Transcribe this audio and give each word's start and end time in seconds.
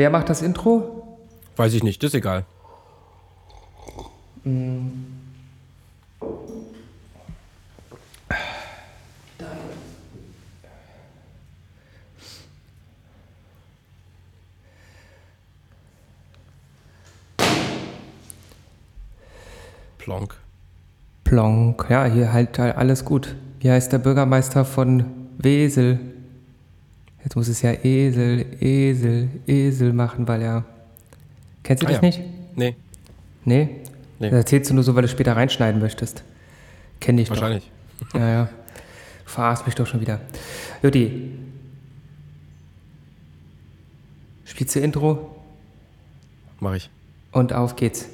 Wer 0.00 0.08
macht 0.08 0.30
das 0.30 0.40
Intro? 0.40 1.18
Weiß 1.56 1.74
ich 1.74 1.82
nicht, 1.82 2.02
das 2.02 2.14
ist 2.14 2.14
egal. 2.14 2.46
Plonk. 19.98 20.34
Plonk. 21.24 21.86
Ja, 21.90 22.06
hier 22.06 22.32
halt 22.32 22.58
alles 22.58 23.04
gut. 23.04 23.36
Wie 23.58 23.70
heißt 23.70 23.92
der 23.92 23.98
Bürgermeister 23.98 24.64
von 24.64 25.04
Wesel? 25.36 26.19
Jetzt 27.24 27.36
muss 27.36 27.48
es 27.48 27.62
ja 27.62 27.72
Esel, 27.84 28.46
Esel, 28.60 29.28
Esel 29.46 29.92
machen, 29.92 30.26
weil 30.26 30.42
er. 30.42 30.64
Kennst 31.62 31.82
du 31.82 31.86
Ah 31.86 31.90
das 31.90 32.00
ja. 32.00 32.06
nicht? 32.06 32.20
Nee, 32.56 32.74
Nee? 33.44 33.68
Nee. 34.18 34.30
Das 34.30 34.38
erzählst 34.38 34.70
du 34.70 34.74
nur 34.74 34.84
so, 34.84 34.94
weil 34.94 35.02
du 35.02 35.08
später 35.08 35.36
reinschneiden 35.36 35.80
möchtest. 35.80 36.22
Kenn 37.00 37.18
ich 37.18 37.30
wahrscheinlich. 37.30 37.64
doch. 37.64 37.70
Ja, 38.14 38.28
ja. 38.28 38.44
Du 39.24 39.30
verarschst 39.30 39.66
mich 39.66 39.74
doch 39.74 39.86
schon 39.86 40.00
wieder. 40.00 40.20
Jutti. 40.82 41.32
Spielst 44.44 44.74
du 44.74 44.80
Intro? 44.80 45.36
Mach 46.60 46.74
ich. 46.74 46.90
Und 47.32 47.52
auf 47.52 47.76
geht's. 47.76 48.08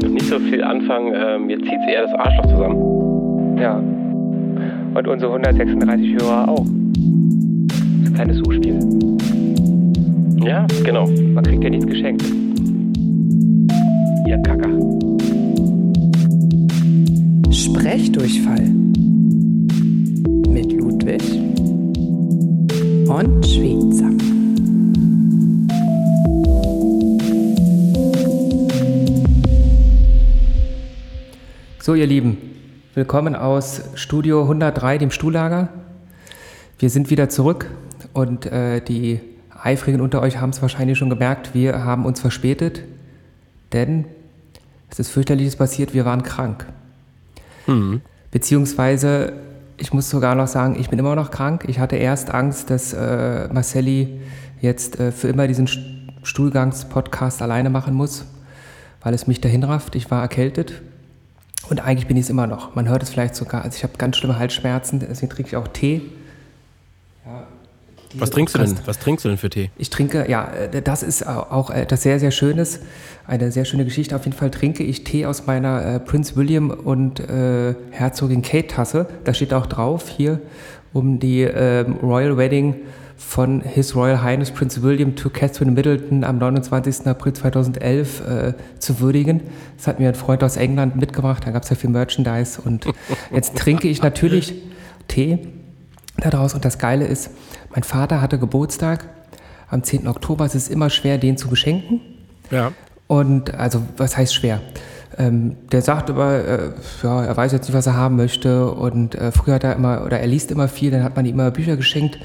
Damit 0.00 0.14
nicht 0.14 0.26
so 0.26 0.38
viel 0.38 0.62
anfangen. 0.62 1.12
Äh, 1.12 1.38
mir 1.38 1.58
zieht 1.58 1.80
eher 1.88 2.02
das 2.02 2.14
Arschloch 2.14 2.46
zusammen. 2.46 3.58
Ja. 3.58 3.76
Und 3.76 5.06
unsere 5.06 5.32
136 5.32 6.14
Hörer 6.14 6.48
auch. 6.48 6.64
Das 6.64 7.76
ist 7.76 8.06
ein 8.08 8.14
kleines 8.14 8.36
Suchspiel. 8.38 8.78
Ja, 10.44 10.66
genau. 10.84 11.06
Man 11.34 11.44
kriegt 11.44 11.62
ja 11.62 11.70
nichts 11.70 11.86
geschenkt. 11.86 12.24
Ihr 14.26 14.38
Kacker. 14.42 14.70
Sprechdurchfall 17.52 18.68
mit 20.48 20.72
Ludwig 20.72 21.22
und 23.08 23.46
Schweizer. 23.46 24.09
So, 31.90 31.96
ihr 31.96 32.06
Lieben, 32.06 32.38
willkommen 32.94 33.34
aus 33.34 33.82
Studio 33.96 34.42
103, 34.42 34.98
dem 34.98 35.10
Stuhllager. 35.10 35.70
Wir 36.78 36.88
sind 36.88 37.10
wieder 37.10 37.28
zurück 37.28 37.68
und 38.12 38.46
äh, 38.46 38.80
die 38.80 39.18
Eifrigen 39.60 40.00
unter 40.00 40.22
euch 40.22 40.38
haben 40.38 40.50
es 40.50 40.62
wahrscheinlich 40.62 40.96
schon 40.98 41.10
gemerkt, 41.10 41.52
wir 41.52 41.82
haben 41.82 42.06
uns 42.06 42.20
verspätet, 42.20 42.84
denn 43.72 44.04
es 44.88 45.00
ist 45.00 45.10
fürchterliches 45.10 45.56
passiert, 45.56 45.92
wir 45.92 46.04
waren 46.04 46.22
krank. 46.22 46.64
Beziehungsweise, 48.30 49.32
ich 49.76 49.92
muss 49.92 50.08
sogar 50.08 50.36
noch 50.36 50.46
sagen, 50.46 50.76
ich 50.78 50.90
bin 50.90 50.98
immer 51.00 51.16
noch 51.16 51.32
krank. 51.32 51.64
Ich 51.66 51.80
hatte 51.80 51.96
erst 51.96 52.32
Angst, 52.32 52.70
dass 52.70 52.92
äh, 52.92 53.48
Marcelli 53.52 54.20
jetzt 54.60 55.00
äh, 55.00 55.10
für 55.10 55.26
immer 55.26 55.48
diesen 55.48 55.66
St- 55.66 55.80
Stuhlgangs-Podcast 56.22 57.42
alleine 57.42 57.68
machen 57.68 57.94
muss, 57.94 58.26
weil 59.02 59.12
es 59.12 59.26
mich 59.26 59.40
dahin 59.40 59.64
rafft. 59.64 59.96
Ich 59.96 60.08
war 60.12 60.22
erkältet. 60.22 60.82
Und 61.70 61.80
eigentlich 61.80 62.06
bin 62.08 62.16
ich 62.16 62.24
es 62.24 62.30
immer 62.30 62.46
noch. 62.46 62.74
Man 62.74 62.88
hört 62.88 63.02
es 63.02 63.10
vielleicht 63.10 63.34
sogar. 63.36 63.62
Also 63.64 63.76
ich 63.76 63.82
habe 63.84 63.92
ganz 63.96 64.16
schlimme 64.16 64.38
Halsschmerzen, 64.38 64.98
deswegen 65.00 65.30
trinke 65.32 65.48
ich 65.50 65.56
auch 65.56 65.68
Tee. 65.68 66.02
Ja, 67.24 67.46
Was 68.18 68.30
trinkst 68.30 68.54
du 68.54 68.58
denn? 68.58 68.68
Podcast- 68.70 68.86
Was 68.88 68.98
trinkst 68.98 69.24
du 69.24 69.28
denn 69.28 69.38
für 69.38 69.50
Tee? 69.50 69.70
ich 69.78 69.88
trinke, 69.88 70.28
ja, 70.28 70.50
äh, 70.52 70.82
das 70.82 71.02
ist 71.04 71.24
au- 71.26 71.46
auch 71.50 71.70
etwas 71.70 72.02
sehr, 72.02 72.18
sehr 72.18 72.32
Schönes. 72.32 72.80
Eine 73.26 73.52
sehr 73.52 73.64
schöne 73.64 73.84
Geschichte. 73.84 74.16
Auf 74.16 74.24
jeden 74.24 74.36
Fall 74.36 74.50
trinke 74.50 74.82
ich 74.82 75.04
Tee 75.04 75.26
aus 75.26 75.46
meiner 75.46 75.84
äh, 75.94 76.00
Prince 76.00 76.34
William 76.34 76.70
und 76.70 77.20
äh, 77.20 77.74
Herzogin 77.92 78.42
Kate 78.42 78.66
Tasse. 78.66 79.06
Da 79.24 79.32
steht 79.32 79.52
auch 79.54 79.66
drauf 79.66 80.08
hier 80.08 80.40
um 80.92 81.20
die 81.20 81.42
ähm, 81.42 81.98
Royal 82.02 82.36
Wedding 82.36 82.74
von 83.20 83.60
His 83.60 83.94
Royal 83.94 84.22
Highness 84.22 84.50
Prince 84.50 84.82
William 84.82 85.14
to 85.14 85.28
Catherine 85.28 85.70
Middleton 85.70 86.24
am 86.24 86.38
29. 86.38 87.06
April 87.06 87.34
2011 87.34 88.20
äh, 88.26 88.54
zu 88.78 88.98
würdigen. 88.98 89.42
Das 89.76 89.86
hat 89.86 90.00
mir 90.00 90.08
ein 90.08 90.14
Freund 90.14 90.42
aus 90.42 90.56
England 90.56 90.96
mitgebracht. 90.96 91.44
Da 91.46 91.50
gab 91.50 91.62
es 91.62 91.68
ja 91.68 91.76
viel 91.76 91.90
Merchandise. 91.90 92.60
Und 92.60 92.86
jetzt 93.30 93.56
trinke 93.56 93.88
ich 93.88 94.02
natürlich 94.02 94.54
Tee 95.06 95.38
daraus. 96.16 96.54
Und 96.54 96.64
das 96.64 96.78
Geile 96.78 97.06
ist, 97.06 97.30
mein 97.72 97.82
Vater 97.82 98.22
hatte 98.22 98.38
Geburtstag 98.38 99.04
am 99.68 99.84
10. 99.84 100.08
Oktober. 100.08 100.46
Es 100.46 100.54
ist 100.54 100.68
immer 100.68 100.88
schwer, 100.88 101.18
den 101.18 101.36
zu 101.36 101.48
beschenken. 101.48 102.00
Ja. 102.50 102.72
Und 103.06 103.54
also, 103.54 103.82
was 103.98 104.16
heißt 104.16 104.34
schwer? 104.34 104.60
Ähm, 105.18 105.56
der 105.70 105.82
sagt 105.82 106.08
immer, 106.08 106.32
äh, 106.32 106.70
ja, 107.02 107.24
er 107.24 107.36
weiß 107.36 107.52
jetzt 107.52 107.68
nicht, 107.68 107.76
was 107.76 107.86
er 107.86 107.96
haben 107.96 108.16
möchte. 108.16 108.70
Und 108.70 109.14
äh, 109.14 109.30
früher 109.30 109.54
hat 109.54 109.64
er 109.64 109.76
immer, 109.76 110.04
oder 110.06 110.20
er 110.20 110.26
liest 110.26 110.50
immer 110.50 110.68
viel, 110.68 110.90
dann 110.90 111.04
hat 111.04 111.16
man 111.16 111.26
ihm 111.26 111.34
immer 111.34 111.50
Bücher 111.50 111.76
geschenkt. 111.76 112.18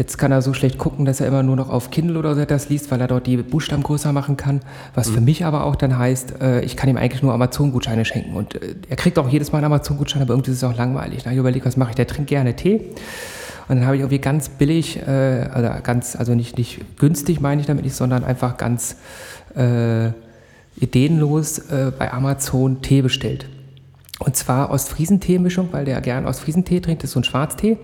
Jetzt 0.00 0.16
kann 0.16 0.32
er 0.32 0.40
so 0.40 0.54
schlecht 0.54 0.78
gucken, 0.78 1.04
dass 1.04 1.20
er 1.20 1.26
immer 1.26 1.42
nur 1.42 1.56
noch 1.56 1.68
auf 1.68 1.90
Kindle 1.90 2.18
oder 2.18 2.34
so 2.34 2.40
etwas 2.40 2.70
liest, 2.70 2.90
weil 2.90 3.02
er 3.02 3.06
dort 3.06 3.26
die 3.26 3.36
Buchstaben 3.36 3.82
größer 3.82 4.14
machen 4.14 4.38
kann. 4.38 4.60
Was 4.94 5.10
für 5.10 5.20
mich 5.20 5.44
aber 5.44 5.64
auch 5.64 5.76
dann 5.76 5.98
heißt, 5.98 6.40
äh, 6.40 6.62
ich 6.62 6.74
kann 6.74 6.88
ihm 6.88 6.96
eigentlich 6.96 7.22
nur 7.22 7.34
Amazon-Gutscheine 7.34 8.06
schenken. 8.06 8.34
Und 8.34 8.54
äh, 8.54 8.76
er 8.88 8.96
kriegt 8.96 9.18
auch 9.18 9.28
jedes 9.28 9.52
Mal 9.52 9.58
einen 9.58 9.66
Amazon-Gutschein, 9.66 10.22
aber 10.22 10.32
irgendwie 10.32 10.52
ist 10.52 10.56
es 10.56 10.64
auch 10.64 10.74
langweilig. 10.74 11.18
Da 11.18 11.24
habe 11.26 11.34
ich 11.34 11.38
überlegt, 11.40 11.66
was 11.66 11.76
mache 11.76 11.90
ich? 11.90 11.96
Der 11.96 12.06
trinkt 12.06 12.30
gerne 12.30 12.56
Tee. 12.56 12.80
Und 13.68 13.76
dann 13.76 13.84
habe 13.84 13.96
ich 13.96 14.00
irgendwie 14.00 14.20
ganz 14.20 14.48
billig, 14.48 14.96
äh, 15.02 15.50
oder 15.54 15.80
ganz, 15.82 16.16
also 16.16 16.34
nicht, 16.34 16.56
nicht 16.56 16.80
günstig 16.98 17.42
meine 17.42 17.60
ich 17.60 17.66
damit 17.66 17.84
nicht, 17.84 17.94
sondern 17.94 18.24
einfach 18.24 18.56
ganz 18.56 18.96
äh, 19.54 20.12
ideenlos 20.80 21.58
äh, 21.58 21.92
bei 21.98 22.10
Amazon 22.10 22.80
Tee 22.80 23.02
bestellt. 23.02 23.50
Und 24.18 24.34
zwar 24.34 24.70
Ostfriesentee-Mischung, 24.70 25.68
weil 25.72 25.84
der 25.84 26.00
gern 26.00 26.26
Ostfriesentee 26.26 26.80
trinkt, 26.80 27.02
das 27.02 27.10
ist 27.10 27.14
so 27.14 27.20
ein 27.20 27.24
Schwarztee. 27.24 27.76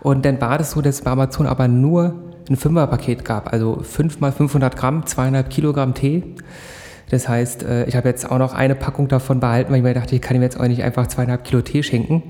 Und 0.00 0.24
dann 0.24 0.40
war 0.40 0.58
das 0.58 0.72
so, 0.72 0.80
dass 0.80 0.96
es 0.96 1.02
bei 1.02 1.10
Amazon 1.10 1.46
aber 1.46 1.68
nur 1.68 2.14
ein 2.48 2.56
Fünferpaket 2.56 3.24
gab, 3.24 3.52
also 3.52 3.80
5 3.82 4.20
mal 4.20 4.32
500 4.32 4.76
Gramm, 4.76 5.06
200 5.06 5.48
Kilogramm 5.50 5.94
Tee. 5.94 6.34
Das 7.10 7.28
heißt, 7.28 7.64
äh, 7.64 7.84
ich 7.86 7.96
habe 7.96 8.08
jetzt 8.08 8.30
auch 8.30 8.38
noch 8.38 8.54
eine 8.54 8.74
Packung 8.74 9.08
davon 9.08 9.40
behalten, 9.40 9.70
weil 9.70 9.78
ich 9.78 9.82
mir 9.82 9.94
dachte, 9.94 10.14
ich 10.14 10.22
kann 10.22 10.36
ihm 10.36 10.42
jetzt 10.42 10.58
auch 10.58 10.66
nicht 10.66 10.82
einfach 10.82 11.06
zweieinhalb 11.06 11.44
Kilo 11.44 11.60
Tee 11.60 11.82
schenken. 11.82 12.22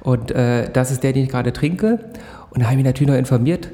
Und 0.00 0.30
äh, 0.30 0.70
das 0.70 0.90
ist 0.90 1.02
der, 1.02 1.12
den 1.12 1.24
ich 1.24 1.30
gerade 1.30 1.52
trinke. 1.52 1.98
Und 2.50 2.60
da 2.60 2.66
habe 2.66 2.74
ich 2.74 2.76
mich 2.78 2.86
natürlich 2.86 3.10
noch 3.10 3.18
informiert. 3.18 3.70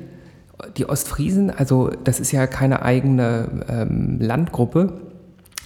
Die 0.77 0.89
Ostfriesen, 0.89 1.51
also 1.51 1.91
das 2.03 2.19
ist 2.19 2.33
ja 2.33 2.49
keine 2.49 2.83
eigene 2.83 3.65
ähm, 3.69 4.19
Landgruppe, 4.21 5.01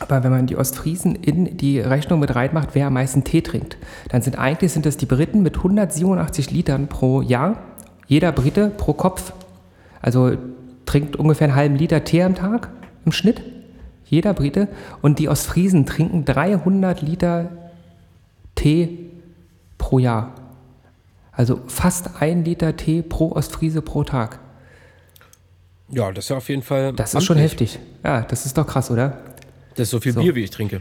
aber 0.02 0.24
wenn 0.24 0.30
man 0.30 0.46
die 0.46 0.56
Ostfriesen 0.56 1.14
in 1.14 1.56
die 1.56 1.80
Rechnung 1.80 2.20
mit 2.20 2.34
reinmacht, 2.34 2.70
wer 2.72 2.88
am 2.88 2.94
meisten 2.94 3.24
Tee 3.24 3.40
trinkt, 3.40 3.78
dann 4.10 4.20
sind 4.20 4.38
eigentlich 4.38 4.72
sind 4.72 4.84
das 4.84 4.96
die 4.96 5.06
Briten 5.06 5.42
mit 5.42 5.56
187 5.56 6.50
Litern 6.50 6.88
pro 6.88 7.22
Jahr. 7.22 7.56
Jeder 8.12 8.30
Brite 8.30 8.68
pro 8.68 8.92
Kopf. 8.92 9.32
Also 10.02 10.36
trinkt 10.84 11.16
ungefähr 11.16 11.46
einen 11.46 11.56
halben 11.56 11.76
Liter 11.76 12.04
Tee 12.04 12.22
am 12.22 12.34
Tag 12.34 12.68
im 13.06 13.12
Schnitt. 13.12 13.40
Jeder 14.04 14.34
Brite. 14.34 14.68
Und 15.00 15.18
die 15.18 15.30
Ostfriesen 15.30 15.86
trinken 15.86 16.26
300 16.26 17.00
Liter 17.00 17.48
Tee 18.54 18.98
pro 19.78 19.98
Jahr. 19.98 20.34
Also 21.32 21.62
fast 21.68 22.20
ein 22.20 22.44
Liter 22.44 22.76
Tee 22.76 23.00
pro 23.00 23.32
Ostfriese 23.32 23.80
pro 23.80 24.04
Tag. 24.04 24.40
Ja, 25.88 26.12
das 26.12 26.26
ist 26.26 26.28
ja 26.28 26.36
auf 26.36 26.50
jeden 26.50 26.62
Fall. 26.62 26.92
Das 26.92 27.14
ist 27.14 27.24
schon 27.24 27.38
heftig. 27.38 27.78
Ja, 28.04 28.20
das 28.20 28.44
ist 28.44 28.58
doch 28.58 28.66
krass, 28.66 28.90
oder? 28.90 29.22
Das 29.70 29.84
ist 29.84 29.90
so 29.90 30.00
viel 30.00 30.12
So. 30.12 30.20
Bier, 30.20 30.34
wie 30.34 30.44
ich 30.44 30.50
trinke. 30.50 30.80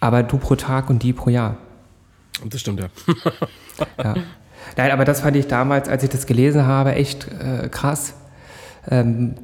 Aber 0.00 0.24
du 0.24 0.36
pro 0.36 0.56
Tag 0.56 0.90
und 0.90 1.04
die 1.04 1.12
pro 1.12 1.30
Jahr. 1.30 1.58
Das 2.44 2.60
stimmt 2.60 2.80
ja. 2.80 2.88
Ja. 4.02 4.14
Nein, 4.76 4.90
aber 4.90 5.04
das 5.04 5.20
fand 5.20 5.36
ich 5.36 5.46
damals, 5.46 5.88
als 5.88 6.02
ich 6.02 6.10
das 6.10 6.26
gelesen 6.26 6.66
habe, 6.66 6.94
echt 6.94 7.26
äh, 7.28 7.68
krass. 7.68 8.14
Ähm, 8.90 9.34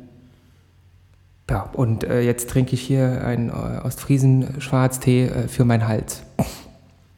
ja, 1.50 1.62
und 1.72 2.04
äh, 2.04 2.20
jetzt 2.20 2.50
trinke 2.50 2.74
ich 2.74 2.82
hier 2.82 3.24
einen 3.24 3.48
äh, 3.48 3.80
Ostfriesen-Schwarztee 3.82 5.24
äh, 5.24 5.48
für 5.48 5.64
meinen 5.64 5.88
Hals. 5.88 6.22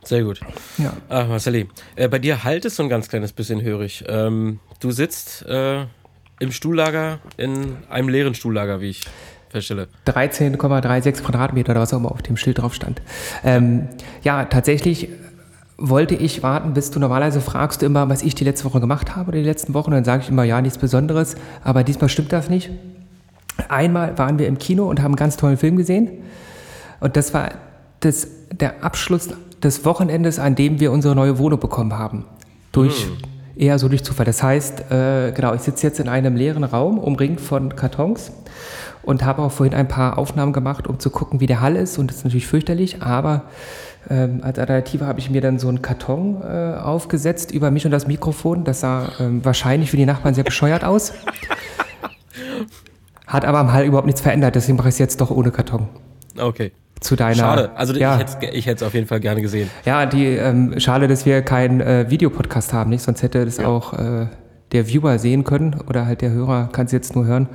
Sehr 0.04 0.22
gut. 0.22 0.40
Ja. 0.78 0.92
Ach, 1.08 1.28
Marcelli, 1.28 1.68
äh, 1.96 2.08
bei 2.08 2.18
dir 2.18 2.44
halt 2.44 2.64
es 2.64 2.76
so 2.76 2.82
ein 2.82 2.88
ganz 2.88 3.08
kleines 3.08 3.32
bisschen 3.32 3.60
hörig. 3.62 4.04
Ähm, 4.08 4.60
du 4.80 4.92
sitzt 4.92 5.44
äh, 5.46 5.84
im 6.38 6.52
Stuhllager, 6.52 7.18
in 7.36 7.76
einem 7.90 8.08
leeren 8.08 8.34
Stuhllager, 8.34 8.80
wie 8.80 8.90
ich 8.90 9.02
feststelle. 9.50 9.88
13,36 10.06 11.22
Quadratmeter 11.22 11.72
oder 11.72 11.80
was 11.80 11.92
auch 11.92 11.98
immer 11.98 12.12
auf 12.12 12.22
dem 12.22 12.36
Schild 12.36 12.58
drauf 12.58 12.74
stand. 12.74 13.02
Ähm, 13.44 13.88
ja, 14.22 14.44
tatsächlich 14.44 15.08
wollte 15.80 16.14
ich 16.14 16.42
warten, 16.42 16.74
bis 16.74 16.90
du 16.90 17.00
normalerweise 17.00 17.40
fragst 17.40 17.80
du 17.80 17.86
immer, 17.86 18.08
was 18.08 18.22
ich 18.22 18.34
die 18.34 18.44
letzte 18.44 18.66
Woche 18.66 18.80
gemacht 18.80 19.16
habe 19.16 19.28
oder 19.28 19.38
die 19.38 19.44
letzten 19.44 19.74
Wochen. 19.74 19.90
Und 19.90 19.96
dann 19.96 20.04
sage 20.04 20.22
ich 20.22 20.28
immer, 20.28 20.44
ja, 20.44 20.60
nichts 20.60 20.78
Besonderes. 20.78 21.36
Aber 21.64 21.82
diesmal 21.82 22.10
stimmt 22.10 22.32
das 22.32 22.50
nicht. 22.50 22.70
Einmal 23.68 24.16
waren 24.18 24.38
wir 24.38 24.46
im 24.46 24.58
Kino 24.58 24.88
und 24.88 25.00
haben 25.00 25.12
einen 25.12 25.16
ganz 25.16 25.36
tollen 25.36 25.56
Film 25.56 25.76
gesehen. 25.76 26.10
Und 27.00 27.16
das 27.16 27.32
war 27.32 27.50
das, 28.00 28.28
der 28.52 28.84
Abschluss 28.84 29.30
des 29.62 29.84
Wochenendes, 29.84 30.38
an 30.38 30.54
dem 30.54 30.80
wir 30.80 30.92
unsere 30.92 31.14
neue 31.14 31.38
Wohnung 31.38 31.58
bekommen 31.58 31.98
haben. 31.98 32.26
Durch, 32.72 33.08
eher 33.56 33.78
so 33.78 33.88
durch 33.88 34.04
Zufall. 34.04 34.26
Das 34.26 34.42
heißt, 34.42 34.90
äh, 34.90 35.32
genau, 35.32 35.54
ich 35.54 35.62
sitze 35.62 35.86
jetzt 35.86 35.98
in 35.98 36.08
einem 36.08 36.36
leeren 36.36 36.64
Raum, 36.64 36.98
umringt 36.98 37.40
von 37.40 37.74
Kartons 37.74 38.32
und 39.02 39.24
habe 39.24 39.42
auch 39.42 39.52
vorhin 39.52 39.74
ein 39.74 39.88
paar 39.88 40.18
Aufnahmen 40.18 40.52
gemacht, 40.52 40.86
um 40.86 40.98
zu 40.98 41.10
gucken, 41.10 41.40
wie 41.40 41.46
der 41.46 41.60
Hall 41.60 41.76
ist. 41.76 41.98
Und 41.98 42.10
das 42.10 42.18
ist 42.18 42.24
natürlich 42.24 42.46
fürchterlich, 42.46 43.02
aber 43.02 43.44
ähm, 44.08 44.40
als 44.42 44.58
Alternative 44.58 45.06
habe 45.06 45.18
ich 45.18 45.30
mir 45.30 45.40
dann 45.40 45.58
so 45.58 45.68
einen 45.68 45.82
Karton 45.82 46.42
äh, 46.42 46.78
aufgesetzt 46.78 47.50
über 47.50 47.70
mich 47.70 47.84
und 47.84 47.90
das 47.90 48.06
Mikrofon. 48.06 48.64
Das 48.64 48.80
sah 48.80 49.10
ähm, 49.20 49.44
wahrscheinlich 49.44 49.90
für 49.90 49.96
die 49.96 50.06
Nachbarn 50.06 50.34
sehr 50.34 50.44
bescheuert 50.44 50.84
aus. 50.84 51.12
Hat 53.26 53.44
aber 53.44 53.58
am 53.58 53.72
Hall 53.72 53.84
überhaupt 53.84 54.06
nichts 54.06 54.20
verändert, 54.20 54.56
deswegen 54.56 54.76
mache 54.76 54.88
ich 54.88 54.94
es 54.94 54.98
jetzt 54.98 55.20
doch 55.20 55.30
ohne 55.30 55.50
Karton. 55.50 55.88
Okay. 56.38 56.72
Zu 57.00 57.16
deiner. 57.16 57.36
Schade. 57.36 57.70
Also 57.76 57.94
ja. 57.94 58.20
ich 58.52 58.66
hätte 58.66 58.76
es 58.76 58.82
auf 58.82 58.94
jeden 58.94 59.06
Fall 59.06 59.20
gerne 59.20 59.40
gesehen. 59.40 59.70
Ja, 59.86 60.04
die 60.04 60.26
ähm, 60.26 60.78
schade, 60.78 61.08
dass 61.08 61.24
wir 61.24 61.40
keinen 61.42 61.80
äh, 61.80 62.10
Videopodcast 62.10 62.72
haben, 62.72 62.90
nicht? 62.90 63.02
Sonst 63.02 63.22
hätte 63.22 63.44
das 63.44 63.58
auch 63.58 63.94
äh, 63.94 64.26
der 64.72 64.86
Viewer 64.86 65.18
sehen 65.18 65.44
können 65.44 65.76
oder 65.88 66.06
halt 66.06 66.20
der 66.20 66.30
Hörer 66.30 66.68
kann 66.72 66.86
es 66.86 66.92
jetzt 66.92 67.14
nur 67.14 67.24
hören. 67.24 67.48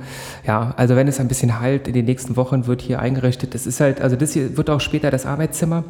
Ja, 0.46 0.74
also 0.76 0.96
wenn 0.96 1.08
es 1.08 1.20
ein 1.20 1.28
bisschen 1.28 1.60
halt 1.60 1.88
in 1.88 1.94
den 1.94 2.04
nächsten 2.04 2.36
Wochen 2.36 2.66
wird 2.66 2.82
hier 2.82 3.00
eingerichtet. 3.00 3.54
Das 3.54 3.66
ist 3.66 3.80
halt, 3.80 4.00
also 4.00 4.16
das 4.16 4.32
hier 4.32 4.56
wird 4.56 4.68
auch 4.68 4.80
später 4.80 5.10
das 5.10 5.26
Arbeitszimmer. 5.26 5.84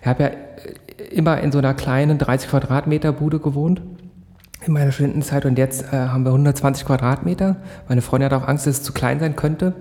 Ich 0.00 0.06
habe 0.06 0.22
ja 0.22 0.28
äh, 0.28 1.14
immer 1.14 1.40
in 1.40 1.52
so 1.52 1.58
einer 1.58 1.74
kleinen 1.74 2.18
30 2.18 2.50
Quadratmeter 2.50 3.12
Bude 3.12 3.38
gewohnt 3.38 3.82
in 4.66 4.72
meiner 4.74 4.92
Studentenzeit 4.92 5.46
und 5.46 5.58
jetzt 5.58 5.92
äh, 5.92 5.96
haben 5.96 6.24
wir 6.24 6.30
120 6.30 6.84
Quadratmeter. 6.84 7.56
Meine 7.88 8.02
Freundin 8.02 8.30
hat 8.30 8.42
auch 8.42 8.46
Angst, 8.46 8.66
dass 8.66 8.78
es 8.78 8.82
zu 8.82 8.92
klein 8.92 9.18
sein 9.18 9.36
könnte. 9.36 9.74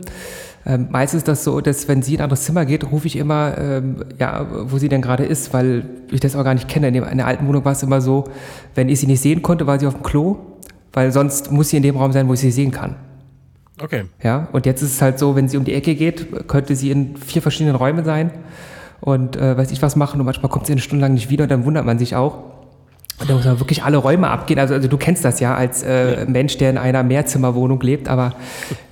Ähm, 0.66 0.88
meistens 0.90 1.20
ist 1.20 1.28
das 1.28 1.44
so, 1.44 1.62
dass 1.62 1.88
wenn 1.88 2.02
sie 2.02 2.14
in 2.14 2.20
ein 2.20 2.24
anderes 2.26 2.44
Zimmer 2.44 2.66
geht, 2.66 2.90
rufe 2.92 3.08
ich 3.08 3.16
immer, 3.16 3.58
ähm, 3.58 4.04
ja, 4.18 4.46
wo 4.72 4.78
sie 4.78 4.90
denn 4.90 5.02
gerade 5.02 5.26
ist, 5.26 5.54
weil 5.54 5.86
ich 6.12 6.20
das 6.20 6.36
auch 6.36 6.44
gar 6.44 6.54
nicht 6.54 6.68
kenne. 6.68 6.90
In, 6.90 6.94
dem, 6.94 7.04
in 7.04 7.18
der 7.18 7.28
alten 7.28 7.48
Wohnung 7.48 7.66
war 7.66 7.72
es 7.72 7.84
immer 7.84 8.02
so, 8.02 8.26
wenn 8.76 8.90
ich 8.90 9.00
sie 9.00 9.08
nicht 9.08 9.22
sehen 9.22 9.42
konnte, 9.42 9.68
war 9.68 9.80
sie 9.80 9.88
auf 9.88 9.96
dem 9.96 10.04
Klo, 10.04 10.38
weil 10.94 11.12
sonst 11.12 11.52
muss 11.52 11.70
sie 11.70 11.78
in 11.78 11.84
dem 11.84 11.98
Raum 11.98 12.12
sein, 12.12 12.28
wo 12.28 12.34
ich 12.34 12.40
sie 12.40 12.52
sehen 12.52 12.72
kann. 12.72 12.96
Okay. 13.82 14.04
Ja, 14.22 14.50
und 14.52 14.66
jetzt 14.66 14.82
ist 14.82 14.94
es 14.94 15.02
halt 15.02 15.20
so, 15.20 15.36
wenn 15.36 15.48
sie 15.48 15.58
um 15.58 15.64
die 15.64 15.74
Ecke 15.74 15.96
geht, 15.96 16.48
könnte 16.48 16.76
sie 16.76 16.92
in 16.92 17.16
vier 17.16 17.42
verschiedenen 17.42 17.76
Räumen 17.76 18.04
sein 18.04 18.32
und 19.02 19.36
äh, 19.36 19.58
weiß 19.58 19.72
ich 19.72 19.82
was 19.82 19.96
machen 19.96 20.20
und 20.20 20.26
manchmal 20.26 20.50
kommt 20.50 20.66
sie 20.66 20.74
eine 20.74 20.82
Stunde 20.82 21.06
lang 21.06 21.14
nicht 21.14 21.30
wieder 21.30 21.44
und 21.44 21.52
dann 21.52 21.66
wundert 21.66 21.86
man 21.86 22.00
sich 22.00 22.16
auch. 22.16 22.38
Und 23.20 23.30
da 23.30 23.34
muss 23.34 23.46
man 23.46 23.60
wirklich 23.60 23.84
alle 23.84 23.98
Räume 23.98 24.30
abgehen. 24.30 24.60
Also, 24.60 24.74
also 24.74 24.88
du 24.88 24.98
kennst 24.98 25.26
das 25.26 25.42
ja 25.42 25.54
als 25.54 25.84
äh, 25.84 26.26
Mensch, 26.26 26.58
der 26.58 26.70
in 26.70 26.78
einer 26.78 27.04
Mehrzimmerwohnung 27.04 27.82
lebt, 27.82 28.08
aber 28.08 28.34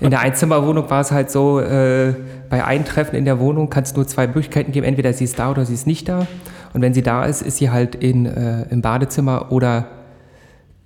in 0.01 0.09
der 0.09 0.19
Einzimmerwohnung 0.19 0.89
war 0.89 0.99
es 0.99 1.11
halt 1.11 1.31
so, 1.31 1.61
äh, 1.61 2.13
bei 2.49 2.63
Eintreffen 2.63 3.17
in 3.17 3.23
der 3.23 3.39
Wohnung 3.39 3.69
kann 3.69 3.83
es 3.83 3.95
nur 3.95 4.05
zwei 4.05 4.27
Möglichkeiten 4.27 4.73
geben. 4.73 4.85
Entweder 4.85 5.13
sie 5.13 5.23
ist 5.23 5.39
da 5.39 5.49
oder 5.49 5.65
sie 5.65 5.73
ist 5.73 5.87
nicht 5.87 6.09
da. 6.09 6.27
Und 6.73 6.81
wenn 6.81 6.93
sie 6.93 7.03
da 7.03 7.25
ist, 7.25 7.41
ist 7.41 7.57
sie 7.57 7.69
halt 7.69 7.95
in, 7.95 8.25
äh, 8.25 8.63
im 8.69 8.81
Badezimmer 8.81 9.51
oder 9.51 9.87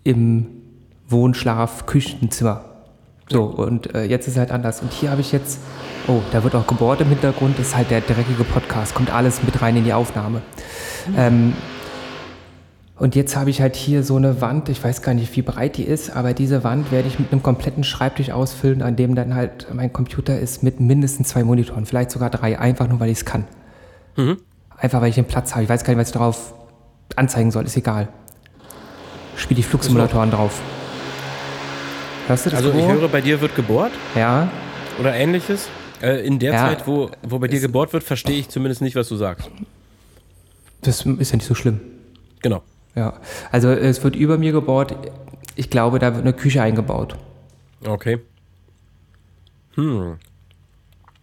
im 0.03 0.47
Wohnschlaf, 1.09 1.87
Küchenzimmer. 1.87 2.65
So, 3.27 3.43
und 3.43 3.93
äh, 3.95 4.03
jetzt 4.03 4.27
ist 4.27 4.33
es 4.33 4.39
halt 4.39 4.51
anders. 4.51 4.81
Und 4.81 4.91
hier 4.91 5.09
habe 5.09 5.21
ich 5.21 5.31
jetzt, 5.31 5.59
oh, 6.07 6.21
da 6.31 6.43
wird 6.43 6.55
auch 6.55 6.67
gebohrt 6.67 7.01
im 7.01 7.09
Hintergrund, 7.09 7.57
das 7.59 7.67
ist 7.67 7.75
halt 7.75 7.91
der 7.91 8.01
dreckige 8.01 8.43
Podcast, 8.43 8.93
kommt 8.95 9.13
alles 9.13 9.43
mit 9.43 9.61
rein 9.61 9.75
in 9.75 9.83
die 9.83 9.93
Aufnahme. 9.93 10.41
Ähm, 11.17 11.53
und 13.01 13.15
jetzt 13.15 13.35
habe 13.35 13.49
ich 13.49 13.61
halt 13.61 13.75
hier 13.75 14.03
so 14.03 14.15
eine 14.15 14.41
Wand, 14.41 14.69
ich 14.69 14.83
weiß 14.83 15.01
gar 15.01 15.15
nicht, 15.15 15.35
wie 15.35 15.41
breit 15.41 15.77
die 15.77 15.83
ist, 15.83 16.15
aber 16.15 16.33
diese 16.33 16.63
Wand 16.63 16.91
werde 16.91 17.07
ich 17.07 17.17
mit 17.17 17.31
einem 17.31 17.41
kompletten 17.41 17.83
Schreibtisch 17.83 18.29
ausfüllen, 18.29 18.83
an 18.83 18.95
dem 18.95 19.15
dann 19.15 19.33
halt 19.33 19.67
mein 19.73 19.91
Computer 19.91 20.37
ist 20.37 20.61
mit 20.61 20.79
mindestens 20.79 21.29
zwei 21.29 21.43
Monitoren, 21.43 21.87
vielleicht 21.87 22.11
sogar 22.11 22.29
drei, 22.29 22.59
einfach 22.59 22.87
nur, 22.87 22.99
weil 22.99 23.09
ich 23.09 23.17
es 23.17 23.25
kann. 23.25 23.45
Mhm. 24.17 24.37
Einfach, 24.77 25.01
weil 25.01 25.09
ich 25.09 25.15
den 25.15 25.25
Platz 25.25 25.53
habe. 25.53 25.63
Ich 25.63 25.69
weiß 25.69 25.83
gar 25.83 25.93
nicht, 25.93 26.01
was 26.01 26.09
ich 26.09 26.13
darauf 26.13 26.53
anzeigen 27.15 27.49
soll, 27.49 27.65
ist 27.65 27.75
egal. 27.75 28.07
Spiele 29.35 29.57
die 29.57 29.63
Flugsimulatoren 29.63 30.29
drauf. 30.29 30.59
Hörst 32.27 32.45
du 32.45 32.49
das? 32.51 32.63
Also 32.63 32.77
ich 32.77 32.87
höre, 32.87 33.07
bei 33.07 33.21
dir 33.21 33.41
wird 33.41 33.55
gebohrt 33.55 33.91
Ja, 34.15 34.47
oder 34.99 35.15
ähnliches. 35.15 35.69
Äh, 36.01 36.25
in 36.25 36.39
der 36.39 36.53
Ja. 36.53 36.67
Zeit, 36.69 36.87
wo, 36.87 37.09
wo 37.23 37.39
bei 37.39 37.47
dir 37.47 37.59
gebohrt 37.59 37.93
wird, 37.93 38.03
verstehe 38.03 38.39
ich 38.39 38.49
zumindest 38.49 38.81
nicht, 38.81 38.95
was 38.95 39.07
du 39.09 39.15
sagst. 39.15 39.49
das 40.81 41.05
ist 41.05 41.31
ja 41.31 41.35
nicht 41.37 41.45
so 41.47 41.53
schlimm. 41.55 41.79
Genau. 42.41 42.63
Ja, 42.95 43.13
also 43.51 43.69
es 43.69 44.03
wird 44.03 44.15
über 44.15 44.37
mir 44.37 44.51
gebohrt. 44.51 44.95
Ich 45.55 45.69
glaube, 45.69 45.99
da 45.99 46.13
wird 46.15 46.23
eine 46.25 46.33
Küche 46.33 46.61
eingebaut. 46.61 47.15
Okay. 47.85 48.19
Hm. 49.75 50.17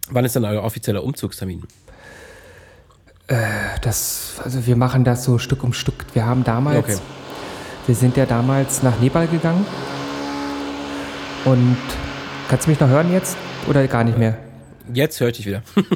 Wann 0.09 0.25
ist 0.25 0.35
denn 0.35 0.45
euer 0.45 0.63
offizieller 0.63 1.03
Umzugstermin? 1.03 1.63
Das, 3.83 4.41
also 4.43 4.65
wir 4.65 4.75
machen 4.75 5.03
das 5.03 5.23
so 5.23 5.37
Stück 5.37 5.63
um 5.63 5.73
Stück. 5.73 6.05
Wir 6.13 6.25
haben 6.25 6.43
damals, 6.43 6.77
Okay. 6.79 6.97
wir 7.85 7.95
sind 7.95 8.17
ja 8.17 8.25
damals 8.25 8.81
nach 8.81 8.99
Nepal 8.99 9.27
gegangen. 9.27 9.65
Und 11.45 11.77
kannst 12.49 12.65
du 12.65 12.71
mich 12.71 12.79
noch 12.79 12.87
hören 12.87 13.11
jetzt 13.13 13.37
oder 13.67 13.85
gar 13.87 14.03
nicht 14.03 14.17
mehr? 14.17 14.37
Jetzt 14.93 15.19
höre 15.19 15.29
ich 15.29 15.37
dich 15.37 15.45
wieder. 15.45 15.61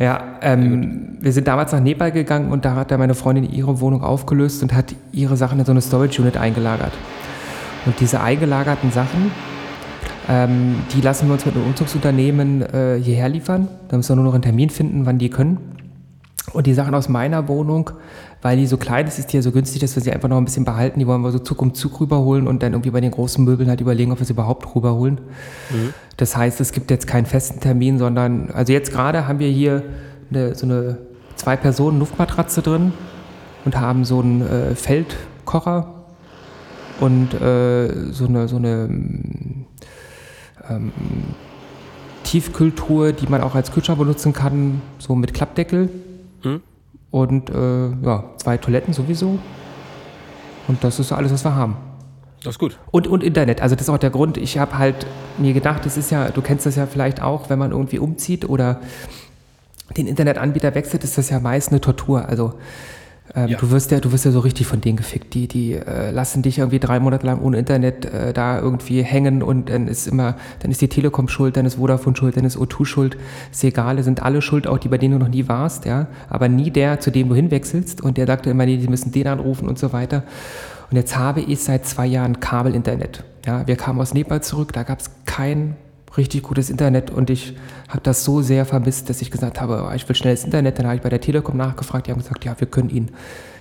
Ja, 0.00 0.38
ähm, 0.40 1.18
wir 1.20 1.32
sind 1.32 1.46
damals 1.46 1.70
nach 1.70 1.80
Nepal 1.80 2.10
gegangen 2.10 2.50
und 2.50 2.64
da 2.64 2.74
hat 2.74 2.90
da 2.90 2.98
meine 2.98 3.14
Freundin 3.14 3.48
ihre 3.48 3.80
Wohnung 3.80 4.02
aufgelöst 4.02 4.62
und 4.62 4.74
hat 4.74 4.94
ihre 5.12 5.36
Sachen 5.36 5.60
in 5.60 5.64
so 5.64 5.70
eine 5.70 5.80
Storage 5.80 6.20
Unit 6.20 6.36
eingelagert. 6.36 6.92
Und 7.86 8.00
diese 8.00 8.20
eingelagerten 8.20 8.90
Sachen, 8.90 9.30
ähm, 10.28 10.76
die 10.92 11.00
lassen 11.00 11.28
wir 11.28 11.34
uns 11.34 11.46
mit 11.46 11.54
einem 11.54 11.66
Umzugsunternehmen 11.66 12.62
äh, 12.62 12.98
hierher 13.00 13.28
liefern. 13.28 13.68
Da 13.88 13.96
müssen 13.96 14.10
wir 14.10 14.16
nur 14.16 14.24
noch 14.24 14.34
einen 14.34 14.42
Termin 14.42 14.70
finden, 14.70 15.06
wann 15.06 15.18
die 15.18 15.30
können. 15.30 15.58
Und 16.52 16.66
die 16.66 16.74
Sachen 16.74 16.94
aus 16.94 17.08
meiner 17.08 17.46
Wohnung, 17.48 17.90
weil 18.44 18.58
die 18.58 18.66
so 18.66 18.76
klein 18.76 19.06
ist, 19.06 19.18
ist 19.18 19.32
die 19.32 19.36
ja 19.36 19.42
so 19.42 19.52
günstig, 19.52 19.80
dass 19.80 19.96
wir 19.96 20.02
sie 20.02 20.12
einfach 20.12 20.28
noch 20.28 20.36
ein 20.36 20.44
bisschen 20.44 20.66
behalten. 20.66 20.98
Die 20.98 21.06
wollen 21.06 21.22
wir 21.22 21.32
so 21.32 21.38
Zug 21.38 21.62
um 21.62 21.72
Zug 21.72 21.98
rüberholen 21.98 22.46
und 22.46 22.62
dann 22.62 22.74
irgendwie 22.74 22.90
bei 22.90 23.00
den 23.00 23.10
großen 23.10 23.42
Möbeln 23.42 23.70
halt 23.70 23.80
überlegen, 23.80 24.12
ob 24.12 24.18
wir 24.18 24.26
sie 24.26 24.34
überhaupt 24.34 24.76
rüberholen. 24.76 25.18
Das 26.18 26.36
heißt, 26.36 26.60
es 26.60 26.72
gibt 26.72 26.90
jetzt 26.90 27.06
keinen 27.06 27.24
festen 27.24 27.60
Termin, 27.60 27.98
sondern, 27.98 28.50
also 28.50 28.74
jetzt 28.74 28.92
gerade 28.92 29.26
haben 29.26 29.38
wir 29.38 29.48
hier 29.48 29.82
eine, 30.30 30.54
so 30.54 30.66
eine 30.66 30.98
Zwei-Personen-Luftmatratze 31.36 32.60
drin 32.60 32.92
und 33.64 33.80
haben 33.80 34.04
so 34.04 34.20
einen 34.20 34.42
äh, 34.42 34.74
Feldkocher 34.74 36.04
und 37.00 37.32
äh, 37.32 38.12
so 38.12 38.26
eine, 38.26 38.46
so 38.46 38.56
eine 38.56 38.90
ähm, 40.68 40.92
Tiefkühltruhe, 42.24 43.14
die 43.14 43.26
man 43.26 43.40
auch 43.40 43.54
als 43.54 43.72
Kühlschrank 43.72 43.98
benutzen 43.98 44.34
kann, 44.34 44.82
so 44.98 45.14
mit 45.14 45.32
Klappdeckel. 45.32 45.88
Hm? 46.42 46.60
Und 47.14 47.48
äh, 47.48 47.90
ja, 48.02 48.24
zwei 48.38 48.56
Toiletten 48.56 48.92
sowieso. 48.92 49.38
Und 50.66 50.82
das 50.82 50.98
ist 50.98 51.12
alles, 51.12 51.32
was 51.32 51.44
wir 51.44 51.54
haben. 51.54 51.76
Das 52.42 52.54
ist 52.54 52.58
gut. 52.58 52.76
Und, 52.90 53.06
und 53.06 53.22
Internet. 53.22 53.60
Also 53.60 53.76
das 53.76 53.86
ist 53.86 53.88
auch 53.88 53.98
der 53.98 54.10
Grund. 54.10 54.36
Ich 54.36 54.58
habe 54.58 54.76
halt 54.76 55.06
mir 55.38 55.52
gedacht, 55.52 55.86
das 55.86 55.96
ist 55.96 56.10
ja, 56.10 56.30
du 56.30 56.42
kennst 56.42 56.66
das 56.66 56.74
ja 56.74 56.86
vielleicht 56.86 57.22
auch, 57.22 57.50
wenn 57.50 57.60
man 57.60 57.70
irgendwie 57.70 58.00
umzieht 58.00 58.48
oder 58.48 58.80
den 59.96 60.08
Internetanbieter 60.08 60.74
wechselt, 60.74 61.04
ist 61.04 61.16
das 61.16 61.30
ja 61.30 61.38
meist 61.38 61.70
eine 61.70 61.80
Tortur. 61.80 62.28
Also 62.28 62.54
ähm, 63.36 63.48
Ja. 63.48 63.58
du 63.58 63.70
wirst 63.70 63.90
ja, 63.90 64.00
du 64.00 64.12
wirst 64.12 64.24
ja 64.24 64.30
so 64.30 64.40
richtig 64.40 64.66
von 64.66 64.80
denen 64.80 64.96
gefickt. 64.96 65.34
Die, 65.34 65.48
die 65.48 65.72
äh, 65.74 66.10
lassen 66.10 66.42
dich 66.42 66.58
irgendwie 66.58 66.78
drei 66.78 67.00
Monate 67.00 67.26
lang 67.26 67.40
ohne 67.40 67.58
Internet 67.58 68.04
äh, 68.04 68.32
da 68.32 68.58
irgendwie 68.60 69.02
hängen 69.02 69.42
und 69.42 69.70
dann 69.70 69.88
ist 69.88 70.06
immer, 70.06 70.36
dann 70.60 70.70
ist 70.70 70.80
die 70.80 70.88
Telekom 70.88 71.28
schuld, 71.28 71.56
dann 71.56 71.66
ist 71.66 71.74
Vodafone 71.76 72.16
schuld, 72.16 72.36
dann 72.36 72.44
ist 72.44 72.56
O2 72.56 72.84
schuld. 72.84 73.16
Ist 73.50 73.64
egal, 73.64 74.02
sind 74.02 74.22
alle 74.22 74.42
schuld, 74.42 74.66
auch 74.66 74.78
die, 74.78 74.88
bei 74.88 74.98
denen 74.98 75.18
du 75.18 75.24
noch 75.24 75.32
nie 75.32 75.48
warst, 75.48 75.84
ja. 75.84 76.06
Aber 76.28 76.48
nie 76.48 76.70
der, 76.70 77.00
zu 77.00 77.10
dem 77.10 77.28
du 77.28 77.34
hinwechselst 77.34 78.00
und 78.02 78.16
der 78.16 78.26
sagte 78.26 78.50
immer, 78.50 78.66
nee, 78.66 78.76
die 78.76 78.88
müssen 78.88 79.12
den 79.12 79.26
anrufen 79.26 79.68
und 79.68 79.78
so 79.78 79.92
weiter. 79.92 80.22
Und 80.90 80.96
jetzt 80.96 81.16
habe 81.16 81.40
ich 81.40 81.60
seit 81.60 81.86
zwei 81.86 82.06
Jahren 82.06 82.40
Kabelinternet. 82.40 83.24
Ja, 83.46 83.66
wir 83.66 83.76
kamen 83.76 84.00
aus 84.00 84.14
Nepal 84.14 84.42
zurück, 84.42 84.72
da 84.72 84.82
gab 84.84 85.00
es 85.00 85.10
kein 85.24 85.76
richtig 86.16 86.42
gutes 86.42 86.70
Internet 86.70 87.10
und 87.10 87.30
ich 87.30 87.56
habe 87.88 88.00
das 88.02 88.24
so 88.24 88.42
sehr 88.42 88.64
vermisst, 88.64 89.10
dass 89.10 89.22
ich 89.22 89.30
gesagt 89.30 89.60
habe, 89.60 89.86
oh, 89.88 89.94
ich 89.94 90.08
will 90.08 90.16
schnelles 90.16 90.44
Internet. 90.44 90.78
Dann 90.78 90.86
habe 90.86 90.96
ich 90.96 91.02
bei 91.02 91.08
der 91.08 91.20
Telekom 91.20 91.56
nachgefragt, 91.56 92.06
die 92.06 92.12
haben 92.12 92.20
gesagt, 92.20 92.44
ja, 92.44 92.54
wir 92.58 92.66
können 92.66 92.90
Ihnen 92.90 93.10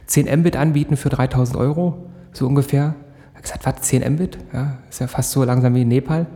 10 0.08 0.40
Mbit 0.40 0.56
anbieten 0.56 0.98
für 0.98 1.10
3000 1.10 1.58
Euro, 1.58 2.10
so 2.32 2.48
ungefähr. 2.48 2.96
Ich 3.32 3.36
habe 3.36 3.42
gesagt, 3.42 3.66
was, 3.66 3.82
10 3.88 4.14
Mbit? 4.14 4.38
Ja, 4.54 4.78
ist 4.90 5.00
ja 5.00 5.08
fast 5.08 5.32
so 5.32 5.44
langsam 5.44 5.74
wie 5.76 5.82
in 5.82 5.88
Nepal. 5.88 6.28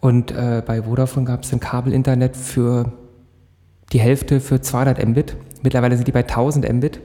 Und 0.00 0.32
äh, 0.32 0.62
bei 0.66 0.82
Vodafone 0.82 1.26
gab 1.26 1.44
es 1.44 1.52
ein 1.52 1.60
Kabelinternet 1.60 2.36
für 2.36 2.92
die 3.92 4.00
Hälfte 4.00 4.40
für 4.40 4.60
200 4.60 5.06
Mbit. 5.06 5.36
Mittlerweile 5.62 5.96
sind 5.96 6.08
die 6.08 6.12
bei 6.12 6.22
1000 6.22 6.70
Mbit. 6.72 7.00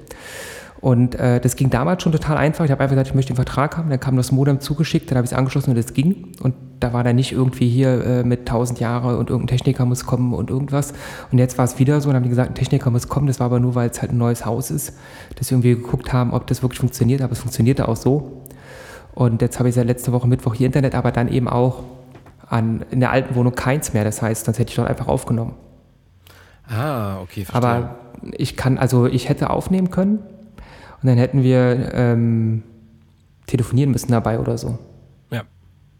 Und 0.79 1.15
äh, 1.15 1.39
das 1.39 1.55
ging 1.55 1.69
damals 1.69 2.03
schon 2.03 2.11
total 2.11 2.37
einfach. 2.37 2.65
Ich 2.65 2.71
habe 2.71 2.81
einfach 2.81 2.93
gesagt, 2.93 3.09
ich 3.09 3.15
möchte 3.15 3.33
den 3.33 3.35
Vertrag 3.35 3.77
haben. 3.77 3.89
Dann 3.89 3.99
kam 3.99 4.15
das 4.15 4.31
Modem 4.31 4.59
zugeschickt, 4.59 5.09
dann 5.09 5.17
habe 5.17 5.25
ich 5.25 5.31
es 5.31 5.37
angeschlossen 5.37 5.71
und 5.71 5.77
es 5.77 5.93
ging. 5.93 6.33
Und 6.41 6.53
da 6.79 6.93
war 6.93 7.03
dann 7.03 7.15
nicht 7.15 7.31
irgendwie 7.31 7.67
hier 7.67 8.03
äh, 8.03 8.23
mit 8.23 8.41
1000 8.41 8.79
Jahre 8.79 9.17
und 9.17 9.29
irgendein 9.29 9.57
Techniker 9.57 9.85
muss 9.85 10.05
kommen 10.05 10.33
und 10.33 10.49
irgendwas. 10.49 10.93
Und 11.31 11.39
jetzt 11.39 11.57
war 11.57 11.65
es 11.65 11.79
wieder 11.79 11.99
so 12.01 12.09
und 12.09 12.15
haben 12.15 12.23
die 12.23 12.29
gesagt, 12.29 12.51
ein 12.51 12.55
Techniker 12.55 12.91
muss 12.91 13.07
kommen. 13.07 13.27
Das 13.27 13.39
war 13.39 13.47
aber 13.47 13.59
nur, 13.59 13.73
weil 13.73 13.89
es 13.89 14.01
halt 14.01 14.11
ein 14.11 14.17
neues 14.17 14.45
Haus 14.45 14.69
ist, 14.69 14.93
dass 15.35 15.49
wir 15.49 15.55
irgendwie 15.55 15.75
geguckt 15.75 16.13
haben, 16.13 16.33
ob 16.33 16.45
das 16.47 16.61
wirklich 16.61 16.79
funktioniert. 16.79 17.21
Aber 17.21 17.33
es 17.33 17.39
funktionierte 17.39 17.87
auch 17.87 17.95
so. 17.95 18.43
Und 19.15 19.41
jetzt 19.41 19.57
habe 19.57 19.69
ich 19.69 19.75
seit 19.75 19.87
letzte 19.87 20.11
Woche 20.11 20.27
Mittwoch 20.27 20.53
hier 20.53 20.67
Internet, 20.67 20.93
aber 20.93 21.11
dann 21.11 21.27
eben 21.27 21.47
auch 21.47 21.83
an, 22.47 22.85
in 22.91 22.99
der 22.99 23.11
alten 23.11 23.33
Wohnung 23.33 23.55
keins 23.55 23.93
mehr. 23.93 24.03
Das 24.03 24.21
heißt, 24.21 24.45
sonst 24.45 24.59
hätte 24.59 24.69
ich 24.69 24.75
dort 24.75 24.87
einfach 24.87 25.07
aufgenommen. 25.07 25.55
Ah, 26.69 27.19
okay, 27.21 27.45
verstehe. 27.45 27.55
Aber 27.55 27.95
ich 28.33 28.55
kann, 28.57 28.77
also 28.77 29.07
ich 29.07 29.27
hätte 29.27 29.49
aufnehmen 29.49 29.89
können 29.89 30.19
und 31.07 31.11
dann 31.15 31.17
hätten 31.19 31.41
wir 31.41 31.91
ähm, 31.93 32.63
telefonieren 33.45 33.91
müssen 33.91 34.11
dabei 34.11 34.39
oder 34.39 34.57
so. 34.57 34.77
ja, 35.31 35.43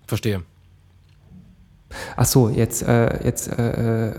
verstehe. 0.05 0.41
Ach 2.17 2.25
so, 2.25 2.49
jetzt, 2.49 2.83
äh, 2.83 3.23
jetzt 3.23 3.47
äh, 3.47 4.11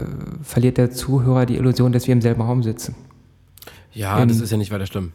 verliert 0.42 0.78
der 0.78 0.90
Zuhörer 0.90 1.44
die 1.44 1.56
Illusion, 1.56 1.92
dass 1.92 2.06
wir 2.06 2.12
im 2.14 2.22
selben 2.22 2.40
Raum 2.40 2.62
sitzen. 2.62 2.94
Ja, 3.92 4.18
Ähm, 4.18 4.28
das 4.28 4.40
ist 4.40 4.50
ja 4.50 4.56
nicht 4.56 4.70
weiter 4.70 4.86
schlimm. 4.86 5.12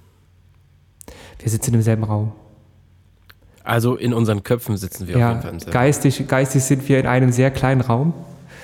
Wir 1.40 1.50
sitzen 1.50 1.74
im 1.74 1.82
selben 1.82 2.04
Raum. 2.04 2.34
Also 3.64 3.96
in 3.96 4.14
unseren 4.14 4.44
Köpfen 4.44 4.78
sitzen 4.78 5.08
wir 5.08 5.16
auf 5.16 5.20
Ja, 5.22 5.30
jeden 5.30 5.42
Fall 5.42 5.52
im 5.54 5.60
selben. 5.60 5.72
geistig, 5.74 6.28
geistig 6.28 6.64
sind 6.64 6.88
wir 6.88 7.00
in 7.00 7.08
einem 7.08 7.32
sehr 7.32 7.50
kleinen 7.50 7.82
Raum. 7.82 8.14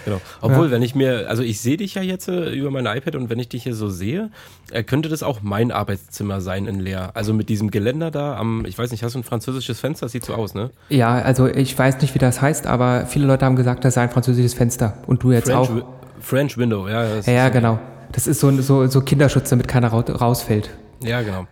Genau. 0.09 0.21
Obwohl, 0.41 0.71
wenn 0.71 0.81
ich 0.81 0.95
mir, 0.95 1.29
also 1.29 1.43
ich 1.43 1.59
sehe 1.61 1.77
dich 1.77 1.95
ja 1.95 2.01
jetzt 2.01 2.27
äh, 2.27 2.51
über 2.51 2.71
mein 2.71 2.85
iPad 2.85 3.15
und 3.15 3.29
wenn 3.29 3.39
ich 3.39 3.49
dich 3.49 3.63
hier 3.63 3.75
so 3.75 3.89
sehe, 3.89 4.29
äh, 4.71 4.83
könnte 4.83 5.09
das 5.09 5.23
auch 5.23 5.39
mein 5.41 5.71
Arbeitszimmer 5.71 6.41
sein 6.41 6.65
in 6.65 6.79
Leer. 6.79 7.11
Also 7.13 7.33
mit 7.33 7.49
diesem 7.49 7.71
Geländer 7.71 8.11
da 8.11 8.35
am, 8.37 8.65
ich 8.65 8.77
weiß 8.77 8.91
nicht, 8.91 9.03
hast 9.03 9.15
du 9.15 9.19
ein 9.19 9.23
französisches 9.23 9.79
Fenster? 9.79 10.05
Das 10.05 10.11
sieht 10.13 10.25
so 10.25 10.33
aus, 10.33 10.53
ne? 10.53 10.69
Ja, 10.89 11.13
also 11.19 11.47
ich 11.47 11.77
weiß 11.77 12.01
nicht, 12.01 12.13
wie 12.15 12.19
das 12.19 12.41
heißt, 12.41 12.67
aber 12.67 13.05
viele 13.07 13.25
Leute 13.25 13.45
haben 13.45 13.55
gesagt, 13.55 13.85
das 13.85 13.93
sei 13.95 14.01
ein 14.03 14.09
französisches 14.09 14.53
Fenster. 14.53 14.97
Und 15.07 15.23
du 15.23 15.31
jetzt 15.31 15.45
French, 15.49 15.69
auch. 15.69 15.83
French 16.21 16.57
Window, 16.57 16.87
ja. 16.87 17.05
Ja, 17.25 17.31
ja, 17.31 17.49
genau. 17.49 17.79
Das 18.11 18.27
ist 18.27 18.39
so, 18.39 18.51
so, 18.61 18.87
so 18.87 19.01
Kinderschutz, 19.01 19.49
damit 19.49 19.67
keiner 19.67 19.89
rau- 19.89 19.99
rausfällt. 20.01 20.69
Ja, 21.03 21.21
genau. 21.21 21.45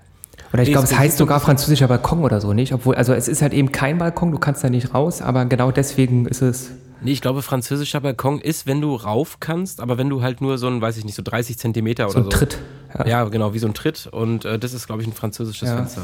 Oder 0.53 0.63
ich 0.63 0.71
glaube, 0.71 0.85
es 0.85 0.97
heißt 0.97 1.17
sogar 1.17 1.39
französischer 1.39 1.87
Balkon 1.87 2.23
oder 2.23 2.39
so, 2.39 2.53
nicht? 2.53 2.73
Obwohl, 2.73 2.95
also 2.95 3.13
es 3.13 3.27
ist 3.27 3.41
halt 3.41 3.53
eben 3.53 3.71
kein 3.71 3.97
Balkon, 3.97 4.31
du 4.31 4.37
kannst 4.39 4.63
da 4.63 4.69
nicht 4.69 4.93
raus, 4.93 5.21
aber 5.21 5.45
genau 5.45 5.71
deswegen 5.71 6.25
ist 6.25 6.41
es. 6.41 6.71
Nee, 7.01 7.11
ich 7.11 7.21
glaube, 7.21 7.41
französischer 7.43 8.01
Balkon 8.01 8.39
ist, 8.39 8.65
wenn 8.65 8.81
du 8.81 8.95
rauf 8.95 9.39
kannst, 9.39 9.81
aber 9.81 9.97
wenn 9.99 10.09
du 10.09 10.21
halt 10.23 10.41
nur 10.41 10.57
so 10.57 10.67
ein, 10.67 10.81
weiß 10.81 10.97
ich 10.97 11.05
nicht, 11.05 11.15
so 11.15 11.21
30 11.21 11.57
Zentimeter 11.59 12.09
So 12.09 12.17
oder 12.17 12.19
ein 12.27 12.31
so. 12.31 12.37
Tritt. 12.37 12.57
Ja. 12.97 13.05
Ja, 13.05 13.23
genau, 13.25 13.53
wie 13.53 13.59
so 13.59 13.67
ein 13.67 13.73
Tritt. 13.75 14.07
Und 14.07 14.45
äh, 14.45 14.57
das 14.57 14.73
ist, 14.73 14.87
glaube 14.87 15.01
ich, 15.03 15.07
ein 15.07 15.13
französisches 15.13 15.69
Ja. 15.69 15.75
Fenster. 15.77 16.01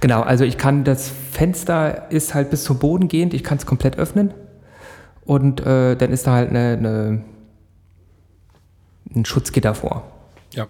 Genau, 0.00 0.20
also 0.20 0.44
ich 0.44 0.58
kann, 0.58 0.84
das 0.84 1.10
Fenster 1.32 2.10
ist 2.10 2.34
halt 2.34 2.50
bis 2.50 2.64
zum 2.64 2.78
Boden 2.78 3.08
gehend, 3.08 3.32
ich 3.32 3.42
kann 3.42 3.56
es 3.58 3.64
komplett 3.64 3.96
öffnen. 3.98 4.34
Und 5.24 5.60
äh, 5.60 5.96
dann 5.96 6.12
ist 6.12 6.26
da 6.26 6.32
halt 6.32 6.50
eine, 6.50 6.72
eine, 6.76 7.22
ein 9.14 9.24
Schutzgitter 9.24 9.74
vor. 9.74 10.10
Ja. 10.52 10.66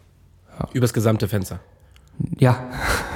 Übers 0.72 0.92
gesamte 0.92 1.26
Fenster. 1.28 1.58
Ja, 2.38 2.70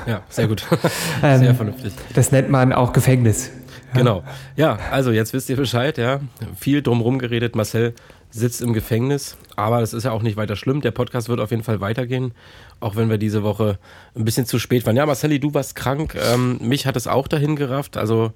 Ja, 0.07 0.23
sehr 0.29 0.49
gut. 0.49 0.67
Ähm, 1.23 1.39
sehr 1.41 1.55
vernünftig. 1.55 1.93
das 2.15 2.33
nennt 2.33 2.51
man 2.51 2.73
auch 2.73 2.93
Gefängnis. 2.93 3.51
Genau. 3.95 4.23
Ja, 4.57 4.79
also 4.91 5.11
jetzt 5.11 5.33
wisst 5.33 5.49
ihr 5.51 5.57
Bescheid, 5.57 5.99
ja. 5.99 6.21
Viel 6.57 6.83
drumherum 6.83 7.19
geredet. 7.19 7.57
Marcel 7.57 7.95
sitzt 8.31 8.61
im 8.61 8.73
Gefängnis, 8.75 9.37
aber 9.57 9.81
das 9.81 9.95
ist 9.95 10.05
ja 10.05 10.13
auch 10.13 10.23
nicht 10.23 10.37
weiter 10.37 10.55
schlimm. 10.57 10.81
Der 10.83 10.91
Podcast 10.91 11.29
wird 11.31 11.41
auf 11.41 11.51
jeden 11.51 11.63
Fall 11.63 11.81
weitergehen, 11.81 12.35
auch 12.81 12.95
wenn 12.97 13.09
wir 13.09 13.17
diese 13.19 13.43
Woche 13.43 13.79
ein 14.15 14.25
bisschen 14.25 14.45
zu 14.45 14.59
spät 14.59 14.85
waren. 14.87 14.97
Ja, 14.97 15.07
Marcelli, 15.07 15.41
du 15.41 15.55
warst 15.55 15.75
krank. 15.75 16.15
Ähm, 16.33 16.59
mich 16.61 16.87
hat 16.87 16.97
es 16.97 17.07
auch 17.07 17.27
dahin 17.29 17.57
gerafft. 17.57 17.97
Also 17.97 18.33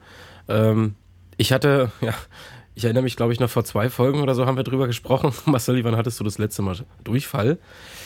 ähm, 0.48 0.94
ich 1.36 1.52
hatte, 1.52 1.90
ja, 2.00 2.14
ich 2.74 2.84
erinnere 2.84 3.02
mich, 3.02 3.16
glaube 3.16 3.34
ich, 3.34 3.40
noch 3.40 3.50
vor 3.50 3.64
zwei 3.64 3.90
Folgen 3.90 4.22
oder 4.22 4.34
so 4.34 4.46
haben 4.46 4.56
wir 4.56 4.64
drüber 4.64 4.86
gesprochen. 4.86 5.32
Marcelli, 5.44 5.84
wann 5.84 5.96
hattest 5.96 6.18
du 6.18 6.24
das 6.24 6.38
letzte 6.38 6.62
Mal 6.62 6.76
Durchfall? 7.04 7.58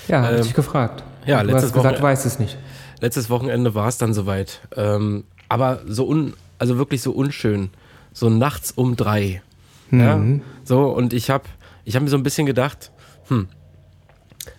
Ja, 0.09 0.29
Ähm, 0.33 0.41
ich 0.41 0.55
gefragt. 0.55 1.05
ja, 1.25 1.41
du 1.41 1.47
letztes 1.47 1.67
hast 1.67 1.73
gesagt, 1.75 1.95
Wochen- 1.95 2.03
du 2.03 2.03
weißt 2.09 2.27
es 2.27 2.39
nicht. 2.41 2.59
letztes 3.01 3.31
Wochenende 3.31 3.77
war 3.77 3.87
es 3.87 3.99
dann 3.99 4.13
soweit. 4.13 4.61
Ähm, 4.77 5.23
aber 5.49 5.83
so 5.87 6.09
un, 6.09 6.35
also 6.59 6.79
wirklich 6.79 7.03
so 7.03 7.13
unschön. 7.13 7.71
So 8.13 8.31
nachts 8.31 8.73
um 8.73 8.97
drei. 8.97 9.43
Ja, 9.91 10.17
Mhm. 10.17 10.41
so, 10.65 10.85
und 10.89 11.13
ich 11.13 11.31
habe 11.31 11.45
ich 11.85 11.95
hab 11.97 12.03
mir 12.03 12.09
so 12.09 12.17
ein 12.17 12.23
bisschen 12.23 12.47
gedacht, 12.47 12.91
hm, 13.29 13.49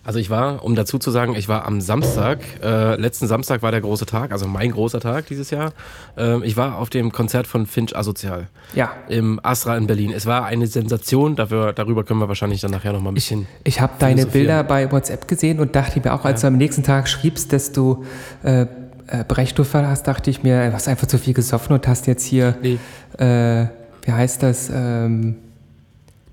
also 0.03 0.19
ich 0.19 0.29
war, 0.29 0.63
um 0.63 0.75
dazu 0.75 0.99
zu 0.99 1.11
sagen, 1.11 1.35
ich 1.35 1.47
war 1.49 1.65
am 1.65 1.79
Samstag, 1.81 2.39
äh, 2.63 2.95
letzten 2.95 3.27
Samstag 3.27 3.61
war 3.61 3.71
der 3.71 3.81
große 3.81 4.05
Tag, 4.05 4.31
also 4.31 4.47
mein 4.47 4.71
großer 4.71 4.99
Tag 4.99 5.27
dieses 5.27 5.49
Jahr. 5.49 5.73
Ähm, 6.17 6.43
ich 6.43 6.55
war 6.57 6.77
auf 6.77 6.89
dem 6.89 7.11
Konzert 7.11 7.47
von 7.47 7.65
Finch 7.65 7.95
Asozial 7.95 8.47
Ja, 8.73 8.91
im 9.09 9.39
Astra 9.43 9.75
in 9.77 9.87
Berlin. 9.87 10.11
Es 10.13 10.25
war 10.25 10.45
eine 10.45 10.67
Sensation, 10.67 11.35
dafür, 11.35 11.73
darüber 11.73 12.03
können 12.03 12.19
wir 12.19 12.27
wahrscheinlich 12.29 12.61
dann 12.61 12.71
nachher 12.71 12.93
nochmal 12.93 13.11
ein 13.11 13.15
bisschen. 13.15 13.47
ich 13.63 13.79
habe 13.81 13.93
deine. 13.99 14.25
Bilder 14.25 14.63
bei 14.63 14.89
WhatsApp 14.91 15.27
gesehen 15.27 15.59
und 15.59 15.75
dachte 15.75 15.99
mir 16.01 16.13
auch, 16.13 16.23
als 16.25 16.41
du 16.41 16.47
am 16.47 16.57
nächsten 16.57 16.83
Tag 16.83 17.07
schriebst, 17.09 17.51
dass 17.53 17.71
du 17.71 18.05
äh, 18.43 18.65
äh, 19.07 19.23
Brechdurchfall 19.27 19.87
hast, 19.87 20.07
dachte 20.07 20.29
ich 20.29 20.43
mir, 20.43 20.67
du 20.67 20.73
hast 20.73 20.87
einfach 20.87 21.07
zu 21.07 21.17
viel 21.17 21.33
gesoffen 21.33 21.73
und 21.73 21.87
hast 21.87 22.07
jetzt 22.07 22.25
hier, 22.25 22.57
Nee. 22.61 22.77
äh, 23.17 23.67
wie 24.03 24.11
heißt 24.11 24.43
das, 24.43 24.69
ähm, 24.73 25.35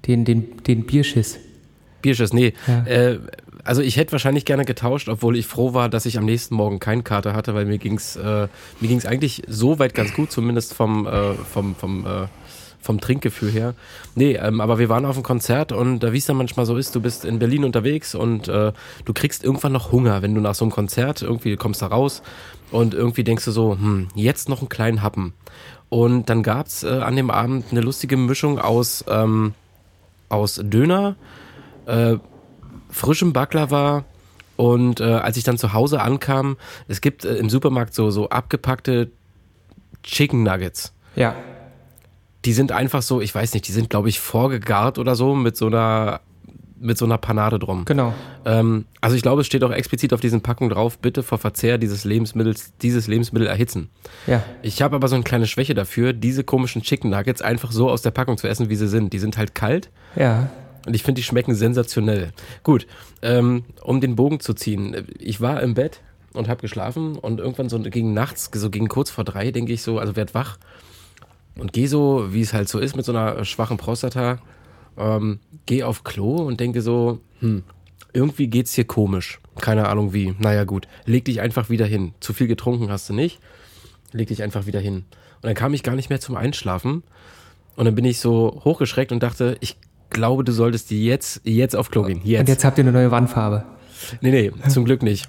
den, 0.06 0.24
den, 0.24 0.62
den 0.64 0.84
Bierschiss. 0.84 1.38
Bierschiss, 2.02 2.32
nee. 2.32 2.52
Ja. 2.66 2.84
Äh, 2.86 3.18
also 3.64 3.80
ich 3.80 3.96
hätte 3.96 4.12
wahrscheinlich 4.12 4.44
gerne 4.44 4.66
getauscht, 4.66 5.08
obwohl 5.08 5.38
ich 5.38 5.46
froh 5.46 5.72
war, 5.72 5.88
dass 5.88 6.04
ich 6.04 6.18
am 6.18 6.26
nächsten 6.26 6.54
Morgen 6.54 6.80
keinen 6.80 7.02
Kater 7.02 7.32
hatte, 7.32 7.54
weil 7.54 7.64
mir 7.64 7.78
ging's 7.78 8.14
äh, 8.16 8.48
mir 8.80 8.88
ging's 8.88 9.06
eigentlich 9.06 9.42
so 9.48 9.78
weit 9.78 9.94
ganz 9.94 10.12
gut, 10.12 10.30
zumindest 10.30 10.74
vom 10.74 11.06
äh, 11.06 11.32
vom 11.32 11.74
vom 11.74 12.04
äh, 12.06 12.26
vom 12.84 13.00
Trinkgefühl 13.00 13.50
her. 13.50 13.74
Nee, 14.14 14.34
ähm, 14.34 14.60
aber 14.60 14.78
wir 14.78 14.88
waren 14.88 15.06
auf 15.06 15.16
einem 15.16 15.24
Konzert 15.24 15.72
und 15.72 16.00
da 16.00 16.12
wie 16.12 16.18
es 16.18 16.26
dann 16.26 16.36
manchmal 16.36 16.66
so 16.66 16.76
ist, 16.76 16.94
du 16.94 17.00
bist 17.00 17.24
in 17.24 17.38
Berlin 17.38 17.64
unterwegs 17.64 18.14
und 18.14 18.46
äh, 18.48 18.72
du 19.04 19.12
kriegst 19.14 19.42
irgendwann 19.42 19.72
noch 19.72 19.90
Hunger, 19.90 20.20
wenn 20.22 20.34
du 20.34 20.40
nach 20.40 20.54
so 20.54 20.64
einem 20.64 20.72
Konzert 20.72 21.22
irgendwie 21.22 21.56
kommst 21.56 21.80
da 21.80 21.86
raus 21.86 22.22
und 22.70 22.92
irgendwie 22.92 23.24
denkst 23.24 23.46
du 23.46 23.50
so, 23.50 23.72
hm, 23.72 24.08
jetzt 24.14 24.48
noch 24.48 24.60
einen 24.60 24.68
kleinen 24.68 25.02
Happen. 25.02 25.32
Und 25.88 26.28
dann 26.28 26.42
gab's 26.42 26.82
äh, 26.82 26.88
an 26.88 27.16
dem 27.16 27.30
Abend 27.30 27.66
eine 27.70 27.80
lustige 27.80 28.16
Mischung 28.16 28.58
aus 28.58 29.04
ähm, 29.08 29.54
aus 30.28 30.60
Döner, 30.62 31.16
äh, 31.86 32.16
frischem 32.90 33.32
Baklava 33.32 34.04
und 34.56 35.00
äh, 35.00 35.04
als 35.04 35.36
ich 35.36 35.44
dann 35.44 35.58
zu 35.58 35.72
Hause 35.72 36.00
ankam, 36.02 36.56
es 36.86 37.00
gibt 37.00 37.24
äh, 37.24 37.36
im 37.36 37.48
Supermarkt 37.48 37.94
so, 37.94 38.10
so 38.10 38.28
abgepackte 38.28 39.10
Chicken 40.02 40.42
Nuggets. 40.42 40.92
Ja, 41.16 41.34
Die 42.44 42.52
sind 42.52 42.72
einfach 42.72 43.02
so, 43.02 43.20
ich 43.20 43.34
weiß 43.34 43.54
nicht, 43.54 43.66
die 43.68 43.72
sind 43.72 43.90
glaube 43.90 44.08
ich 44.08 44.20
vorgegart 44.20 44.98
oder 44.98 45.14
so 45.14 45.34
mit 45.34 45.56
so 45.56 45.66
einer 45.66 46.20
mit 46.78 46.98
so 46.98 47.06
einer 47.06 47.16
Panade 47.16 47.58
drum. 47.58 47.86
genau. 47.86 48.12
Ähm, 48.44 48.84
also 49.00 49.16
ich 49.16 49.22
glaube, 49.22 49.40
es 49.40 49.46
steht 49.46 49.64
auch 49.64 49.70
explizit 49.70 50.12
auf 50.12 50.20
diesen 50.20 50.42
Packungen 50.42 50.70
drauf, 50.70 50.98
bitte 50.98 51.22
vor 51.22 51.38
Verzehr 51.38 51.78
dieses 51.78 52.04
Lebensmittels, 52.04 52.74
dieses 52.82 53.06
Lebensmittel 53.06 53.46
erhitzen. 53.48 53.88
Ja, 54.26 54.42
Ich 54.60 54.82
habe 54.82 54.94
aber 54.96 55.08
so 55.08 55.14
eine 55.14 55.24
kleine 55.24 55.46
Schwäche 55.46 55.72
dafür, 55.72 56.12
diese 56.12 56.44
komischen 56.44 56.82
Chicken 56.82 57.08
Nuggets 57.10 57.40
einfach 57.40 57.72
so 57.72 57.88
aus 57.88 58.02
der 58.02 58.10
Packung 58.10 58.36
zu 58.36 58.48
essen, 58.48 58.68
wie 58.68 58.76
sie 58.76 58.88
sind. 58.88 59.14
Die 59.14 59.18
sind 59.18 59.38
halt 59.38 59.54
kalt 59.54 59.88
ja, 60.14 60.50
und 60.86 60.94
ich 60.94 61.02
finde, 61.02 61.20
die 61.20 61.24
schmecken 61.24 61.54
sensationell. 61.54 62.32
Gut, 62.62 62.86
ähm, 63.22 63.64
um 63.82 64.00
den 64.02 64.16
Bogen 64.16 64.40
zu 64.40 64.52
ziehen. 64.52 65.06
Ich 65.18 65.40
war 65.40 65.62
im 65.62 65.72
Bett 65.74 66.00
und 66.34 66.48
habe 66.48 66.60
geschlafen 66.60 67.16
und 67.16 67.40
irgendwann 67.40 67.70
so 67.70 67.78
gegen 67.78 68.12
nachts, 68.12 68.50
so 68.52 68.68
gegen 68.68 68.88
kurz 68.88 69.10
vor 69.10 69.24
drei, 69.24 69.50
denke 69.50 69.72
ich 69.72 69.82
so, 69.82 69.98
also 69.98 70.16
werd 70.16 70.34
wach 70.34 70.58
und 71.56 71.72
gehe 71.72 71.88
so, 71.88 72.32
wie 72.32 72.40
es 72.40 72.52
halt 72.52 72.68
so 72.68 72.78
ist 72.78 72.96
mit 72.96 73.04
so 73.04 73.12
einer 73.12 73.44
schwachen 73.44 73.76
Prostata, 73.76 74.38
ähm, 74.96 75.40
gehe 75.66 75.86
auf 75.86 76.04
Klo 76.04 76.36
und 76.36 76.60
denke 76.60 76.82
so, 76.82 77.20
hm, 77.40 77.62
irgendwie 78.12 78.46
geht's 78.46 78.74
hier 78.74 78.84
komisch. 78.84 79.40
Keine 79.60 79.88
Ahnung 79.88 80.12
wie. 80.12 80.34
Naja 80.38 80.64
gut, 80.64 80.88
leg 81.04 81.24
dich 81.24 81.40
einfach 81.40 81.70
wieder 81.70 81.86
hin. 81.86 82.14
Zu 82.20 82.32
viel 82.32 82.46
getrunken 82.46 82.90
hast 82.90 83.08
du 83.08 83.14
nicht. 83.14 83.40
Leg 84.12 84.28
dich 84.28 84.42
einfach 84.42 84.66
wieder 84.66 84.80
hin. 84.80 85.04
Und 85.42 85.42
dann 85.42 85.54
kam 85.54 85.74
ich 85.74 85.82
gar 85.82 85.96
nicht 85.96 86.10
mehr 86.10 86.20
zum 86.20 86.36
Einschlafen. 86.36 87.02
Und 87.76 87.84
dann 87.84 87.94
bin 87.94 88.04
ich 88.04 88.20
so 88.20 88.62
hochgeschreckt 88.64 89.12
und 89.12 89.22
dachte, 89.22 89.56
ich 89.60 89.76
glaube, 90.10 90.44
du 90.44 90.52
solltest 90.52 90.90
jetzt, 90.90 91.40
jetzt 91.44 91.74
auf 91.74 91.90
Klo 91.90 92.02
gehen. 92.02 92.20
Jetzt. 92.24 92.40
und 92.40 92.48
jetzt 92.48 92.64
habt 92.64 92.78
ihr 92.78 92.84
eine 92.84 92.92
neue 92.92 93.10
Wandfarbe. 93.10 93.64
Nee, 94.20 94.30
nee, 94.30 94.52
zum 94.68 94.84
Glück 94.84 95.02
nicht. 95.02 95.28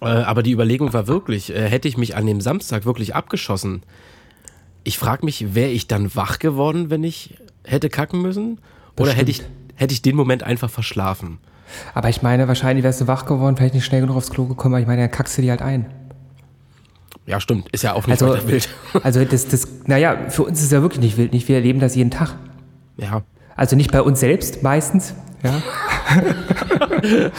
Äh, 0.00 0.06
aber 0.06 0.42
die 0.42 0.52
Überlegung 0.52 0.92
war 0.92 1.06
wirklich, 1.06 1.50
äh, 1.50 1.68
hätte 1.68 1.88
ich 1.88 1.96
mich 1.96 2.16
an 2.16 2.26
dem 2.26 2.40
Samstag 2.40 2.84
wirklich 2.84 3.14
abgeschossen, 3.14 3.82
ich 4.88 4.98
frage 4.98 5.24
mich, 5.26 5.54
wäre 5.54 5.68
ich 5.68 5.86
dann 5.86 6.14
wach 6.16 6.38
geworden, 6.38 6.88
wenn 6.88 7.04
ich 7.04 7.34
hätte 7.62 7.90
kacken 7.90 8.22
müssen? 8.22 8.58
Oder 8.98 9.12
hätte 9.12 9.30
ich, 9.30 9.42
hätte 9.74 9.92
ich 9.92 10.00
den 10.00 10.16
Moment 10.16 10.42
einfach 10.42 10.70
verschlafen? 10.70 11.38
Aber 11.92 12.08
ich 12.08 12.22
meine, 12.22 12.48
wahrscheinlich 12.48 12.82
wärst 12.82 13.02
du 13.02 13.06
wach 13.06 13.26
geworden, 13.26 13.54
vielleicht 13.58 13.74
nicht 13.74 13.84
schnell 13.84 14.00
genug 14.00 14.16
aufs 14.16 14.30
Klo 14.30 14.46
gekommen, 14.46 14.74
aber 14.74 14.80
ich 14.80 14.86
meine, 14.86 15.02
dann 15.02 15.10
kackst 15.10 15.36
du 15.36 15.42
die 15.42 15.50
halt 15.50 15.60
ein. 15.60 15.86
Ja, 17.26 17.38
stimmt, 17.38 17.68
ist 17.68 17.84
ja 17.84 17.92
auch 17.92 18.06
nicht 18.06 18.22
Also, 18.22 18.34
weiter 18.34 18.48
wild. 18.48 18.68
also 19.02 19.22
das, 19.26 19.46
das, 19.48 19.68
naja, 19.84 20.30
für 20.30 20.44
uns 20.44 20.58
ist 20.58 20.64
es 20.64 20.70
ja 20.70 20.80
wirklich 20.80 21.02
nicht 21.02 21.18
wild, 21.18 21.34
nicht? 21.34 21.46
Wir 21.48 21.56
erleben 21.56 21.80
das 21.80 21.94
jeden 21.94 22.10
Tag. 22.10 22.36
Ja, 22.96 23.22
Also 23.56 23.76
nicht 23.76 23.92
bei 23.92 24.00
uns 24.00 24.20
selbst 24.20 24.62
meistens, 24.62 25.12
ja. 25.42 25.62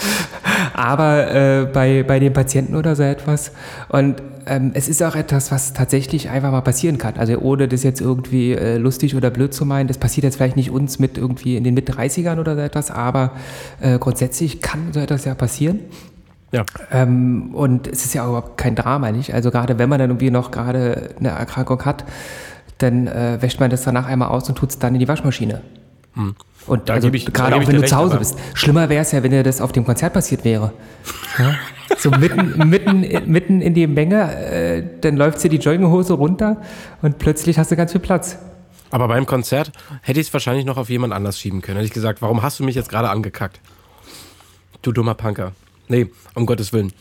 Aber 0.73 1.33
äh, 1.33 1.65
bei, 1.65 2.03
bei 2.03 2.19
den 2.19 2.31
Patienten 2.31 2.75
oder 2.75 2.95
so 2.95 3.01
etwas. 3.01 3.51
Und 3.89 4.21
ähm, 4.49 4.71
es 4.73 4.89
ist 4.89 5.03
auch 5.03 5.15
etwas, 5.15 5.51
was 5.51 5.73
tatsächlich 5.73 6.29
einfach 6.29 6.51
mal 6.51 6.61
passieren 6.61 6.97
kann. 6.97 7.15
Also 7.17 7.37
ohne 7.37 7.67
das 7.67 7.83
jetzt 7.83 8.01
irgendwie 8.01 8.53
äh, 8.53 8.77
lustig 8.77 9.15
oder 9.15 9.29
blöd 9.29 9.53
zu 9.53 9.63
meinen, 9.63 9.87
das 9.87 9.99
passiert 9.99 10.23
jetzt 10.23 10.37
vielleicht 10.37 10.55
nicht 10.55 10.71
uns 10.71 10.97
mit 10.97 11.17
irgendwie 11.17 11.55
in 11.55 11.63
den 11.63 11.75
Mit-30ern 11.75 12.39
oder 12.39 12.55
so 12.55 12.61
etwas, 12.61 12.89
aber 12.89 13.33
äh, 13.79 13.99
grundsätzlich 13.99 14.61
kann 14.61 14.91
so 14.91 14.99
etwas 14.99 15.25
ja 15.25 15.35
passieren. 15.35 15.79
ja, 16.51 16.65
Ähm, 16.91 17.53
und 17.53 17.87
es 17.87 18.05
ist 18.05 18.15
ja 18.15 18.23
auch 18.23 18.29
überhaupt 18.29 18.57
kein 18.57 18.75
Drama, 18.75 19.11
nicht? 19.11 19.35
Also 19.35 19.51
gerade 19.51 19.77
wenn 19.77 19.87
man 19.87 19.99
dann 19.99 20.09
irgendwie 20.09 20.31
noch 20.31 20.49
gerade 20.49 21.11
eine 21.19 21.29
Erkrankung 21.29 21.85
hat, 21.85 22.03
dann 22.79 23.05
äh, 23.07 23.37
wäscht 23.41 23.59
man 23.59 23.69
das 23.69 23.83
danach 23.83 24.07
einmal 24.07 24.29
aus 24.29 24.49
und 24.49 24.57
tut 24.57 24.71
es 24.71 24.79
dann 24.79 24.95
in 24.95 24.99
die 24.99 25.07
Waschmaschine. 25.07 25.61
Und 26.69 26.87
Da 26.87 26.93
also 26.95 27.09
ich- 27.11 27.25
gerade 27.33 27.55
auch 27.55 27.59
wenn 27.61 27.67
du 27.67 27.77
zu 27.77 27.81
recht, 27.81 27.93
Hause 27.95 28.11
aber- 28.13 28.19
bist. 28.19 28.37
Schlimmer 28.53 28.87
wäre 28.89 29.01
es 29.01 29.11
ja, 29.11 29.21
wenn 29.23 29.31
dir 29.31 29.43
das 29.43 29.59
auf 29.59 29.71
dem 29.71 29.83
Konzert 29.85 30.13
passiert 30.13 30.45
wäre. 30.45 30.71
Ja? 31.37 31.55
So 31.97 32.11
mitten, 32.11 32.69
mitten, 32.69 33.05
mitten 33.31 33.61
in 33.61 33.73
die 33.73 33.87
Menge, 33.87 34.35
äh, 34.35 34.83
dann 35.01 35.17
läuft 35.17 35.43
dir 35.43 35.49
die 35.49 35.57
Jogginghose 35.57 36.13
runter 36.13 36.61
und 37.01 37.17
plötzlich 37.17 37.57
hast 37.57 37.71
du 37.71 37.75
ganz 37.75 37.91
viel 37.91 37.99
Platz. 38.01 38.37
Aber 38.91 39.07
beim 39.07 39.25
Konzert 39.25 39.71
hätte 40.01 40.19
ich 40.19 40.27
es 40.27 40.33
wahrscheinlich 40.33 40.65
noch 40.65 40.77
auf 40.77 40.89
jemand 40.89 41.13
anders 41.13 41.39
schieben 41.39 41.61
können. 41.61 41.77
Hätte 41.77 41.87
ich 41.87 41.93
gesagt, 41.93 42.21
warum 42.21 42.41
hast 42.43 42.59
du 42.59 42.63
mich 42.63 42.75
jetzt 42.75 42.89
gerade 42.89 43.09
angekackt? 43.09 43.59
Du 44.81 44.91
dummer 44.91 45.13
Punker. 45.15 45.51
Nee, 45.87 46.07
um 46.35 46.45
Gottes 46.45 46.71
Willen. 46.73 46.93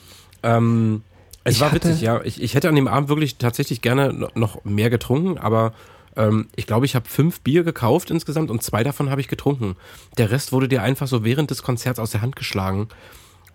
Ähm, 0.43 1.03
es 1.45 1.57
Ich 1.57 1.61
war 1.61 1.73
witzig, 1.73 2.01
ja. 2.01 2.21
Ich, 2.25 2.43
ich 2.43 2.55
hätte 2.55 2.69
an 2.69 2.75
dem 2.75 2.89
Abend 2.89 3.09
wirklich 3.09 3.37
tatsächlich 3.37 3.81
gerne 3.83 4.13
no- 4.13 4.29
noch 4.35 4.65
mehr 4.65 4.91
getrunken, 4.91 5.39
aber 5.39 5.73
ähm, 6.19 6.49
ich 6.57 6.67
glaube, 6.67 6.85
ich 6.85 6.95
habe 6.95 7.09
fünf 7.09 7.41
Bier 7.41 7.65
gekauft 7.65 8.11
insgesamt 8.11 8.51
und 8.51 8.63
zwei 8.63 8.85
davon 8.85 9.11
habe 9.11 9.21
ich 9.21 9.29
getrunken. 9.29 9.77
Der 10.19 10.31
Rest 10.31 10.53
wurde 10.53 10.69
dir 10.69 10.83
einfach 10.83 11.07
so 11.07 11.25
während 11.25 11.51
des 11.51 11.63
Konzerts 11.63 11.99
aus 11.99 12.11
der 12.11 12.21
Hand 12.21 12.37
geschlagen. 12.37 12.89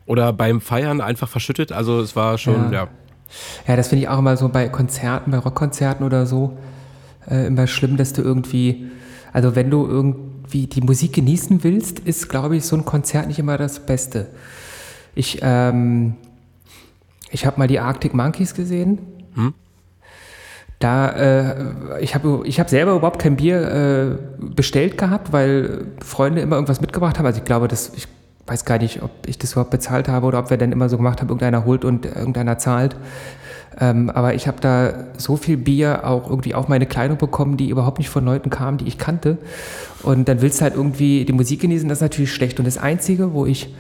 Oder 0.06 0.34
beim 0.34 0.60
Feiern 0.60 1.00
einfach 1.02 1.30
verschüttet. 1.30 1.72
Also 1.72 2.00
es 2.00 2.16
war 2.16 2.38
schon, 2.38 2.72
Ja. 2.72 2.84
ja. 2.84 2.88
Ja, 3.68 3.76
das 3.76 3.88
finde 3.88 4.04
ich 4.04 4.10
auch 4.10 4.20
immer 4.20 4.38
so 4.38 4.50
bei 4.50 4.70
Konzerten, 4.70 5.32
bei 5.32 5.40
Rockkonzerten 5.40 6.06
oder 6.06 6.26
so, 6.26 6.58
äh, 7.28 7.48
immer 7.48 7.66
schlimm, 7.68 7.98
dass 7.98 8.14
du 8.14 8.22
irgendwie, 8.22 8.92
also 9.32 9.56
wenn 9.56 9.72
du 9.72 9.88
irgendwie 9.88 10.68
die 10.68 10.82
Musik 10.82 11.14
genießen 11.14 11.64
willst, 11.64 12.00
ist, 12.00 12.30
glaube 12.30 12.58
ich, 12.58 12.66
so 12.66 12.76
ein 12.76 12.86
Konzert 12.86 13.28
nicht 13.28 13.40
immer 13.40 13.58
das 13.58 13.86
Beste. 13.86 14.28
Ich, 15.16 15.40
ähm, 15.42 16.16
ich 17.32 17.46
habe 17.48 17.58
mal 17.58 17.68
die 17.68 17.80
Arctic 17.80 18.14
Monkeys 18.14 18.54
gesehen. 18.54 19.00
Da, 20.84 21.10
äh, 21.12 22.02
ich 22.02 22.14
habe 22.14 22.42
ich 22.44 22.60
hab 22.60 22.70
selber 22.70 22.92
überhaupt 22.92 23.20
kein 23.20 23.38
Bier 23.38 23.62
äh, 23.62 24.44
bestellt 24.54 24.98
gehabt, 24.98 25.32
weil 25.32 25.86
Freunde 26.04 26.42
immer 26.42 26.58
irgendwas 26.58 26.82
mitgebracht 26.82 27.18
haben. 27.18 27.26
Also 27.26 27.38
ich 27.38 27.46
glaube, 27.46 27.70
dass 27.70 27.94
ich 27.96 28.10
weiß 28.48 28.66
gar 28.66 28.80
nicht, 28.80 29.02
ob 29.02 29.12
ich 29.26 29.38
das 29.38 29.54
überhaupt 29.54 29.72
bezahlt 29.72 30.10
habe 30.10 30.26
oder 30.28 30.40
ob 30.40 30.50
wir 30.50 30.58
dann 30.58 30.74
immer 30.74 30.90
so 30.90 30.98
gemacht 30.98 31.22
haben, 31.22 31.30
irgendeiner 31.30 31.64
holt 31.64 31.86
und 31.86 32.06
irgendeiner 32.06 32.58
zahlt. 32.58 32.98
Ähm, 33.80 34.10
aber 34.10 34.34
ich 34.34 34.46
habe 34.46 34.58
da 34.60 34.94
so 35.18 35.38
viel 35.38 35.56
Bier 35.56 36.06
auch 36.06 36.30
irgendwie 36.30 36.54
auf 36.54 36.68
meine 36.68 36.86
Kleidung 36.86 37.18
bekommen, 37.18 37.56
die 37.56 37.70
überhaupt 37.70 38.00
nicht 38.00 38.10
von 38.10 38.26
Leuten 38.26 38.50
kamen, 38.50 38.78
die 38.78 38.88
ich 38.88 38.98
kannte. 38.98 39.38
Und 40.02 40.28
dann 40.28 40.42
willst 40.42 40.60
du 40.60 40.64
halt 40.64 40.76
irgendwie 40.76 41.24
die 41.24 41.32
Musik 41.32 41.62
genießen, 41.62 41.88
das 41.88 42.00
ist 42.00 42.04
natürlich 42.04 42.34
schlecht. 42.34 42.60
Und 42.60 42.66
das 42.66 42.78
Einzige, 42.78 43.34
wo 43.34 43.46
ich 43.46 43.74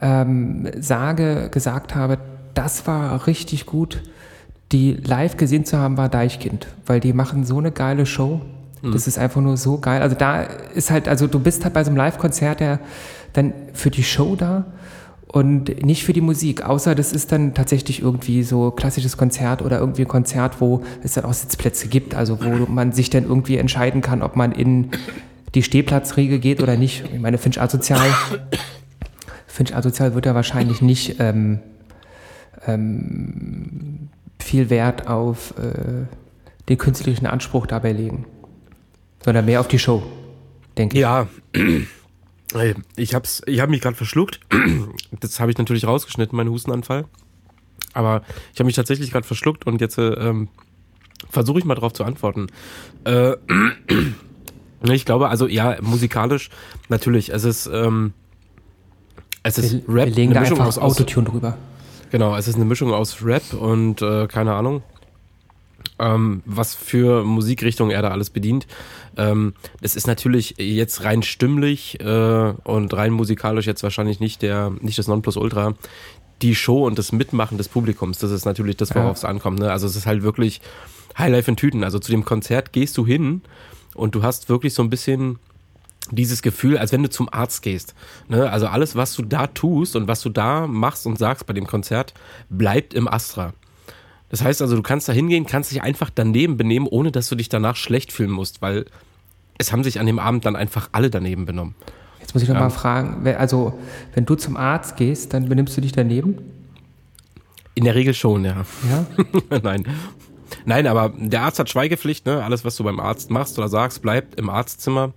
ähm, 0.00 0.68
sage, 0.78 1.48
gesagt 1.50 1.96
habe, 1.96 2.18
das 2.54 2.86
war 2.86 3.26
richtig 3.26 3.66
gut, 3.66 4.00
die 4.72 4.94
live 4.94 5.36
gesehen 5.36 5.64
zu 5.64 5.78
haben, 5.78 5.96
war 5.96 6.08
Deichkind, 6.08 6.66
weil 6.86 7.00
die 7.00 7.12
machen 7.12 7.44
so 7.44 7.58
eine 7.58 7.72
geile 7.72 8.06
Show. 8.06 8.40
Das 8.82 9.06
ist 9.06 9.18
einfach 9.18 9.40
nur 9.40 9.56
so 9.56 9.78
geil. 9.78 10.00
Also 10.02 10.14
da 10.14 10.42
ist 10.42 10.90
halt, 10.90 11.08
also 11.08 11.26
du 11.26 11.40
bist 11.40 11.64
halt 11.64 11.74
bei 11.74 11.82
so 11.82 11.90
einem 11.90 11.96
Live-Konzert 11.96 12.60
ja 12.60 12.78
dann 13.32 13.52
für 13.72 13.90
die 13.90 14.04
Show 14.04 14.36
da 14.36 14.66
und 15.26 15.84
nicht 15.84 16.04
für 16.04 16.12
die 16.12 16.20
Musik, 16.20 16.62
außer 16.62 16.94
das 16.94 17.12
ist 17.12 17.32
dann 17.32 17.52
tatsächlich 17.52 18.00
irgendwie 18.00 18.42
so 18.42 18.70
klassisches 18.70 19.16
Konzert 19.16 19.60
oder 19.62 19.80
irgendwie 19.80 20.02
ein 20.02 20.08
Konzert, 20.08 20.60
wo 20.60 20.82
es 21.02 21.14
dann 21.14 21.24
auch 21.24 21.32
Sitzplätze 21.32 21.88
gibt, 21.88 22.14
also 22.14 22.38
wo 22.44 22.70
man 22.70 22.92
sich 22.92 23.10
dann 23.10 23.24
irgendwie 23.24 23.56
entscheiden 23.56 24.02
kann, 24.02 24.22
ob 24.22 24.36
man 24.36 24.52
in 24.52 24.90
die 25.54 25.62
Stehplatzriege 25.62 26.38
geht 26.38 26.62
oder 26.62 26.76
nicht. 26.76 27.04
Ich 27.12 27.20
meine, 27.20 27.38
Finch 27.38 27.60
Asozial, 27.60 28.08
Finch 29.46 29.74
Asozial 29.74 30.14
wird 30.14 30.26
ja 30.26 30.34
wahrscheinlich 30.34 30.80
nicht 30.80 31.16
ähm, 31.18 31.58
ähm, 32.66 33.95
viel 34.46 34.70
Wert 34.70 35.08
auf 35.08 35.54
äh, 35.58 36.06
den 36.68 36.78
künstlerischen 36.78 37.26
Anspruch 37.26 37.66
dabei 37.66 37.92
legen, 37.92 38.24
sondern 39.24 39.44
mehr 39.44 39.60
auf 39.60 39.68
die 39.68 39.78
Show, 39.78 40.02
denke 40.78 40.96
ich. 40.96 41.00
Ja, 41.00 41.28
ich 42.96 43.14
hab's, 43.14 43.42
ich 43.46 43.60
habe 43.60 43.70
mich 43.70 43.80
gerade 43.80 43.96
verschluckt. 43.96 44.40
Das 45.20 45.40
habe 45.40 45.50
ich 45.50 45.58
natürlich 45.58 45.86
rausgeschnitten, 45.86 46.36
meinen 46.36 46.50
Hustenanfall. 46.50 47.06
Aber 47.94 48.22
ich 48.52 48.58
habe 48.58 48.66
mich 48.66 48.74
tatsächlich 48.74 49.10
gerade 49.10 49.26
verschluckt 49.26 49.66
und 49.66 49.80
jetzt 49.80 49.96
äh, 49.96 50.08
ähm, 50.08 50.48
versuche 51.30 51.58
ich 51.58 51.64
mal 51.64 51.74
drauf 51.74 51.92
zu 51.92 52.04
antworten. 52.04 52.48
Äh, 53.04 53.36
ich 54.90 55.04
glaube, 55.04 55.28
also 55.28 55.46
ja, 55.46 55.76
musikalisch 55.80 56.50
natürlich. 56.88 57.32
Es 57.32 57.44
ist, 57.44 57.66
ähm, 57.72 58.12
es 59.42 59.58
ist 59.58 59.72
Wir, 59.72 59.94
Rap, 59.94 60.06
wir 60.06 60.14
legen 60.14 60.34
da 60.34 60.40
einfach 60.40 60.66
aus, 60.66 60.76
aus 60.76 60.98
Autotune 60.98 61.28
drüber. 61.28 61.56
Genau, 62.16 62.34
es 62.34 62.48
ist 62.48 62.54
eine 62.54 62.64
Mischung 62.64 62.94
aus 62.94 63.22
Rap 63.22 63.52
und 63.52 64.00
äh, 64.00 64.26
keine 64.26 64.54
Ahnung, 64.54 64.82
ähm, 65.98 66.42
was 66.46 66.74
für 66.74 67.22
Musikrichtung 67.24 67.90
er 67.90 68.00
da 68.00 68.08
alles 68.08 68.30
bedient. 68.30 68.66
Ähm, 69.18 69.52
das 69.82 69.96
ist 69.96 70.06
natürlich 70.06 70.54
jetzt 70.56 71.04
rein 71.04 71.22
stimmlich 71.22 72.00
äh, 72.00 72.54
und 72.64 72.94
rein 72.94 73.12
musikalisch 73.12 73.66
jetzt 73.66 73.82
wahrscheinlich 73.82 74.18
nicht 74.18 74.40
der, 74.40 74.72
nicht 74.80 74.98
das 74.98 75.08
Nonplusultra. 75.08 75.74
Die 76.40 76.54
Show 76.54 76.86
und 76.86 76.98
das 76.98 77.12
Mitmachen 77.12 77.58
des 77.58 77.68
Publikums, 77.68 78.16
das 78.16 78.30
ist 78.30 78.46
natürlich 78.46 78.78
das, 78.78 78.94
worauf 78.94 79.18
es 79.18 79.26
ankommt. 79.26 79.58
Ne? 79.58 79.70
Also 79.70 79.86
es 79.86 79.94
ist 79.94 80.06
halt 80.06 80.22
wirklich 80.22 80.62
Highlife 81.18 81.50
in 81.50 81.58
Tüten. 81.58 81.84
Also 81.84 81.98
zu 81.98 82.10
dem 82.10 82.24
Konzert 82.24 82.72
gehst 82.72 82.96
du 82.96 83.04
hin 83.04 83.42
und 83.92 84.14
du 84.14 84.22
hast 84.22 84.48
wirklich 84.48 84.72
so 84.72 84.82
ein 84.82 84.88
bisschen 84.88 85.38
dieses 86.10 86.42
Gefühl, 86.42 86.78
als 86.78 86.92
wenn 86.92 87.02
du 87.02 87.10
zum 87.10 87.28
Arzt 87.32 87.62
gehst. 87.62 87.94
Ne? 88.28 88.50
Also 88.50 88.66
alles, 88.66 88.96
was 88.96 89.14
du 89.14 89.22
da 89.22 89.46
tust 89.46 89.96
und 89.96 90.08
was 90.08 90.20
du 90.20 90.28
da 90.28 90.66
machst 90.66 91.06
und 91.06 91.18
sagst 91.18 91.46
bei 91.46 91.52
dem 91.52 91.66
Konzert, 91.66 92.14
bleibt 92.48 92.94
im 92.94 93.08
Astra. 93.08 93.52
Das 94.28 94.42
heißt 94.42 94.60
also, 94.62 94.74
du 94.76 94.82
kannst 94.82 95.08
da 95.08 95.12
hingehen, 95.12 95.46
kannst 95.46 95.70
dich 95.70 95.82
einfach 95.82 96.10
daneben 96.14 96.56
benehmen, 96.56 96.86
ohne 96.88 97.12
dass 97.12 97.28
du 97.28 97.36
dich 97.36 97.48
danach 97.48 97.76
schlecht 97.76 98.12
fühlen 98.12 98.30
musst, 98.30 98.60
weil 98.62 98.86
es 99.58 99.72
haben 99.72 99.84
sich 99.84 100.00
an 100.00 100.06
dem 100.06 100.18
Abend 100.18 100.44
dann 100.44 100.56
einfach 100.56 100.88
alle 100.92 101.10
daneben 101.10 101.46
benommen. 101.46 101.74
Jetzt 102.20 102.34
muss 102.34 102.42
ich 102.42 102.48
noch 102.48 102.56
Ja. 102.56 102.62
mal 102.62 102.70
fragen, 102.70 103.26
also 103.36 103.78
wenn 104.14 104.26
du 104.26 104.34
zum 104.34 104.56
Arzt 104.56 104.96
gehst, 104.96 105.32
dann 105.32 105.48
benimmst 105.48 105.76
du 105.76 105.80
dich 105.80 105.92
daneben? 105.92 106.38
In 107.74 107.84
der 107.84 107.94
Regel 107.94 108.14
schon, 108.14 108.44
ja. 108.44 108.64
Ja? 108.90 109.06
Nein. 109.62 109.84
Nein, 110.64 110.86
aber 110.86 111.12
der 111.16 111.42
Arzt 111.42 111.58
hat 111.58 111.70
Schweigepflicht, 111.70 112.26
ne? 112.26 112.44
Alles, 112.44 112.64
was 112.64 112.76
du 112.76 112.84
beim 112.84 113.00
Arzt 113.00 113.30
machst 113.30 113.58
oder 113.58 113.68
sagst, 113.68 114.02
bleibt 114.02 114.38
im 114.38 114.50
Arztzimmer 114.50 115.12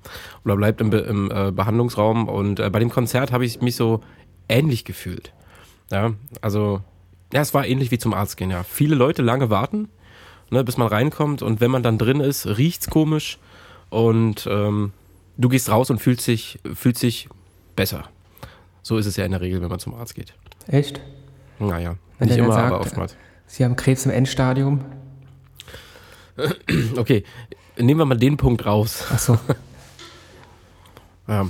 oder 0.45 0.55
bleibt 0.55 0.81
im, 0.81 0.89
Be 0.89 0.99
im 0.99 1.31
äh, 1.31 1.51
Behandlungsraum. 1.51 2.27
Und 2.27 2.59
äh, 2.59 2.69
bei 2.69 2.79
dem 2.79 2.89
Konzert 2.89 3.31
habe 3.31 3.45
ich 3.45 3.61
mich 3.61 3.75
so 3.75 4.01
ähnlich 4.47 4.85
gefühlt. 4.85 5.33
Ja, 5.91 6.13
also, 6.41 6.81
ja, 7.33 7.41
es 7.41 7.53
war 7.53 7.65
ähnlich 7.65 7.91
wie 7.91 7.97
zum 7.97 8.13
Arzt 8.13 8.37
gehen, 8.37 8.51
ja. 8.51 8.63
Viele 8.63 8.95
Leute 8.95 9.21
lange 9.21 9.49
warten, 9.49 9.89
ne, 10.51 10.63
bis 10.63 10.77
man 10.77 10.87
reinkommt 10.87 11.41
und 11.41 11.61
wenn 11.61 11.71
man 11.71 11.83
dann 11.83 11.97
drin 11.97 12.19
ist, 12.19 12.45
riecht's 12.45 12.89
komisch 12.89 13.39
und 13.89 14.47
ähm, 14.49 14.93
du 15.37 15.49
gehst 15.49 15.69
raus 15.69 15.89
und 15.89 15.99
fühlst 15.99 16.25
sich, 16.25 16.59
fühlst 16.73 16.99
sich 16.99 17.29
besser. 17.75 18.03
So 18.81 18.97
ist 18.97 19.05
es 19.05 19.15
ja 19.17 19.25
in 19.25 19.31
der 19.31 19.41
Regel, 19.41 19.61
wenn 19.61 19.69
man 19.69 19.79
zum 19.79 19.93
Arzt 19.93 20.15
geht. 20.15 20.33
Echt? 20.67 21.01
Naja, 21.59 21.95
Wenn 22.17 22.27
nicht 22.27 22.37
immer, 22.37 22.49
dann 22.49 22.65
aber 22.65 22.69
sagt, 22.77 22.85
oftmals. 22.85 23.15
Sie 23.47 23.65
haben 23.65 23.75
Krebs 23.75 24.05
im 24.05 24.11
Endstadium. 24.11 24.81
Okay, 26.97 27.23
nehmen 27.77 27.99
wir 27.99 28.05
mal 28.05 28.17
den 28.17 28.37
Punkt 28.37 28.65
raus. 28.65 29.05
Ach 29.11 29.19
so. 29.19 29.39
Ja. 31.27 31.47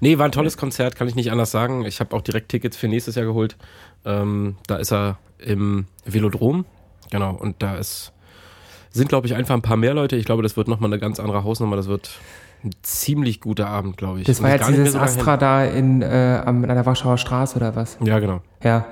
Nee, 0.00 0.16
war 0.16 0.24
ein 0.24 0.32
tolles 0.32 0.56
Konzert, 0.56 0.96
kann 0.96 1.06
ich 1.06 1.14
nicht 1.14 1.30
anders 1.30 1.50
sagen. 1.50 1.84
Ich 1.84 2.00
habe 2.00 2.16
auch 2.16 2.22
direkt 2.22 2.48
Tickets 2.48 2.74
für 2.74 2.88
nächstes 2.88 3.16
Jahr 3.16 3.26
geholt. 3.26 3.58
Ähm, 4.06 4.56
da 4.66 4.76
ist 4.76 4.92
er 4.92 5.18
im 5.36 5.84
Velodrom. 6.06 6.64
Genau, 7.10 7.34
und 7.34 7.62
da 7.62 7.76
ist, 7.76 8.12
sind, 8.90 9.10
glaube 9.10 9.26
ich, 9.26 9.34
einfach 9.34 9.54
ein 9.54 9.60
paar 9.60 9.76
mehr 9.76 9.92
Leute. 9.92 10.16
Ich 10.16 10.24
glaube, 10.24 10.42
das 10.42 10.56
wird 10.56 10.68
nochmal 10.68 10.90
eine 10.90 10.98
ganz 10.98 11.20
andere 11.20 11.44
Hausnummer. 11.44 11.76
Das 11.76 11.86
wird 11.86 12.10
ein 12.64 12.70
ziemlich 12.80 13.40
guter 13.40 13.66
Abend, 13.66 13.98
glaube 13.98 14.20
ich. 14.20 14.26
Das 14.26 14.42
war 14.42 14.50
jetzt 14.50 14.68
dieses 14.68 14.96
Astra 14.96 15.36
da 15.36 15.64
in, 15.66 16.00
äh, 16.00 16.42
an 16.44 16.62
der 16.62 16.86
Warschauer 16.86 17.18
Straße 17.18 17.56
oder 17.56 17.76
was? 17.76 17.96
hin. 17.96 18.06
Ja, 18.06 18.18
genau. 18.20 18.40
Ja. 18.62 18.86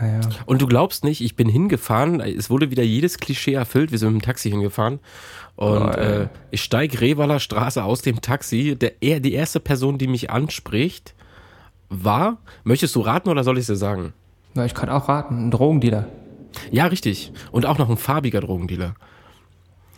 Ja, 0.00 0.06
ja. 0.06 0.20
Und 0.46 0.62
du 0.62 0.66
glaubst 0.66 1.04
nicht, 1.04 1.20
ich 1.20 1.36
bin 1.36 1.48
hingefahren, 1.48 2.20
es 2.20 2.50
wurde 2.50 2.70
wieder 2.70 2.82
jedes 2.82 3.18
Klischee 3.18 3.54
erfüllt, 3.54 3.90
wir 3.90 3.98
sind 3.98 4.12
mit 4.12 4.22
dem 4.22 4.24
Taxi 4.24 4.50
hingefahren 4.50 5.00
und 5.56 5.82
Oh, 5.82 5.90
äh, 5.90 6.28
ich 6.52 6.62
steige 6.62 7.00
Revaler 7.00 7.40
Straße 7.40 7.82
aus 7.82 8.02
dem 8.02 8.20
Taxi, 8.20 8.76
der, 8.76 8.92
er, 9.02 9.18
die 9.18 9.32
erste 9.32 9.58
Person, 9.58 9.98
die 9.98 10.06
mich 10.06 10.30
anspricht, 10.30 11.14
war, 11.88 12.38
möchtest 12.62 12.94
du 12.94 13.00
raten 13.00 13.28
oder 13.28 13.42
soll 13.42 13.58
ich 13.58 13.66
dir 13.66 13.74
sagen? 13.74 14.12
Na, 14.54 14.64
ich 14.64 14.74
kann 14.74 14.88
auch 14.88 15.08
raten, 15.08 15.48
ein 15.48 15.50
Drogendealer. 15.50 16.06
Ja, 16.70 16.86
richtig. 16.86 17.32
Und 17.50 17.66
auch 17.66 17.78
noch 17.78 17.90
ein 17.90 17.96
farbiger 17.96 18.40
Drogendealer. 18.40 18.94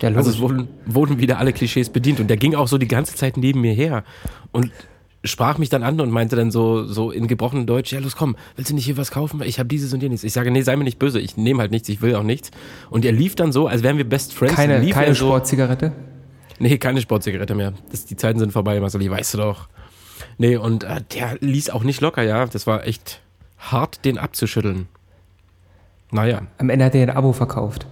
Ja. 0.01 0.09
Also 0.11 0.31
es 0.31 0.41
wurden, 0.41 0.69
wurden 0.87 1.19
wieder 1.19 1.39
alle 1.39 1.53
Klischees 1.53 1.91
bedient 1.91 2.21
und 2.21 2.29
der 2.29 2.39
ging 2.39 2.55
auch 2.55 2.69
so 2.69 2.79
die 2.79 2.89
ganze 2.89 3.15
Zeit 3.15 3.37
neben 3.37 3.61
mir 3.61 3.75
her 3.75 4.05
und 4.53 4.73
sprach 5.25 5.59
mich 5.59 5.69
dann 5.69 5.83
an 5.83 6.01
und 6.01 6.11
meinte 6.11 6.37
dann 6.37 6.51
so, 6.51 6.85
so 6.85 7.11
in 7.11 7.27
gebrochenem 7.27 7.67
Deutsch, 7.67 7.93
ja 7.93 8.01
los 8.01 8.17
komm, 8.17 8.37
willst 8.57 8.71
du 8.71 8.75
nicht 8.75 8.87
hier 8.87 8.97
was 8.97 9.11
kaufen? 9.11 9.43
Ich 9.45 9.59
habe 9.59 9.69
dieses 9.69 9.93
und 9.93 10.03
jenes. 10.03 10.25
Ich 10.25 10.33
sage, 10.33 10.51
nee, 10.51 10.63
sei 10.63 10.77
mir 10.77 10.85
nicht 10.85 10.99
böse, 10.99 11.21
ich 11.21 11.37
nehme 11.37 11.61
halt 11.61 11.71
nichts, 11.71 11.89
ich 11.89 12.01
will 12.01 12.15
auch 12.15 12.23
nichts. 12.23 12.51
Und 12.89 13.05
er 13.05 13.13
lief 13.13 13.35
dann 13.35 13.53
so, 13.53 13.67
als 13.67 13.83
wären 13.83 13.99
wir 13.99 14.09
Best 14.09 14.33
Friends. 14.33 14.55
keine 14.57 14.89
keine 14.91 15.15
so, 15.15 15.27
Sportzigarette. 15.27 15.93
Nee, 16.59 16.79
keine 16.79 17.01
Sportzigarette 17.01 17.55
mehr. 17.55 17.73
Das, 17.91 18.05
die 18.05 18.17
Zeiten 18.17 18.39
sind 18.39 18.53
vorbei, 18.53 18.79
Marceli, 18.81 19.11
weißt 19.11 19.35
du 19.35 19.39
doch. 19.39 19.69
Nee, 20.39 20.57
und 20.57 20.85
äh, 20.85 21.01
der 21.15 21.37
ließ 21.41 21.71
auch 21.71 21.85
nicht 21.85 22.01
locker, 22.01 22.23
ja. 22.23 22.47
Das 22.47 22.67
war 22.67 22.87
echt 22.87 23.21
hart, 23.59 24.05
den 24.05 24.19
abzuschütteln. 24.19 24.89
Naja, 26.13 26.43
Am 26.59 26.71
Ende 26.71 26.85
hat 26.87 26.95
er 26.95 27.03
ein 27.03 27.17
Abo 27.17 27.33
verkauft. 27.33 27.87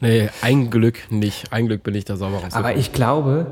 nee, 0.00 0.28
ein 0.42 0.70
Glück 0.70 1.10
nicht. 1.10 1.52
Ein 1.52 1.66
Glück 1.66 1.82
bin 1.82 1.94
ich 1.94 2.04
da 2.04 2.16
sauber 2.16 2.34
rausgekommen. 2.36 2.64
Aber 2.64 2.76
ich 2.76 2.92
glaube, 2.92 3.46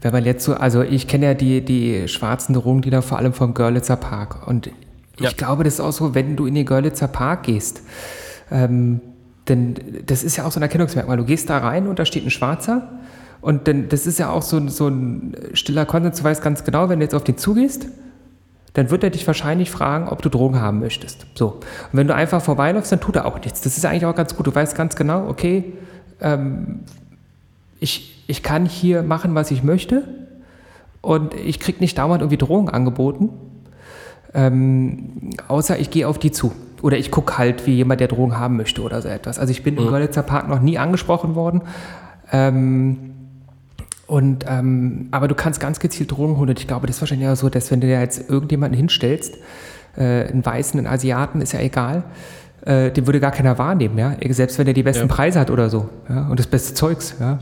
Wenn 0.00 0.12
man 0.12 0.24
jetzt 0.24 0.44
so, 0.44 0.54
also 0.54 0.82
ich 0.82 1.08
kenne 1.08 1.26
ja 1.26 1.34
die, 1.34 1.64
die 1.64 2.06
schwarzen 2.08 2.54
Drogendealer 2.54 3.02
vor 3.02 3.18
allem 3.18 3.32
vom 3.32 3.54
Görlitzer 3.54 3.96
Park. 3.96 4.46
Und 4.46 4.68
ich 5.16 5.20
Ja. 5.20 5.30
glaube, 5.36 5.64
das 5.64 5.74
ist 5.74 5.80
auch 5.80 5.92
so, 5.92 6.14
wenn 6.14 6.36
du 6.36 6.46
in 6.46 6.54
den 6.54 6.66
Görlitzer 6.66 7.08
Park 7.08 7.44
gehst, 7.44 7.82
ähm, 8.50 9.00
denn 9.48 9.74
das 10.06 10.22
ist 10.22 10.36
ja 10.36 10.44
auch 10.44 10.52
so 10.52 10.60
ein 10.60 10.62
Erkennungsmerkmal. 10.62 11.16
Du 11.16 11.24
gehst 11.24 11.48
da 11.50 11.58
rein 11.58 11.86
und 11.88 11.98
da 11.98 12.04
steht 12.04 12.24
ein 12.24 12.30
Schwarzer. 12.30 12.88
Und 13.40 13.66
dann, 13.68 13.88
das 13.88 14.06
ist 14.06 14.18
ja 14.18 14.30
auch 14.30 14.42
so, 14.42 14.56
ein- 14.58 14.68
so 14.68 14.88
ein 14.88 15.34
stiller 15.54 15.86
Konsens. 15.86 16.18
Du 16.18 16.24
weißt 16.24 16.42
ganz 16.42 16.64
genau, 16.64 16.88
wenn 16.88 16.98
du 16.98 17.04
jetzt 17.04 17.14
auf 17.14 17.24
den 17.24 17.38
zugehst, 17.38 17.86
dann 18.74 18.90
wird 18.90 19.02
er 19.04 19.10
dich 19.10 19.26
wahrscheinlich 19.26 19.70
fragen, 19.70 20.08
ob 20.08 20.22
du 20.22 20.28
Drogen 20.28 20.60
haben 20.60 20.80
möchtest. 20.80 21.26
So. 21.34 21.52
Und 21.54 21.62
wenn 21.92 22.06
du 22.06 22.14
einfach 22.14 22.42
vorbeiläufst, 22.42 22.92
dann 22.92 23.00
tut 23.00 23.16
er 23.16 23.24
auch 23.26 23.40
nichts. 23.40 23.60
Das 23.62 23.76
ist 23.78 23.84
eigentlich 23.86 24.04
auch 24.06 24.14
ganz 24.14 24.36
gut. 24.36 24.46
Du 24.46 24.54
weißt 24.54 24.76
ganz 24.76 24.94
genau, 24.96 25.26
okay, 25.28 25.72
ähm, 26.20 26.80
ich, 27.80 28.17
ich 28.28 28.44
kann 28.44 28.66
hier 28.66 29.02
machen, 29.02 29.34
was 29.34 29.50
ich 29.50 29.64
möchte 29.64 30.04
und 31.00 31.34
ich 31.34 31.58
kriege 31.58 31.80
nicht 31.80 31.98
dauernd 31.98 32.20
irgendwie 32.20 32.36
Drogen 32.36 32.68
angeboten, 32.68 33.30
ähm, 34.34 35.30
außer 35.48 35.78
ich 35.78 35.90
gehe 35.90 36.06
auf 36.06 36.18
die 36.18 36.30
zu. 36.30 36.52
Oder 36.82 36.98
ich 36.98 37.10
gucke 37.10 37.38
halt, 37.38 37.66
wie 37.66 37.74
jemand, 37.74 38.00
der 38.00 38.06
Drogen 38.06 38.38
haben 38.38 38.56
möchte 38.56 38.82
oder 38.82 39.02
so 39.02 39.08
etwas. 39.08 39.38
Also 39.38 39.50
ich 39.50 39.64
bin 39.64 39.76
im 39.76 39.88
Görlitzer 39.88 40.22
Park 40.22 40.48
noch 40.48 40.60
nie 40.60 40.78
angesprochen 40.78 41.34
worden. 41.34 41.62
Ähm, 42.30 43.14
und, 44.06 44.44
ähm, 44.46 45.08
aber 45.10 45.26
du 45.26 45.34
kannst 45.34 45.58
ganz 45.58 45.80
gezielt 45.80 46.12
Drogen 46.12 46.36
holen. 46.36 46.50
Und 46.50 46.60
ich 46.60 46.68
glaube, 46.68 46.86
das 46.86 46.96
ist 46.96 47.02
wahrscheinlich 47.02 47.28
auch 47.28 47.36
so, 47.36 47.48
dass 47.48 47.70
wenn 47.70 47.80
du 47.80 47.86
dir 47.86 47.98
jetzt 47.98 48.28
irgendjemanden 48.30 48.76
hinstellst, 48.76 49.38
äh, 49.96 50.28
einen 50.28 50.44
Weißen, 50.44 50.78
einen 50.78 50.86
Asiaten, 50.86 51.40
ist 51.40 51.52
ja 51.52 51.60
egal, 51.60 52.04
äh, 52.62 52.90
den 52.90 53.06
würde 53.06 53.20
gar 53.20 53.30
keiner 53.30 53.58
wahrnehmen, 53.58 53.98
ja. 53.98 54.16
Selbst 54.30 54.58
wenn 54.58 54.66
er 54.66 54.72
die 54.74 54.82
besten 54.82 55.08
Ja. 55.08 55.14
Preise 55.14 55.40
hat 55.40 55.50
oder 55.50 55.70
so, 55.70 55.88
ja. 56.08 56.28
Und 56.28 56.38
das 56.38 56.46
beste 56.46 56.74
Zeugs, 56.74 57.14
ja. 57.20 57.38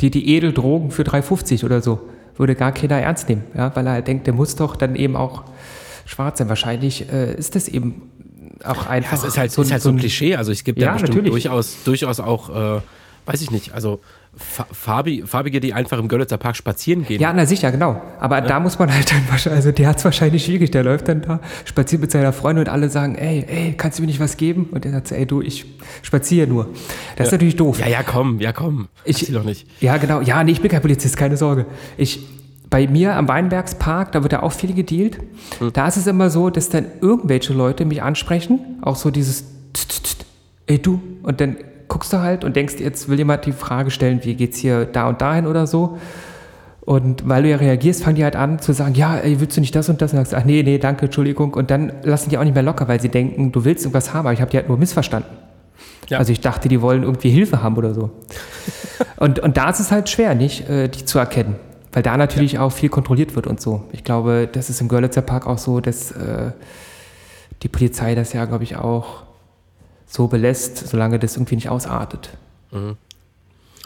Die, 0.00 0.10
die 0.10 0.34
Edeldrogen 0.34 0.90
für 0.90 1.02
3,50 1.02 1.64
oder 1.64 1.82
so, 1.82 2.00
würde 2.36 2.54
gar 2.54 2.72
keiner 2.72 2.98
ernst 3.00 3.28
nehmen, 3.28 3.44
ja. 3.54 3.74
Weil 3.74 3.86
er 3.86 3.92
halt 3.94 4.06
denkt, 4.08 4.26
der 4.26 4.34
muss 4.34 4.56
doch 4.56 4.76
dann 4.76 4.96
eben 4.96 5.16
auch 5.16 5.44
schwarz 6.06 6.38
sein. 6.38 6.48
Wahrscheinlich 6.48 7.10
äh, 7.12 7.34
ist 7.34 7.54
das 7.54 7.68
eben 7.68 8.02
auch 8.64 8.86
einfach. 8.86 9.12
Das 9.12 9.24
ist 9.24 9.38
halt 9.38 9.50
so, 9.50 9.62
so, 9.62 9.66
ist 9.66 9.72
halt 9.72 9.82
so 9.82 9.88
ein 9.90 9.96
Klischee. 9.98 10.36
Also 10.36 10.52
es 10.52 10.64
gibt 10.64 10.78
ja, 10.78 10.86
Ja, 10.88 10.92
bestimmt 10.92 11.14
natürlich. 11.16 11.30
durchaus, 11.44 11.82
durchaus 11.84 12.20
auch, 12.20 12.50
äh, 12.50 12.80
weiß 13.26 13.40
ich 13.42 13.50
nicht, 13.50 13.72
also 13.74 14.00
fa 14.36 14.66
farbi- 14.72 15.26
Farbige, 15.26 15.60
die 15.60 15.74
einfach 15.74 15.98
im 15.98 16.08
Görlitzer 16.08 16.38
Park 16.38 16.56
spazieren 16.56 17.04
gehen. 17.04 17.20
Ja, 17.20 17.32
na 17.32 17.46
sicher, 17.46 17.70
genau. 17.72 18.00
Aber 18.20 18.40
da 18.40 18.60
muss 18.60 18.78
man 18.78 18.92
halt 18.92 19.10
dann 19.10 19.22
wahrscheinlich, 19.28 19.56
also 19.56 19.72
der 19.72 19.88
hat 19.88 19.98
es 19.98 20.04
wahrscheinlich 20.04 20.44
schwierig, 20.44 20.70
der 20.70 20.84
läuft 20.84 21.08
dann 21.08 21.22
da, 21.22 21.40
spaziert 21.64 22.00
mit 22.00 22.10
seiner 22.10 22.32
Freundin 22.32 22.64
und 22.66 22.70
alle 22.70 22.88
sagen, 22.88 23.16
ey, 23.16 23.44
ey, 23.48 23.74
kannst 23.76 23.98
du 23.98 24.02
mir 24.02 24.06
nicht 24.06 24.20
was 24.20 24.36
geben? 24.36 24.68
Und 24.70 24.84
er 24.86 24.92
sagt 24.92 25.08
so, 25.08 25.14
ey, 25.14 25.26
du, 25.26 25.42
ich 25.42 25.66
spaziere 26.02 26.46
nur. 26.46 26.68
Das 27.16 27.26
ist 27.28 27.32
natürlich 27.32 27.56
doof. 27.56 27.80
ja, 27.80 27.88
ja, 27.88 28.02
komm, 28.02 28.40
ja, 28.40 28.52
komm. 28.52 28.88
Ich- 29.04 29.22
Ich 29.28 29.32
doch 29.34 29.44
nicht. 29.44 29.66
Ja, 29.80 29.96
genau. 29.96 30.20
Ja, 30.20 30.42
nee, 30.44 30.52
ich 30.52 30.60
bin 30.62 30.70
kein 30.70 30.80
Polizist, 30.82 31.16
keine 31.16 31.36
Sorge. 31.36 31.66
Ich, 31.96 32.20
bei 32.70 32.86
mir 32.86 33.16
am 33.16 33.26
Weinbergspark, 33.26 34.12
da 34.12 34.22
wird 34.22 34.32
ja 34.32 34.42
auch 34.44 34.52
viel 34.52 34.72
gedealt. 34.74 35.18
Hm. 35.58 35.72
Da 35.72 35.88
ist 35.88 35.96
es 35.96 36.06
immer 36.06 36.30
so, 36.30 36.50
dass 36.50 36.68
dann 36.68 36.86
irgendwelche 37.00 37.52
Leute 37.52 37.84
mich 37.84 38.00
ansprechen, 38.02 38.60
auch 38.82 38.94
so 38.96 39.10
dieses, 39.10 39.44
tst, 39.74 39.88
tst, 39.90 40.04
tst, 40.04 40.26
ey 40.66 40.78
du, 40.80 41.00
und 41.24 41.40
dann 41.40 41.56
guckst 41.90 42.12
du 42.14 42.20
halt 42.20 42.44
und 42.44 42.56
denkst, 42.56 42.76
jetzt 42.78 43.10
will 43.10 43.18
jemand 43.18 43.44
die 43.44 43.52
Frage 43.52 43.90
stellen, 43.90 44.20
wie 44.22 44.34
geht's 44.34 44.56
hier 44.56 44.86
da 44.86 45.08
und 45.08 45.20
dahin 45.20 45.46
oder 45.46 45.66
so. 45.66 45.98
Und 46.80 47.28
weil 47.28 47.42
du 47.42 47.50
ja 47.50 47.56
reagierst, 47.56 48.02
fangen 48.02 48.16
die 48.16 48.24
halt 48.24 48.36
an 48.36 48.58
zu 48.58 48.72
sagen, 48.72 48.94
ja, 48.94 49.16
ey, 49.18 49.38
willst 49.40 49.56
du 49.56 49.60
nicht 49.60 49.74
das 49.74 49.88
und 49.90 50.00
das? 50.00 50.12
Und 50.12 50.18
sagst 50.18 50.34
ach 50.34 50.44
nee, 50.44 50.62
nee, 50.62 50.78
danke, 50.78 51.06
Entschuldigung. 51.06 51.52
Und 51.52 51.70
dann 51.70 51.92
lassen 52.02 52.30
die 52.30 52.38
auch 52.38 52.44
nicht 52.44 52.54
mehr 52.54 52.62
locker, 52.62 52.88
weil 52.88 53.00
sie 53.00 53.10
denken, 53.10 53.52
du 53.52 53.64
willst 53.64 53.84
irgendwas 53.84 54.14
haben, 54.14 54.20
aber 54.20 54.32
ich 54.32 54.40
habe 54.40 54.50
die 54.50 54.56
halt 54.56 54.68
nur 54.68 54.78
missverstanden. 54.78 55.30
Ja. 56.08 56.18
Also 56.18 56.32
ich 56.32 56.40
dachte, 56.40 56.68
die 56.68 56.80
wollen 56.80 57.02
irgendwie 57.02 57.30
Hilfe 57.30 57.62
haben 57.62 57.76
oder 57.76 57.92
so. 57.92 58.10
und, 59.16 59.38
und 59.40 59.56
da 59.56 59.68
ist 59.68 59.80
es 59.80 59.92
halt 59.92 60.08
schwer, 60.08 60.34
nicht, 60.34 60.68
äh, 60.68 60.88
die 60.88 61.04
zu 61.04 61.18
erkennen. 61.18 61.56
Weil 61.92 62.02
da 62.02 62.16
natürlich 62.16 62.58
auch 62.58 62.70
viel 62.70 62.88
kontrolliert 62.88 63.36
wird 63.36 63.46
und 63.46 63.60
so. 63.60 63.84
Ich 63.92 64.04
glaube, 64.04 64.48
das 64.50 64.70
ist 64.70 64.80
im 64.80 64.88
Görlitzer 64.88 65.22
Park 65.22 65.46
auch 65.46 65.58
so, 65.58 65.80
dass 65.80 66.12
äh, 66.12 66.52
die 67.62 67.68
Polizei 67.68 68.14
das 68.14 68.32
ja, 68.32 68.44
glaube 68.44 68.64
ich, 68.64 68.76
auch 68.76 69.24
so 70.10 70.26
belässt, 70.26 70.76
solange 70.88 71.18
das 71.18 71.36
irgendwie 71.36 71.54
nicht 71.54 71.68
ausartet. 71.68 72.30
Mhm. 72.72 72.96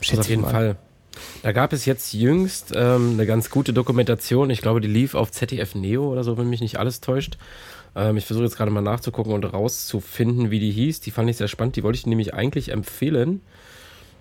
Schätze 0.01 0.21
auf 0.21 0.27
ich 0.27 0.31
jeden 0.31 0.43
mal. 0.43 0.51
Fall. 0.51 0.77
Da 1.43 1.53
gab 1.53 1.73
es 1.73 1.85
jetzt 1.85 2.13
jüngst 2.13 2.73
ähm, 2.75 3.13
eine 3.13 3.27
ganz 3.27 3.51
gute 3.51 3.73
Dokumentation. 3.73 4.51
Ich 4.51 4.63
glaube, 4.63 4.81
die 4.81 4.89
lief 4.89 5.15
auf 5.15 5.31
ZDF 5.31 5.75
Neo 5.75 6.11
oder 6.11 6.25
so, 6.25 6.37
wenn 6.39 6.51
mich 6.51 6.61
nicht 6.61 6.79
alles 6.79 7.01
täuscht. 7.01 7.39
Ähm, 7.95 8.17
ich 8.17 8.25
versuche 8.25 8.45
jetzt 8.45 8.57
gerade 8.57 8.71
mal 8.71 8.81
nachzugucken 8.81 9.33
und 9.33 9.45
rauszufinden, 9.45 10.51
wie 10.51 10.59
die 10.59 10.73
hieß. 10.73 11.01
Die 11.01 11.11
fand 11.11 11.31
ich 11.31 11.37
sehr 11.37 11.49
spannend. 11.49 11.77
Die 11.77 11.83
wollte 11.83 11.99
ich 11.99 12.07
nämlich 12.07 12.35
eigentlich 12.35 12.71
empfehlen. 12.71 13.43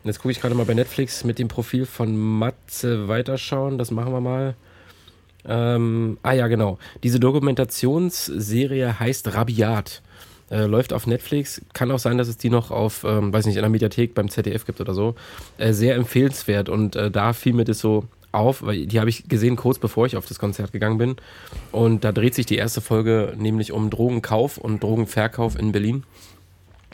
Jetzt 0.03 0.19
gucke 0.19 0.31
ich 0.31 0.41
gerade 0.41 0.53
mal 0.53 0.65
bei 0.65 0.73
Netflix 0.73 1.23
mit 1.23 1.39
dem 1.39 1.47
Profil 1.47 1.85
von 1.85 2.15
Matze 2.17 3.07
weiterschauen. 3.07 3.77
Das 3.77 3.89
machen 3.89 4.11
wir 4.13 4.21
mal. 4.21 4.55
Ähm, 5.45 6.17
ah 6.23 6.33
ja, 6.33 6.47
genau. 6.47 6.77
Diese 7.03 7.19
Dokumentationsserie 7.19 8.99
heißt 8.99 9.33
Rabiat. 9.33 10.01
Äh, 10.51 10.65
läuft 10.65 10.93
auf 10.93 11.07
Netflix. 11.07 11.61
Kann 11.73 11.89
auch 11.91 11.99
sein, 11.99 12.17
dass 12.17 12.27
es 12.27 12.37
die 12.37 12.49
noch 12.49 12.69
auf, 12.69 13.03
ähm, 13.05 13.33
weiß 13.33 13.45
nicht, 13.45 13.55
in 13.55 13.61
der 13.61 13.69
Mediathek 13.69 14.13
beim 14.13 14.29
ZDF 14.29 14.65
gibt 14.65 14.81
oder 14.81 14.93
so. 14.93 15.15
Äh, 15.57 15.73
sehr 15.73 15.95
empfehlenswert. 15.95 16.69
Und 16.69 16.95
äh, 16.95 17.09
da 17.09 17.33
fiel 17.33 17.53
mir 17.53 17.63
das 17.63 17.79
so 17.79 18.05
auf, 18.31 18.63
weil 18.63 18.87
die 18.87 18.99
habe 18.99 19.09
ich 19.09 19.27
gesehen 19.29 19.55
kurz 19.55 19.79
bevor 19.79 20.05
ich 20.05 20.17
auf 20.17 20.25
das 20.25 20.39
Konzert 20.39 20.71
gegangen 20.71 20.97
bin. 20.97 21.15
Und 21.71 22.03
da 22.03 22.11
dreht 22.11 22.35
sich 22.35 22.45
die 22.45 22.57
erste 22.57 22.81
Folge 22.81 23.33
nämlich 23.37 23.71
um 23.71 23.89
Drogenkauf 23.89 24.57
und 24.57 24.83
Drogenverkauf 24.83 25.57
in 25.57 25.71
Berlin. 25.71 26.03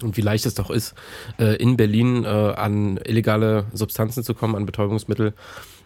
Und 0.02 0.16
wie 0.16 0.22
leicht 0.22 0.46
es 0.46 0.54
doch 0.54 0.70
ist, 0.70 0.94
äh, 1.40 1.56
in 1.56 1.76
Berlin 1.76 2.24
äh, 2.24 2.28
an 2.28 2.98
illegale 3.04 3.66
Substanzen 3.74 4.24
zu 4.24 4.34
kommen, 4.34 4.56
an 4.56 4.66
Betäubungsmittel. 4.66 5.34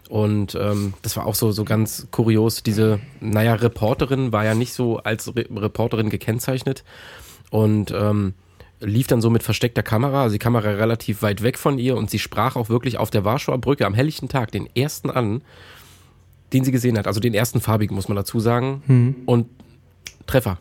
Und 0.08 0.54
ähm, 0.54 0.94
das 1.02 1.16
war 1.16 1.26
auch 1.26 1.34
so, 1.34 1.50
so 1.50 1.64
ganz 1.64 2.08
kurios. 2.10 2.62
Diese, 2.62 3.00
naja, 3.20 3.54
Reporterin 3.54 4.32
war 4.32 4.44
ja 4.44 4.54
nicht 4.54 4.72
so 4.74 4.98
als 4.98 5.34
Re 5.34 5.46
Reporterin 5.50 6.10
gekennzeichnet 6.10 6.84
und 7.54 7.92
ähm, 7.96 8.34
lief 8.80 9.06
dann 9.06 9.20
so 9.20 9.30
mit 9.30 9.44
versteckter 9.44 9.84
Kamera, 9.84 10.24
also 10.24 10.32
die 10.32 10.40
Kamera 10.40 10.70
relativ 10.70 11.22
weit 11.22 11.40
weg 11.44 11.56
von 11.56 11.78
ihr 11.78 11.96
und 11.96 12.10
sie 12.10 12.18
sprach 12.18 12.56
auch 12.56 12.68
wirklich 12.68 12.98
auf 12.98 13.10
der 13.10 13.24
Warschauer 13.24 13.58
Brücke 13.58 13.86
am 13.86 13.94
helllichten 13.94 14.28
Tag 14.28 14.50
den 14.50 14.68
ersten 14.74 15.08
an, 15.08 15.40
den 16.52 16.64
sie 16.64 16.72
gesehen 16.72 16.98
hat. 16.98 17.06
Also 17.06 17.20
den 17.20 17.32
ersten 17.32 17.60
farbigen, 17.60 17.94
muss 17.94 18.08
man 18.08 18.16
dazu 18.16 18.40
sagen. 18.40 18.82
Und 19.26 19.46
Treffer. 20.26 20.58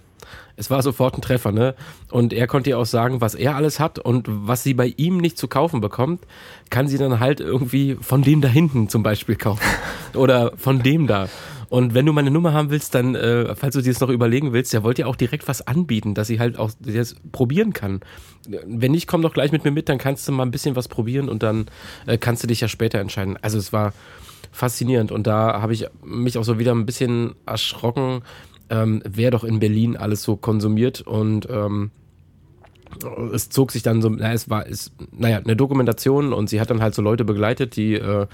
Es 0.56 0.70
war 0.70 0.82
sofort 0.84 1.16
ein 1.18 1.22
Treffer, 1.22 1.52
ne? 1.52 1.76
Und 2.12 2.32
er 2.32 2.48
konnte 2.48 2.70
ihr 2.70 2.78
auch 2.78 2.86
sagen, 2.86 3.22
was 3.22 3.34
er 3.34 3.56
alles 3.56 3.80
hat 3.80 3.98
und 4.00 4.28
was 4.28 4.64
sie 4.64 4.74
bei 4.74 4.94
ihm 4.98 5.18
nicht 5.18 5.38
zu 5.38 5.48
kaufen 5.48 5.82
bekommt, 5.82 6.26
kann 6.70 6.88
sie 6.88 6.98
dann 6.98 7.20
halt 7.20 7.40
irgendwie 7.40 7.98
von 8.00 8.22
dem 8.22 8.42
da 8.42 8.48
hinten 8.48 8.88
zum 8.90 9.04
Beispiel 9.04 9.36
kaufen. 9.36 9.64
Oder 10.14 10.54
von 10.58 10.84
dem 10.84 11.08
da. 11.08 11.28
Und 11.74 11.96
wenn 11.96 12.06
du 12.06 12.14
meine 12.14 12.30
Nummer 12.30 12.54
haben 12.54 12.70
willst, 12.70 12.94
dann, 12.94 13.16
äh, 13.16 13.56
falls 13.56 13.74
du 13.74 13.82
dir 13.82 13.92
das 13.92 14.00
noch 14.00 14.10
überlegen 14.10 14.54
willst, 14.54 14.74
der 14.74 14.84
wollte 14.84 15.02
ja 15.02 15.08
auch 15.08 15.16
direkt 15.16 15.48
was 15.48 15.66
anbieten, 15.66 16.14
dass 16.14 16.28
sie 16.28 16.40
halt 16.40 16.60
auch 16.60 16.70
das 16.80 17.16
probieren 17.32 17.74
kann. 17.74 18.02
Wenn 18.48 18.92
nicht, 18.92 19.08
komm 19.08 19.24
doch 19.24 19.34
gleich 19.34 19.52
mit 19.52 19.64
mir 19.64 19.72
mit, 19.72 19.90
dann 19.90 19.98
kannst 19.98 20.28
du 20.28 20.32
mal 20.34 20.44
ein 20.44 20.52
bisschen 20.52 20.76
was 20.76 20.88
probieren 20.88 21.30
und 21.30 21.42
dann 21.42 21.66
äh, 22.06 22.20
kannst 22.20 22.44
du 22.44 22.48
dich 22.48 22.62
ja 22.62 22.68
später 22.68 23.00
entscheiden. 23.00 23.40
Also 23.42 23.58
es 23.58 23.74
war 23.74 23.94
faszinierend 24.52 25.12
und 25.12 25.26
da 25.26 25.62
habe 25.62 25.74
ich 25.74 25.88
mich 26.04 26.38
auch 26.38 26.44
so 26.44 26.60
wieder 26.60 26.76
ein 26.76 26.86
bisschen 26.86 27.34
erschrocken, 27.48 28.22
ähm, 28.74 29.04
wer 29.06 29.30
doch 29.30 29.44
in 29.44 29.60
Berlin 29.60 29.96
alles 29.96 30.24
so 30.24 30.36
konsumiert 30.36 31.02
und 31.02 31.48
ähm, 31.50 31.92
es 33.34 33.50
zog 33.50 33.72
sich 33.72 33.84
dann 33.84 34.02
so, 34.02 34.10
na, 34.10 34.34
es 34.34 34.50
war, 34.50 34.68
es, 34.68 34.92
naja, 35.12 35.38
eine 35.38 35.56
Dokumentation 35.56 36.34
und 36.34 36.50
sie 36.50 36.60
hat 36.60 36.70
dann 36.70 36.82
halt 36.82 36.96
so 36.96 37.02
Leute 37.02 37.24
begleitet, 37.24 37.76
die 37.76 37.94
äh, 37.96 38.28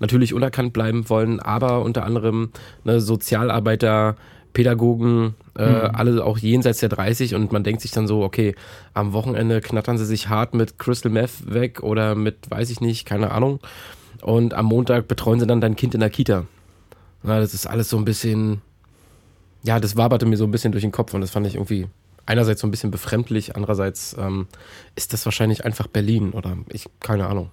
natürlich 0.00 0.34
unerkannt 0.34 0.72
bleiben 0.72 1.08
wollen, 1.08 1.40
aber 1.40 1.82
unter 1.82 2.04
anderem 2.04 2.50
ne, 2.84 3.00
Sozialarbeiter, 3.00 4.16
Pädagogen, 4.52 5.34
äh, 5.56 5.62
alle 5.62 6.24
auch 6.24 6.38
jenseits 6.38 6.78
der 6.78 6.88
30 6.88 7.34
und 7.34 7.52
man 7.52 7.64
denkt 7.64 7.82
sich 7.82 7.90
dann 7.90 8.06
so, 8.06 8.22
okay, 8.22 8.54
am 8.94 9.12
Wochenende 9.12 9.60
knattern 9.60 9.98
sie 9.98 10.06
sich 10.06 10.28
hart 10.28 10.54
mit 10.54 10.78
Crystal 10.78 11.10
Meth 11.10 11.52
weg 11.52 11.82
oder 11.82 12.14
mit, 12.14 12.50
weiß 12.50 12.70
ich 12.70 12.80
nicht, 12.80 13.04
keine 13.04 13.32
Ahnung. 13.32 13.60
Und 14.22 14.54
am 14.54 14.66
Montag 14.66 15.08
betreuen 15.08 15.40
sie 15.40 15.46
dann 15.46 15.60
dein 15.60 15.76
Kind 15.76 15.94
in 15.94 16.00
der 16.00 16.10
Kita. 16.10 16.46
Na, 17.24 17.40
das 17.40 17.52
ist 17.52 17.66
alles 17.66 17.90
so 17.90 17.96
ein 17.96 18.04
bisschen, 18.04 18.62
ja, 19.64 19.80
das 19.80 19.96
waberte 19.96 20.26
mir 20.26 20.36
so 20.36 20.44
ein 20.44 20.50
bisschen 20.50 20.72
durch 20.72 20.82
den 20.82 20.92
Kopf 20.92 21.14
und 21.14 21.20
das 21.20 21.30
fand 21.30 21.46
ich 21.46 21.54
irgendwie 21.56 21.86
einerseits 22.26 22.60
so 22.60 22.66
ein 22.66 22.70
bisschen 22.70 22.90
befremdlich, 22.90 23.56
andererseits 23.56 24.16
ähm, 24.18 24.46
ist 24.94 25.12
das 25.12 25.24
wahrscheinlich 25.24 25.64
einfach 25.64 25.86
Berlin 25.86 26.30
oder 26.30 26.56
ich, 26.68 26.86
keine 27.00 27.26
Ahnung. 27.26 27.50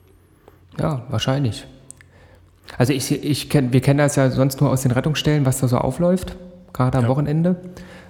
Ja, 0.79 1.05
wahrscheinlich. 1.09 1.65
Also 2.77 2.93
ich, 2.93 3.11
ich 3.11 3.49
kenn, 3.49 3.73
wir 3.73 3.81
kennen 3.81 3.97
das 3.97 4.15
ja 4.15 4.29
sonst 4.29 4.61
nur 4.61 4.69
aus 4.69 4.81
den 4.81 4.91
Rettungsstellen, 4.91 5.45
was 5.45 5.59
da 5.59 5.67
so 5.67 5.77
aufläuft, 5.77 6.37
gerade 6.73 6.97
am 6.97 7.05
Ja. 7.05 7.09
Wochenende. 7.09 7.55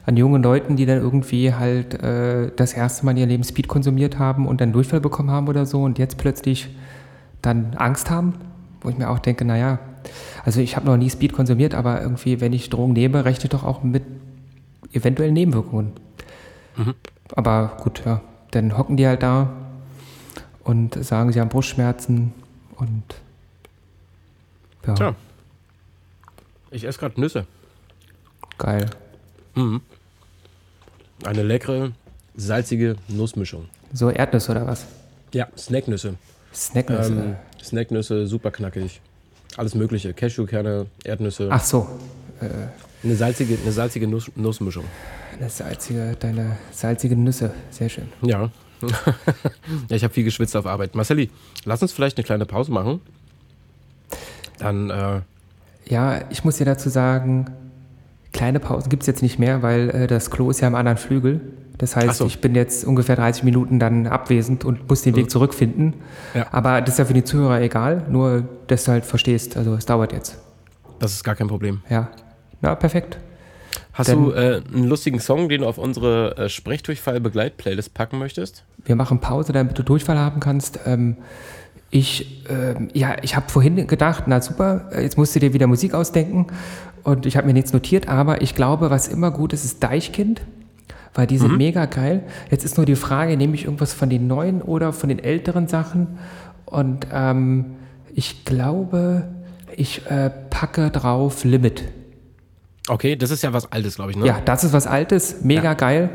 An 0.03 0.17
jungen 0.17 0.41
Leuten, 0.41 0.75
die 0.75 0.87
dann 0.87 0.97
irgendwie 0.97 1.53
halt 1.53 1.93
äh, 2.01 2.51
das 2.55 2.73
erste 2.73 3.05
Mal 3.05 3.11
in 3.11 3.17
ihr 3.17 3.25
Leben 3.27 3.43
Speed 3.43 3.67
konsumiert 3.67 4.17
haben 4.17 4.47
und 4.47 4.59
dann 4.59 4.73
Durchfall 4.73 4.99
bekommen 4.99 5.29
haben 5.29 5.47
oder 5.47 5.67
so 5.67 5.83
und 5.83 5.99
jetzt 5.99 6.17
plötzlich 6.17 6.69
dann 7.43 7.75
Angst 7.75 8.09
haben, 8.09 8.33
wo 8.81 8.89
ich 8.89 8.97
mir 8.97 9.09
auch 9.09 9.19
denke, 9.19 9.45
naja, 9.45 9.77
also 10.43 10.61
ich 10.61 10.75
habe 10.75 10.85
noch 10.85 10.97
nie 10.97 11.09
Speed 11.09 11.33
konsumiert, 11.33 11.73
aber 11.73 12.01
irgendwie, 12.01 12.41
wenn 12.41 12.53
ich 12.53 12.69
Drogen 12.69 12.93
nehme, 12.93 13.25
rechne 13.25 13.43
ich 13.45 13.49
doch 13.49 13.63
auch 13.63 13.83
mit 13.83 14.03
eventuellen 14.93 15.33
Nebenwirkungen. 15.33 15.93
Aber 17.35 17.77
gut, 17.81 18.03
ja, 18.05 18.21
dann 18.51 18.77
hocken 18.77 18.97
die 18.97 19.07
halt 19.07 19.23
da 19.23 19.51
und 20.63 21.03
sagen, 21.03 21.31
sie 21.31 21.39
haben 21.39 21.49
Brustschmerzen 21.49 22.33
und 22.75 23.03
ja. 24.87 24.93
Tja. 24.95 25.15
Ich 26.71 26.85
esse 26.85 26.99
gerade 26.99 27.19
Nüsse. 27.19 27.45
Geil. 28.57 28.89
Eine 31.25 31.43
leckere, 31.43 31.91
salzige 32.35 32.95
Nussmischung. 33.07 33.65
So 33.93 34.09
Erdnüsse 34.09 34.51
oder 34.51 34.65
was? 34.65 34.85
Ja, 35.33 35.47
Snacknüsse. 35.57 36.15
Snacknüsse. 36.53 37.11
Ähm, 37.11 37.35
Snacknüsse, 37.61 38.27
super 38.27 38.51
knackig. 38.51 39.01
Alles 39.57 39.75
mögliche. 39.75 40.13
Cashewkerne, 40.13 40.87
Erdnüsse. 41.03 41.47
Ach 41.51 41.63
so, 41.63 41.87
Eine 43.03 43.15
salzige, 43.15 43.57
eine 43.61 43.71
salzige 43.71 44.07
Nuss, 44.07 44.31
Nussmischung. 44.35 44.85
eine 45.37 45.49
salzige, 45.49 46.15
deine 46.19 46.57
salzige 46.71 47.15
Nüsse. 47.15 47.51
Sehr 47.69 47.89
schön. 47.89 48.07
Ja. 48.21 48.49
ja, 49.89 49.95
ich 49.95 50.03
habe 50.03 50.13
viel 50.13 50.23
geschwitzt 50.23 50.55
auf 50.55 50.65
Arbeit. 50.65 50.95
Marcelli, 50.95 51.29
lass 51.65 51.81
uns 51.83 51.91
vielleicht 51.91 52.17
eine 52.17 52.23
kleine 52.23 52.45
Pause 52.47 52.71
machen. 52.71 52.99
Dann, 54.57 54.89
äh, 54.89 55.21
Ja, 55.87 56.21
ich 56.29 56.43
muss 56.43 56.57
dir 56.57 56.65
dazu 56.65 56.89
sagen, 56.89 57.51
kleine 58.33 58.59
Pausen 58.59 58.89
gibt 58.89 59.03
es 59.03 59.07
jetzt 59.07 59.21
nicht 59.21 59.39
mehr, 59.39 59.61
weil 59.61 59.89
äh, 59.89 60.07
das 60.07 60.31
Klo 60.31 60.49
ist 60.49 60.61
ja 60.61 60.67
am 60.67 60.75
anderen 60.75 60.97
Flügel. 60.97 61.41
Das 61.77 61.95
heißt, 61.95 62.19
so. 62.19 62.27
ich 62.27 62.41
bin 62.41 62.53
jetzt 62.53 62.85
ungefähr 62.85 63.15
30 63.15 63.43
Minuten 63.43 63.79
dann 63.79 64.05
abwesend 64.05 64.65
und 64.65 64.87
muss 64.87 65.01
den 65.01 65.15
Weg 65.15 65.31
zurückfinden. 65.31 65.95
Ja. 66.35 66.45
Aber 66.51 66.79
das 66.81 66.95
ist 66.95 66.99
ja 66.99 67.05
für 67.05 67.15
die 67.15 67.23
Zuhörer 67.23 67.59
egal, 67.59 68.05
nur 68.07 68.47
dass 68.67 68.83
du 68.83 68.91
halt 68.91 69.03
verstehst. 69.03 69.57
Also 69.57 69.73
es 69.73 69.85
dauert 69.85 70.13
jetzt. 70.13 70.37
das 70.99 71.13
ist 71.13 71.23
gar 71.23 71.35
kein 71.35 71.47
Problem. 71.47 71.81
Ja. 71.89 72.09
Na, 72.61 72.75
perfekt. 72.75 73.17
Hast 73.93 74.09
Dann- 74.09 74.25
du 74.25 74.31
äh, 74.31 74.61
einen 74.73 74.85
lustigen 74.85 75.19
Song, 75.19 75.49
den 75.49 75.61
du 75.61 75.67
auf 75.67 75.79
unsere 75.79 76.37
äh, 76.37 76.49
Sprechdurchfall-Begleitplaylist 76.49 77.93
packen 77.95 78.19
möchtest? 78.19 78.63
Wir 78.85 78.95
machen 78.95 79.19
Pause, 79.19 79.51
damit 79.51 79.77
du 79.77 79.83
Durchfall 79.83 80.19
haben 80.19 80.39
kannst. 80.39 80.79
Ähm, 80.85 81.17
ich, 81.89 82.45
ähm, 82.49 82.89
ja, 82.93 83.15
ich 83.21 83.35
habe 83.35 83.49
vorhin 83.49 83.87
gedacht, 83.87 84.23
na 84.27 84.39
super, 84.39 84.89
jetzt 84.97 85.17
musst 85.17 85.35
du 85.35 85.39
dir 85.39 85.53
wieder 85.53 85.67
Musik 85.67 85.93
ausdenken 85.93 86.47
und 87.03 87.25
ich 87.25 87.37
habe 87.37 87.47
mir 87.47 87.53
nichts 87.53 87.73
notiert, 87.73 88.07
aber 88.07 88.41
ich 88.41 88.55
glaube, 88.55 88.89
was 88.89 89.07
immer 89.07 89.31
gut 89.31 89.53
ist, 89.53 89.65
ist 89.65 89.81
Deichkind, 89.83 90.41
weil 91.13 91.27
die 91.27 91.37
sind 91.37 91.57
mega 91.57 91.85
geil. 91.85 92.23
Jetzt 92.49 92.63
ist 92.63 92.77
nur 92.77 92.85
die 92.85 92.95
Frage, 92.95 93.35
nehme 93.37 93.55
ich 93.55 93.65
irgendwas 93.65 93.93
von 93.93 94.09
den 94.09 94.27
neuen 94.27 94.61
oder 94.61 94.93
von 94.93 95.09
den 95.09 95.19
älteren 95.19 95.67
Sachen? 95.67 96.19
Und 96.65 97.07
ähm, 97.11 97.65
ich 98.13 98.45
glaube, 98.45 99.27
ich 99.75 100.05
äh, 100.09 100.29
packe 100.49 100.89
drauf 100.89 101.43
Limit. 101.43 101.83
Okay, 102.87 103.15
das 103.15 103.29
ist 103.31 103.41
ja 103.43 103.53
was 103.53 103.71
Altes, 103.71 103.95
glaube 103.95 104.11
ich, 104.11 104.17
ne? 104.17 104.25
Ja, 104.25 104.39
das 104.43 104.63
ist 104.63 104.73
was 104.73 104.87
Altes, 104.87 105.43
mega 105.43 105.63
Ja. 105.63 105.73
geil. 105.73 106.09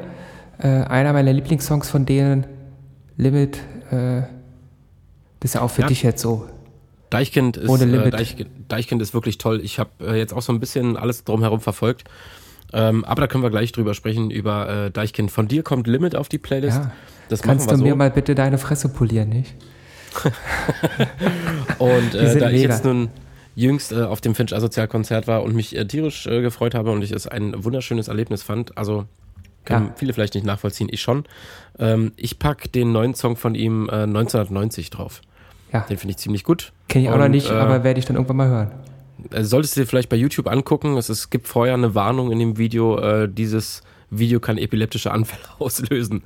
Äh, 0.58 0.68
einer 0.68 1.12
meiner 1.12 1.32
Lieblingssongs 1.32 1.90
von 1.90 2.06
denen, 2.06 2.46
Limit, 3.18 3.58
äh, 3.90 4.22
das 5.40 5.50
ist 5.50 5.54
ja 5.54 5.60
auch 5.60 5.70
für 5.70 5.82
Ja. 5.82 5.88
dich 5.88 6.02
jetzt 6.02 6.22
so. 6.22 6.46
Deichkind 7.10 7.56
ist, 7.56 7.68
Ohne 7.68 7.84
äh, 7.84 7.86
Limit. 7.86 8.14
Deichkind, 8.68 9.02
ist 9.02 9.14
wirklich 9.14 9.38
toll. 9.38 9.60
Ich 9.62 9.78
habe 9.78 9.90
äh, 10.00 10.16
jetzt 10.18 10.32
auch 10.32 10.42
so 10.42 10.52
ein 10.52 10.60
bisschen 10.60 10.96
alles 10.96 11.24
drumherum 11.24 11.60
verfolgt. 11.60 12.04
Ähm, 12.72 13.04
aber 13.04 13.20
da 13.22 13.26
können 13.28 13.44
wir 13.44 13.50
gleich 13.50 13.70
drüber 13.72 13.94
sprechen, 13.94 14.30
über 14.30 14.68
äh, 14.86 14.90
Deichkind. 14.90 15.30
Von 15.30 15.46
dir 15.46 15.62
kommt 15.62 15.86
Limit 15.86 16.16
auf 16.16 16.28
die 16.28 16.38
Playlist. 16.38 16.78
Ja. 16.78 16.92
Das 17.28 17.42
Kannst 17.42 17.70
du 17.70 17.76
wir 17.76 17.82
mir 17.82 17.90
so. 17.90 17.96
mal 17.96 18.10
bitte 18.10 18.34
deine 18.34 18.58
Fresse 18.58 18.88
polieren, 18.88 19.28
nicht? 19.28 19.54
Und 21.78 22.14
äh, 22.14 22.38
da 22.38 22.50
ich 22.50 22.62
jetzt 22.62 22.84
nun 22.84 23.08
jüngst 23.54 23.92
äh, 23.92 24.02
auf 24.02 24.20
dem 24.20 24.34
Finch 24.34 24.54
Asozialkonzert 24.54 25.26
war 25.26 25.42
und 25.42 25.54
mich 25.54 25.74
äh, 25.76 25.86
tierisch 25.86 26.26
äh, 26.26 26.42
gefreut 26.42 26.74
habe 26.74 26.90
und 26.90 27.02
ich 27.02 27.10
es 27.12 27.26
ein 27.26 27.64
wunderschönes 27.64 28.08
Erlebnis 28.08 28.42
fand, 28.42 28.76
also 28.76 29.06
können 29.64 29.86
Ja. 29.86 29.92
viele 29.96 30.12
vielleicht 30.12 30.34
nicht 30.34 30.46
nachvollziehen, 30.46 30.88
ich 30.90 31.00
schon. 31.00 31.24
Ähm, 31.78 32.12
ich 32.16 32.38
pack 32.38 32.70
den 32.72 32.92
neuen 32.92 33.14
Song 33.14 33.36
von 33.36 33.54
ihm 33.54 33.88
äh, 33.88 34.02
1990 34.02 34.90
drauf. 34.90 35.22
Ja, 35.72 35.80
Den 35.80 35.98
finde 35.98 36.12
ich 36.12 36.16
ziemlich 36.18 36.44
gut. 36.44 36.72
kenne 36.88 37.04
ich 37.06 37.10
auch 37.10 37.18
noch 37.18 37.28
nicht, 37.28 37.50
äh, 37.50 37.54
aber 37.54 37.82
werde 37.84 37.98
ich 37.98 38.06
dann 38.06 38.16
irgendwann 38.16 38.36
mal 38.36 38.48
hören. 38.48 38.70
äh, 39.32 39.42
solltest 39.44 39.76
du 39.76 39.80
dir 39.80 39.86
vielleicht 39.86 40.08
bei 40.08 40.16
YouTube 40.16 40.46
angucken. 40.48 40.96
Es, 40.96 41.08
es 41.08 41.30
gibt 41.30 41.48
vorher 41.48 41.74
eine 41.74 41.94
Warnung 41.94 42.30
in 42.32 42.38
dem 42.38 42.56
Video. 42.58 42.98
Äh, 42.98 43.28
dieses 43.28 43.82
Video 44.10 44.38
kann 44.40 44.58
epileptische 44.58 45.10
Anfälle 45.10 45.42
auslösen. 45.58 46.22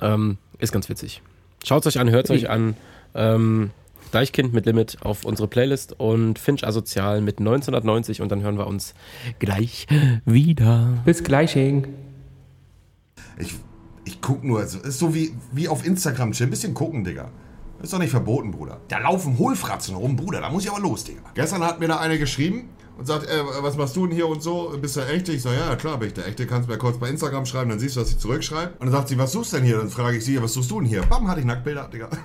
Ähm, 0.00 0.38
ist 0.58 0.72
ganz 0.72 0.88
witzig. 0.88 1.22
Schaut 1.64 1.84
es 1.84 1.94
euch 1.96 2.00
an, 2.00 2.10
hört 2.10 2.24
es 2.26 2.30
euch 2.30 2.48
an. 2.50 2.74
Ähm, 3.14 3.70
Deichkind 4.10 4.54
mit 4.54 4.64
Limit 4.64 4.96
auf 5.02 5.26
unsere 5.26 5.48
Playlist 5.48 5.92
und 6.00 6.38
Finch 6.38 6.66
Asozial 6.66 7.20
mit 7.20 7.40
1990 7.40 8.22
und 8.22 8.32
dann 8.32 8.40
hören 8.40 8.56
wir 8.56 8.66
uns 8.66 8.94
gleich 9.38 9.86
wieder. 10.24 10.94
Bis 11.04 11.22
gleich, 11.22 11.54
Hegen. 11.54 11.88
Ich, 13.38 13.54
ich 14.06 14.20
guck 14.22 14.42
nur, 14.44 14.62
es 14.62 14.74
ist 14.74 14.98
so 14.98 15.14
wie, 15.14 15.32
wie 15.52 15.68
auf 15.68 15.84
Instagram, 15.86 16.32
chill, 16.32 16.46
ein 16.46 16.50
bisschen 16.50 16.72
gucken, 16.72 17.04
Digga. 17.04 17.30
Ist 17.82 17.92
doch 17.92 17.98
nicht 17.98 18.10
verboten, 18.10 18.50
Bruder. 18.50 18.80
Da 18.88 18.98
laufen 18.98 19.38
Hohlfratzen 19.38 19.94
rum, 19.94 20.16
Bruder, 20.16 20.40
da 20.40 20.50
muss 20.50 20.64
ich 20.64 20.70
aber 20.70 20.80
los, 20.80 21.04
Digga. 21.04 21.22
Gestern 21.34 21.62
hat 21.62 21.78
mir 21.78 21.86
da 21.86 21.98
eine 21.98 22.18
geschrieben 22.18 22.70
und 22.98 23.06
sagt, 23.06 23.28
äh, 23.28 23.40
was 23.60 23.76
machst 23.76 23.94
du 23.94 24.06
denn 24.06 24.16
hier 24.16 24.26
und 24.26 24.42
so? 24.42 24.76
Bist 24.80 24.96
du 24.96 25.00
der 25.00 25.10
Echte? 25.10 25.32
Ich 25.32 25.42
sag, 25.42 25.52
ja, 25.56 25.76
klar 25.76 25.98
bin 25.98 26.08
ich 26.08 26.14
der 26.14 26.26
Echte. 26.26 26.46
Kannst 26.46 26.68
mir 26.68 26.76
kurz 26.76 26.98
bei 26.98 27.08
Instagram 27.08 27.46
schreiben, 27.46 27.70
dann 27.70 27.78
siehst 27.78 27.96
du, 27.96 28.00
was 28.00 28.10
ich 28.10 28.18
zurückschreibe. 28.18 28.72
Und 28.80 28.86
dann 28.86 28.92
sagt 28.92 29.08
sie, 29.08 29.18
was 29.18 29.30
suchst 29.30 29.52
du 29.52 29.58
denn 29.58 29.66
hier? 29.66 29.78
Dann 29.78 29.90
frage 29.90 30.16
ich 30.16 30.24
sie, 30.24 30.34
ja, 30.34 30.42
was 30.42 30.54
suchst 30.54 30.70
du 30.72 30.80
denn 30.80 30.88
hier? 30.88 31.02
Bam, 31.02 31.28
hatte 31.28 31.40
ich 31.40 31.46
Nacktbilder, 31.46 31.88
Digga. 31.88 32.08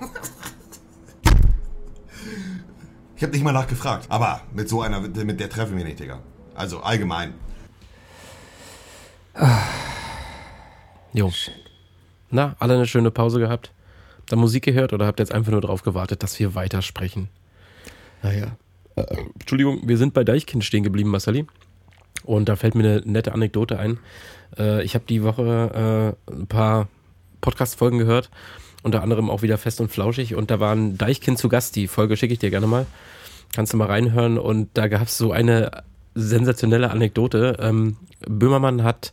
Ich 3.16 3.26
habe 3.26 3.38
nicht 3.38 3.44
mal 3.44 3.54
nachgefragt. 3.54 4.08
Aber 4.10 4.42
mit 4.52 4.68
so 4.68 4.82
einer, 4.82 5.00
mit 5.00 5.40
der 5.40 5.50
treffen 5.50 5.78
wir 5.78 5.86
nicht, 5.86 5.98
Digga. 5.98 6.20
Also 6.56 6.82
allgemein. 6.82 7.36
Jo. 11.14 11.32
Na, 12.32 12.58
alle 12.60 12.74
eine 12.74 12.86
schöne 12.86 13.12
Pause 13.12 13.40
gehabt? 13.40 13.72
Da 14.28 14.36
Musik 14.36 14.64
gehört 14.64 14.94
oder 14.94 15.06
habt 15.06 15.20
ihr 15.20 15.24
jetzt 15.24 15.34
einfach 15.34 15.52
nur 15.52 15.62
darauf 15.62 15.84
gewartet, 15.84 16.24
dass 16.24 16.40
wir 16.40 16.56
weitersprechen? 16.56 17.30
Naja. 18.22 18.58
Äh, 18.96 19.04
Entschuldigung, 19.40 19.82
wir 19.88 19.98
sind 19.98 20.14
bei 20.14 20.24
Deichkind 20.24 20.64
stehen 20.64 20.84
geblieben, 20.84 21.10
Marceli. 21.10 21.46
Und 22.24 22.48
da 22.48 22.56
fällt 22.56 22.76
mir 22.76 22.84
eine 22.84 23.02
nette 23.06 23.34
Anekdote 23.34 23.78
ein. 23.80 24.00
Äh, 24.58 24.84
ich 24.84 24.96
habe 24.96 25.06
die 25.08 25.24
Woche 25.24 26.16
äh, 26.30 26.32
ein 26.32 26.48
paar 26.48 26.88
Podcast-Folgen 27.42 27.98
gehört, 27.98 28.30
unter 28.82 29.04
anderem 29.04 29.30
auch 29.30 29.42
wieder 29.42 29.58
fest 29.58 29.82
und 29.82 29.92
flauschig. 29.92 30.36
Und 30.36 30.52
da 30.52 30.60
war 30.60 30.74
ein 30.74 30.98
Deichkind 30.98 31.38
zu 31.38 31.50
Gast. 31.50 31.76
Die 31.76 31.88
Folge 31.88 32.16
schicke 32.16 32.34
ich 32.34 32.40
dir 32.40 32.50
gerne 32.50 32.68
mal. 32.68 32.86
Kannst 33.54 33.74
du 33.74 33.78
mal 33.78 33.88
reinhören. 33.88 34.38
Und 34.38 34.70
da 34.76 34.88
gab 34.88 35.08
es 35.08 35.18
so 35.18 35.32
eine 35.32 35.84
sensationelle 36.16 36.92
Anekdote. 36.92 37.58
Ähm, 37.60 37.98
Böhmermann 38.28 38.84
hat 38.84 39.12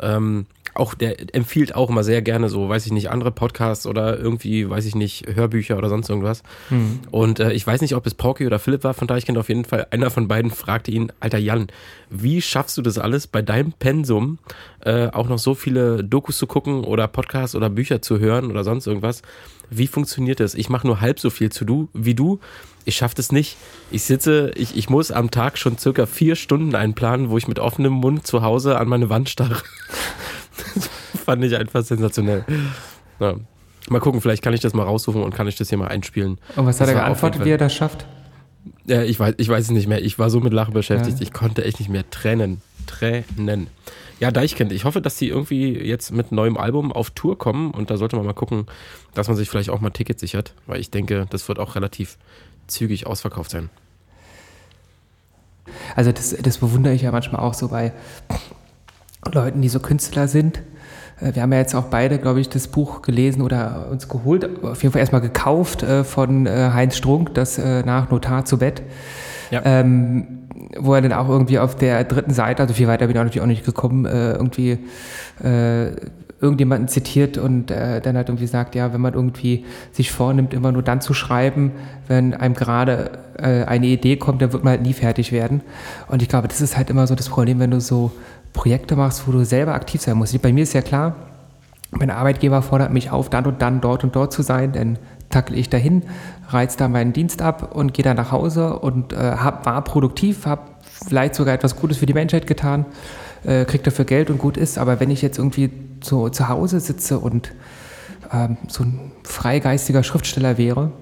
ähm, 0.00 0.46
auch, 0.78 0.94
der 0.94 1.34
empfiehlt 1.34 1.74
auch 1.74 1.90
immer 1.90 2.04
sehr 2.04 2.22
gerne 2.22 2.48
so, 2.48 2.68
weiß 2.68 2.86
ich 2.86 2.92
nicht, 2.92 3.10
andere 3.10 3.30
Podcasts 3.30 3.86
oder 3.86 4.18
irgendwie, 4.18 4.68
weiß 4.68 4.84
ich 4.86 4.94
nicht, 4.94 5.26
Hörbücher 5.34 5.76
oder 5.76 5.88
sonst 5.88 6.08
irgendwas. 6.08 6.42
Und 7.10 7.40
äh, 7.40 7.52
ich 7.52 7.66
weiß 7.66 7.80
nicht, 7.80 7.94
ob 7.94 8.06
es 8.06 8.14
Porky 8.14 8.46
oder 8.46 8.58
Philipp 8.58 8.84
war 8.84 8.94
von 8.94 9.08
Deichkind, 9.08 9.38
auf 9.38 9.48
jeden 9.48 9.64
Fall 9.64 9.86
einer 9.90 10.10
von 10.10 10.28
beiden 10.28 10.50
fragte 10.50 10.90
ihn, 10.90 11.12
Alter 11.20 11.38
Jan, 11.38 11.68
wie 12.10 12.40
schaffst 12.40 12.76
du 12.78 12.82
das 12.82 12.98
alles 12.98 13.26
bei 13.26 13.42
deinem 13.42 13.72
Pensum 13.72 14.38
äh, 14.80 15.08
auch 15.08 15.28
noch 15.28 15.38
so 15.38 15.54
viele 15.54 16.04
Dokus 16.04 16.38
zu 16.38 16.46
gucken 16.46 16.84
oder 16.84 17.08
Podcasts 17.08 17.54
oder 17.54 17.70
Bücher 17.70 18.00
zu 18.00 18.18
hören 18.18 18.50
oder 18.50 18.64
sonst 18.64 18.86
irgendwas? 18.86 19.22
Wie 19.70 19.86
funktioniert 19.86 20.40
das? 20.40 20.54
Ich 20.54 20.70
mache 20.70 20.86
nur 20.86 21.00
halb 21.00 21.20
so 21.20 21.30
viel 21.30 21.50
zu 21.50 21.64
du 21.64 21.88
wie 21.92 22.14
du. 22.14 22.40
Ich 22.84 22.96
schaffe 22.96 23.16
das 23.16 23.32
nicht. 23.32 23.58
Ich 23.90 24.04
sitze, 24.04 24.50
ich, 24.54 24.76
ich 24.76 24.88
muss 24.88 25.10
am 25.10 25.30
Tag 25.30 25.58
schon 25.58 25.76
circa 25.76 26.06
vier 26.06 26.36
Stunden 26.36 26.74
einplanen, 26.74 27.28
wo 27.28 27.36
ich 27.36 27.46
mit 27.46 27.58
offenem 27.58 27.92
Mund 27.92 28.26
zu 28.26 28.42
Hause 28.42 28.78
an 28.78 28.88
meine 28.88 29.10
Wand 29.10 29.28
starre. 29.28 29.56
Das 30.74 30.86
fand 31.24 31.44
ich 31.44 31.56
einfach 31.56 31.82
sensationell. 31.84 32.44
Ja. 33.20 33.34
Mal 33.88 34.00
gucken, 34.00 34.20
vielleicht 34.20 34.42
kann 34.42 34.52
ich 34.52 34.60
das 34.60 34.74
mal 34.74 34.82
raussuchen 34.82 35.22
und 35.22 35.34
kann 35.34 35.48
ich 35.48 35.56
das 35.56 35.68
hier 35.70 35.78
mal 35.78 35.88
einspielen. 35.88 36.38
Und 36.56 36.66
was 36.66 36.78
Das 36.78 36.88
hat 36.88 36.94
er 36.94 37.00
war 37.00 37.10
auf 37.10 37.20
geantwortet, 37.20 37.44
wie 37.46 37.50
er 37.50 37.58
das 37.58 37.74
schafft? 37.74 38.06
Ja, 38.86 39.02
ich 39.02 39.18
weiß, 39.18 39.34
ich 39.38 39.48
weiß 39.48 39.64
es 39.64 39.70
nicht 39.70 39.86
mehr. 39.86 40.02
Ich 40.04 40.18
war 40.18 40.28
so 40.30 40.40
mit 40.40 40.52
Lachen 40.52 40.74
beschäftigt, 40.74 41.18
Ja. 41.18 41.22
ich 41.22 41.32
konnte 41.32 41.64
echt 41.64 41.78
nicht 41.78 41.88
mehr 41.88 42.08
tränen. 42.10 42.60
Tränen. 42.86 43.68
Ja, 44.20 44.30
Deichkind, 44.30 44.72
ich 44.72 44.84
hoffe, 44.84 45.00
dass 45.00 45.16
die 45.16 45.28
irgendwie 45.28 45.78
jetzt 45.78 46.10
mit 46.10 46.32
neuem 46.32 46.56
Album 46.56 46.92
auf 46.92 47.10
Tour 47.10 47.38
kommen 47.38 47.70
und 47.70 47.90
da 47.90 47.96
sollte 47.96 48.16
man 48.16 48.26
mal 48.26 48.32
gucken, 48.34 48.66
dass 49.14 49.28
man 49.28 49.36
sich 49.36 49.48
vielleicht 49.48 49.70
auch 49.70 49.80
mal 49.80 49.90
Tickets 49.90 50.20
sichert, 50.20 50.54
weil 50.66 50.80
ich 50.80 50.90
denke, 50.90 51.26
das 51.30 51.48
wird 51.48 51.58
auch 51.58 51.76
relativ 51.76 52.18
zügig 52.66 53.06
ausverkauft 53.06 53.50
sein. 53.52 53.70
Also 55.96 56.12
das, 56.12 56.34
das 56.36 56.58
bewundere 56.58 56.94
ich 56.94 57.02
ja 57.02 57.12
manchmal 57.12 57.42
auch 57.42 57.54
so 57.54 57.68
bei 57.68 57.92
Leuten, 59.34 59.60
die 59.60 59.68
so 59.68 59.80
Künstler 59.80 60.28
sind. 60.28 60.62
Äh, 61.20 61.34
Wir 61.34 61.42
haben 61.42 61.52
ja 61.52 61.58
jetzt 61.58 61.74
auch 61.74 61.84
beide, 61.84 62.18
glaube 62.18 62.40
ich, 62.40 62.48
das 62.48 62.68
Buch 62.68 63.02
gelesen 63.02 63.42
oder 63.42 63.88
uns 63.90 64.08
geholt, 64.08 64.48
auf 64.62 64.82
jeden 64.82 64.92
Fall 64.92 65.00
erstmal 65.00 65.20
gekauft 65.20 65.82
äh, 65.82 66.04
von 66.04 66.46
äh, 66.46 66.70
Heinz 66.72 66.96
Strunk, 66.96 67.34
das 67.34 67.58
nach 67.58 68.10
Notar 68.10 68.44
zu 68.44 68.58
Bett. 68.58 68.82
Ja. 69.50 69.62
Ähm, 69.64 70.26
wo 70.76 70.94
er 70.94 71.00
dann 71.00 71.12
auch 71.12 71.28
irgendwie 71.28 71.58
auf 71.58 71.76
der 71.76 72.04
dritten 72.04 72.32
Seite, 72.32 72.62
also 72.62 72.74
viel 72.74 72.88
weiter 72.88 73.06
bin 73.06 73.16
ich 73.16 73.20
auch 73.20 73.24
natürlich 73.24 73.42
auch 73.42 73.46
nicht 73.46 73.64
gekommen, 73.64 74.04
irgendwie 74.04 74.78
äh, 75.42 75.92
irgendjemanden 76.40 76.88
zitiert 76.88 77.36
und 77.36 77.70
äh, 77.70 78.00
dann 78.00 78.16
halt 78.16 78.28
irgendwie 78.28 78.46
sagt, 78.46 78.74
ja, 78.74 78.92
wenn 78.92 79.00
man 79.00 79.14
irgendwie 79.14 79.64
sich 79.92 80.12
vornimmt, 80.12 80.54
immer 80.54 80.70
nur 80.70 80.82
dann 80.82 81.00
zu 81.00 81.14
schreiben, 81.14 81.72
wenn 82.06 82.34
einem 82.34 82.54
gerade 82.54 83.18
äh, 83.38 83.64
eine 83.64 83.86
Idee 83.86 84.16
kommt, 84.16 84.40
dann 84.40 84.52
wird 84.52 84.62
man 84.62 84.72
halt 84.72 84.82
nie 84.82 84.92
fertig 84.92 85.32
werden. 85.32 85.62
Und 86.06 86.22
ich 86.22 86.28
glaube, 86.28 86.48
das 86.48 86.60
ist 86.60 86.76
halt 86.76 86.90
immer 86.90 87.06
so 87.06 87.14
das 87.14 87.28
Problem, 87.28 87.58
wenn 87.58 87.70
du 87.70 87.80
so 87.80 88.12
Projekte 88.52 88.96
machst, 88.96 89.26
wo 89.26 89.32
du 89.32 89.44
selber 89.44 89.74
aktiv 89.74 90.00
sein 90.00 90.16
musst. 90.16 90.40
Bei 90.42 90.52
mir 90.52 90.62
ist 90.62 90.72
ja 90.72 90.82
klar, 90.82 91.14
mein 91.90 92.10
Arbeitgeber 92.10 92.62
fordert 92.62 92.92
mich 92.92 93.10
auf, 93.10 93.30
dann 93.30 93.46
und 93.46 93.62
dann 93.62 93.80
dort 93.80 94.04
und 94.04 94.14
dort 94.14 94.32
zu 94.32 94.42
sein, 94.42 94.72
denn 94.72 94.98
tackel 95.30 95.58
ich 95.58 95.68
dahin, 95.68 96.02
reiz 96.48 96.76
da 96.76 96.88
meinen 96.88 97.12
Dienst 97.12 97.42
ab 97.42 97.74
und 97.74 97.94
gehe 97.94 98.02
dann 98.02 98.16
nach 98.16 98.32
Hause 98.32 98.78
und 98.78 99.12
äh, 99.12 99.16
hab, 99.16 99.66
war 99.66 99.82
produktiv, 99.84 100.46
habe 100.46 100.62
vielleicht 101.06 101.34
sogar 101.34 101.54
etwas 101.54 101.76
Gutes 101.76 101.98
für 101.98 102.06
die 102.06 102.14
Menschheit 102.14 102.46
getan, 102.46 102.86
äh, 103.44 103.64
krieg 103.64 103.84
dafür 103.84 104.04
Geld 104.04 104.30
und 104.30 104.38
gut 104.38 104.56
ist. 104.56 104.78
Aber 104.78 105.00
wenn 105.00 105.10
ich 105.10 105.22
jetzt 105.22 105.38
irgendwie 105.38 105.70
so 106.02 106.28
zu 106.28 106.48
Hause 106.48 106.80
sitze 106.80 107.18
und 107.18 107.52
ähm, 108.32 108.56
so 108.68 108.84
ein 108.84 109.12
freigeistiger 109.24 110.02
Schriftsteller 110.02 110.58
wäre, 110.58 110.92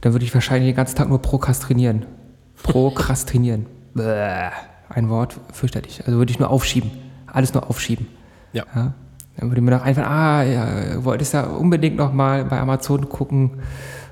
dann 0.00 0.12
würde 0.12 0.24
ich 0.24 0.34
wahrscheinlich 0.34 0.70
den 0.70 0.76
ganzen 0.76 0.96
Tag 0.96 1.08
nur 1.08 1.22
prokrastinieren. 1.22 2.06
Prokrastinieren. 2.62 3.66
Bäh, 3.94 4.50
ein 4.96 5.08
Wort, 5.10 5.38
fürchterlich. 5.52 6.02
Also 6.06 6.18
würde 6.18 6.30
ich 6.30 6.38
nur 6.38 6.50
aufschieben. 6.50 6.90
Alles 7.26 7.54
nur 7.54 7.68
aufschieben. 7.68 8.06
Ja. 8.52 8.64
Ja? 8.74 8.94
Dann 9.36 9.50
würde 9.50 9.60
mir 9.60 9.72
noch 9.72 9.82
einfach, 9.82 10.08
ah, 10.08 10.42
ja, 10.42 11.04
wolltest 11.04 11.34
da 11.34 11.44
unbedingt 11.44 11.96
noch 11.96 12.12
mal 12.12 12.44
bei 12.46 12.58
Amazon 12.58 13.08
gucken 13.08 13.60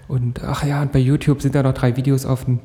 und 0.07 0.45
ach 0.45 0.65
ja, 0.65 0.83
und 0.83 0.93
bei 0.93 0.99
YouTube 0.99 1.41
sind 1.41 1.55
da 1.55 1.63
noch 1.63 1.73
drei 1.73 1.97
Videos 1.97 2.27
offen. 2.27 2.61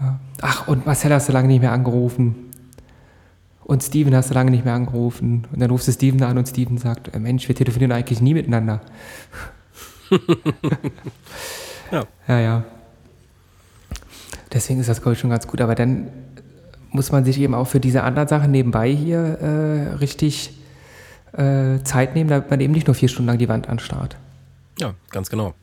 Ja. 0.00 0.18
Ach, 0.40 0.66
und 0.66 0.86
Marcel 0.86 1.12
hast 1.12 1.28
du 1.28 1.32
lange 1.32 1.48
nicht 1.48 1.60
mehr 1.60 1.72
angerufen. 1.72 2.36
Und 3.64 3.82
Steven 3.82 4.14
hast 4.14 4.30
du 4.30 4.34
lange 4.34 4.50
nicht 4.50 4.64
mehr 4.64 4.74
angerufen. 4.74 5.46
Und 5.52 5.60
dann 5.60 5.70
rufst 5.70 5.88
du 5.88 5.92
Steven 5.92 6.22
an 6.22 6.38
und 6.38 6.48
Steven 6.48 6.78
sagt, 6.78 7.14
äh, 7.14 7.18
Mensch, 7.18 7.48
wir 7.48 7.54
telefonieren 7.54 7.92
eigentlich 7.92 8.20
nie 8.20 8.34
miteinander. 8.34 8.80
Ja. 11.90 12.04
Ja, 12.26 12.40
ja. 12.40 12.64
Deswegen 14.52 14.80
ist 14.80 14.88
das, 14.88 15.00
glaube 15.00 15.12
ich, 15.12 15.20
schon 15.20 15.30
ganz 15.30 15.46
gut. 15.46 15.60
Aber 15.60 15.74
dann 15.74 16.08
muss 16.94 17.12
man 17.12 17.24
sich 17.24 17.38
eben 17.40 17.54
auch 17.54 17.66
für 17.66 17.80
diese 17.80 18.02
anderen 18.04 18.28
Sachen 18.28 18.50
nebenbei 18.52 18.90
hier 18.90 19.18
äh, 19.18 19.94
richtig 19.96 20.52
äh, 21.32 21.82
Zeit 21.82 22.14
nehmen, 22.14 22.30
damit 22.30 22.48
man 22.50 22.60
eben 22.60 22.72
nicht 22.72 22.86
nur 22.86 22.94
vier 22.94 23.08
Stunden 23.08 23.26
lang 23.28 23.38
die 23.38 23.48
Wand 23.48 23.68
anstarrt. 23.68 24.16
Ja, 24.78 24.94
ganz 25.10 25.28
genau. 25.28 25.54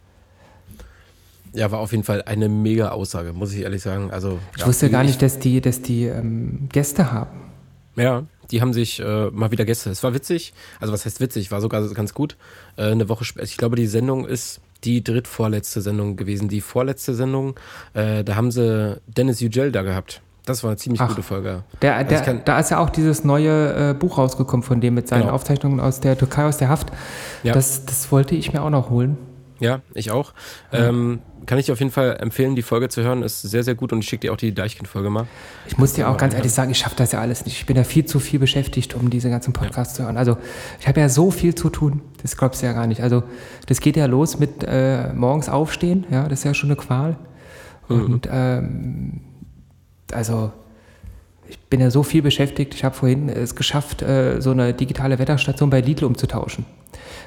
Ja, 1.53 1.71
war 1.71 1.79
auf 1.79 1.91
jeden 1.91 2.03
Fall 2.03 2.21
eine 2.23 2.47
mega 2.47 2.89
Aussage, 2.89 3.33
muss 3.33 3.53
ich 3.53 3.61
ehrlich 3.61 3.81
sagen. 3.81 4.11
Also, 4.11 4.39
Ich 4.55 4.61
ja, 4.61 4.67
wusste 4.67 4.89
gar 4.89 5.01
ich- 5.03 5.07
nicht, 5.09 5.21
dass 5.21 5.39
die, 5.39 5.59
dass 5.61 5.81
die 5.81 6.05
ähm, 6.05 6.69
Gäste 6.71 7.11
haben. 7.11 7.39
Ja, 7.97 8.23
die 8.51 8.61
haben 8.61 8.71
sich 8.73 8.99
äh, 9.01 9.29
mal 9.31 9.51
wieder 9.51 9.65
Gäste. 9.65 9.89
Es 9.89 10.01
war 10.03 10.13
witzig, 10.13 10.53
also 10.79 10.93
was 10.93 11.05
heißt 11.05 11.19
witzig, 11.19 11.51
war 11.51 11.59
sogar 11.61 11.85
ganz 11.93 12.13
gut. 12.13 12.37
Äh, 12.77 12.91
eine 12.91 13.09
Woche 13.09 13.25
später, 13.25 13.43
ich 13.45 13.57
glaube, 13.57 13.75
die 13.75 13.87
Sendung 13.87 14.25
ist 14.25 14.61
die 14.85 15.03
drittvorletzte 15.03 15.81
Sendung 15.81 16.15
gewesen. 16.15 16.47
Die 16.49 16.61
vorletzte 16.61 17.13
Sendung, 17.15 17.57
äh, 17.93 18.23
da 18.23 18.35
haben 18.35 18.51
sie 18.51 18.99
Dennis 19.07 19.41
Yücel 19.41 19.71
da 19.71 19.81
gehabt. 19.83 20.21
Das 20.51 20.63
war 20.63 20.69
eine 20.71 20.77
ziemlich 20.77 21.01
Ach. 21.01 21.07
gute 21.09 21.23
Folge. 21.23 21.63
Der, 21.81 21.95
Also 21.95 22.09
der, 22.09 22.21
kann- 22.21 22.41
da 22.45 22.59
ist 22.59 22.69
ja 22.71 22.79
auch 22.79 22.89
dieses 22.89 23.23
neue 23.23 23.91
äh, 23.91 23.93
Buch 23.93 24.17
rausgekommen 24.17 24.63
von 24.63 24.81
dem 24.81 24.93
mit 24.93 25.07
seinen 25.07 25.21
Genau. 25.23 25.33
Aufzeichnungen 25.33 25.79
aus 25.79 25.99
der 25.99 26.17
Türkei, 26.17 26.45
aus 26.45 26.57
der 26.57 26.69
Haft. 26.69 26.91
Ja. 27.43 27.53
Das, 27.53 27.85
das 27.85 28.11
wollte 28.11 28.35
ich 28.35 28.53
mir 28.53 28.61
auch 28.61 28.69
noch 28.69 28.89
holen. 28.89 29.17
Ja, 29.59 29.81
ich 29.93 30.09
auch. 30.09 30.33
Ähm, 30.73 31.19
kann 31.45 31.59
ich 31.59 31.67
dir 31.67 31.73
auf 31.73 31.79
jeden 31.79 31.91
Fall 31.91 32.17
empfehlen, 32.19 32.55
die 32.55 32.63
Folge 32.63 32.89
zu 32.89 33.03
hören. 33.03 33.21
Ist 33.21 33.43
sehr, 33.43 33.63
sehr 33.63 33.75
gut 33.75 33.93
und 33.93 33.99
ich 33.99 34.07
schicke 34.09 34.21
dir 34.27 34.33
auch 34.33 34.37
die 34.37 34.53
Deichkind-Folge 34.55 35.09
mal. 35.11 35.27
Ich 35.67 35.77
muss 35.77 35.93
dir 35.93 36.09
auch 36.09 36.17
ganz 36.17 36.33
ehrlich 36.33 36.51
sagen, 36.51 36.71
ich 36.71 36.79
schaffe 36.79 36.95
das 36.97 37.11
ja 37.11 37.19
alles 37.21 37.45
nicht. 37.45 37.57
Ich 37.57 37.65
bin 37.67 37.77
ja 37.77 37.83
viel 37.83 38.05
zu 38.05 38.19
viel 38.19 38.39
beschäftigt, 38.39 38.95
um 38.95 39.11
diese 39.11 39.29
ganzen 39.29 39.53
Podcasts 39.53 39.93
zu 39.95 40.03
hören. 40.03 40.17
Also 40.17 40.37
ich 40.79 40.87
habe 40.87 40.99
ja 40.99 41.09
so 41.09 41.29
viel 41.29 41.53
zu 41.53 41.69
tun, 41.69 42.01
das 42.23 42.37
glaubst 42.37 42.61
du 42.61 42.65
ja 42.65 42.73
gar 42.73 42.87
nicht. 42.87 43.01
Also 43.01 43.21
das 43.67 43.81
geht 43.81 43.97
ja 43.97 44.07
los 44.07 44.39
mit 44.39 44.63
äh, 44.63 45.13
morgens 45.13 45.47
aufstehen, 45.47 46.05
ja, 46.09 46.23
das 46.27 46.39
ist 46.39 46.45
ja 46.45 46.53
schon 46.55 46.69
eine 46.71 46.75
Qual. 46.77 47.15
Und 47.87 48.27
ähm, 48.31 49.21
also 50.13 50.51
ich 51.47 51.59
bin 51.59 51.79
ja 51.79 51.89
so 51.91 52.03
viel 52.03 52.21
beschäftigt. 52.21 52.73
Ich 52.73 52.83
habe 52.83 52.95
vorhin 52.95 53.29
es 53.29 53.55
geschafft, 53.55 54.01
äh, 54.01 54.41
so 54.41 54.51
eine 54.51 54.73
digitale 54.73 55.19
Wetterstation 55.19 55.69
bei 55.69 55.81
Lidl 55.81 56.05
umzutauschen. 56.05 56.65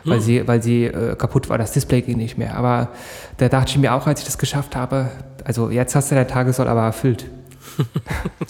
Weil 0.06 0.20
sie, 0.20 0.46
weil 0.46 0.62
sie 0.62 0.84
äh, 0.84 1.16
kaputt 1.16 1.48
war, 1.48 1.56
das 1.56 1.72
Display 1.72 2.02
ging 2.02 2.18
nicht 2.18 2.36
mehr. 2.36 2.56
Aber 2.58 2.90
da 3.38 3.48
dachte 3.48 3.70
ich 3.70 3.78
mir 3.78 3.94
auch, 3.94 4.06
als 4.06 4.20
ich 4.20 4.26
das 4.26 4.36
geschafft 4.36 4.76
habe, 4.76 5.10
also 5.44 5.70
jetzt 5.70 5.94
hast 5.94 6.10
du 6.10 6.14
dein 6.14 6.28
Tagessoll 6.28 6.68
aber 6.68 6.82
erfüllt. 6.82 7.26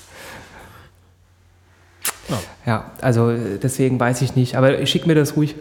Ja, 2.67 2.93
also 3.01 3.31
äh, 3.31 3.59
deswegen 3.63 4.01
weiß 4.01 4.23
ich 4.23 4.37
nicht, 4.37 4.57
aber 4.57 4.79
ich 4.81 4.91
schicke 4.91 5.07
mir 5.07 5.15
das 5.15 5.37
ruhig. 5.37 5.55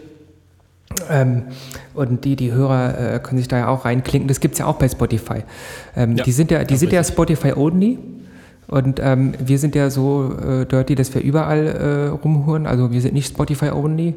Ähm, 1.10 1.44
und 1.92 2.24
die, 2.24 2.36
die 2.36 2.52
Hörer 2.52 3.14
äh, 3.14 3.18
können 3.18 3.38
sich 3.38 3.48
da 3.48 3.58
ja 3.58 3.68
auch 3.68 3.84
reinklinken. 3.84 4.28
Das 4.28 4.40
gibt 4.40 4.54
es 4.54 4.58
ja 4.60 4.66
auch 4.66 4.76
bei 4.76 4.88
Spotify. 4.88 5.42
Ähm, 5.96 6.16
Ja, 6.16 6.24
die 6.24 6.32
sind 6.32 6.50
ja, 6.50 6.64
die 6.64 6.76
sind 6.76 6.92
ja. 6.92 7.02
Spotify 7.02 7.52
only. 7.52 7.98
Und 8.66 9.00
ähm, 9.02 9.34
wir 9.38 9.58
sind 9.58 9.74
ja 9.74 9.90
so 9.90 10.36
äh, 10.38 10.66
dirty, 10.66 10.94
dass 10.94 11.14
wir 11.14 11.22
überall 11.22 11.66
äh, 11.66 12.08
rumhuren. 12.08 12.66
Also 12.66 12.92
wir 12.92 13.00
sind 13.00 13.14
nicht 13.14 13.28
Spotify 13.28 13.70
only. 13.70 14.14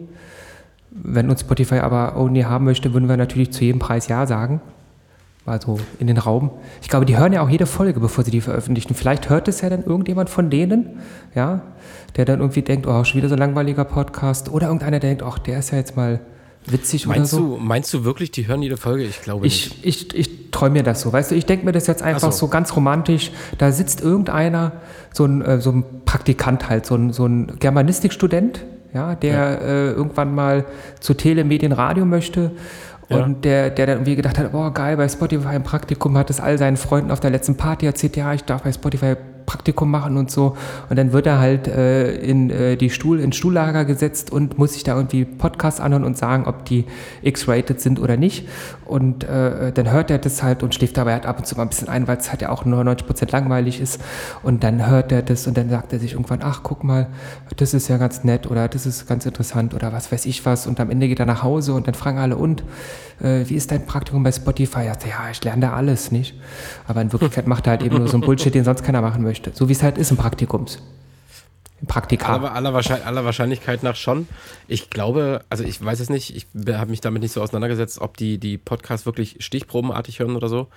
Wenn 0.91 1.29
uns 1.29 1.41
Spotify 1.41 1.79
aber 1.79 2.17
only 2.17 2.41
haben 2.41 2.65
möchte, 2.65 2.93
würden 2.93 3.10
wir 3.10 3.17
natürlich 3.17 3.51
zu 3.51 3.63
jedem 3.63 3.79
Preis 3.79 4.07
Ja 4.07 4.25
sagen. 4.25 4.62
Also 5.45 5.79
in 5.99 6.07
den 6.07 6.17
Raum. 6.17 6.51
Ich 6.81 6.89
glaube, 6.89 7.05
die 7.05 7.17
hören 7.17 7.31
ja 7.31 7.41
auch 7.41 7.49
jede 7.49 7.65
Folge, 7.65 8.01
bevor 8.01 8.23
sie 8.25 8.31
die 8.31 8.41
veröffentlichen. 8.41 8.95
Vielleicht 8.95 9.29
hört 9.29 9.47
es 9.47 9.62
ja 9.62 9.69
dann 9.69 9.83
irgendjemand 9.83 10.29
von 10.29 10.49
denen, 10.49 10.99
ja, 11.36 11.62
der 12.17 12.25
dann 12.25 12.39
irgendwie 12.39 12.63
denkt, 12.63 12.86
oh, 12.86 13.03
schon 13.05 13.17
wieder 13.17 13.29
so 13.29 13.36
ein 13.36 13.39
langweiliger 13.39 13.86
Podcast. 13.86 14.49
Oder 14.51 14.67
irgendeiner 14.67 14.99
denkt, 14.99 15.23
ach, 15.23 15.39
der 15.39 15.60
ist 15.60 15.71
ja 15.71 15.77
jetzt 15.77 15.95
mal 15.95 16.19
witzig 16.71 17.06
Meinst, 17.08 17.34
oder 17.34 17.41
so. 17.43 17.56
du, 17.56 17.62
meinst 17.62 17.93
du 17.93 18.03
wirklich, 18.03 18.32
die 18.32 18.47
hören 18.47 18.62
jede 18.62 18.77
Folge? 18.77 19.03
Ich 19.03 19.21
glaube 19.21 19.43
nicht. 19.43 19.77
Ich, 19.84 20.13
ich, 20.13 20.15
ich 20.15 20.51
träume 20.51 20.73
mir 20.73 20.84
das 20.84 21.01
so. 21.01 21.12
Weißt 21.13 21.32
du, 21.32 21.36
ich 21.36 21.45
denke 21.45 21.65
mir 21.65 21.71
das 21.71 21.88
jetzt 21.88 22.01
einfach 22.03 22.27
Ach 22.27 22.32
so. 22.34 22.45
so. 22.45 22.47
ganz 22.49 22.75
romantisch. 22.75 23.32
Da 23.58 23.71
sitzt 23.71 24.01
irgendeiner, 24.01 24.73
so 25.13 25.25
ein, 25.25 25.41
äh, 25.41 25.60
so 25.62 25.71
ein 25.71 25.84
Praktikant 26.06 26.69
halt, 26.69 26.86
so 26.86 26.95
ein, 26.95 27.13
so 27.13 27.25
ein 27.25 27.58
Germanistikstudent, 27.60 28.63
ja, 28.93 29.15
der 29.15 29.62
Äh, 29.62 29.88
irgendwann 29.91 30.34
mal 30.34 30.65
zu 30.99 31.13
Telemedien 31.13 31.71
Radio 31.71 32.06
möchte. 32.06 32.51
Und 33.10 33.17
Ja. 33.19 33.27
der, 33.41 33.69
der 33.69 33.86
dann 33.86 33.95
irgendwie 33.99 34.17
gedacht 34.17 34.38
hat, 34.38 34.53
oh 34.53 34.69
geil, 34.71 34.97
bei 34.97 35.08
Spotify 35.08 35.56
im 35.56 35.63
Praktikum 35.63 36.17
hat 36.17 36.30
es 36.30 36.41
all 36.41 36.58
seinen 36.58 36.75
Freunden 36.75 37.10
auf 37.12 37.21
der 37.21 37.30
letzten 37.30 37.56
Party 37.56 37.86
erzählt, 37.86 38.17
ja, 38.17 38.34
ich 38.34 38.43
darf 38.43 38.63
bei 38.63 38.73
Spotify 38.73 39.15
Praktikum 39.47 39.89
machen 39.89 40.17
und 40.17 40.29
so. 40.29 40.57
Und 40.89 40.97
dann 40.99 41.13
wird 41.13 41.25
er 41.25 41.39
halt 41.39 41.67
äh, 41.67 42.17
in 42.17 42.49
äh, 42.51 42.75
die 42.75 42.89
Stuhl, 42.89 43.19
ins 43.19 43.38
Stuhllager 43.38 43.86
gesetzt 43.86 44.29
und 44.29 44.60
muss 44.60 44.73
sich 44.73 44.83
da 44.83 44.95
irgendwie 44.95 45.23
Podcasts 45.23 45.79
anhören 45.79 46.03
und 46.03 46.17
sagen, 46.17 46.45
ob 46.45 46.65
die 46.65 46.86
X-rated 47.23 47.79
sind 47.79 47.99
oder 47.99 48.17
nicht. 48.17 48.47
Und 48.86 49.23
äh, 49.23 49.71
dann 49.71 49.91
hört 49.91 50.12
er 50.12 50.17
das 50.17 50.43
halt 50.43 50.63
und 50.63 50.75
schläft 50.75 50.97
dabei 50.97 51.13
halt 51.13 51.25
ab 51.25 51.39
und 51.39 51.47
zu 51.47 51.55
mal 51.55 51.63
ein 51.63 51.69
bisschen 51.69 51.88
ein, 51.88 52.07
weil 52.07 52.17
es 52.17 52.29
halt 52.29 52.41
ja 52.41 52.49
auch 52.49 52.65
99% 52.65 53.31
langweilig 53.31 53.79
ist. 53.79 54.01
Und 54.43 54.63
dann 54.63 54.86
hört 54.86 55.13
er 55.13 55.21
das 55.21 55.47
und 55.47 55.57
dann 55.57 55.69
sagt 55.69 55.93
er 55.93 55.99
sich 55.99 56.13
irgendwann, 56.13 56.39
ach, 56.43 56.60
guck 56.62 56.83
mal, 56.83 57.07
das 57.55 57.73
ist 57.73 57.88
ja 57.88 57.97
ganz 57.97 58.25
nett 58.25 58.51
oder 58.51 58.67
das 58.67 58.86
ist 58.86 59.07
ganz 59.07 59.25
interessant 59.25 59.73
oder 59.73 59.93
was 59.93 60.12
weiß 60.12 60.25
ich 60.25 60.45
was. 60.45 60.67
Und 60.67 60.81
am 60.81 60.89
Ende 60.89 61.07
geht 61.07 61.19
er 61.19 61.25
nach 61.25 61.43
Hause 61.43 61.73
und 61.73 61.88
dann 61.88 61.95
fragen 61.95 62.17
alle, 62.17 62.36
und 62.36 62.63
äh, 63.21 63.43
wie 63.47 63.55
ist 63.55 63.71
dein 63.71 63.86
Praktikum 63.86 64.23
bei 64.23 64.31
Spotify? 64.31 64.86
Ja, 64.86 64.95
ich 65.31 65.43
lerne 65.43 65.62
da 65.62 65.73
alles, 65.73 66.12
nicht? 66.12 66.36
Aber 66.88 67.01
in 67.01 67.12
Wirklichkeit 67.12 67.47
macht 67.47 67.67
er 67.67 67.71
halt 67.71 67.83
eben 67.83 67.97
nur 67.97 68.07
so 68.07 68.17
einen 68.17 68.23
Bullshit, 68.23 68.53
den 68.53 68.63
sonst 68.63 68.83
keiner 68.83 69.01
machen 69.01 69.23
möchte. 69.23 69.37
So 69.54 69.69
wie 69.69 69.73
es 69.73 69.84
halt 69.84 69.97
ist 69.97 70.12
im 70.12 70.17
Praktikums. 70.17 70.80
Im 71.82 71.88
Praktika. 71.88 72.34
Aller, 72.34 72.54
aller, 72.54 72.73
Wahrscheinlich, 72.73 73.06
aller 73.06 73.26
Wahrscheinlichkeit 73.26 73.84
nach 73.84 73.95
schon. 73.95 74.28
Ich 74.67 74.89
glaube, 74.89 75.41
also 75.50 75.63
ich 75.63 75.84
weiß 75.84 76.00
es 76.00 76.10
nicht, 76.10 76.36
ich 76.36 76.47
habe 76.73 76.89
mich 76.89 77.02
damit 77.02 77.21
nicht 77.21 77.32
so 77.32 77.41
auseinandergesetzt, 77.41 78.00
ob 78.00 78.17
die 78.17 78.39
die 78.39 78.58
Podcasts 78.58 79.06
wirklich 79.06 79.38
stichprobenartig 79.39 80.19
hören 80.19 80.36
oder 80.36 80.50
so. 80.50 80.67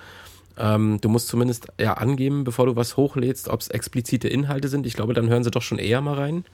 Ähm, 0.59 0.99
du 1.01 1.09
musst 1.09 1.29
zumindest 1.29 1.68
ja 1.81 1.94
angeben, 1.94 2.44
bevor 2.44 2.66
du 2.66 2.77
was 2.77 2.96
hochlädst, 2.99 3.49
ob 3.49 3.61
es 3.61 3.68
explizite 3.68 4.29
Inhalte 4.29 4.68
sind. 4.68 4.87
Ich 4.87 4.94
glaube, 4.94 5.14
dann 5.14 5.29
hören 5.31 5.42
sie 5.42 5.51
doch 5.51 5.62
schon 5.62 5.79
eher 5.79 6.03
mal 6.03 6.14
rein. 6.14 6.44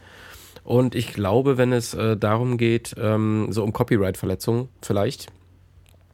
Und 0.62 0.95
ich 0.95 1.12
glaube, 1.12 1.59
wenn 1.59 1.73
es 1.73 1.95
äh, 1.95 2.16
darum 2.16 2.57
geht, 2.57 2.95
ähm, 2.99 3.49
so 3.51 3.62
um 3.64 3.73
Copyright-Verletzungen 3.73 4.69
vielleicht, 4.81 5.29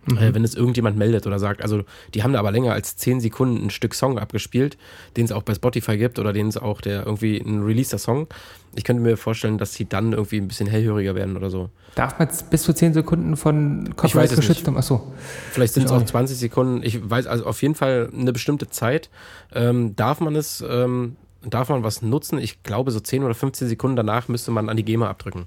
äh, 0.09 0.35
wenn 0.35 0.45
es 0.45 0.55
irgendjemand 0.55 0.97
meldet 0.97 1.27
oder 1.27 1.39
sagt, 1.39 1.63
also 1.63 1.85
die 2.15 2.23
haben 2.23 2.33
da 2.33 2.41
aber 2.41 2.51
länger 2.51 2.73
als 2.73 2.97
10 2.97 3.21
Sekunden 3.21 3.67
ein 3.67 3.71
Stück 3.71 3.95
Song 3.95 4.19
abgespielt, 4.19 4.77
den 5.17 5.25
es 5.25 5.33
auch 5.33 5.43
bei 5.43 5.55
Spotify 5.55 5.97
gibt 5.97 6.19
oder 6.19 6.33
den 6.33 6.49
es 6.49 6.57
auch 6.57 6.81
der 6.81 7.07
irgendwie 7.07 7.39
ein 7.39 7.63
releaser 7.63 7.99
Song. 7.99 8.27
Ich 8.75 8.85
könnte 8.85 9.03
mir 9.03 9.17
vorstellen, 9.17 9.59
dass 9.59 9.75
sie 9.75 9.85
dann 9.85 10.13
irgendwie 10.13 10.39
ein 10.39 10.49
bisschen 10.49 10.67
hellhöriger 10.67 11.15
werden 11.15 11.37
oder 11.37 11.51
so. 11.51 11.71
Darf 11.95 12.19
man 12.19 12.29
jetzt 12.29 12.51
bis 12.51 12.63
zu 12.63 12.75
10 12.75 12.95
Sekunden 12.95 13.37
von 13.37 13.95
Copyright 13.97 14.31
es 14.31 14.37
geschützt 14.37 14.67
haben? 14.67 14.77
Achso. 14.77 15.13
Vielleicht 15.51 15.75
sind 15.75 15.85
es 15.85 15.93
auch 15.93 15.97
auch 15.97 16.01
nicht. 16.01 16.09
20 16.09 16.39
Sekunden. 16.39 16.83
Ich 16.83 17.09
weiß 17.09 17.27
also 17.27 17.47
auf 17.47 17.61
jeden 17.63 17.75
Fall 17.75 18.11
eine 18.13 18.33
bestimmte 18.33 18.69
Zeit. 18.71 19.11
Ähm, 19.55 19.95
darf 19.95 20.21
man 20.21 20.35
es, 20.35 20.65
ähm, 20.67 21.17
darf 21.43 21.69
man 21.69 21.85
was 21.85 22.03
nutzen? 22.03 22.39
Ich 22.39 22.63
glaube, 22.63 22.91
so 22.91 23.01
10 23.01 23.23
oder 23.23 23.35
15 23.35 23.69
Sekunden 23.69 23.97
danach 23.97 24.29
müsste 24.29 24.51
man 24.51 24.69
an 24.69 24.77
die 24.77 24.85
GEMA 24.85 25.09
abdrücken. 25.09 25.47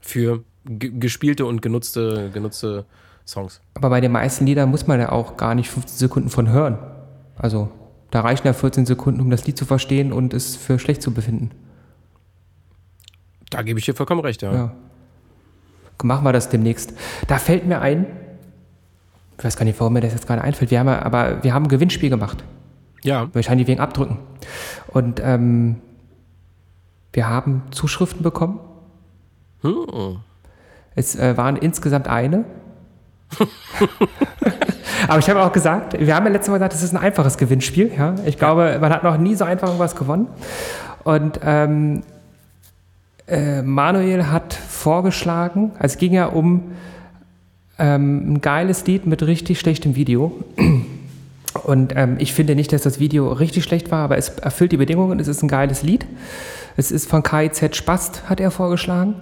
Für 0.00 0.42
gespielte 0.64 1.46
und 1.46 1.62
genutzte, 1.62 2.30
genutzte 2.32 2.84
Songs. 3.26 3.60
Aber 3.74 3.90
bei 3.90 4.00
den 4.00 4.12
meisten 4.12 4.46
Liedern 4.46 4.70
muss 4.70 4.86
man 4.86 5.00
ja 5.00 5.12
auch 5.12 5.36
gar 5.36 5.54
nicht 5.54 5.70
15 5.70 5.96
Sekunden 5.96 6.28
von 6.28 6.48
hören. 6.48 6.78
Also 7.36 7.70
da 8.10 8.20
reichen 8.20 8.46
ja 8.46 8.52
14 8.52 8.86
Sekunden, 8.86 9.20
um 9.20 9.30
das 9.30 9.46
Lied 9.46 9.58
zu 9.58 9.64
verstehen 9.64 10.12
und 10.12 10.34
es 10.34 10.56
für 10.56 10.78
schlecht 10.78 11.02
zu 11.02 11.12
befinden. 11.12 11.50
Da 13.50 13.62
gebe 13.62 13.78
ich 13.78 13.84
dir 13.84 13.94
vollkommen 13.94 14.20
recht, 14.20 14.42
ja. 14.42 14.52
Ja. 14.52 14.72
Machen 16.02 16.24
wir 16.24 16.32
das 16.32 16.48
demnächst. 16.48 16.92
Da 17.28 17.38
fällt 17.38 17.66
mir 17.66 17.80
ein, 17.80 18.06
ich 19.38 19.44
weiß 19.44 19.56
gar 19.56 19.64
nicht, 19.64 19.78
warum 19.80 19.94
mir 19.94 20.00
das 20.00 20.12
jetzt 20.12 20.26
gerade 20.26 20.42
einfällt, 20.42 20.70
wir 20.70 20.78
haben 20.80 20.88
ja, 20.88 21.02
aber 21.02 21.42
wir 21.42 21.54
haben 21.54 21.64
ein 21.64 21.68
Gewinnspiel 21.68 22.10
gemacht. 22.10 22.44
Ja, 23.02 23.28
Wahrscheinlich 23.34 23.66
wegen 23.66 23.80
Abdrücken. 23.80 24.18
Und 24.88 25.20
ähm, 25.22 25.76
wir 27.12 27.28
haben 27.28 27.62
Zuschriften 27.70 28.22
bekommen. 28.22 28.60
Hm. 29.62 30.20
Es 30.94 31.16
äh, 31.16 31.36
waren 31.36 31.56
insgesamt 31.56 32.08
eine. 32.08 32.44
Aber 35.08 35.18
ich 35.18 35.28
habe 35.28 35.42
auch 35.42 35.52
gesagt, 35.52 35.98
wir 35.98 36.14
haben 36.14 36.24
ja 36.26 36.32
letztes 36.32 36.48
Mal 36.48 36.58
gesagt, 36.58 36.74
es 36.74 36.82
ist 36.82 36.92
ein 36.92 37.02
einfaches 37.02 37.36
Gewinnspiel. 37.36 37.92
Ja? 37.96 38.14
Ich 38.26 38.38
glaube, 38.38 38.78
man 38.80 38.92
hat 38.92 39.02
noch 39.02 39.18
nie 39.18 39.34
so 39.34 39.44
einfach 39.44 39.68
irgendwas 39.68 39.96
gewonnen. 39.96 40.28
Und 41.02 41.40
ähm, 41.44 42.02
äh, 43.26 43.62
Manuel 43.62 44.30
hat 44.30 44.54
vorgeschlagen, 44.54 45.72
also 45.74 45.94
es 45.94 45.98
ging 45.98 46.12
ja 46.12 46.26
um 46.26 46.72
ähm, 47.78 48.34
ein 48.34 48.40
geiles 48.40 48.86
Lied 48.86 49.06
mit 49.06 49.22
richtig 49.22 49.58
schlechtem 49.60 49.96
Video. 49.96 50.32
Und 51.64 51.92
ähm, 51.96 52.16
ich 52.18 52.32
finde 52.32 52.56
nicht, 52.56 52.72
dass 52.72 52.82
das 52.82 52.98
Video 52.98 53.32
richtig 53.32 53.62
schlecht 53.64 53.90
war, 53.90 54.04
aber 54.04 54.18
es 54.18 54.30
erfüllt 54.30 54.72
die 54.72 54.76
Bedingungen. 54.76 55.20
Es 55.20 55.28
ist 55.28 55.42
ein 55.42 55.48
geiles 55.48 55.82
Lied. 55.82 56.04
Es 56.76 56.90
ist 56.90 57.08
von 57.08 57.22
KIZ 57.22 57.76
Spast, 57.76 58.28
hat 58.28 58.40
er 58.40 58.50
vorgeschlagen. 58.50 59.14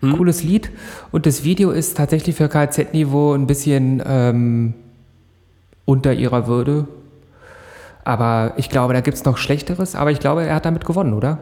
Hm? 0.00 0.16
Cooles 0.16 0.42
Lied. 0.42 0.70
Und 1.10 1.26
das 1.26 1.44
Video 1.44 1.70
ist 1.70 1.96
tatsächlich 1.96 2.36
für 2.36 2.48
KIZ-Niveau 2.48 3.32
ein 3.32 3.46
bisschen 3.46 4.02
ähm, 4.06 4.74
unter 5.84 6.12
ihrer 6.12 6.46
Würde. 6.46 6.86
Aber 8.04 8.54
ich 8.56 8.70
glaube, 8.70 8.94
da 8.94 9.00
gibt 9.00 9.16
es 9.16 9.24
noch 9.24 9.36
Schlechteres. 9.36 9.94
Aber 9.94 10.10
ich 10.10 10.20
glaube, 10.20 10.44
er 10.44 10.54
hat 10.54 10.64
damit 10.64 10.84
gewonnen, 10.84 11.12
oder? 11.12 11.38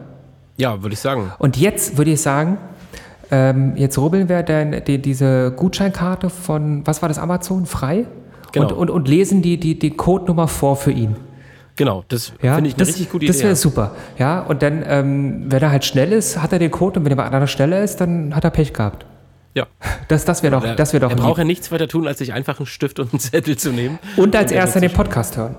Ja, 0.57 0.81
würde 0.81 0.93
ich 0.93 0.99
sagen. 0.99 1.31
Und 1.37 1.57
jetzt 1.57 1.97
würde 1.97 2.11
ich 2.11 2.21
sagen, 2.21 2.57
ähm, 3.29 3.73
jetzt 3.75 3.97
rubbeln 3.97 4.29
wir 4.29 4.43
denn 4.43 4.83
die, 4.85 5.01
diese 5.01 5.51
Gutscheinkarte 5.55 6.29
von, 6.29 6.85
was 6.85 7.01
war 7.01 7.09
das, 7.09 7.19
Amazon, 7.19 7.65
frei? 7.65 8.05
Genau. 8.51 8.67
Und, 8.67 8.73
und, 8.73 8.89
und 8.89 9.07
lesen 9.07 9.41
die, 9.41 9.57
die, 9.59 9.77
die 9.77 9.91
Codenummer 9.91 10.47
vor 10.47 10.75
für 10.75 10.91
ihn. 10.91 11.15
Genau, 11.77 12.03
das 12.09 12.33
Ja, 12.41 12.55
finde 12.55 12.69
ich 12.69 12.75
eine 12.75 12.79
das, 12.79 12.87
richtig 12.89 13.09
gute 13.11 13.25
Das 13.27 13.37
Idee. 13.37 13.43
wäre 13.45 13.51
ja. 13.53 13.55
super. 13.55 13.95
Ja, 14.17 14.41
und 14.41 14.61
dann, 14.61 14.83
ähm, 14.85 15.43
wenn 15.47 15.61
er 15.61 15.71
halt 15.71 15.85
schnell 15.85 16.11
ist, 16.11 16.41
hat 16.41 16.51
er 16.51 16.59
den 16.59 16.71
Code 16.71 16.99
und 16.99 17.05
wenn 17.05 17.13
er 17.13 17.15
bei 17.15 17.23
anderer 17.25 17.47
Stelle 17.47 17.81
ist, 17.83 18.01
dann 18.01 18.35
hat 18.35 18.43
er 18.43 18.49
Pech 18.49 18.73
gehabt. 18.73 19.05
Ja. 19.53 19.65
Das, 20.09 20.23
das 20.25 20.41
wäre 20.41 20.55
doch, 20.55 20.63
Er, 20.63 20.75
das 20.75 20.93
wäre 20.93 21.01
doch 21.01 21.09
er 21.11 21.17
braucht 21.17 21.37
ja 21.37 21.43
nichts 21.43 21.69
weiter 21.71 21.87
tun, 21.87 22.07
als 22.07 22.17
sich 22.19 22.31
einfach 22.33 22.59
einen 22.59 22.65
Stift 22.65 22.99
und 22.99 23.11
einen 23.13 23.19
Zettel 23.19 23.57
zu 23.57 23.71
nehmen. 23.71 23.99
Und 24.15 24.35
als 24.35 24.51
er 24.51 24.59
erster 24.59 24.79
den. 24.79 24.91
Podcast 24.91 25.35
hören. 25.37 25.55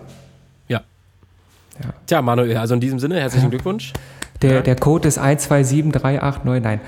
Ja. 0.68 0.80
Ja. 1.82 1.90
Tja, 2.06 2.22
Manuel, 2.22 2.56
also 2.56 2.74
in 2.74 2.80
diesem 2.80 2.98
Sinne, 2.98 3.20
herzlichen 3.20 3.50
Glückwunsch. 3.50 3.92
Der, 4.42 4.54
Ja. 4.54 4.60
der 4.62 4.76
Code 4.76 5.06
ist 5.08 5.18
127389. 5.18 6.62
Nein. 6.64 6.80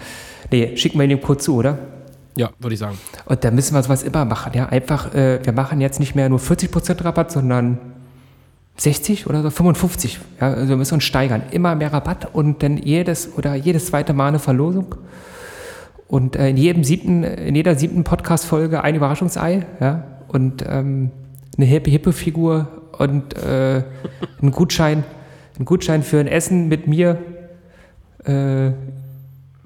Nee, 0.51 0.77
schicken 0.77 0.99
wir 0.99 1.05
ihm 1.05 1.11
den 1.11 1.21
Code 1.21 1.39
zu, 1.39 1.57
oder? 1.57 1.79
Ja, 2.37 2.51
würde 2.59 2.75
ich 2.75 2.81
sagen. 2.81 2.97
Und 3.27 3.45
da 3.45 3.51
müssen 3.51 3.75
wir 3.75 3.83
sowas 3.83 4.03
immer 4.03 4.25
machen. 4.25 4.53
Ja, 4.55 4.67
einfach, 4.71 5.15
äh, 5.15 5.41
wir 5.45 5.53
machen 5.53 5.81
jetzt 5.81 6.01
nicht 6.01 6.15
mehr 6.15 6.29
nur 6.29 6.39
40% 6.39 7.05
Rabatt, 7.05 7.31
sondern 7.33 7.79
60 8.81 9.27
oder 9.27 9.43
so, 9.43 9.51
55. 9.51 10.21
Ja, 10.41 10.55
also 10.55 10.71
wir 10.71 10.77
müssen 10.77 10.95
uns 10.95 11.05
steigern. 11.05 11.43
Immer 11.51 11.75
mehr 11.75 11.93
Rabatt 11.93 12.35
und 12.35 12.63
dann 12.63 12.79
jedes 12.79 13.37
oder 13.37 13.55
jedes 13.55 13.87
zweite 13.87 14.15
Mal 14.15 14.29
eine 14.29 14.39
Verlosung. 14.39 14.95
Und 16.09 16.35
äh, 16.35 16.49
in 16.49 16.57
jedem 16.57 16.83
siebten, 16.83 17.23
in 17.23 17.55
jeder 17.55 17.75
siebten 17.75 18.05
Podcast-Folge 18.05 18.83
ein 18.83 18.95
Überraschungsei, 18.95 19.67
ja, 19.81 20.05
und 20.29 20.65
ähm, 20.67 21.11
eine 21.59 21.67
Happy 21.67 21.91
Hippo 21.91 22.11
Figur 22.11 22.69
und 22.99 23.37
äh, 23.37 23.83
ein 24.41 24.51
Gutschein, 24.51 25.05
ein 25.59 25.67
Gutschein 25.67 26.03
für 26.03 26.19
ein 26.19 26.27
Essen 26.27 26.69
mit 26.69 26.87
mir 26.87 27.19
äh, 28.25 28.71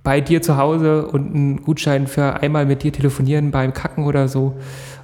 bei 0.03 0.21
dir 0.21 0.43
zu 0.43 0.57
Hause 0.57 1.07
und 1.07 1.35
einen 1.35 1.63
Gutschein 1.63 2.09
für 2.09 2.43
einmal 2.43 2.67
mit 2.67 2.83
dir 2.83 2.93
telefonieren 2.93 3.53
beim 3.53 3.73
Kacken 3.73 4.07
oder 4.07 4.27
so. 4.27 4.57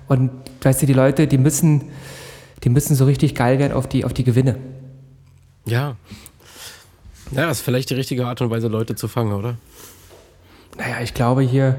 Und 0.08 0.30
weißt 0.62 0.82
du, 0.82 0.86
die 0.86 0.94
Leute, 0.94 1.28
die 1.28 1.38
müssen, 1.38 1.82
die 2.64 2.68
müssen 2.68 2.94
so 2.94 3.04
richtig 3.04 3.34
geil 3.34 3.58
werden 3.58 3.72
auf 3.72 3.88
die, 3.88 4.04
auf 4.04 4.12
die 4.12 4.24
Gewinne. 4.24 4.56
Ja. 5.64 5.96
Ja, 7.32 7.50
ist 7.50 7.60
vielleicht 7.60 7.90
die 7.90 7.94
richtige 7.94 8.26
Art 8.26 8.40
und 8.40 8.50
Weise, 8.50 8.68
Leute 8.68 8.94
zu 8.96 9.08
fangen, 9.08 9.32
oder? 9.32 9.56
Naja, 10.76 11.00
ich 11.02 11.14
glaube 11.14 11.42
hier. 11.42 11.76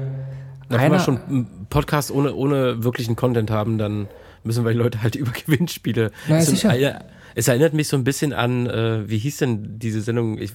Na, 0.68 0.80
wenn 0.80 0.92
wir 0.92 1.00
schon 1.00 1.20
einen 1.22 1.66
Podcast 1.68 2.10
ohne, 2.10 2.34
ohne 2.34 2.82
wirklichen 2.84 3.16
Content 3.16 3.50
haben, 3.50 3.76
dann 3.78 4.08
müssen 4.44 4.64
wir 4.64 4.72
die 4.72 4.78
Leute 4.78 5.02
halt 5.02 5.14
über 5.16 5.32
Gewinnspiele. 5.32 6.10
Na 6.28 6.36
ja, 6.36 6.40
es, 6.40 6.48
sicher. 6.48 6.74
äh, 6.78 6.94
es 7.34 7.48
erinnert 7.48 7.74
mich 7.74 7.88
so 7.88 7.96
ein 7.96 8.04
bisschen 8.04 8.32
an, 8.32 8.66
äh, 8.66 9.08
wie 9.08 9.18
hieß 9.18 9.38
denn 9.38 9.78
diese 9.78 10.00
Sendung? 10.02 10.38
Ich, 10.38 10.52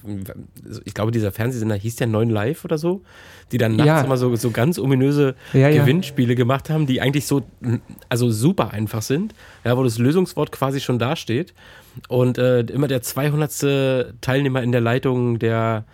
ich 0.84 0.94
glaube, 0.94 1.10
dieser 1.12 1.32
Fernsehsender 1.32 1.74
hieß 1.76 1.96
der 1.96 2.06
9 2.06 2.30
Live 2.30 2.64
oder 2.64 2.78
so, 2.78 3.02
die 3.52 3.58
dann 3.58 3.76
nachts 3.76 3.86
Ja. 3.86 4.00
immer 4.02 4.16
so, 4.16 4.34
so 4.36 4.50
ganz 4.50 4.78
ominöse 4.78 5.34
Ja, 5.52 5.68
ja. 5.68 5.80
Gewinnspiele 5.82 6.34
gemacht 6.34 6.70
haben, 6.70 6.86
die 6.86 7.00
eigentlich 7.00 7.26
so, 7.26 7.42
also 8.08 8.30
super 8.30 8.72
einfach 8.72 9.02
sind, 9.02 9.34
ja, 9.64 9.76
wo 9.76 9.82
das 9.82 9.98
Lösungswort 9.98 10.52
quasi 10.52 10.80
schon 10.80 10.98
dasteht. 10.98 11.54
Und 12.08 12.38
äh, 12.38 12.60
immer 12.60 12.86
der 12.88 13.02
200. 13.02 14.20
Teilnehmer 14.20 14.62
in 14.62 14.72
der 14.72 14.80
Leitung, 14.80 15.38
der, 15.38 15.84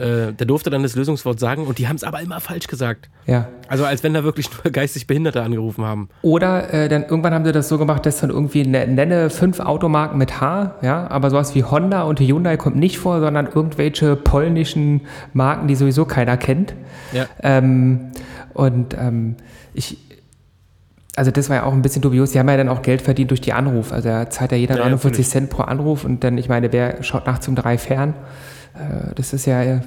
äh, 0.00 0.32
der 0.32 0.46
durfte 0.46 0.70
dann 0.70 0.82
das 0.82 0.96
Lösungswort 0.96 1.38
sagen 1.38 1.66
und 1.66 1.78
die 1.78 1.88
haben 1.88 1.96
es 1.96 2.04
aber 2.04 2.20
immer 2.20 2.40
falsch 2.40 2.66
gesagt. 2.66 3.08
ja. 3.26 3.48
Also 3.68 3.84
als 3.84 4.02
wenn 4.02 4.14
da 4.14 4.24
wirklich 4.24 4.48
nur 4.52 4.72
geistig 4.72 5.06
Behinderte 5.06 5.42
angerufen 5.42 5.84
haben. 5.84 6.08
Oder 6.22 6.74
äh, 6.74 6.88
dann 6.88 7.04
irgendwann 7.04 7.34
haben 7.34 7.44
sie 7.44 7.52
das 7.52 7.68
so 7.68 7.78
gemacht, 7.78 8.04
dass 8.04 8.18
dann 8.18 8.30
irgendwie 8.30 8.66
ne, 8.66 8.86
nenne 8.86 9.30
fünf 9.30 9.60
Automarken 9.60 10.18
mit 10.18 10.40
H, 10.40 10.74
ja, 10.82 11.08
aber 11.08 11.30
sowas 11.30 11.54
wie 11.54 11.62
Honda 11.62 12.02
und 12.02 12.18
Hyundai 12.18 12.56
kommt 12.56 12.76
nicht 12.76 12.98
vor, 12.98 13.20
sondern 13.20 13.46
irgendwelche 13.46 14.16
polnischen 14.16 15.02
Marken, 15.34 15.68
die 15.68 15.76
sowieso 15.76 16.04
keiner 16.04 16.36
kennt. 16.36 16.74
Ja. 17.12 17.26
Ähm, 17.42 18.10
und 18.54 18.96
ähm, 18.98 19.36
ich, 19.74 19.98
also 21.16 21.30
das 21.30 21.48
war 21.48 21.56
ja 21.56 21.62
auch 21.64 21.72
ein 21.72 21.82
bisschen 21.82 22.02
dubios. 22.02 22.32
Die 22.32 22.38
haben 22.38 22.48
ja 22.48 22.56
dann 22.56 22.68
auch 22.68 22.82
Geld 22.82 23.02
verdient 23.02 23.30
durch 23.30 23.40
die 23.40 23.52
Anruf. 23.52 23.92
Also 23.92 24.08
da 24.08 24.30
zahlt 24.30 24.52
ja 24.52 24.58
jeder 24.58 24.74
Ja, 24.74 24.80
ja, 24.80 24.86
49 24.86 25.10
natürlich. 25.10 25.28
Cent 25.28 25.50
pro 25.50 25.62
Anruf 25.62 26.04
und 26.04 26.24
dann, 26.24 26.38
ich 26.38 26.48
meine, 26.48 26.72
wer 26.72 27.02
schaut 27.02 27.26
nachts 27.26 27.46
um 27.46 27.54
drei 27.54 27.78
fern? 27.78 28.14
Äh, 28.74 29.14
das 29.14 29.32
ist 29.32 29.46
ja 29.46 29.80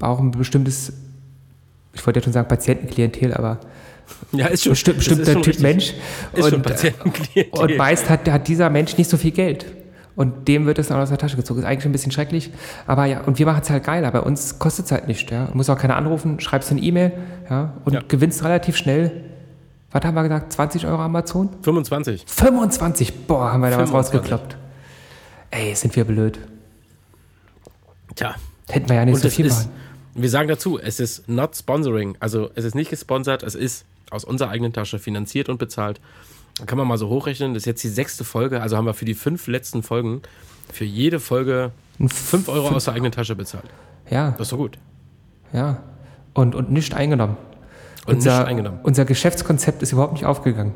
auch 0.00 0.18
ein 0.20 0.30
bestimmtes, 0.30 0.92
ich 1.92 2.06
wollte 2.06 2.20
ja 2.20 2.24
schon 2.24 2.32
sagen 2.32 2.48
Patientenklientel, 2.48 3.34
aber 3.34 3.58
Ja, 4.32 4.46
ist 4.46 4.64
schon 4.64 4.72
besti 4.72 4.92
das 4.92 4.96
ist 5.02 5.08
bestimmter 5.08 5.32
Typ 5.34 5.46
richtig. 5.46 5.62
Mensch. 5.62 5.94
Und, 6.32 6.66
äh, 7.36 7.44
und 7.50 7.76
meist 7.76 8.08
hat, 8.10 8.28
hat 8.30 8.46
dieser 8.48 8.70
Mensch 8.70 8.96
nicht 8.98 9.10
so 9.10 9.16
viel 9.16 9.32
Geld. 9.32 9.66
Und 10.14 10.48
dem 10.48 10.64
wird 10.64 10.78
es 10.78 10.88
dann 10.88 10.98
aus 10.98 11.10
der 11.10 11.18
Tasche 11.18 11.36
gezogen. 11.36 11.60
Ist 11.60 11.66
eigentlich 11.66 11.84
ein 11.84 11.92
bisschen 11.92 12.10
schrecklich. 12.10 12.50
Aber 12.86 13.04
ja, 13.04 13.20
und 13.20 13.38
wir 13.38 13.44
machen 13.44 13.60
es 13.62 13.68
halt 13.68 13.84
geiler. 13.84 14.10
Bei 14.10 14.20
uns 14.20 14.58
kostet 14.58 14.86
es 14.86 14.92
halt 14.92 15.08
nicht. 15.08 15.30
Ja. 15.30 15.44
Du 15.46 15.54
musst 15.56 15.68
auch 15.68 15.76
keiner 15.76 15.96
anrufen, 15.96 16.40
schreibst 16.40 16.70
eine 16.70 16.80
E-Mail 16.80 17.12
ja, 17.50 17.74
und 17.84 17.92
Ja. 17.92 18.00
gewinnst 18.08 18.42
relativ 18.42 18.78
schnell. 18.78 19.12
Was 19.92 20.02
haben 20.04 20.14
wir 20.14 20.22
gesagt? 20.22 20.52
20 20.54 20.86
Euro 20.86 21.02
Amazon? 21.02 21.50
25. 21.62 22.24
25! 22.26 23.26
Boah, 23.26 23.52
haben 23.52 23.60
wir 23.60 23.68
da 23.70 23.76
was 23.78 23.90
25. 23.90 23.94
rausgekloppt. 24.20 24.56
Ey, 25.50 25.74
sind 25.74 25.94
wir 25.96 26.04
blöd. 26.04 26.38
Tja. 28.16 28.34
Hätten 28.68 28.88
wir 28.88 28.96
ja 28.96 29.04
nicht 29.04 29.14
Und 29.14 29.20
so 29.22 29.30
viel 29.30 29.46
ist, 29.46 29.66
machen. 29.66 29.70
wir 30.14 30.28
sagen 30.30 30.48
dazu, 30.48 30.78
es 30.78 30.98
ist 30.98 31.28
not 31.28 31.54
sponsoring. 31.56 32.16
Also 32.20 32.50
es 32.56 32.64
ist 32.64 32.74
nicht 32.74 32.90
gesponsert, 32.90 33.42
es 33.44 33.54
ist 33.54 33.84
aus 34.10 34.24
unserer 34.24 34.50
eigenen 34.50 34.72
Tasche 34.72 34.98
finanziert 34.98 35.48
und 35.48 35.58
bezahlt. 35.58 36.00
Da 36.58 36.64
kann 36.64 36.78
man 36.78 36.88
mal 36.88 36.98
so 36.98 37.08
hochrechnen, 37.08 37.54
das 37.54 37.62
ist 37.62 37.66
jetzt 37.66 37.84
die 37.84 37.88
sechste 37.88 38.24
Folge, 38.24 38.60
also 38.62 38.76
haben 38.76 38.86
wir 38.86 38.94
für 38.94 39.04
die 39.04 39.14
fünf 39.14 39.46
letzten 39.46 39.82
Folgen 39.82 40.22
für 40.72 40.84
jede 40.84 41.20
Folge 41.20 41.70
5 42.00 42.48
Euro 42.48 42.68
aus 42.68 42.86
der 42.86 42.94
eigenen 42.94 43.12
Tasche 43.12 43.36
bezahlt. 43.36 43.64
Ja, 44.10 44.30
Das 44.32 44.42
ist 44.48 44.52
doch 44.52 44.58
gut. 44.58 44.78
ja. 45.52 45.82
Und, 46.34 46.54
und 46.54 46.70
nicht 46.70 46.92
eingenommen. 46.94 47.36
Und 48.06 48.16
unser, 48.16 48.40
nicht 48.40 48.48
eingenommen. 48.48 48.80
Unser 48.82 49.04
Geschäftskonzept 49.06 49.82
ist 49.82 49.92
überhaupt 49.92 50.12
nicht 50.14 50.26
aufgegangen. 50.26 50.74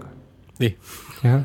Nee. 0.58 0.76
Ja. 1.22 1.44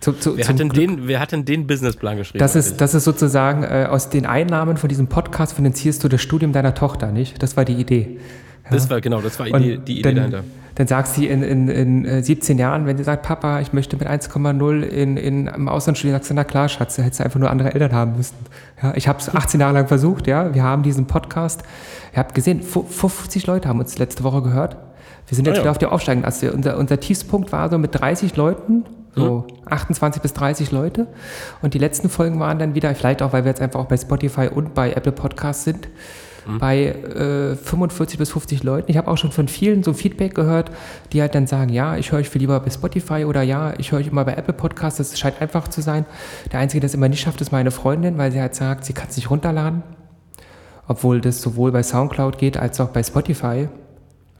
Zu, 0.00 0.12
zu, 0.12 0.36
Wer 0.36 0.46
hat, 0.48 0.58
denn 0.60 0.68
den, 0.68 1.08
wer 1.08 1.18
hat 1.18 1.32
denn 1.32 1.44
den 1.44 1.66
Businessplan 1.66 2.16
geschrieben? 2.18 2.38
Das 2.38 2.54
ist, 2.54 2.80
das 2.80 2.94
ist 2.94 3.02
sozusagen, 3.04 3.64
äh, 3.64 3.88
aus 3.90 4.10
den 4.10 4.26
Einnahmen 4.26 4.76
von 4.76 4.88
diesem 4.88 5.08
Podcast 5.08 5.54
finanzierst 5.54 6.04
du 6.04 6.08
das 6.08 6.22
Studium 6.22 6.52
deiner 6.52 6.74
Tochter, 6.74 7.10
nicht? 7.10 7.42
Das 7.42 7.56
war 7.56 7.64
die 7.64 7.74
Idee. 7.74 8.18
Ja. 8.64 8.70
das 8.76 8.88
war 8.90 9.00
genau, 9.00 9.20
das 9.20 9.40
war 9.40 9.50
Und 9.50 9.60
die, 9.62 9.78
die 9.78 9.92
Idee 10.00 10.02
dann, 10.02 10.14
dahinter. 10.16 10.44
Dann 10.76 10.86
sagt 10.86 11.08
sie 11.08 11.26
in, 11.26 11.42
in, 11.42 11.68
in 11.68 12.04
äh, 12.04 12.22
17 12.22 12.56
Jahren, 12.58 12.86
wenn 12.86 12.96
sie 12.96 13.02
sagt, 13.02 13.24
Papa, 13.24 13.58
ich 13.60 13.72
möchte 13.72 13.96
mit 13.96 14.06
1,0 14.06 14.82
in, 14.82 15.16
in, 15.16 15.48
im 15.48 15.68
Ausland 15.68 15.98
studieren, 15.98 16.14
sagst 16.20 16.30
du, 16.30 16.34
na 16.34 16.44
klar, 16.44 16.68
Schatz, 16.68 16.94
da 16.94 17.02
hättest 17.02 17.18
du 17.18 17.24
einfach 17.24 17.40
nur 17.40 17.50
andere 17.50 17.74
Eltern 17.74 17.92
haben 17.92 18.16
müssen. 18.16 18.36
Ja, 18.80 18.92
ich 18.94 19.08
habe 19.08 19.18
es 19.18 19.34
18 19.34 19.58
Jahre 19.60 19.74
lang 19.74 19.88
versucht, 19.88 20.28
ja. 20.28 20.54
Wir 20.54 20.62
haben 20.62 20.84
diesen 20.84 21.06
Podcast. 21.08 21.62
Ihr 22.12 22.18
habt 22.18 22.36
gesehen, 22.36 22.62
fu- 22.62 22.84
50 22.84 23.48
Leute 23.48 23.68
haben 23.68 23.80
uns 23.80 23.98
letzte 23.98 24.22
Woche 24.22 24.42
gehört. 24.42 24.76
Wir 25.26 25.34
sind 25.34 25.46
jetzt 25.48 25.54
Ah, 25.56 25.58
ja. 25.58 25.62
wieder 25.64 25.70
auf 25.72 25.78
der 25.78 25.90
Aufsteigen. 25.90 26.24
Also 26.24 26.48
unser, 26.52 26.78
unser 26.78 27.00
Tiefspunkt 27.00 27.50
war 27.50 27.68
so 27.70 27.78
mit 27.78 27.98
30 27.98 28.36
Leuten, 28.36 28.84
so 29.18 29.46
28 29.66 30.22
bis 30.22 30.32
30 30.34 30.70
Leute. 30.72 31.06
Und 31.62 31.74
die 31.74 31.78
letzten 31.78 32.08
Folgen 32.08 32.40
waren 32.40 32.58
dann 32.58 32.74
wieder, 32.74 32.94
vielleicht 32.94 33.22
auch, 33.22 33.32
weil 33.32 33.44
wir 33.44 33.50
jetzt 33.50 33.60
einfach 33.60 33.80
auch 33.80 33.86
bei 33.86 33.96
Spotify 33.96 34.48
und 34.48 34.74
bei 34.74 34.92
Apple 34.92 35.12
Podcasts 35.12 35.64
sind, 35.64 35.88
bei 36.58 36.86
äh, 36.86 37.56
45 37.56 38.18
bis 38.18 38.30
50 38.30 38.62
Leuten. 38.62 38.90
Ich 38.90 38.96
habe 38.96 39.10
auch 39.10 39.18
schon 39.18 39.32
von 39.32 39.48
vielen 39.48 39.82
so 39.82 39.92
Feedback 39.92 40.34
gehört, 40.34 40.70
die 41.12 41.20
halt 41.20 41.34
dann 41.34 41.46
sagen, 41.46 41.70
ja, 41.70 41.98
ich 41.98 42.10
höre 42.10 42.20
euch 42.20 42.30
viel 42.30 42.40
lieber 42.40 42.58
bei 42.60 42.70
Spotify 42.70 43.26
oder 43.26 43.42
ja, 43.42 43.74
ich 43.76 43.92
höre 43.92 43.98
euch 43.98 44.06
immer 44.06 44.24
bei 44.24 44.32
Apple 44.32 44.54
Podcasts. 44.54 44.96
Das 44.96 45.18
scheint 45.18 45.42
einfach 45.42 45.68
zu 45.68 45.82
sein. 45.82 46.06
Der 46.50 46.60
Einzige, 46.60 46.80
der 46.80 46.86
es 46.88 46.94
immer 46.94 47.10
nicht 47.10 47.20
schafft, 47.20 47.42
ist 47.42 47.52
meine 47.52 47.70
Freundin, 47.70 48.16
weil 48.16 48.32
sie 48.32 48.40
halt 48.40 48.54
sagt, 48.54 48.86
sie 48.86 48.94
kann 48.94 49.08
es 49.10 49.16
nicht 49.16 49.28
runterladen. 49.28 49.82
Obwohl 50.86 51.20
das 51.20 51.42
sowohl 51.42 51.70
bei 51.70 51.82
Soundcloud 51.82 52.38
geht 52.38 52.56
als 52.56 52.80
auch 52.80 52.88
bei 52.88 53.02
Spotify. 53.02 53.68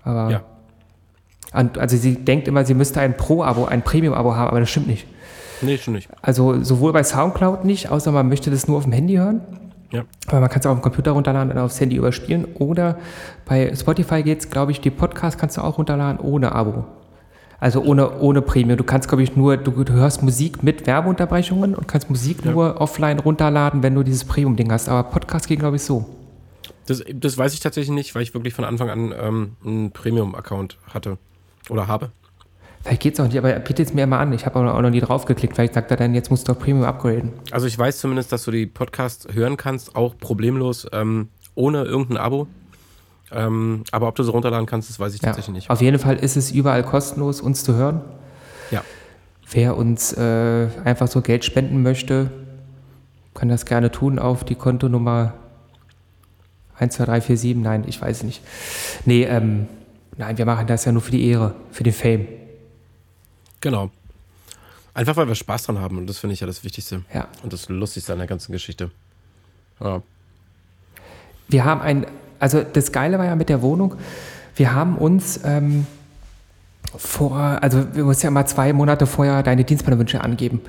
Aber 0.02 0.30
Ja. 0.30 0.40
Also 1.52 1.96
sie 1.96 2.16
denkt 2.16 2.48
immer, 2.48 2.64
sie 2.64 2.74
müsste 2.74 3.00
ein 3.00 3.16
Pro-Abo, 3.16 3.64
ein 3.64 3.82
Premium-Abo 3.82 4.34
haben, 4.34 4.48
aber 4.48 4.60
das 4.60 4.70
stimmt 4.70 4.88
nicht. 4.88 5.06
Nee, 5.62 5.78
schon 5.78 5.94
nicht. 5.94 6.08
Also 6.22 6.62
sowohl 6.62 6.92
bei 6.92 7.02
Soundcloud 7.02 7.64
nicht, 7.64 7.90
außer 7.90 8.12
man 8.12 8.28
möchte 8.28 8.50
das 8.50 8.68
nur 8.68 8.76
auf 8.78 8.84
dem 8.84 8.92
Handy 8.92 9.16
hören. 9.16 9.40
Ja. 9.90 10.04
Aber 10.26 10.40
man 10.40 10.50
kann 10.50 10.60
es 10.60 10.66
auch 10.66 10.72
auf 10.72 10.78
dem 10.78 10.82
Computer 10.82 11.12
runterladen 11.12 11.50
und 11.50 11.58
aufs 11.58 11.80
Handy 11.80 11.96
überspielen. 11.96 12.44
Oder 12.54 12.98
bei 13.46 13.74
Spotify 13.74 14.22
geht 14.22 14.40
es, 14.40 14.50
glaube 14.50 14.72
ich, 14.72 14.80
die 14.80 14.90
Podcasts 14.90 15.40
kannst 15.40 15.56
du 15.56 15.62
auch 15.62 15.78
runterladen 15.78 16.20
ohne 16.20 16.52
Abo. 16.52 16.84
Also 17.58 17.82
ohne, 17.82 18.20
ohne 18.20 18.40
Premium. 18.42 18.76
Du 18.76 18.84
kannst, 18.84 19.08
glaube 19.08 19.22
ich, 19.22 19.34
nur, 19.34 19.56
du, 19.56 19.72
du 19.82 19.92
hörst 19.92 20.22
Musik 20.22 20.62
mit 20.62 20.86
Werbeunterbrechungen 20.86 21.74
und 21.74 21.88
kannst 21.88 22.08
Musik 22.08 22.44
nur 22.44 22.80
offline 22.80 23.18
runterladen, 23.18 23.82
wenn 23.82 23.94
du 23.96 24.04
dieses 24.04 24.24
Premium-Ding 24.24 24.70
hast. 24.70 24.88
Aber 24.88 25.08
Podcast 25.08 25.48
geht, 25.48 25.58
glaube 25.58 25.76
ich, 25.76 25.82
so. 25.82 26.04
Das, 26.86 27.02
das 27.12 27.36
weiß 27.36 27.54
ich 27.54 27.60
tatsächlich 27.60 27.92
nicht, 27.92 28.14
weil 28.14 28.22
ich 28.22 28.32
wirklich 28.32 28.54
von 28.54 28.64
Anfang 28.64 28.90
an 28.90 29.14
ähm, 29.18 29.56
einen 29.64 29.90
Premium-Account 29.90 30.78
hatte 30.92 31.18
oder 31.70 31.86
habe. 31.88 32.10
Vielleicht 32.82 33.02
geht 33.02 33.14
es 33.14 33.20
auch 33.20 33.26
nicht, 33.26 33.36
aber 33.38 33.52
er 33.52 33.58
bietet 33.60 33.88
es 33.88 33.94
mir 33.94 34.04
immer 34.04 34.18
an. 34.20 34.32
Ich 34.32 34.46
habe 34.46 34.58
auch 34.58 34.80
noch 34.80 34.90
nie 34.90 35.00
draufgeklickt. 35.00 35.54
Vielleicht 35.54 35.74
sagt 35.74 35.90
er 35.90 35.96
dann, 35.96 36.14
jetzt 36.14 36.30
musst 36.30 36.46
du 36.48 36.52
auf 36.52 36.58
Premium 36.58 36.84
upgraden. 36.84 37.32
Also 37.50 37.66
ich 37.66 37.76
weiß 37.78 37.98
zumindest, 37.98 38.30
dass 38.32 38.44
du 38.44 38.50
die 38.50 38.66
Podcasts 38.66 39.26
hören 39.32 39.56
kannst, 39.56 39.96
auch 39.96 40.16
problemlos, 40.16 40.86
ähm, 40.92 41.28
ohne 41.54 41.82
irgendein 41.84 42.18
Abo. 42.18 42.46
Ähm, 43.30 43.82
aber 43.90 44.08
ob 44.08 44.14
du 44.14 44.22
sie 44.22 44.30
runterladen 44.30 44.66
kannst, 44.66 44.88
das 44.88 44.98
weiß 45.00 45.14
ich 45.14 45.20
Ja. 45.20 45.26
tatsächlich 45.28 45.54
nicht. 45.54 45.70
Auf 45.70 45.82
jeden 45.82 45.98
Fall 45.98 46.16
ist 46.16 46.36
es 46.36 46.50
überall 46.52 46.82
kostenlos, 46.82 47.40
uns 47.40 47.62
zu 47.64 47.74
hören. 47.74 48.00
Ja. 48.70 48.82
Wer 49.50 49.76
uns 49.76 50.12
äh, 50.12 50.68
einfach 50.84 51.08
so 51.08 51.20
Geld 51.20 51.44
spenden 51.44 51.82
möchte, 51.82 52.30
kann 53.34 53.48
das 53.48 53.66
gerne 53.66 53.90
tun 53.90 54.18
auf 54.18 54.44
die 54.44 54.54
Kontonummer 54.54 55.34
12347. 56.78 57.56
Nein, 57.56 57.84
ich 57.86 58.00
weiß 58.00 58.22
nicht. 58.22 58.40
Nee, 59.04 59.24
ähm, 59.24 59.66
nein, 60.18 60.36
wir 60.36 60.44
machen 60.44 60.66
das 60.66 60.84
ja 60.84 60.92
nur 60.92 61.00
für 61.00 61.12
die 61.12 61.26
Ehre, 61.26 61.54
für 61.70 61.82
den 61.82 61.92
Fame. 61.92 62.28
Genau. 63.60 63.90
Einfach 64.92 65.16
weil 65.16 65.28
wir 65.28 65.34
Spaß 65.34 65.64
dran 65.64 65.80
haben 65.80 65.96
und 65.96 66.06
das 66.08 66.18
finde 66.18 66.34
ich 66.34 66.40
ja 66.40 66.46
das 66.46 66.64
Wichtigste. 66.64 67.02
Ja. 67.14 67.28
Und 67.42 67.52
das 67.52 67.68
Lustigste 67.68 68.12
an 68.12 68.18
der 68.18 68.26
ganzen 68.26 68.52
Geschichte. 68.52 68.90
Ja. 69.80 70.02
Wir 71.48 71.64
haben 71.64 71.80
ein, 71.80 72.06
also 72.38 72.62
das 72.62 72.92
Geile 72.92 73.18
war 73.18 73.24
ja 73.24 73.36
mit 73.36 73.48
der 73.48 73.62
Wohnung, 73.62 73.94
wir 74.56 74.74
haben 74.74 74.98
uns 74.98 75.40
ähm, 75.44 75.86
vor, 76.96 77.36
also 77.36 77.94
wir 77.94 78.04
mussten 78.04 78.26
ja 78.26 78.30
mal 78.30 78.46
zwei 78.46 78.72
Monate 78.72 79.06
vorher 79.06 79.42
deine 79.42 79.64
Dienstplanwünsche 79.64 80.20
angeben. 80.20 80.60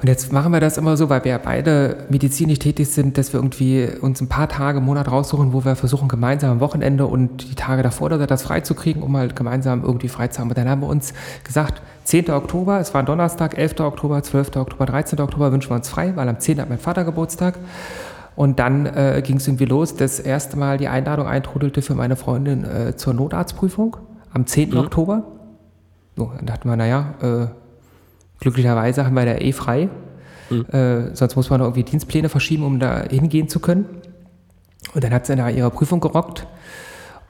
Und 0.00 0.06
jetzt 0.06 0.32
machen 0.32 0.52
wir 0.52 0.60
das 0.60 0.78
immer 0.78 0.96
so, 0.96 1.08
weil 1.08 1.24
wir 1.24 1.32
ja 1.32 1.38
beide 1.38 2.04
medizinisch 2.08 2.60
tätig 2.60 2.88
sind, 2.88 3.18
dass 3.18 3.32
wir 3.32 3.40
irgendwie 3.40 3.88
uns 4.00 4.20
ein 4.20 4.28
paar 4.28 4.48
Tage 4.48 4.80
Monat 4.80 5.10
raussuchen, 5.10 5.52
wo 5.52 5.64
wir 5.64 5.74
versuchen, 5.74 6.06
gemeinsam 6.06 6.52
am 6.52 6.60
Wochenende 6.60 7.06
und 7.06 7.50
die 7.50 7.56
Tage 7.56 7.82
davor 7.82 8.06
oder 8.06 8.18
so 8.20 8.26
das 8.26 8.44
freizukriegen, 8.44 9.02
um 9.02 9.16
halt 9.16 9.34
gemeinsam 9.34 9.82
irgendwie 9.82 10.08
frei 10.08 10.28
zu 10.28 10.40
haben. 10.40 10.50
Und 10.50 10.56
dann 10.56 10.68
haben 10.68 10.82
wir 10.82 10.88
uns 10.88 11.14
gesagt, 11.42 11.82
10. 12.04 12.30
Oktober, 12.30 12.78
es 12.78 12.94
war 12.94 13.02
Donnerstag, 13.02 13.58
11. 13.58 13.80
Oktober, 13.80 14.22
12. 14.22 14.54
Oktober, 14.56 14.86
13. 14.86 15.20
Oktober 15.20 15.50
wünschen 15.50 15.70
wir 15.70 15.76
uns 15.76 15.88
frei, 15.88 16.12
weil 16.14 16.28
am 16.28 16.38
10. 16.38 16.60
hat 16.60 16.68
mein 16.68 16.78
Vater 16.78 17.02
Geburtstag. 17.04 17.58
Und 18.36 18.60
dann 18.60 18.86
äh, 18.86 19.20
ging 19.24 19.38
es 19.38 19.48
irgendwie 19.48 19.64
los, 19.64 19.96
das 19.96 20.20
erste 20.20 20.56
Mal 20.56 20.78
die 20.78 20.86
Einladung 20.86 21.26
eintrudelte 21.26 21.82
für 21.82 21.96
meine 21.96 22.14
Freundin 22.14 22.64
äh, 22.64 22.96
zur 22.96 23.14
Notarztprüfung 23.14 23.96
am 24.32 24.46
10. 24.46 24.76
Oktober. 24.76 25.24
So, 26.16 26.30
dann 26.36 26.46
dachten 26.46 26.68
wir, 26.68 26.76
naja, 26.76 27.14
äh, 27.20 27.46
glücklicherweise 28.40 29.04
haben 29.04 29.14
wir 29.14 29.24
da 29.24 29.34
eh 29.36 29.52
frei. 29.52 29.88
Äh, 30.50 31.14
sonst 31.14 31.36
muss 31.36 31.50
man 31.50 31.60
noch 31.60 31.66
irgendwie 31.66 31.84
Dienstpläne 31.84 32.28
verschieben, 32.28 32.64
um 32.64 32.78
da 32.78 33.02
hingehen 33.02 33.48
zu 33.48 33.60
können. 33.60 33.86
Und 34.94 35.04
dann 35.04 35.12
hat 35.12 35.26
sie 35.26 35.36
nach 35.36 35.50
ihrer 35.50 35.70
Prüfung 35.70 36.00
gerockt. 36.00 36.46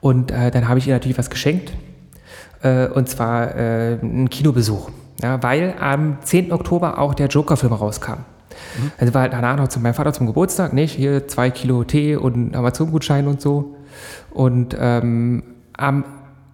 Und 0.01 0.31
äh, 0.31 0.51
dann 0.51 0.67
habe 0.69 0.79
ich 0.79 0.87
ihr 0.87 0.93
natürlich 0.93 1.17
was 1.17 1.29
geschenkt. 1.29 1.73
Äh, 2.61 2.87
und 2.87 3.09
zwar 3.09 3.55
äh, 3.55 3.97
einen 4.01 4.29
Kinobesuch. 4.29 4.89
Ja, 5.21 5.43
weil 5.43 5.75
am 5.79 6.17
10. 6.23 6.53
Oktober 6.53 6.97
auch 6.97 7.13
der 7.13 7.27
Joker-Film 7.27 7.73
rauskam. 7.73 8.23
Also 8.97 9.13
war 9.13 9.23
halt 9.23 9.33
danach 9.33 9.57
noch 9.57 9.67
zu 9.67 9.79
meinem 9.79 9.93
Vater 9.93 10.13
zum 10.13 10.27
Geburtstag, 10.27 10.73
nicht? 10.73 10.95
Hier 10.95 11.27
zwei 11.27 11.49
Kilo 11.49 11.83
Tee 11.83 12.15
und 12.15 12.55
Amazon-Gutschein 12.55 13.27
und 13.27 13.41
so. 13.41 13.75
Und 14.31 14.75
ähm, 14.79 15.43
am, 15.75 16.05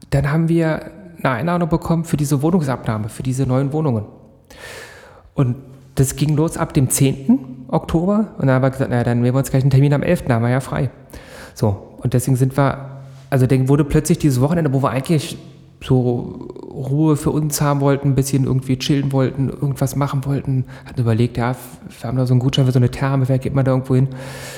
dann 0.09 0.31
haben 0.31 0.49
wir 0.49 0.91
eine 1.19 1.29
Einladung 1.29 1.69
bekommen 1.69 2.05
für 2.05 2.17
diese 2.17 2.41
Wohnungsabnahme, 2.41 3.09
für 3.09 3.23
diese 3.23 3.45
neuen 3.45 3.71
Wohnungen. 3.73 4.05
Und 5.33 5.55
das 5.95 6.15
ging 6.15 6.35
los 6.35 6.57
ab 6.57 6.73
dem 6.73 6.89
10. 6.89 7.65
Oktober. 7.69 8.33
Und 8.37 8.47
dann 8.47 8.55
haben 8.55 8.63
wir 8.63 8.69
gesagt, 8.69 8.89
naja, 8.89 9.03
dann 9.03 9.21
nehmen 9.21 9.33
wir 9.33 9.39
uns 9.39 9.49
gleich 9.49 9.63
einen 9.63 9.71
Termin 9.71 9.93
am 9.93 10.03
11. 10.03 10.23
Da 10.23 10.35
haben 10.35 10.43
wir 10.43 10.49
ja 10.49 10.59
frei. 10.59 10.89
So, 11.53 11.97
und 11.97 12.13
deswegen 12.13 12.37
sind 12.37 12.57
wir, 12.57 13.01
also 13.29 13.47
dann 13.47 13.69
wurde 13.69 13.85
plötzlich 13.85 14.19
dieses 14.19 14.41
Wochenende, 14.41 14.73
wo 14.73 14.83
wir 14.83 14.89
eigentlich 14.89 15.37
so 15.83 16.49
Ruhe 16.63 17.15
für 17.15 17.31
uns 17.31 17.61
haben 17.61 17.79
wollten, 17.79 18.09
ein 18.09 18.15
bisschen 18.15 18.45
irgendwie 18.45 18.77
chillen 18.77 19.11
wollten, 19.11 19.49
irgendwas 19.49 19.95
machen 19.95 20.25
wollten, 20.25 20.65
hatten 20.85 21.01
überlegt, 21.01 21.37
ja, 21.37 21.55
wir 21.99 22.07
haben 22.07 22.17
da 22.17 22.25
so 22.25 22.33
einen 22.33 22.39
Gutschein 22.39 22.65
für 22.65 22.71
so 22.71 22.79
eine 22.79 22.89
Therme, 22.89 23.27
wer 23.29 23.37
geht 23.39 23.53
man 23.53 23.65
da 23.65 23.71
irgendwo 23.71 23.95
hin? 23.95 24.07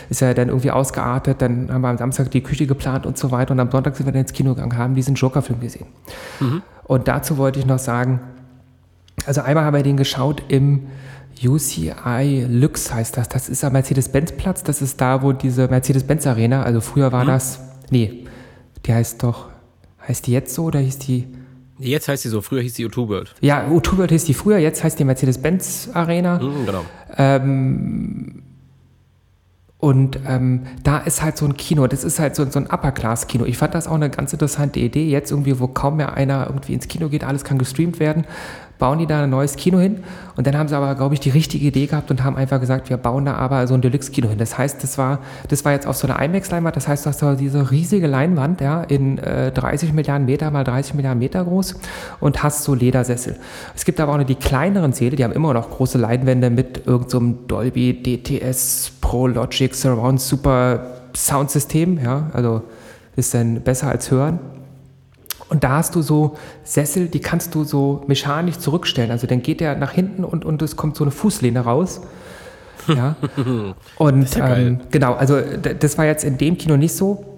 Ist 0.09 0.21
ja 0.21 0.33
dann 0.33 0.47
irgendwie 0.47 0.71
ausgeartet, 0.71 1.41
dann 1.41 1.71
haben 1.71 1.81
wir 1.81 1.89
am 1.89 1.97
Samstag 1.97 2.31
die 2.31 2.41
Küche 2.41 2.65
geplant 2.65 3.05
und 3.05 3.17
so 3.17 3.31
weiter 3.31 3.51
und 3.51 3.59
am 3.59 3.69
Sonntag 3.69 3.95
sind 3.95 4.05
wir 4.05 4.13
dann 4.13 4.21
ins 4.21 4.33
Kino 4.33 4.53
gegangen, 4.53 4.77
haben 4.77 4.95
diesen 4.95 5.15
Joker-Film 5.15 5.59
gesehen. 5.59 5.87
Und 6.85 7.07
dazu 7.07 7.37
wollte 7.37 7.59
ich 7.59 7.65
noch 7.65 7.79
sagen, 7.79 8.21
also 9.27 9.41
einmal 9.41 9.65
haben 9.65 9.75
wir 9.75 9.83
den 9.83 9.97
geschaut 9.97 10.41
im 10.47 10.87
UCI 11.43 12.47
Lux 12.49 12.93
heißt 12.93 13.17
das. 13.17 13.29
Das 13.29 13.47
ist 13.49 13.63
am 13.63 13.73
Mercedes-Benz-Platz. 13.73 14.63
Das 14.63 14.81
ist 14.81 14.99
da, 14.99 15.21
wo 15.21 15.33
diese 15.33 15.67
Mercedes-Benz-Arena, 15.67 16.63
also 16.63 16.81
früher 16.81 17.11
war 17.11 17.25
das, 17.25 17.59
nee, 17.91 18.25
die 18.85 18.93
heißt 18.93 19.21
doch, 19.21 19.49
heißt 20.07 20.25
die 20.27 20.31
jetzt 20.31 20.53
so 20.55 20.63
oder 20.65 20.79
hieß 20.79 20.99
die, 20.99 21.27
Jetzt 21.79 22.07
heißt 22.07 22.23
sie 22.23 22.29
so, 22.29 22.41
früher 22.41 22.63
hieß 22.63 22.73
sie 22.73 22.87
U2 22.87 23.07
World. 23.07 23.35
ja, 23.39 23.67
U2 23.67 23.99
World 23.99 24.09
hieß 24.09 24.25
die 24.25 24.33
früher, 24.33 24.57
jetzt 24.57 24.83
heißt 24.83 24.97
die 24.97 25.03
Mercedes-Benz-Arena. 25.03 26.39
Mhm, 26.39 26.65
genau. 26.65 26.85
Und 29.79 30.19
ähm, 30.27 30.63
da 30.83 30.97
ist 30.97 31.21
halt 31.21 31.37
so 31.37 31.45
ein 31.45 31.55
Kino, 31.55 31.85
das 31.85 32.03
ist 32.03 32.19
halt 32.19 32.35
so, 32.35 32.49
so 32.49 32.57
ein 32.57 32.65
Upper-Class-Kino. 32.65 33.45
Ich 33.45 33.59
fand 33.59 33.75
das 33.75 33.87
auch 33.87 33.93
eine 33.93 34.09
ganz 34.09 34.33
interessante 34.33 34.79
Idee. 34.79 35.07
Jetzt 35.07 35.29
irgendwie, 35.29 35.59
wo 35.59 35.67
kaum 35.67 35.97
mehr 35.97 36.15
einer 36.15 36.47
irgendwie 36.47 36.73
ins 36.73 36.87
Kino 36.87 37.09
geht, 37.09 37.23
alles 37.23 37.43
kann 37.43 37.59
gestreamt 37.59 37.99
werden, 37.99 38.25
bauen 38.79 38.99
die 38.99 39.07
da 39.07 39.23
ein 39.23 39.29
neues 39.29 39.55
Kino 39.55 39.79
hin. 39.79 40.03
Und 40.35 40.45
dann 40.45 40.57
haben 40.57 40.67
sie 40.67 40.75
aber, 40.75 40.93
glaube 40.95 41.15
ich, 41.15 41.19
die 41.19 41.29
richtige 41.29 41.65
Idee 41.65 41.87
gehabt 41.87 42.11
und 42.11 42.23
haben 42.23 42.35
einfach 42.35 42.59
gesagt, 42.59 42.89
wir 42.89 42.97
bauen 42.97 43.25
da 43.25 43.35
aber 43.35 43.65
so 43.67 43.73
ein 43.73 43.81
Deluxe-Kino 43.81 44.29
hin. 44.29 44.37
Das 44.37 44.57
heißt, 44.57 44.83
das 44.83 44.97
war, 44.97 45.19
das 45.47 45.65
war 45.65 45.71
jetzt 45.71 45.87
auf 45.87 45.97
so 45.97 46.07
einer 46.07 46.21
IMAX-Leinwand, 46.21 46.75
das 46.75 46.87
heißt, 46.87 47.05
du 47.05 47.09
hast 47.09 47.21
da 47.21 47.35
diese 47.35 47.71
riesige 47.71 48.07
Leinwand, 48.07 48.61
ja, 48.61 48.83
in 48.83 49.17
äh, 49.17 49.51
30 49.51 49.93
Milliarden 49.93 50.25
Meter 50.25 50.51
mal 50.51 50.63
30 50.63 50.93
Milliarden 50.93 51.19
Meter 51.19 51.43
groß 51.43 51.79
und 52.19 52.43
hast 52.43 52.63
so 52.63 52.75
Ledersessel. 52.75 53.37
Es 53.75 53.85
gibt 53.85 53.99
aber 53.99 54.13
auch 54.13 54.17
noch 54.17 54.25
die 54.25 54.35
kleineren 54.35 54.93
Säle, 54.93 55.15
die 55.15 55.23
haben 55.23 55.33
immer 55.33 55.53
noch 55.53 55.69
große 55.71 55.97
Leinwände 55.97 56.49
mit 56.49 56.85
irgendeinem 56.85 57.33
so 57.33 57.47
Dolby 57.47 58.03
DTS 58.03 58.91
Pro 59.01 59.27
Logic 59.27 59.73
Surround 59.73 60.21
Super 60.21 60.97
Soundsystem, 61.15 61.99
ja, 62.03 62.29
also 62.33 62.61
ist 63.15 63.33
dann 63.33 63.61
besser 63.61 63.89
als 63.89 64.11
hören. 64.11 64.39
Und 65.49 65.63
da 65.63 65.77
hast 65.77 65.95
du 65.95 66.01
so 66.01 66.37
Sessel, 66.63 67.07
die 67.07 67.19
kannst 67.19 67.55
du 67.55 67.63
so 67.63 68.03
mechanisch 68.07 68.57
zurückstellen. 68.57 69.11
Also 69.11 69.27
dann 69.27 69.41
geht 69.41 69.61
der 69.61 69.75
nach 69.75 69.91
hinten 69.91 70.23
und, 70.23 70.43
und 70.43 70.61
es 70.61 70.75
kommt 70.75 70.95
so 70.97 71.03
eine 71.03 71.11
Fußlehne 71.11 71.61
raus. 71.61 72.01
Ja. 72.87 73.15
Und 73.97 74.35
ja 74.35 74.55
ähm, 74.55 74.79
genau, 74.91 75.13
also 75.13 75.41
das 75.41 75.97
war 75.97 76.05
jetzt 76.05 76.23
in 76.23 76.37
dem 76.37 76.57
Kino 76.57 76.77
nicht 76.77 76.95
so, 76.95 77.36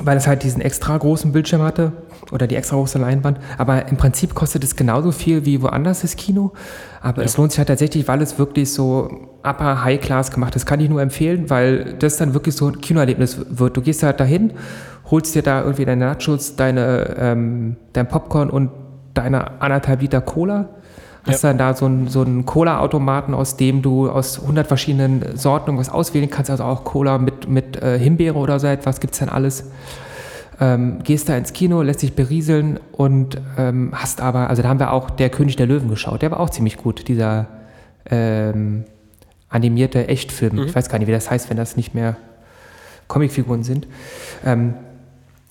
weil 0.00 0.16
es 0.16 0.26
halt 0.26 0.42
diesen 0.42 0.60
extra 0.60 0.96
großen 0.96 1.32
Bildschirm 1.32 1.62
hatte 1.62 1.92
oder 2.30 2.46
die 2.46 2.56
extra 2.56 2.76
große 2.76 2.98
Leinwand. 2.98 3.38
Aber 3.56 3.88
im 3.88 3.96
Prinzip 3.96 4.34
kostet 4.34 4.64
es 4.64 4.76
genauso 4.76 5.12
viel 5.12 5.44
wie 5.44 5.62
woanders 5.62 6.02
das 6.02 6.16
Kino. 6.16 6.52
Aber 7.00 7.24
es 7.24 7.36
lohnt 7.36 7.52
sich 7.52 7.58
halt 7.58 7.68
tatsächlich, 7.68 8.06
weil 8.06 8.22
es 8.22 8.38
wirklich 8.38 8.72
so 8.72 9.28
upper 9.42 9.84
High 9.84 10.00
Class 10.00 10.30
gemacht 10.30 10.54
ist. 10.56 10.66
Kann 10.66 10.80
ich 10.80 10.88
nur 10.88 11.02
empfehlen, 11.02 11.50
weil 11.50 11.94
das 11.98 12.16
dann 12.16 12.34
wirklich 12.34 12.54
so 12.54 12.68
ein 12.68 12.80
Kinoerlebnis 12.80 13.38
wird. 13.50 13.76
Du 13.76 13.80
gehst 13.80 14.02
halt 14.02 14.20
dahin, 14.20 14.52
holst 15.10 15.34
dir 15.34 15.42
da 15.42 15.62
irgendwie 15.62 15.84
deine 15.84 16.06
Nachos, 16.06 16.56
deine, 16.56 17.16
ähm, 17.18 17.76
dein 17.92 18.08
Popcorn 18.08 18.50
und 18.50 18.70
deine 19.14 19.60
anderthalb 19.60 20.00
Liter 20.02 20.20
Cola. 20.20 20.68
Hast 21.26 21.44
dann 21.44 21.58
da 21.58 21.74
so 21.74 21.84
einen, 21.84 22.08
so 22.08 22.22
einen 22.22 22.46
Cola-Automaten, 22.46 23.34
aus 23.34 23.56
dem 23.56 23.82
du 23.82 24.08
aus 24.08 24.40
100 24.40 24.66
verschiedenen 24.66 25.36
Sorten 25.36 25.66
irgendwas 25.66 25.90
auswählen 25.90 26.30
kannst, 26.30 26.50
also 26.50 26.64
auch 26.64 26.84
Cola 26.84 27.18
mit, 27.18 27.37
mit 27.48 27.82
äh, 27.82 27.98
Himbeere 27.98 28.36
oder 28.36 28.60
so 28.60 28.66
etwas, 28.66 29.00
gibt's 29.00 29.18
dann 29.18 29.28
alles. 29.28 29.64
Ähm, 30.60 31.00
gehst 31.04 31.28
da 31.28 31.36
ins 31.36 31.52
Kino, 31.52 31.82
lässt 31.82 32.02
dich 32.02 32.14
berieseln 32.14 32.80
und 32.92 33.40
ähm, 33.56 33.90
hast 33.92 34.20
aber, 34.20 34.50
also 34.50 34.62
da 34.62 34.68
haben 34.68 34.80
wir 34.80 34.92
auch 34.92 35.10
Der 35.10 35.30
König 35.30 35.54
der 35.54 35.66
Löwen 35.66 35.88
geschaut, 35.88 36.22
der 36.22 36.32
war 36.32 36.40
auch 36.40 36.50
ziemlich 36.50 36.76
gut, 36.76 37.06
dieser 37.06 37.46
ähm, 38.10 38.84
animierte 39.48 40.08
Echtfilm. 40.08 40.64
Ich 40.66 40.74
weiß 40.74 40.88
gar 40.88 40.98
nicht, 40.98 41.08
wie 41.08 41.12
das 41.12 41.30
heißt, 41.30 41.48
wenn 41.48 41.56
das 41.56 41.76
nicht 41.76 41.94
mehr 41.94 42.16
Comicfiguren 43.06 43.62
sind. 43.62 43.86
Ähm, 44.44 44.74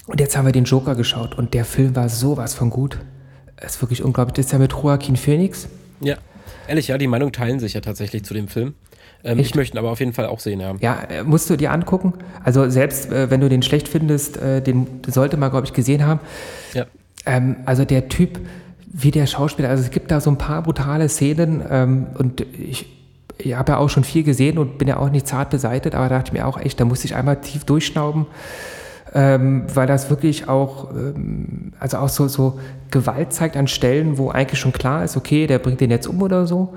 und 0.08 0.20
jetzt 0.20 0.38
haben 0.38 0.45
wir 0.45 0.54
den 0.54 0.64
Joker 0.64 0.95
geschaut 0.95 1.38
und 1.38 1.54
der 1.54 1.66
Film 1.66 1.95
war 1.95 2.10
sowas 2.10 2.54
von 2.54 2.70
gut. 2.70 3.00
Es 3.58 3.76
ist 3.76 3.82
wirklich 3.82 4.04
unglaublich. 4.04 4.36
Das 4.36 4.45
ist 4.48 4.52
ja 4.52 4.60
mit 4.60 4.72
Joaquin 4.72 5.18
Phoenix. 5.18 5.68
Ja. 6.00 6.16
Ehrlich, 6.68 6.88
ja, 6.89 6.98
die 6.98 7.08
Meinungen 7.08 7.34
teilen 7.34 7.60
sich 7.60 7.74
ja 7.74 7.82
tatsächlich 7.82 8.24
zu 8.24 8.34
dem 8.34 8.48
Film. 8.48 8.76
Ähm, 9.24 9.39
ich 9.39 9.55
möchte 9.55 9.76
ihn 9.76 9.80
aber 9.80 9.91
auf 9.91 9.99
jeden 9.99 10.13
Fall 10.13 10.26
auch 10.26 10.39
sehen, 10.39 10.59
ja. 10.59 10.76
Ja, 10.80 10.99
äh, 11.09 11.24
musst 11.24 11.49
du 11.49 11.55
dir 11.55 11.72
angucken. 11.72 12.13
Also 12.43 12.70
selbst 12.70 13.11
äh, 13.11 13.30
wenn 13.30 13.41
du 13.41 13.49
den 13.49 13.61
schlecht 13.61 13.88
findest, 13.88 14.38
äh, 14.38 14.61
den 14.61 14.88
sollte 15.07 15.38
man, 15.38 15.51
glaube 15.51 15.65
ich, 15.65 15.74
gesehen 15.74 16.05
haben. 16.05 16.20
Ja. 16.74 16.86
Ähm, 17.26 17.57
also 17.65 17.86
der 17.86 18.09
Typ, 18.09 18.39
wie 18.88 19.11
der 19.11 19.26
Schauspieler, 19.26 19.70
also 19.70 19.84
es 19.84 19.91
gibt 19.91 20.11
da 20.11 20.22
so 20.22 20.30
ein 20.30 20.38
paar 20.38 20.61
brutale 20.63 21.09
Szenen 21.09 21.63
ähm, 21.70 22.07
und 22.18 22.41
ich, 22.41 22.86
ich 23.38 23.55
habe 23.55 23.74
ja 23.74 23.78
auch 23.78 23.89
schon 23.89 24.03
viel 24.03 24.24
gesehen 24.24 24.57
und 24.57 24.78
bin 24.78 24.88
ja 24.88 24.97
auch 24.97 25.09
nicht 25.09 25.28
zart 25.28 25.49
beseitet, 25.49 25.93
aber 25.93 26.09
da 26.09 26.18
dachte 26.18 26.30
ich 26.30 26.39
mir 26.39 26.47
auch 26.47 26.59
echt, 26.59 26.80
da 26.80 26.86
musste 26.86 27.05
ich 27.05 27.15
einmal 27.15 27.41
tief 27.41 27.63
durchschnauben. 27.65 28.28
ähm, 29.13 29.63
weil 29.74 29.88
das 29.88 30.09
wirklich 30.09 30.47
auch, 30.47 30.91
ähm, 30.91 31.74
also 31.80 31.97
auch 31.97 32.09
so, 32.09 32.28
so 32.28 32.59
Gewalt 32.91 33.34
zeigt 33.34 33.57
an 33.57 33.68
Stellen, 33.68 34.18
wo 34.18 34.30
eigentlich 34.30 34.59
schon 34.59 34.74
klar 34.74 35.03
ist, 35.03 35.18
okay, 35.18 35.47
der 35.47 35.59
bringt 35.59 35.82
den 35.82 35.91
jetzt 35.91 36.07
um 36.07 36.22
oder 36.22 36.45
so. 36.45 36.76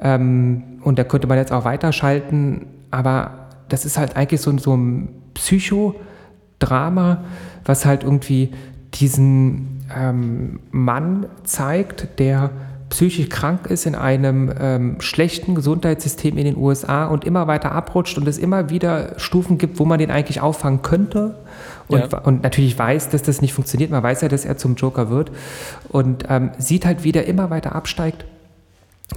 Ähm, 0.00 0.62
und 0.82 0.98
da 0.98 1.04
könnte 1.04 1.26
man 1.26 1.38
jetzt 1.38 1.52
auch 1.52 1.64
weiterschalten, 1.64 2.66
aber 2.90 3.48
das 3.68 3.84
ist 3.84 3.98
halt 3.98 4.16
eigentlich 4.16 4.40
so, 4.40 4.56
so 4.58 4.76
ein 4.76 5.08
Psychodrama, 5.34 7.24
was 7.64 7.86
halt 7.86 8.04
irgendwie 8.04 8.50
diesen 8.94 9.86
ähm, 9.96 10.60
Mann 10.70 11.26
zeigt, 11.44 12.18
der 12.18 12.50
psychisch 12.90 13.30
krank 13.30 13.68
ist 13.68 13.86
in 13.86 13.94
einem 13.94 14.52
ähm, 14.60 15.00
schlechten 15.00 15.54
Gesundheitssystem 15.54 16.36
in 16.36 16.44
den 16.44 16.56
USA 16.58 17.06
und 17.06 17.24
immer 17.24 17.46
weiter 17.46 17.72
abrutscht 17.72 18.18
und 18.18 18.28
es 18.28 18.36
immer 18.36 18.68
wieder 18.68 19.14
Stufen 19.16 19.56
gibt, 19.56 19.78
wo 19.78 19.86
man 19.86 19.98
den 19.98 20.10
eigentlich 20.10 20.42
auffangen 20.42 20.82
könnte 20.82 21.34
und, 21.88 22.12
ja. 22.12 22.18
und 22.18 22.42
natürlich 22.42 22.78
weiß, 22.78 23.08
dass 23.08 23.22
das 23.22 23.40
nicht 23.40 23.54
funktioniert. 23.54 23.90
Man 23.90 24.02
weiß 24.02 24.20
ja, 24.20 24.28
dass 24.28 24.44
er 24.44 24.58
zum 24.58 24.74
Joker 24.74 25.08
wird 25.08 25.30
und 25.88 26.24
ähm, 26.28 26.50
sieht 26.58 26.84
halt, 26.84 27.02
wie 27.02 27.12
der 27.12 27.26
immer 27.26 27.48
weiter 27.48 27.74
absteigt 27.74 28.26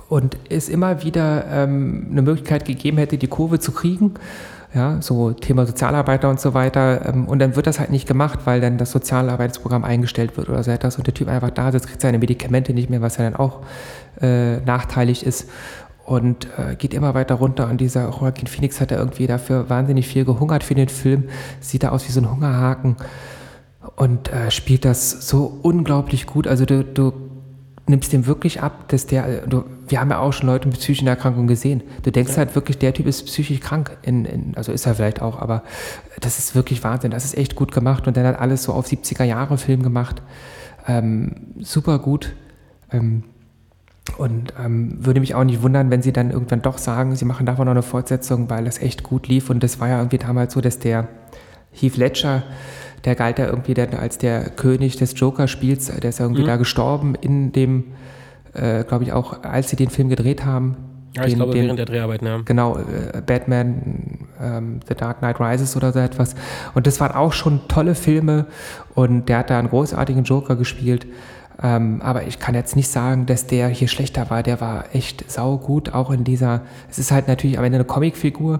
und 0.10 0.38
es 0.50 0.70
immer 0.70 1.04
wieder 1.04 1.46
ähm, 1.50 2.08
eine 2.12 2.22
Möglichkeit 2.22 2.66
gegeben 2.66 2.98
hätte, 2.98 3.18
die 3.18 3.28
Kurve 3.28 3.60
zu 3.60 3.72
kriegen 3.72 4.16
ja, 4.76 5.02
so 5.02 5.32
Thema 5.32 5.66
Sozialarbeiter 5.66 6.30
und 6.30 6.40
so 6.40 6.54
weiter. 6.54 7.06
Ähm, 7.08 7.28
und 7.28 7.40
dann 7.40 7.56
wird 7.56 7.66
das 7.66 7.80
halt 7.80 7.90
nicht 7.90 8.08
gemacht, 8.08 8.40
weil 8.44 8.60
dann 8.60 8.78
das 8.78 8.92
Sozialarbeitsprogramm 8.92 9.86
eingestellt 9.86 10.36
wird 10.38 10.50
oder 10.50 10.62
so 10.64 10.72
etwas 10.72 10.98
und 10.98 11.08
der 11.08 11.14
Typ 11.14 11.30
einfach 11.30 11.50
da 11.50 11.72
sitzt, 11.72 11.88
kriegt 11.88 12.02
seine 12.02 12.20
Medikamente 12.20 12.74
nicht 12.74 12.90
mehr, 12.90 13.02
was 13.02 13.18
ja 13.18 13.24
dann 13.24 13.36
auch 13.36 13.62
äh, 14.22 14.58
nachteilig 14.58 15.26
ist 15.26 15.50
und 16.04 16.48
äh, 16.58 16.76
geht 16.76 16.94
immer 16.94 17.14
weiter 17.14 17.36
runter. 17.36 17.70
Und 17.70 17.80
dieser 17.80 18.10
Joaquin 18.10 18.48
Phoenix 18.48 18.82
hat 18.82 18.92
ja 18.92 18.98
irgendwie 18.98 19.28
dafür 19.28 19.70
wahnsinnig 19.70 20.08
viel 20.08 20.26
gehungert 20.26 20.64
für 20.64 20.76
den 20.76 20.90
Film, 20.90 21.30
sieht 21.62 21.84
da 21.84 21.90
aus 21.90 22.06
wie 22.08 22.12
so 22.12 22.20
ein 22.20 22.30
Hungerhaken 22.30 22.98
und 23.96 24.32
äh, 24.34 24.52
spielt 24.52 24.84
das 24.84 25.28
so 25.28 25.58
unglaublich 25.62 26.28
gut. 26.28 26.48
Also 26.48 26.66
du, 26.66 26.84
du 26.84 27.14
nimmst 27.88 28.14
dem 28.14 28.26
wirklich 28.26 28.62
ab, 28.62 28.88
dass 28.88 29.06
der, 29.06 29.46
du, 29.46 29.64
wir 29.88 30.00
haben 30.00 30.10
ja 30.10 30.20
auch 30.20 30.34
schon 30.34 30.48
Leute 30.48 30.68
mit 30.68 30.78
psychischen 30.78 31.08
Erkrankungen 31.08 31.48
gesehen. 31.48 31.84
Du 32.04 32.12
denkst 32.12 32.32
ja. 32.32 32.38
halt 32.38 32.56
wirklich, 32.56 32.80
der 32.80 32.94
Typ 32.94 33.06
ist 33.06 33.26
psychisch 33.28 33.60
krank. 33.60 33.96
In, 34.02 34.26
in, 34.26 34.54
also 34.56 34.72
ist 34.72 34.86
er 34.86 34.96
vielleicht 34.96 35.22
auch, 35.22 35.40
aber 35.40 35.64
das 36.20 36.40
ist 36.40 36.56
wirklich 36.56 36.84
Wahnsinn. 36.84 37.12
Das 37.12 37.26
ist 37.26 37.38
echt 37.38 37.56
gut 37.56 37.72
gemacht 37.72 38.08
und 38.08 38.18
dann 38.18 38.26
hat 38.26 38.40
alles 38.40 38.64
so 38.64 38.74
auf 38.74 38.88
70er 38.88 39.24
Jahre 39.24 39.58
Film 39.58 39.84
gemacht. 39.84 40.22
Ähm, 40.88 41.54
super 41.60 42.00
gut. 42.00 42.34
Ähm, 42.92 43.24
und 44.18 44.54
ähm, 44.64 44.98
würde 45.06 45.20
mich 45.20 45.36
auch 45.36 45.44
nicht 45.44 45.62
wundern, 45.62 45.90
wenn 45.90 46.02
sie 46.02 46.14
dann 46.14 46.32
irgendwann 46.32 46.62
doch 46.62 46.78
sagen, 46.78 47.16
sie 47.16 47.26
machen 47.26 47.46
davon 47.46 47.66
noch 47.66 47.72
eine 47.72 47.82
Fortsetzung, 47.84 48.50
weil 48.50 48.66
das 48.66 48.80
echt 48.80 49.04
gut 49.04 49.28
lief. 49.28 49.50
Und 49.50 49.64
das 49.64 49.80
war 49.80 49.90
ja 49.90 49.98
irgendwie 49.98 50.20
damals 50.20 50.54
so, 50.54 50.62
dass 50.62 50.80
der 50.80 51.08
Heath 51.72 51.98
Ledger 51.98 52.44
der 53.06 53.16
galt 53.16 53.40
ja 53.40 53.46
irgendwie 53.46 53.74
dann 53.74 53.94
als 53.94 54.18
der 54.18 54.50
König 54.50 54.98
des 54.98 55.18
Joker-Spiels. 55.20 55.88
Der 55.88 56.10
ist 56.10 56.20
ja 56.20 56.26
irgendwie 56.26 56.44
mhm. 56.44 56.48
da 56.48 56.56
gestorben 56.58 57.16
in 57.16 57.52
dem, 57.52 57.86
äh, 58.54 58.84
glaube 58.84 59.04
ich, 59.04 59.14
auch 59.14 59.44
als 59.44 59.70
sie 59.70 59.76
den 59.76 59.90
Film 59.90 60.10
gedreht 60.10 60.44
haben. 60.44 60.76
Ja, 61.16 61.22
den, 61.22 61.30
ich 61.30 61.36
glaube, 61.36 61.54
den, 61.54 61.64
während 61.66 61.80
der 61.80 61.86
Dreharbeiten, 61.86 62.28
ja. 62.28 62.42
Genau, 62.44 62.78
äh, 62.78 63.22
Batman, 63.26 64.28
ähm, 64.42 64.80
The 64.88 64.96
Dark 64.96 65.20
Knight 65.20 65.40
Rises 65.40 65.78
oder 65.78 65.94
so 65.94 66.00
etwas. 66.00 66.36
Und 66.74 66.88
das 66.88 67.00
waren 67.00 67.14
auch 67.14 67.32
schon 67.32 67.62
tolle 67.70 67.96
Filme 67.96 68.48
und 68.96 69.30
der 69.30 69.40
hat 69.40 69.50
da 69.50 69.60
einen 69.60 69.70
großartigen 69.70 70.24
Joker 70.24 70.56
gespielt. 70.56 71.06
Ähm, 71.62 72.02
aber 72.02 72.24
ich 72.28 72.40
kann 72.40 72.54
jetzt 72.54 72.76
nicht 72.76 72.90
sagen, 72.90 73.28
dass 73.28 73.48
der 73.48 73.70
hier 73.70 73.88
schlechter 73.88 74.30
war. 74.30 74.44
Der 74.44 74.60
war 74.60 74.94
echt 74.94 75.32
saugut, 75.32 75.94
auch 75.94 76.12
in 76.12 76.26
dieser. 76.26 76.62
Es 76.90 77.00
ist 77.00 77.12
halt 77.12 77.30
natürlich 77.30 77.58
am 77.58 77.64
Ende 77.64 77.78
eine 77.78 77.86
Comicfigur. 77.86 78.60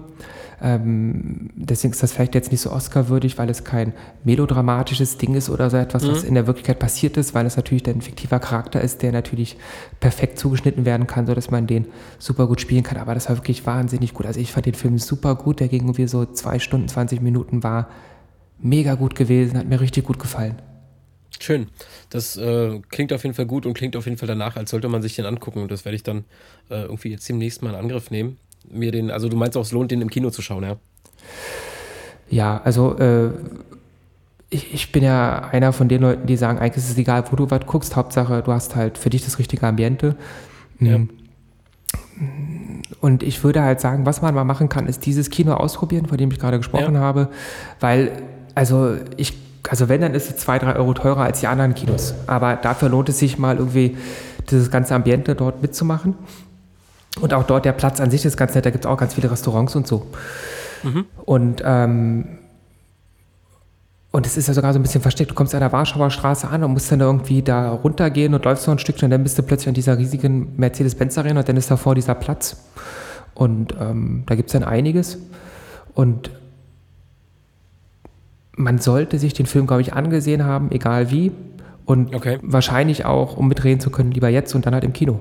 Ähm, 0.62 1.50
deswegen 1.54 1.92
ist 1.92 2.02
das 2.02 2.12
vielleicht 2.12 2.34
jetzt 2.34 2.50
nicht 2.50 2.62
so 2.62 2.72
Oscar-würdig, 2.72 3.36
weil 3.36 3.50
es 3.50 3.64
kein 3.64 3.92
melodramatisches 4.24 5.18
Ding 5.18 5.34
ist 5.34 5.50
oder 5.50 5.68
so 5.68 5.76
etwas, 5.76 6.04
mhm. 6.04 6.12
was 6.12 6.24
in 6.24 6.34
der 6.34 6.46
Wirklichkeit 6.46 6.78
passiert 6.78 7.16
ist, 7.16 7.34
weil 7.34 7.44
es 7.44 7.56
natürlich 7.56 7.86
ein 7.88 8.00
fiktiver 8.00 8.40
Charakter 8.40 8.80
ist, 8.80 9.02
der 9.02 9.12
natürlich 9.12 9.56
perfekt 10.00 10.38
zugeschnitten 10.38 10.84
werden 10.86 11.06
kann, 11.06 11.26
sodass 11.26 11.50
man 11.50 11.66
den 11.66 11.86
super 12.18 12.46
gut 12.46 12.60
spielen 12.60 12.82
kann. 12.82 12.98
Aber 12.98 13.14
das 13.14 13.28
war 13.28 13.36
wirklich 13.36 13.66
wahnsinnig 13.66 14.14
gut. 14.14 14.26
Also 14.26 14.40
ich 14.40 14.52
fand 14.52 14.66
den 14.66 14.74
Film 14.74 14.98
super 14.98 15.34
gut. 15.34 15.60
Der 15.60 15.68
ging 15.68 15.82
irgendwie 15.82 16.08
so 16.08 16.24
zwei 16.24 16.58
Stunden, 16.58 16.88
20 16.88 17.20
Minuten, 17.20 17.62
war 17.62 17.88
mega 18.58 18.94
gut 18.94 19.14
gewesen, 19.14 19.58
hat 19.58 19.66
mir 19.66 19.80
richtig 19.80 20.04
gut 20.04 20.18
gefallen. 20.18 20.62
Schön. 21.38 21.66
Das 22.08 22.38
äh, 22.38 22.80
klingt 22.88 23.12
auf 23.12 23.22
jeden 23.24 23.34
Fall 23.34 23.44
gut 23.44 23.66
und 23.66 23.74
klingt 23.74 23.94
auf 23.94 24.06
jeden 24.06 24.16
Fall 24.16 24.28
danach, 24.28 24.56
als 24.56 24.70
sollte 24.70 24.88
man 24.88 25.02
sich 25.02 25.16
den 25.16 25.26
angucken. 25.26 25.60
Und 25.60 25.70
das 25.70 25.84
werde 25.84 25.96
ich 25.96 26.02
dann 26.02 26.24
äh, 26.70 26.82
irgendwie 26.82 27.10
jetzt 27.10 27.28
demnächst 27.28 27.62
mal 27.62 27.70
in 27.70 27.76
Angriff 27.76 28.10
nehmen 28.10 28.38
mir 28.70 28.92
den, 28.92 29.10
also 29.10 29.28
du 29.28 29.36
meinst 29.36 29.56
auch, 29.56 29.62
es 29.62 29.72
lohnt, 29.72 29.90
den 29.90 30.00
im 30.00 30.10
Kino 30.10 30.30
zu 30.30 30.42
schauen, 30.42 30.64
ja? 30.64 30.76
Ja, 32.28 32.60
also 32.64 32.98
äh, 32.98 33.30
ich, 34.50 34.74
ich, 34.74 34.92
bin 34.92 35.02
ja 35.04 35.48
einer 35.50 35.72
von 35.72 35.88
den 35.88 36.02
Leuten, 36.02 36.26
die 36.26 36.36
sagen, 36.36 36.58
eigentlich 36.58 36.84
ist 36.84 36.90
es 36.90 36.98
egal, 36.98 37.24
wo 37.30 37.36
du 37.36 37.50
was 37.50 37.66
guckst, 37.66 37.96
Hauptsache 37.96 38.42
du 38.42 38.52
hast 38.52 38.76
halt 38.76 38.98
für 38.98 39.10
dich 39.10 39.24
das 39.24 39.38
richtige 39.38 39.66
Ambiente. 39.66 40.16
Ja. 40.80 40.98
Mm. 40.98 41.08
Und 43.00 43.22
ich 43.22 43.44
würde 43.44 43.62
halt 43.62 43.80
sagen, 43.80 44.06
was 44.06 44.22
man 44.22 44.34
mal 44.34 44.44
machen 44.44 44.68
kann, 44.68 44.86
ist 44.86 45.04
dieses 45.06 45.30
Kino 45.30 45.52
ausprobieren, 45.54 46.06
von 46.06 46.16
dem 46.16 46.30
ich 46.30 46.38
gerade 46.38 46.56
gesprochen 46.56 46.94
ja. 46.94 47.00
habe, 47.00 47.28
weil, 47.80 48.10
also 48.54 48.96
ich, 49.16 49.34
also 49.68 49.88
wenn, 49.88 50.00
dann 50.00 50.14
ist 50.14 50.30
es 50.30 50.36
zwei, 50.36 50.58
drei 50.58 50.76
Euro 50.76 50.94
teurer 50.94 51.22
als 51.22 51.40
die 51.40 51.46
anderen 51.46 51.74
Kinos. 51.74 52.14
Aber 52.26 52.56
dafür 52.56 52.88
lohnt 52.88 53.08
es 53.08 53.18
sich 53.18 53.38
mal 53.38 53.58
irgendwie, 53.58 53.96
dieses 54.50 54.70
ganze 54.70 54.94
Ambiente 54.94 55.34
dort 55.34 55.62
mitzumachen. 55.62 56.14
Und 57.20 57.32
auch 57.32 57.44
dort 57.44 57.64
der 57.64 57.72
Platz 57.72 58.00
an 58.00 58.10
sich 58.10 58.24
ist 58.24 58.36
ganz 58.36 58.54
nett, 58.54 58.66
da 58.66 58.70
gibt 58.70 58.84
es 58.84 58.90
auch 58.90 58.98
ganz 58.98 59.14
viele 59.14 59.30
Restaurants 59.30 59.74
und 59.74 59.86
so. 59.86 60.06
Mhm. 60.82 61.06
Und, 61.24 61.62
ähm, 61.64 62.26
und 64.10 64.26
es 64.26 64.36
ist 64.36 64.48
ja 64.48 64.54
sogar 64.54 64.72
so 64.72 64.78
ein 64.78 64.82
bisschen 64.82 65.00
versteckt. 65.00 65.30
Du 65.30 65.34
kommst 65.34 65.54
an 65.54 65.60
der 65.60 65.72
Warschauer 65.72 66.10
Straße 66.10 66.48
an 66.48 66.62
und 66.62 66.72
musst 66.72 66.92
dann 66.92 67.00
irgendwie 67.00 67.42
da 67.42 67.70
runtergehen 67.70 68.34
und 68.34 68.44
läufst 68.44 68.64
so 68.64 68.70
ein 68.70 68.78
Stückchen 68.78 69.06
und 69.06 69.10
dann 69.10 69.22
bist 69.22 69.38
du 69.38 69.42
plötzlich 69.42 69.68
an 69.68 69.74
dieser 69.74 69.98
riesigen 69.98 70.54
Mercedes-Benz-Arena 70.56 71.40
und 71.40 71.48
dann 71.48 71.56
ist 71.56 71.70
davor 71.70 71.94
dieser 71.94 72.14
Platz. 72.14 72.56
Und 73.34 73.74
ähm, 73.78 74.24
da 74.26 74.34
gibt 74.34 74.48
es 74.48 74.52
dann 74.52 74.64
einiges. 74.64 75.18
Und 75.94 76.30
man 78.52 78.78
sollte 78.78 79.18
sich 79.18 79.34
den 79.34 79.46
Film, 79.46 79.66
glaube 79.66 79.82
ich, 79.82 79.92
angesehen 79.92 80.44
haben, 80.44 80.70
egal 80.70 81.10
wie. 81.10 81.32
Und 81.84 82.14
okay. 82.14 82.38
wahrscheinlich 82.42 83.04
auch, 83.04 83.36
um 83.36 83.48
mitreden 83.48 83.80
zu 83.80 83.90
können, 83.90 84.10
lieber 84.10 84.28
jetzt 84.28 84.54
und 84.54 84.66
dann 84.66 84.74
halt 84.74 84.84
im 84.84 84.92
Kino. 84.92 85.20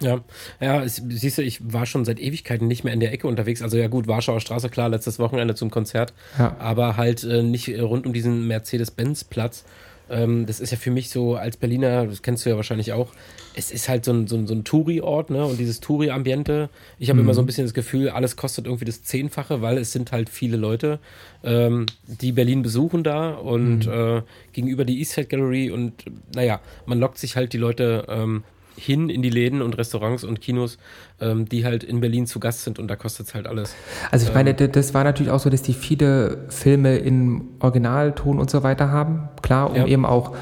Ja, 0.00 0.20
ja, 0.60 0.82
es, 0.82 1.02
siehst 1.08 1.38
du, 1.38 1.42
ich 1.42 1.72
war 1.72 1.84
schon 1.84 2.04
seit 2.04 2.20
Ewigkeiten 2.20 2.68
nicht 2.68 2.84
mehr 2.84 2.92
in 2.92 3.00
der 3.00 3.12
Ecke 3.12 3.26
unterwegs. 3.26 3.62
Also 3.62 3.76
ja 3.76 3.88
gut, 3.88 4.06
Warschauer 4.06 4.40
Straße, 4.40 4.68
klar, 4.68 4.88
letztes 4.88 5.18
Wochenende 5.18 5.54
zum 5.54 5.70
Konzert, 5.70 6.12
ja. 6.38 6.56
aber 6.60 6.96
halt 6.96 7.24
äh, 7.24 7.42
nicht 7.42 7.68
rund 7.68 8.06
um 8.06 8.12
diesen 8.12 8.46
Mercedes-Benz-Platz. 8.46 9.64
Ähm, 10.10 10.46
das 10.46 10.60
ist 10.60 10.70
ja 10.70 10.76
für 10.76 10.90
mich 10.90 11.10
so 11.10 11.34
als 11.34 11.56
Berliner, 11.56 12.06
das 12.06 12.22
kennst 12.22 12.46
du 12.46 12.50
ja 12.50 12.56
wahrscheinlich 12.56 12.92
auch, 12.92 13.12
es 13.54 13.70
ist 13.70 13.88
halt 13.88 14.04
so 14.04 14.12
ein, 14.12 14.26
so 14.26 14.36
ein, 14.36 14.46
so 14.46 14.54
ein 14.54 14.64
Touri-Ort, 14.64 15.30
ne? 15.30 15.44
Und 15.44 15.58
dieses 15.58 15.80
Touri-Ambiente, 15.80 16.70
ich 16.98 17.10
habe 17.10 17.18
mhm. 17.18 17.26
immer 17.26 17.34
so 17.34 17.42
ein 17.42 17.46
bisschen 17.46 17.64
das 17.64 17.74
Gefühl, 17.74 18.08
alles 18.08 18.36
kostet 18.36 18.66
irgendwie 18.66 18.84
das 18.84 19.02
Zehnfache, 19.02 19.62
weil 19.62 19.78
es 19.78 19.92
sind 19.92 20.12
halt 20.12 20.28
viele 20.28 20.56
Leute, 20.56 21.00
ähm, 21.42 21.86
die 22.06 22.32
Berlin 22.32 22.62
besuchen 22.62 23.02
da 23.02 23.30
und 23.32 23.86
mhm. 23.86 23.92
äh, 23.92 24.22
gegenüber 24.52 24.84
die 24.84 25.00
Eastside 25.00 25.26
Gallery 25.26 25.70
und 25.70 26.04
naja, 26.34 26.60
man 26.86 27.00
lockt 27.00 27.18
sich 27.18 27.36
halt 27.36 27.52
die 27.52 27.58
Leute 27.58 28.06
ähm, 28.08 28.44
hin 28.78 29.10
in 29.10 29.22
die 29.22 29.30
Läden 29.30 29.62
und 29.62 29.76
Restaurants 29.76 30.24
und 30.24 30.40
Kinos, 30.40 30.78
ähm, 31.20 31.48
die 31.48 31.64
halt 31.64 31.84
in 31.84 32.00
Berlin 32.00 32.26
zu 32.26 32.40
Gast 32.40 32.62
sind 32.62 32.78
und 32.78 32.88
da 32.88 32.96
kostet 32.96 33.26
es 33.26 33.34
halt 33.34 33.46
alles. 33.46 33.74
Also 34.10 34.28
ich 34.28 34.34
meine, 34.34 34.58
ähm, 34.58 34.72
das 34.72 34.94
war 34.94 35.04
natürlich 35.04 35.32
auch 35.32 35.40
so, 35.40 35.50
dass 35.50 35.62
die 35.62 35.74
viele 35.74 36.46
Filme 36.48 36.96
in 36.96 37.42
Originalton 37.60 38.38
und 38.38 38.50
so 38.50 38.62
weiter 38.62 38.90
haben, 38.90 39.28
klar, 39.42 39.70
um 39.70 39.76
ja. 39.76 39.86
eben 39.86 40.06
auch 40.06 40.34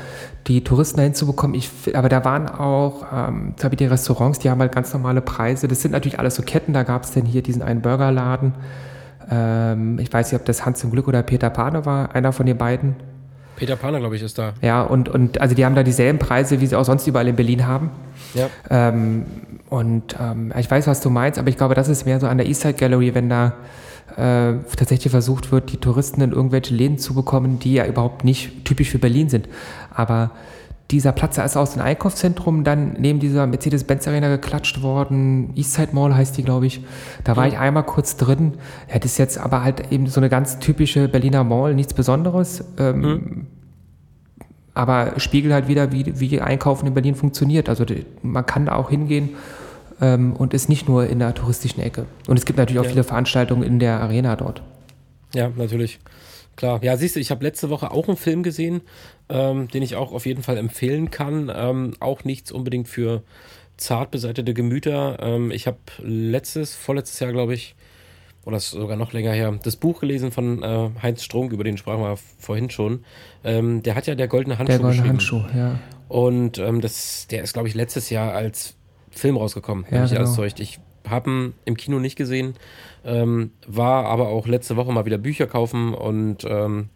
die 0.47 0.63
Touristen 0.63 0.99
dahin 0.99 1.15
zu 1.15 1.27
bekommen. 1.27 1.55
Ich, 1.55 1.71
aber 1.95 2.09
da 2.09 2.25
waren 2.25 2.49
auch, 2.49 3.07
ähm, 3.13 3.55
zum 3.57 3.71
Beispiel 3.71 3.77
die 3.77 3.87
Restaurants, 3.87 4.39
die 4.39 4.51
haben 4.51 4.61
halt 4.61 4.73
ganz 4.73 4.93
normale 4.93 5.21
Preise. 5.21 5.67
Das 5.67 5.83
sind 5.83 5.91
natürlich 5.91 6.19
alles 6.19 6.37
so 6.37 6.43
Ketten. 6.43 6.73
Da 6.73 6.85
gab 6.85 7.03
es 7.03 7.11
denn 7.11 7.25
hier 7.27 7.43
diesen 7.43 7.63
einen 7.63 7.83
Burgerladen. 7.83 8.55
Ähm, 9.29 9.99
ich 9.99 10.13
weiß 10.13 10.31
nicht, 10.31 10.41
ob 10.41 10.47
das 10.47 10.65
Hans 10.65 10.79
zum 10.79 10.91
Glück 10.91 11.09
oder 11.09 11.23
Peter 11.23 11.51
Pane 11.51 11.85
war, 11.85 12.15
einer 12.15 12.33
von 12.33 12.47
den 12.47 12.57
beiden. 12.57 12.97
Peter 13.57 13.77
Pane, 13.77 13.99
glaube 13.99 14.17
ich, 14.17 14.23
ist 14.23 14.39
da. 14.39 14.53
Ja, 14.63 14.83
und, 14.83 15.09
und 15.09 15.41
also 15.41 15.55
die 15.55 15.65
haben 15.65 15.75
da 15.75 15.83
dieselben 15.83 16.19
Preise, 16.19 16.61
wie 16.61 16.67
sie 16.67 16.77
auch 16.77 16.85
sonst 16.85 17.07
überall 17.07 17.27
in 17.27 17.37
Berlin 17.37 17.67
haben. 17.67 17.91
Ja. 18.35 18.49
Ähm, 18.71 19.25
und 19.69 20.17
ähm, 20.21 20.53
ich 20.57 20.71
weiß, 20.71 20.87
was 20.87 21.01
du 21.01 21.11
meinst, 21.11 21.39
aber 21.39 21.49
ich 21.49 21.57
glaube, 21.57 21.75
das 21.75 21.89
ist 21.89 22.05
mehr 22.05 22.21
so 22.21 22.29
an 22.29 22.39
der 22.39 22.47
Eastside 22.47 22.75
Gallery, 22.75 23.15
wenn 23.15 23.29
da 23.29 23.55
äh, 24.17 24.55
tatsächlich 24.77 25.11
versucht 25.11 25.51
wird, 25.51 25.73
die 25.73 25.79
Touristen 25.79 26.21
in 26.21 26.33
irgendwelche 26.33 26.75
Läden 26.75 26.99
zu 26.99 27.15
bekommen, 27.15 27.59
die 27.59 27.75
ja 27.75 27.87
überhaupt 27.87 28.25
nicht 28.25 28.65
typisch 28.65 28.91
für 28.91 28.99
Berlin 28.99 29.29
sind. 29.29 29.49
Aber 29.93 30.31
dieser 30.91 31.13
Platz 31.13 31.37
da 31.37 31.45
ist 31.45 31.57
aus 31.57 31.73
dem 31.73 31.83
Einkaufszentrum 31.83 32.63
dann 32.63 32.95
neben 32.99 33.19
dieser 33.19 33.47
Mercedes-Benz 33.47 34.07
Arena 34.07 34.29
geklatscht 34.29 34.83
worden. 34.83 35.51
Eastside 35.57 35.95
Mall 35.95 36.15
heißt 36.15 36.37
die, 36.37 36.45
glaube 36.45 36.67
ich. 36.67 36.81
Da 37.25 37.37
war 37.37 37.47
ja. 37.47 37.53
ich 37.53 37.59
einmal 37.59 37.83
kurz 37.83 38.17
drin. 38.17 38.55
Ja, 38.89 38.99
das 38.99 39.13
ist 39.13 39.19
jetzt 39.19 39.39
aber 39.39 39.65
halt 39.65 39.93
eben 39.93 40.07
so 40.07 40.21
eine 40.21 40.29
ganz 40.29 40.61
typische 40.61 41.09
Berliner 41.09 41.43
Mall, 41.43 41.75
nichts 41.75 41.93
Besonderes. 41.93 42.65
Ähm, 42.79 43.01
mhm. 43.01 43.47
Aber 44.75 45.15
spiegelt 45.19 45.53
halt 45.53 45.67
wieder, 45.67 45.91
wie, 45.91 46.21
wie 46.21 46.41
Einkaufen 46.41 46.87
in 46.87 46.95
Berlin 46.95 47.17
funktioniert. 47.17 47.69
Also 47.69 47.85
die, 47.85 48.07
man 48.23 48.47
kann 48.47 48.67
da 48.67 48.77
auch 48.77 48.91
hingehen 48.91 49.31
ähm, 50.01 50.35
und 50.35 50.55
ist 50.55 50.69
nicht 50.69 50.89
nur 50.89 51.07
in 51.07 51.19
der 51.19 51.35
touristischen 51.35 51.83
Ecke. 51.83 52.07
Und 52.29 52.39
es 52.39 52.45
gibt 52.45 52.59
natürlich 52.59 52.79
auch 52.79 52.85
ja. 52.85 52.91
viele 52.91 53.05
Veranstaltungen 53.05 53.65
in 53.65 53.81
der 53.81 54.01
Arena 54.01 54.37
dort. 54.37 54.63
Ja, 55.35 55.51
natürlich. 55.57 55.99
Klar, 56.57 56.83
ja, 56.83 56.97
siehst 56.97 57.17
du, 57.17 57.21
ich 57.21 57.31
habe 57.31 57.45
letzte 57.45 57.71
Woche 57.71 57.91
auch 57.91 58.09
einen 58.09 58.17
Film 58.17 58.43
gesehen, 58.43 58.81
ähm, 59.29 59.69
den 59.69 59.83
ich 59.83 59.95
auch 59.97 60.13
auf 60.13 60.27
jeden 60.27 60.43
Fall 60.43 60.57
empfehlen 60.57 61.11
kann. 61.11 61.53
Ähm, 61.55 61.95
auch 62.01 62.25
nichts 62.25 62.51
unbedingt 62.51 62.89
für 62.89 63.23
zart 63.77 64.11
beseitete 64.11 64.55
Gemüter. 64.55 65.19
Ähm, 65.21 65.51
ich 65.51 65.67
habe 65.67 65.79
letztes, 66.03 66.75
vorletztes 66.75 67.21
Jahr, 67.21 67.33
glaube 67.33 67.55
ich, 67.55 67.75
oder 68.47 68.61
sogar 68.61 68.97
noch 68.97 69.13
länger 69.13 69.33
her, 69.33 69.59
das 69.63 69.77
Buch 69.77 70.01
gelesen 70.01 70.31
von 70.31 70.63
äh, 70.63 70.91
Heinz 71.03 71.25
Strunk, 71.25 71.53
über 71.53 71.65
den 71.65 71.77
sprachen 71.77 72.01
wir 72.01 72.17
vorhin 72.39 72.71
schon. 72.71 73.05
Ähm, 73.45 73.83
der 73.83 73.95
hat 73.97 74.07
ja 74.07 74.15
der 74.15 74.29
goldene 74.29 74.57
Handschuh 74.59 74.73
Der 74.73 74.79
goldene 74.79 75.03
geschrieben. 75.03 75.43
Handschuh, 75.45 75.59
ja. 75.59 75.79
Und 76.09 76.59
ähm, 76.59 76.81
das, 76.81 77.27
der 77.29 77.43
ist, 77.43 77.53
glaube 77.55 77.69
ich, 77.69 77.75
letztes 77.75 78.09
Jahr 78.09 78.33
als 78.33 78.77
Film 79.11 79.37
rausgekommen, 79.37 79.85
Ja, 79.87 79.91
wenn 79.91 80.03
mich 80.03 80.17
alles 80.17 80.31
genau. 80.31 80.43
täuscht. 80.43 80.61
Ich 80.61 80.79
habe 81.09 81.31
ihn 81.31 81.55
im 81.65 81.77
Kino 81.77 81.99
nicht 81.99 82.17
gesehen, 82.17 82.55
ähm, 83.07 83.53
war 83.67 84.07
aber 84.07 84.29
auch 84.29 84.47
letzte 84.47 84.77
Woche 84.77 84.93
mal 84.93 85.07
wieder 85.07 85.19
Bücher 85.19 85.47
kaufen 85.47 85.95
und 85.95 86.45
ähm, 86.45 86.89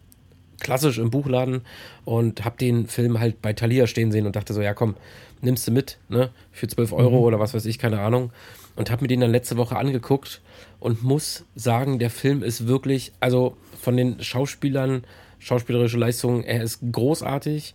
klassisch 0.59 0.99
im 0.99 1.09
Buchladen 1.09 1.61
und 2.05 2.45
habe 2.45 2.57
den 2.57 2.85
Film 2.85 3.19
halt 3.19 3.41
bei 3.41 3.53
Thalia 3.53 3.87
stehen 3.87 4.11
sehen 4.11 4.25
und 4.25 4.35
dachte 4.35 4.53
so, 4.53 4.61
ja 4.61 4.73
komm, 4.73 4.95
nimmst 5.41 5.67
du 5.67 5.71
mit, 5.71 5.97
ne, 6.09 6.29
für 6.51 6.67
12 6.67 6.91
Euro 6.93 7.19
oder 7.19 7.39
was 7.39 7.53
weiß 7.53 7.65
ich, 7.65 7.79
keine 7.79 8.01
Ahnung. 8.01 8.31
Und 8.75 8.91
habe 8.91 9.03
mir 9.03 9.07
den 9.07 9.21
dann 9.21 9.31
letzte 9.31 9.57
Woche 9.57 9.77
angeguckt 9.77 10.41
und 10.79 11.03
muss 11.03 11.45
sagen, 11.55 11.97
der 11.97 12.09
Film 12.09 12.43
ist 12.43 12.67
wirklich, 12.67 13.13
also 13.19 13.57
von 13.79 13.97
den 13.97 14.21
Schauspielern, 14.21 15.03
schauspielerische 15.39 15.97
Leistungen, 15.97 16.43
er 16.43 16.61
ist 16.61 16.79
großartig, 16.91 17.73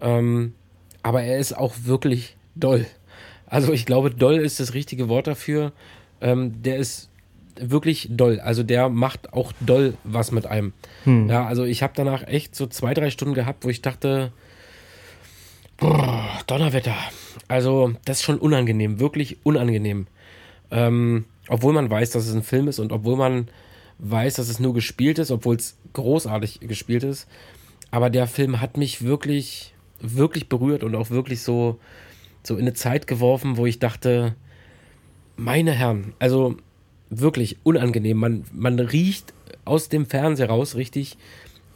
ähm, 0.00 0.54
aber 1.02 1.22
er 1.22 1.38
ist 1.38 1.56
auch 1.56 1.74
wirklich 1.84 2.36
doll. 2.54 2.86
Also 3.46 3.72
ich 3.72 3.86
glaube, 3.86 4.10
doll 4.10 4.36
ist 4.36 4.60
das 4.60 4.74
richtige 4.74 5.08
Wort 5.08 5.26
dafür. 5.26 5.72
Ähm, 6.20 6.62
der 6.62 6.78
ist 6.78 7.10
wirklich 7.60 8.08
doll. 8.10 8.40
Also 8.40 8.62
der 8.62 8.88
macht 8.88 9.32
auch 9.32 9.52
doll 9.60 9.94
was 10.04 10.32
mit 10.32 10.46
einem. 10.46 10.72
Ja, 11.28 11.46
also 11.46 11.64
ich 11.64 11.82
habe 11.82 11.92
danach 11.96 12.26
echt 12.26 12.54
so 12.54 12.66
zwei, 12.66 12.94
drei 12.94 13.10
Stunden 13.10 13.34
gehabt, 13.34 13.64
wo 13.64 13.68
ich 13.68 13.82
dachte, 13.82 14.32
boah, 15.76 16.28
Donnerwetter. 16.46 16.94
Also 17.48 17.92
das 18.04 18.18
ist 18.18 18.24
schon 18.24 18.38
unangenehm, 18.38 19.00
wirklich 19.00 19.38
unangenehm. 19.44 20.06
Ähm, 20.70 21.26
obwohl 21.48 21.72
man 21.72 21.88
weiß, 21.88 22.10
dass 22.10 22.26
es 22.26 22.34
ein 22.34 22.42
Film 22.42 22.68
ist 22.68 22.78
und 22.78 22.92
obwohl 22.92 23.16
man 23.16 23.48
weiß, 23.98 24.34
dass 24.34 24.48
es 24.48 24.60
nur 24.60 24.74
gespielt 24.74 25.18
ist, 25.18 25.30
obwohl 25.30 25.56
es 25.56 25.78
großartig 25.92 26.60
gespielt 26.60 27.04
ist. 27.04 27.28
Aber 27.90 28.10
der 28.10 28.26
Film 28.26 28.60
hat 28.60 28.76
mich 28.76 29.04
wirklich, 29.04 29.74
wirklich 30.00 30.48
berührt 30.48 30.82
und 30.82 30.94
auch 30.94 31.10
wirklich 31.10 31.42
so, 31.42 31.78
so 32.42 32.54
in 32.56 32.62
eine 32.62 32.74
Zeit 32.74 33.06
geworfen, 33.06 33.56
wo 33.56 33.64
ich 33.66 33.78
dachte, 33.78 34.34
meine 35.36 35.72
Herren, 35.72 36.14
also 36.18 36.56
wirklich 37.10 37.58
unangenehm. 37.62 38.16
Man, 38.16 38.44
man 38.52 38.78
riecht 38.78 39.32
aus 39.64 39.88
dem 39.88 40.06
Fernseher 40.06 40.48
raus 40.48 40.74
richtig, 40.74 41.16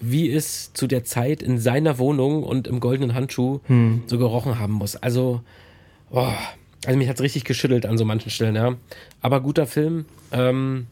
wie 0.01 0.31
es 0.33 0.73
zu 0.73 0.87
der 0.87 1.05
Zeit 1.05 1.43
in 1.43 1.59
seiner 1.59 1.99
Wohnung 1.99 2.43
und 2.43 2.67
im 2.67 2.81
goldenen 2.81 3.15
Handschuh 3.15 3.61
so 4.07 4.19
gerochen 4.19 4.59
haben 4.59 4.73
muss. 4.73 4.97
Also, 4.97 5.43
boah, 6.11 6.35
also 6.87 6.99
mich 6.99 7.09
hat 7.09 7.17
es 7.17 7.23
richtig 7.23 7.45
geschüttelt 7.45 7.85
an 7.85 7.99
so 7.99 8.05
manchen 8.05 8.31
Stellen, 8.31 8.57
ja. 8.57 8.77
Aber 9.21 9.41
guter 9.41 9.67
Film, 9.67 10.07
ähm, 10.33 10.87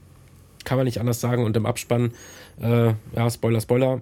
kann 0.65 0.77
man 0.77 0.85
nicht 0.85 1.01
anders 1.01 1.21
sagen. 1.21 1.45
Und 1.45 1.57
im 1.57 1.65
Abspann, 1.65 2.13
äh, 2.61 2.93
ja, 3.17 3.31
Spoiler, 3.31 3.61
Spoiler, 3.61 4.01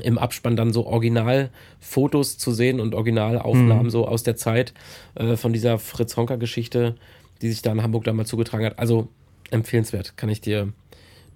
im 0.00 0.16
Abspann 0.16 0.54
dann 0.54 0.72
so 0.72 0.86
Originalfotos 0.86 2.38
zu 2.38 2.52
sehen 2.52 2.78
und 2.78 2.94
Originalaufnahmen 2.94 3.90
so 3.90 4.06
aus 4.06 4.22
der 4.22 4.36
Zeit 4.36 4.72
äh, 5.16 5.36
von 5.36 5.52
dieser 5.52 5.80
Fritz 5.80 6.16
Honka-Geschichte, 6.16 6.94
die 7.42 7.48
sich 7.48 7.62
da 7.62 7.72
in 7.72 7.82
Hamburg 7.82 8.04
damals 8.04 8.28
zugetragen 8.28 8.66
hat. 8.66 8.78
Also 8.78 9.08
empfehlenswert, 9.50 10.16
kann 10.16 10.28
ich 10.28 10.40
dir 10.40 10.72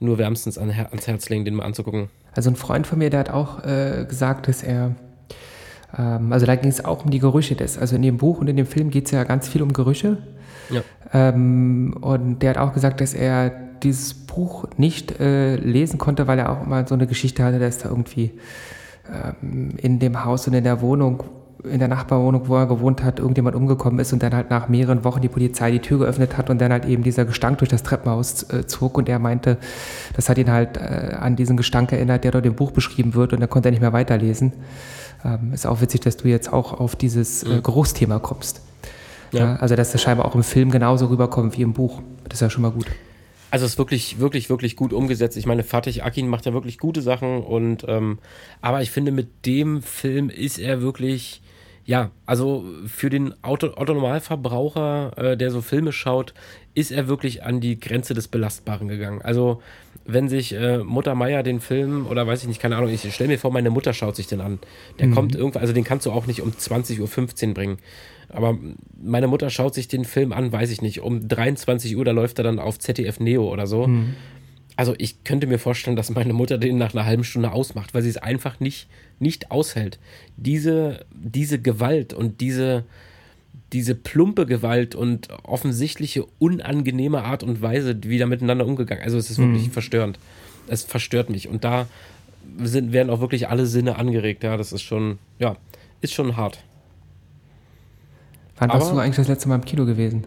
nur 0.00 0.18
wärmstens 0.18 0.58
an, 0.58 0.70
ans 0.70 1.06
Herz 1.06 1.28
legen, 1.28 1.44
den 1.44 1.54
mal 1.54 1.64
anzugucken. 1.64 2.08
Also 2.34 2.50
ein 2.50 2.56
Freund 2.56 2.86
von 2.86 2.98
mir, 2.98 3.10
der 3.10 3.20
hat 3.20 3.30
auch 3.30 3.64
äh, 3.64 4.04
gesagt, 4.08 4.48
dass 4.48 4.62
er, 4.62 4.94
ähm, 5.96 6.32
also 6.32 6.46
da 6.46 6.56
ging 6.56 6.70
es 6.70 6.84
auch 6.84 7.04
um 7.04 7.10
die 7.10 7.18
Gerüche. 7.18 7.54
Das, 7.54 7.78
also 7.78 7.96
in 7.96 8.02
dem 8.02 8.16
Buch 8.16 8.38
und 8.38 8.48
in 8.48 8.56
dem 8.56 8.66
Film 8.66 8.90
geht 8.90 9.06
es 9.06 9.10
ja 9.12 9.24
ganz 9.24 9.48
viel 9.48 9.62
um 9.62 9.72
Gerüche. 9.72 10.18
Ja. 10.70 10.82
Ähm, 11.12 11.94
und 12.00 12.40
der 12.40 12.50
hat 12.50 12.58
auch 12.58 12.72
gesagt, 12.72 13.00
dass 13.00 13.14
er 13.14 13.50
dieses 13.82 14.14
Buch 14.14 14.64
nicht 14.76 15.20
äh, 15.20 15.56
lesen 15.56 15.98
konnte, 15.98 16.26
weil 16.26 16.38
er 16.38 16.50
auch 16.50 16.64
immer 16.64 16.86
so 16.86 16.94
eine 16.94 17.06
Geschichte 17.06 17.44
hatte, 17.44 17.58
dass 17.58 17.78
da 17.78 17.88
irgendwie 17.88 18.32
ähm, 19.12 19.74
in 19.76 19.98
dem 19.98 20.24
Haus 20.24 20.46
und 20.46 20.54
in 20.54 20.64
der 20.64 20.80
Wohnung, 20.80 21.24
in 21.64 21.78
der 21.78 21.88
Nachbarwohnung, 21.88 22.48
wo 22.48 22.56
er 22.56 22.66
gewohnt 22.66 23.02
hat, 23.02 23.18
irgendjemand 23.18 23.54
umgekommen 23.56 24.00
ist 24.00 24.12
und 24.12 24.22
dann 24.22 24.34
halt 24.34 24.50
nach 24.50 24.68
mehreren 24.68 25.04
Wochen 25.04 25.20
die 25.20 25.28
Polizei 25.28 25.70
die 25.70 25.78
Tür 25.78 25.98
geöffnet 25.98 26.36
hat 26.36 26.50
und 26.50 26.60
dann 26.60 26.72
halt 26.72 26.86
eben 26.86 27.02
dieser 27.02 27.24
Gestank 27.24 27.58
durch 27.58 27.70
das 27.70 27.82
Treppenhaus 27.82 28.44
äh, 28.50 28.66
zog 28.66 28.98
und 28.98 29.08
er 29.08 29.18
meinte, 29.18 29.58
das 30.14 30.28
hat 30.28 30.38
ihn 30.38 30.50
halt 30.50 30.76
äh, 30.76 31.14
an 31.18 31.36
diesen 31.36 31.56
Gestank 31.56 31.92
erinnert, 31.92 32.24
der 32.24 32.32
dort 32.32 32.46
im 32.46 32.54
Buch 32.54 32.72
beschrieben 32.72 33.14
wird 33.14 33.32
und 33.32 33.40
dann 33.40 33.50
konnte 33.50 33.68
er 33.68 33.72
nicht 33.72 33.80
mehr 33.80 33.92
weiterlesen. 33.92 34.52
Ähm, 35.24 35.52
ist 35.52 35.66
auch 35.66 35.80
witzig, 35.80 36.00
dass 36.00 36.16
du 36.16 36.28
jetzt 36.28 36.52
auch 36.52 36.78
auf 36.78 36.96
dieses 36.96 37.44
äh, 37.44 37.60
Geruchsthema 37.62 38.18
kommst. 38.18 38.62
Ja. 39.30 39.40
Ja. 39.40 39.56
also 39.56 39.76
dass 39.76 39.92
das 39.92 40.02
scheinbar 40.02 40.26
auch 40.26 40.34
im 40.34 40.42
Film 40.42 40.70
genauso 40.70 41.06
rüberkommt 41.06 41.56
wie 41.56 41.62
im 41.62 41.72
Buch. 41.72 42.02
Das 42.24 42.34
ist 42.34 42.40
ja 42.40 42.50
schon 42.50 42.62
mal 42.62 42.70
gut. 42.70 42.86
Also 43.52 43.66
es 43.66 43.72
ist 43.72 43.78
wirklich, 43.78 44.18
wirklich, 44.18 44.48
wirklich 44.48 44.76
gut 44.76 44.94
umgesetzt. 44.94 45.36
Ich 45.36 45.44
meine, 45.44 45.62
Fatih 45.62 46.00
Akin 46.00 46.26
macht 46.26 46.46
ja 46.46 46.54
wirklich 46.54 46.78
gute 46.78 47.02
Sachen 47.02 47.42
und 47.42 47.84
ähm, 47.86 48.18
aber 48.62 48.80
ich 48.80 48.90
finde, 48.90 49.12
mit 49.12 49.44
dem 49.44 49.82
Film 49.82 50.30
ist 50.30 50.58
er 50.58 50.80
wirklich, 50.80 51.42
ja, 51.84 52.10
also 52.26 52.64
für 52.86 53.10
den 53.10 53.34
Auto, 53.42 53.68
Autonormalverbraucher, 53.68 55.12
äh, 55.16 55.36
der 55.36 55.50
so 55.50 55.62
Filme 55.62 55.92
schaut, 55.92 56.32
ist 56.74 56.92
er 56.92 57.08
wirklich 57.08 57.42
an 57.42 57.60
die 57.60 57.78
Grenze 57.78 58.14
des 58.14 58.28
Belastbaren 58.28 58.88
gegangen. 58.88 59.20
Also 59.22 59.60
wenn 60.04 60.28
sich 60.28 60.52
äh, 60.54 60.78
Mutter 60.78 61.14
Meier 61.14 61.42
den 61.42 61.60
Film, 61.60 62.06
oder 62.06 62.26
weiß 62.26 62.42
ich 62.42 62.48
nicht, 62.48 62.60
keine 62.60 62.76
Ahnung, 62.76 62.90
ich 62.90 63.12
stelle 63.12 63.28
mir 63.28 63.38
vor, 63.38 63.52
meine 63.52 63.70
Mutter 63.70 63.92
schaut 63.92 64.16
sich 64.16 64.26
den 64.26 64.40
an. 64.40 64.58
Der 64.98 65.10
kommt 65.10 65.34
irgendwann, 65.34 65.60
also 65.60 65.72
den 65.72 65.84
kannst 65.84 66.06
du 66.06 66.12
auch 66.12 66.26
nicht 66.26 66.40
um 66.40 66.50
20.15 66.50 67.48
Uhr 67.48 67.54
bringen. 67.54 67.78
Aber 68.28 68.56
meine 69.00 69.26
Mutter 69.26 69.50
schaut 69.50 69.74
sich 69.74 69.88
den 69.88 70.04
Film 70.04 70.32
an, 70.32 70.50
weiß 70.52 70.70
ich 70.70 70.82
nicht, 70.82 71.00
um 71.00 71.28
23 71.28 71.96
Uhr, 71.96 72.04
da 72.04 72.12
läuft 72.12 72.38
er 72.38 72.44
dann 72.44 72.58
auf 72.58 72.78
ZDF 72.78 73.20
Neo 73.20 73.52
oder 73.52 73.66
so. 73.66 73.86
Also 74.82 74.96
ich 74.98 75.22
könnte 75.22 75.46
mir 75.46 75.60
vorstellen, 75.60 75.94
dass 75.94 76.10
meine 76.10 76.32
Mutter 76.32 76.58
den 76.58 76.76
nach 76.76 76.92
einer 76.92 77.04
halben 77.06 77.22
Stunde 77.22 77.52
ausmacht, 77.52 77.94
weil 77.94 78.02
sie 78.02 78.08
es 78.08 78.16
einfach 78.16 78.58
nicht, 78.58 78.88
nicht 79.20 79.52
aushält. 79.52 80.00
Diese, 80.36 81.04
diese 81.14 81.60
Gewalt 81.60 82.12
und 82.12 82.40
diese, 82.40 82.82
diese 83.72 83.94
plumpe 83.94 84.44
Gewalt 84.44 84.96
und 84.96 85.28
offensichtliche 85.44 86.26
unangenehme 86.40 87.22
Art 87.22 87.44
und 87.44 87.62
Weise, 87.62 87.96
wie 88.02 88.18
da 88.18 88.26
miteinander 88.26 88.66
umgegangen. 88.66 89.04
Also 89.04 89.18
es 89.18 89.30
ist 89.30 89.38
wirklich 89.38 89.70
verstörend. 89.70 90.18
Es 90.66 90.82
verstört 90.82 91.30
mich. 91.30 91.46
Und 91.46 91.62
da 91.62 91.86
sind, 92.60 92.92
werden 92.92 93.08
auch 93.10 93.20
wirklich 93.20 93.48
alle 93.48 93.66
Sinne 93.66 93.98
angeregt. 93.98 94.42
Ja, 94.42 94.56
das 94.56 94.72
ist 94.72 94.82
schon, 94.82 95.20
ja, 95.38 95.56
ist 96.00 96.12
schon 96.12 96.36
hart. 96.36 96.58
Wann 98.58 98.68
warst 98.68 98.86
Aber- 98.88 98.96
du 98.96 99.00
eigentlich 99.04 99.14
das 99.14 99.28
letzte 99.28 99.48
Mal 99.48 99.54
im 99.54 99.64
Kino 99.64 99.86
gewesen? 99.86 100.24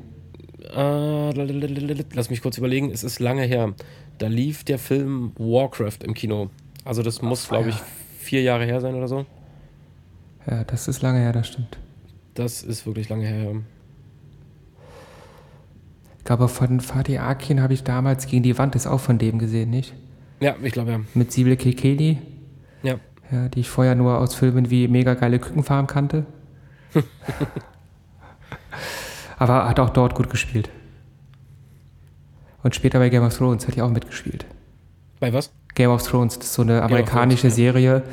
Äh, 0.74 2.05
lass 2.13 2.30
mich 2.30 2.41
kurz 2.41 2.57
überlegen, 2.57 2.91
es 2.91 3.03
ist 3.03 3.20
lange 3.20 3.43
her. 3.43 3.74
Da 4.18 4.28
lief 4.28 4.63
der 4.63 4.80
Film 4.80 5.32
Warcraft 5.38 5.99
im 6.03 6.13
Kino. 6.13 6.49
Also 6.84 7.03
das 7.03 7.22
muss, 7.22 7.47
glaube 7.49 7.70
ich, 7.70 7.76
vier 8.20 8.41
Jahre 8.41 8.66
her 8.66 8.80
sein 8.82 8.95
oder 8.95 9.07
so. 9.07 9.26
Ja, 10.49 10.63
das 10.63 10.88
ist 10.88 11.01
lange 11.01 11.20
her, 11.20 11.34
das 11.34 11.47
stimmt. 11.47 11.78
Das 12.36 12.63
ist 12.63 12.86
wirklich 12.86 13.09
lange 13.09 13.26
her. 13.28 13.55
Ich 16.20 16.26
glaube, 16.26 16.47
von 16.47 16.80
Fatih 16.82 17.20
Akin 17.20 17.61
habe 17.61 17.74
ich 17.74 17.84
damals 17.84 18.28
gegen 18.28 18.43
die 18.43 18.57
Wand 18.57 18.76
ist 18.76 18.88
auch 18.88 18.99
von 18.99 19.18
dem 19.18 19.38
gesehen, 19.39 19.70
nicht? 19.70 19.93
Ja, 20.39 20.55
ich 20.61 20.74
glaube 20.74 20.91
ja. 20.91 20.99
Mit 21.13 21.32
Sibylle 21.32 21.55
Kilkenny, 21.57 22.20
Ja. 22.84 22.95
ja, 23.32 23.47
die 23.49 23.59
ich 23.61 23.70
vorher 23.70 23.95
nur 23.95 24.18
aus 24.20 24.36
Filmen 24.36 24.70
wie 24.70 24.88
Mega 24.88 25.13
geile 25.13 25.39
Kükenfarm 25.39 25.88
kannte. 25.88 26.26
Aber 29.38 29.68
hat 29.68 29.80
auch 29.80 29.90
dort 29.90 30.16
gut 30.16 30.30
gespielt. 30.30 30.70
Und 32.64 32.74
später 32.76 33.00
bei 33.00 33.10
Game 33.10 33.24
of 33.24 33.38
Thrones 33.38 33.68
hat 33.68 33.76
die 33.76 33.82
auch 33.82 33.90
mitgespielt. 33.90 34.46
Bei 35.20 35.32
was? 35.32 35.52
Game 35.76 35.92
of 35.92 36.02
Thrones, 36.04 36.40
das 36.40 36.48
ist 36.48 36.54
so 36.54 36.62
eine 36.62 36.82
amerikanische 36.82 37.42
Thrones, 37.42 37.56
Serie. 37.56 38.04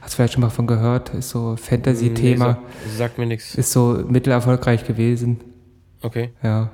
Hast 0.00 0.14
du 0.14 0.16
vielleicht 0.16 0.32
schon 0.32 0.40
mal 0.40 0.50
von 0.50 0.66
gehört? 0.66 1.10
Ist 1.10 1.30
so 1.30 1.54
Fantasy-Thema. 1.56 2.46
Nee, 2.52 2.88
sag, 2.88 2.96
sagt 2.96 3.18
mir 3.18 3.26
nichts. 3.26 3.54
Ist 3.54 3.72
so 3.72 4.02
mittelerfolgreich 4.08 4.86
gewesen. 4.86 5.40
Okay. 6.02 6.30
Ja. 6.42 6.70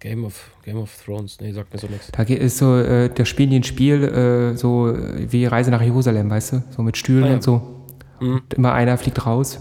Game 0.00 0.24
of, 0.24 0.50
Game 0.64 0.78
of 0.78 0.90
Thrones. 1.04 1.38
Nee, 1.40 1.52
sagt 1.52 1.72
mir 1.72 1.78
so 1.78 1.86
nichts. 1.86 2.10
Da 2.10 2.22
ist 2.22 2.58
so, 2.58 2.78
äh, 2.78 3.10
da 3.14 3.24
spielen 3.24 3.50
die 3.50 3.60
ein 3.60 3.62
Spiel, 3.64 4.02
äh, 4.02 4.56
so 4.56 4.92
wie 4.96 5.44
Reise 5.46 5.70
nach 5.70 5.82
Jerusalem, 5.82 6.28
weißt 6.30 6.52
du? 6.54 6.62
So 6.70 6.82
mit 6.82 6.96
Stühlen 6.96 7.24
Ah 7.24 7.28
ja. 7.28 7.34
und 7.34 7.42
so. 7.42 7.62
Mhm. 8.18 8.34
Und 8.36 8.54
immer 8.54 8.72
einer 8.72 8.96
fliegt 8.98 9.24
raus. 9.24 9.60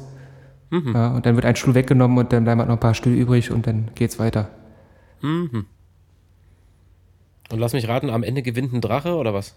Mhm. 0.71 0.93
Ja, 0.93 1.15
und 1.15 1.25
dann 1.25 1.35
wird 1.35 1.45
ein 1.45 1.55
Stuhl 1.55 1.75
weggenommen 1.75 2.17
und 2.17 2.33
dann 2.33 2.45
bleiben 2.45 2.59
halt 2.59 2.69
noch 2.69 2.77
ein 2.77 2.79
paar 2.79 2.95
Stühle 2.95 3.17
übrig 3.17 3.51
und 3.51 3.67
dann 3.67 3.91
geht's 3.93 4.17
weiter. 4.17 4.49
Mhm. 5.21 5.65
Und 7.51 7.59
lass 7.59 7.73
mich 7.73 7.87
raten, 7.87 8.09
am 8.09 8.23
Ende 8.23 8.41
gewinnt 8.41 8.73
ein 8.73 8.81
Drache 8.81 9.15
oder 9.15 9.33
was? 9.33 9.53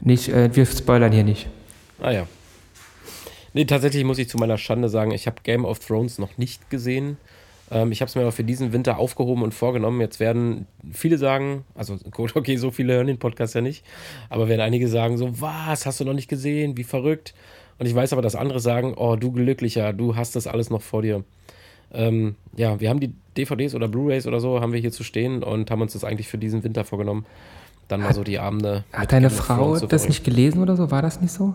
Nicht, 0.00 0.28
äh, 0.28 0.54
wir 0.54 0.66
spoilern 0.66 1.12
hier 1.12 1.24
nicht. 1.24 1.48
Ah 2.00 2.10
ja. 2.10 2.26
Nee, 3.52 3.64
tatsächlich 3.64 4.04
muss 4.04 4.18
ich 4.18 4.28
zu 4.28 4.38
meiner 4.38 4.58
Schande 4.58 4.88
sagen, 4.88 5.12
ich 5.12 5.26
habe 5.26 5.36
Game 5.42 5.64
of 5.64 5.78
Thrones 5.78 6.18
noch 6.18 6.36
nicht 6.36 6.70
gesehen. 6.70 7.16
Ähm, 7.70 7.92
ich 7.92 8.00
habe 8.00 8.08
es 8.08 8.14
mir 8.14 8.22
aber 8.22 8.32
für 8.32 8.44
diesen 8.44 8.72
Winter 8.72 8.98
aufgehoben 8.98 9.42
und 9.42 9.54
vorgenommen. 9.54 10.00
Jetzt 10.00 10.18
werden 10.18 10.66
viele 10.92 11.18
sagen, 11.18 11.64
also 11.74 11.96
gut, 12.10 12.34
okay, 12.34 12.56
so 12.56 12.70
viele 12.70 12.94
hören 12.94 13.06
den 13.06 13.18
Podcast 13.18 13.54
ja 13.54 13.60
nicht, 13.60 13.84
aber 14.28 14.48
werden 14.48 14.60
einige 14.60 14.88
sagen 14.88 15.16
so, 15.16 15.40
was, 15.40 15.86
hast 15.86 16.00
du 16.00 16.04
noch 16.04 16.14
nicht 16.14 16.28
gesehen, 16.28 16.76
wie 16.76 16.84
verrückt. 16.84 17.34
Und 17.80 17.86
ich 17.86 17.94
weiß 17.94 18.12
aber, 18.12 18.20
dass 18.20 18.36
andere 18.36 18.60
sagen, 18.60 18.92
oh, 18.94 19.16
du 19.16 19.32
Glücklicher, 19.32 19.94
du 19.94 20.14
hast 20.14 20.36
das 20.36 20.46
alles 20.46 20.68
noch 20.68 20.82
vor 20.82 21.00
dir. 21.00 21.24
Ähm, 21.90 22.36
ja, 22.54 22.78
wir 22.78 22.90
haben 22.90 23.00
die 23.00 23.14
DVDs 23.38 23.74
oder 23.74 23.88
Blu-rays 23.88 24.26
oder 24.26 24.38
so, 24.38 24.60
haben 24.60 24.74
wir 24.74 24.80
hier 24.80 24.92
zu 24.92 25.02
stehen 25.02 25.42
und 25.42 25.70
haben 25.70 25.80
uns 25.80 25.94
das 25.94 26.04
eigentlich 26.04 26.28
für 26.28 26.36
diesen 26.36 26.62
Winter 26.62 26.84
vorgenommen. 26.84 27.24
Dann 27.88 28.02
mal 28.02 28.12
so 28.12 28.22
die 28.22 28.38
Abende. 28.38 28.84
Hat 28.92 29.12
deine 29.12 29.30
Frau 29.30 29.78
das 29.78 30.06
nicht 30.06 30.24
gelesen 30.24 30.60
oder 30.60 30.76
so? 30.76 30.90
War 30.90 31.00
das 31.00 31.22
nicht 31.22 31.32
so? 31.32 31.54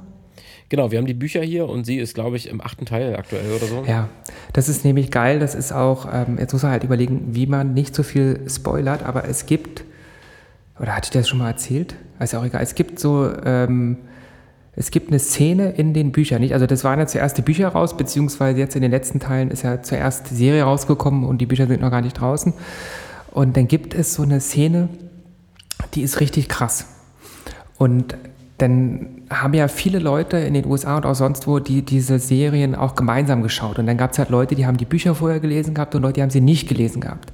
Genau, 0.69 0.89
wir 0.89 0.97
haben 0.97 1.05
die 1.05 1.13
Bücher 1.13 1.43
hier 1.43 1.69
und 1.69 1.86
sie 1.86 1.97
ist, 1.97 2.15
glaube 2.15 2.38
ich, 2.38 2.49
im 2.49 2.59
achten 2.59 2.88
Teil 2.88 3.15
aktuell 3.15 3.51
oder 3.51 3.67
so. 3.67 3.84
Ja, 3.88 4.09
das 4.51 4.67
ist 4.67 4.84
nämlich 4.84 5.11
geil. 5.11 5.38
Das 5.38 5.53
ist 5.53 5.73
auch, 5.73 6.07
ähm, 6.11 6.39
jetzt 6.39 6.53
muss 6.53 6.63
man 6.63 6.71
halt 6.71 6.84
überlegen, 6.84 7.36
wie 7.36 7.45
man 7.45 7.76
nicht 7.76 7.93
so 7.93 8.01
viel 8.01 8.41
spoilert, 8.49 9.03
aber 9.03 9.26
es 9.30 9.45
gibt, 9.45 9.84
oder 10.80 10.95
hatte 10.95 11.05
ich 11.05 11.11
das 11.11 11.30
schon 11.30 11.38
mal 11.38 11.49
erzählt? 11.49 11.95
Ist 12.19 12.34
ja 12.34 12.39
auch 12.39 12.45
egal. 12.45 12.63
Es 12.63 12.73
gibt 12.73 12.99
so, 12.99 13.32
ähm, 13.45 13.97
es 14.76 14.91
gibt 14.91 15.09
eine 15.09 15.19
Szene 15.19 15.71
in 15.71 15.93
den 15.93 16.11
Büchern, 16.11 16.41
nicht? 16.41 16.53
Also 16.53 16.65
das 16.65 16.84
waren 16.84 16.99
ja 16.99 17.07
zuerst 17.07 17.38
die 17.38 17.41
Bücher 17.41 17.69
raus, 17.69 17.95
beziehungsweise 17.95 18.59
jetzt 18.59 18.76
in 18.76 18.82
den 18.82 18.91
letzten 18.91 19.19
Teilen 19.19 19.49
ist 19.49 19.63
ja 19.63 19.82
zuerst 19.82 20.32
die 20.32 20.36
Serie 20.36 20.63
rausgekommen 20.63 21.23
und 21.23 21.39
die 21.39 21.45
Bücher 21.45 21.67
sind 21.67 21.82
noch 21.82 21.91
gar 21.91 22.01
nicht 22.01 22.19
draußen. 22.19 22.53
Und 23.32 23.55
dann 23.55 23.67
gibt 23.67 23.93
es 23.93 24.13
so 24.13 24.23
eine 24.23 24.41
Szene, 24.41 24.89
die 25.93 26.01
ist 26.01 26.19
richtig 26.19 26.49
krass. 26.49 26.88
Und 27.78 28.15
dann 28.57 29.07
haben 29.30 29.53
ja 29.53 29.67
viele 29.67 29.99
Leute 29.99 30.38
in 30.38 30.53
den 30.53 30.65
USA 30.65 30.97
und 30.97 31.05
auch 31.05 31.15
sonst 31.15 31.47
wo, 31.47 31.59
die 31.59 31.82
diese 31.82 32.19
Serien 32.19 32.76
auch 32.76 32.95
gemeinsam 32.95 33.43
geschaut. 33.43 33.80
Und 33.80 33.88
dann 33.88 33.97
gab 33.97 34.11
es 34.11 34.19
halt 34.19 34.30
Leute, 34.30 34.55
die 34.55 34.65
haben 34.65 34.78
die 34.78 34.86
Bücher 34.86 35.15
vorher 35.15 35.39
gelesen 35.39 35.73
gehabt 35.73 35.95
und 35.95 36.01
Leute, 36.01 36.13
die 36.13 36.21
haben 36.21 36.30
sie 36.30 36.41
nicht 36.41 36.67
gelesen 36.67 37.01
gehabt. 37.01 37.32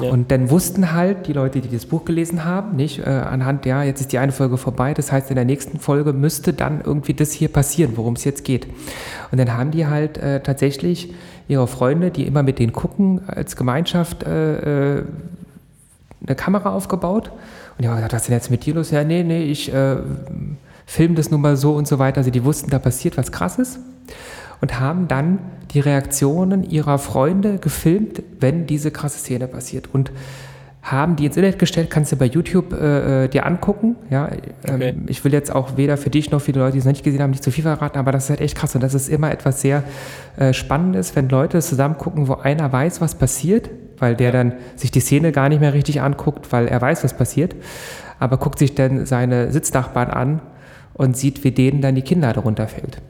Ja. 0.00 0.10
Und 0.10 0.30
dann 0.30 0.50
wussten 0.50 0.92
halt 0.92 1.26
die 1.26 1.32
Leute, 1.32 1.60
die 1.60 1.68
das 1.68 1.86
Buch 1.86 2.04
gelesen 2.04 2.44
haben, 2.44 2.76
nicht 2.76 3.00
äh, 3.00 3.04
anhand, 3.04 3.66
ja, 3.66 3.82
jetzt 3.82 4.00
ist 4.00 4.12
die 4.12 4.18
eine 4.18 4.32
Folge 4.32 4.56
vorbei, 4.56 4.94
das 4.94 5.12
heißt, 5.12 5.30
in 5.30 5.36
der 5.36 5.44
nächsten 5.44 5.78
Folge 5.78 6.12
müsste 6.12 6.52
dann 6.52 6.80
irgendwie 6.84 7.14
das 7.14 7.32
hier 7.32 7.48
passieren, 7.48 7.92
worum 7.96 8.14
es 8.14 8.24
jetzt 8.24 8.44
geht. 8.44 8.66
Und 9.30 9.38
dann 9.38 9.56
haben 9.56 9.70
die 9.70 9.86
halt 9.86 10.18
äh, 10.18 10.40
tatsächlich 10.40 11.12
ihre 11.48 11.66
Freunde, 11.66 12.10
die 12.10 12.26
immer 12.26 12.42
mit 12.42 12.58
denen 12.58 12.72
gucken, 12.72 13.22
als 13.26 13.56
Gemeinschaft 13.56 14.22
äh, 14.22 14.98
äh, 14.98 15.04
eine 16.26 16.36
Kamera 16.36 16.72
aufgebaut. 16.72 17.30
Und 17.76 17.82
die 17.82 17.88
haben 17.88 17.96
gesagt, 17.96 18.12
was 18.12 18.22
ist 18.22 18.28
denn 18.28 18.36
jetzt 18.36 18.50
mit 18.50 18.64
dir 18.64 18.74
los? 18.74 18.90
Ja, 18.90 19.04
nee, 19.04 19.22
nee, 19.22 19.44
ich 19.44 19.72
äh, 19.72 19.96
filme 20.86 21.14
das 21.14 21.30
nun 21.30 21.40
mal 21.40 21.56
so 21.56 21.74
und 21.74 21.86
so 21.86 21.98
weiter. 21.98 22.18
Also 22.18 22.30
die 22.30 22.44
wussten, 22.44 22.70
da 22.70 22.78
passiert 22.78 23.16
was 23.16 23.32
Krasses 23.32 23.78
und 24.60 24.80
haben 24.80 25.08
dann 25.08 25.38
die 25.72 25.80
Reaktionen 25.80 26.68
ihrer 26.68 26.98
Freunde 26.98 27.58
gefilmt, 27.58 28.22
wenn 28.40 28.66
diese 28.66 28.90
krasse 28.90 29.18
Szene 29.18 29.48
passiert. 29.48 29.88
Und 29.92 30.12
haben 30.84 31.16
die 31.16 31.24
ins 31.24 31.36
Internet 31.36 31.58
gestellt, 31.58 31.88
kannst 31.88 32.12
du 32.12 32.16
bei 32.16 32.26
YouTube 32.26 32.74
äh, 32.74 33.24
äh, 33.24 33.28
dir 33.28 33.46
angucken. 33.46 33.96
Ja, 34.10 34.28
ähm, 34.66 34.74
Okay. 34.74 34.94
Ich 35.06 35.24
will 35.24 35.32
jetzt 35.32 35.50
auch 35.54 35.78
weder 35.78 35.96
für 35.96 36.10
dich 36.10 36.30
noch 36.30 36.42
für 36.42 36.52
die 36.52 36.58
Leute, 36.58 36.72
die 36.72 36.78
es 36.78 36.84
noch 36.84 36.92
nicht 36.92 37.04
gesehen 37.04 37.22
haben, 37.22 37.30
nicht 37.30 37.42
zu 37.42 37.50
viel 37.50 37.62
verraten, 37.62 37.98
aber 37.98 38.12
das 38.12 38.24
ist 38.24 38.30
halt 38.30 38.42
echt 38.42 38.54
krass. 38.54 38.74
Und 38.74 38.82
das 38.82 38.92
ist 38.92 39.08
immer 39.08 39.32
etwas 39.32 39.62
sehr 39.62 39.82
äh, 40.36 40.52
Spannendes, 40.52 41.16
wenn 41.16 41.30
Leute 41.30 41.60
zusammen 41.62 41.96
gucken, 41.96 42.28
wo 42.28 42.34
einer 42.34 42.70
weiß, 42.70 43.00
was 43.00 43.14
passiert, 43.14 43.70
weil 43.98 44.14
der 44.14 44.30
dann 44.30 44.52
sich 44.76 44.90
die 44.90 45.00
Szene 45.00 45.32
gar 45.32 45.48
nicht 45.48 45.60
mehr 45.60 45.72
richtig 45.72 46.02
anguckt, 46.02 46.52
weil 46.52 46.68
er 46.68 46.80
weiß, 46.82 47.02
was 47.02 47.16
passiert, 47.16 47.56
aber 48.18 48.36
guckt 48.36 48.58
sich 48.58 48.74
dann 48.74 49.06
seine 49.06 49.52
Sitznachbarn 49.52 50.10
an 50.10 50.40
und 50.92 51.16
sieht, 51.16 51.44
wie 51.44 51.52
denen 51.52 51.80
dann 51.80 51.94
die 51.94 52.02
Kinder 52.02 52.32
darunter 52.32 52.68
fällt. 52.68 53.00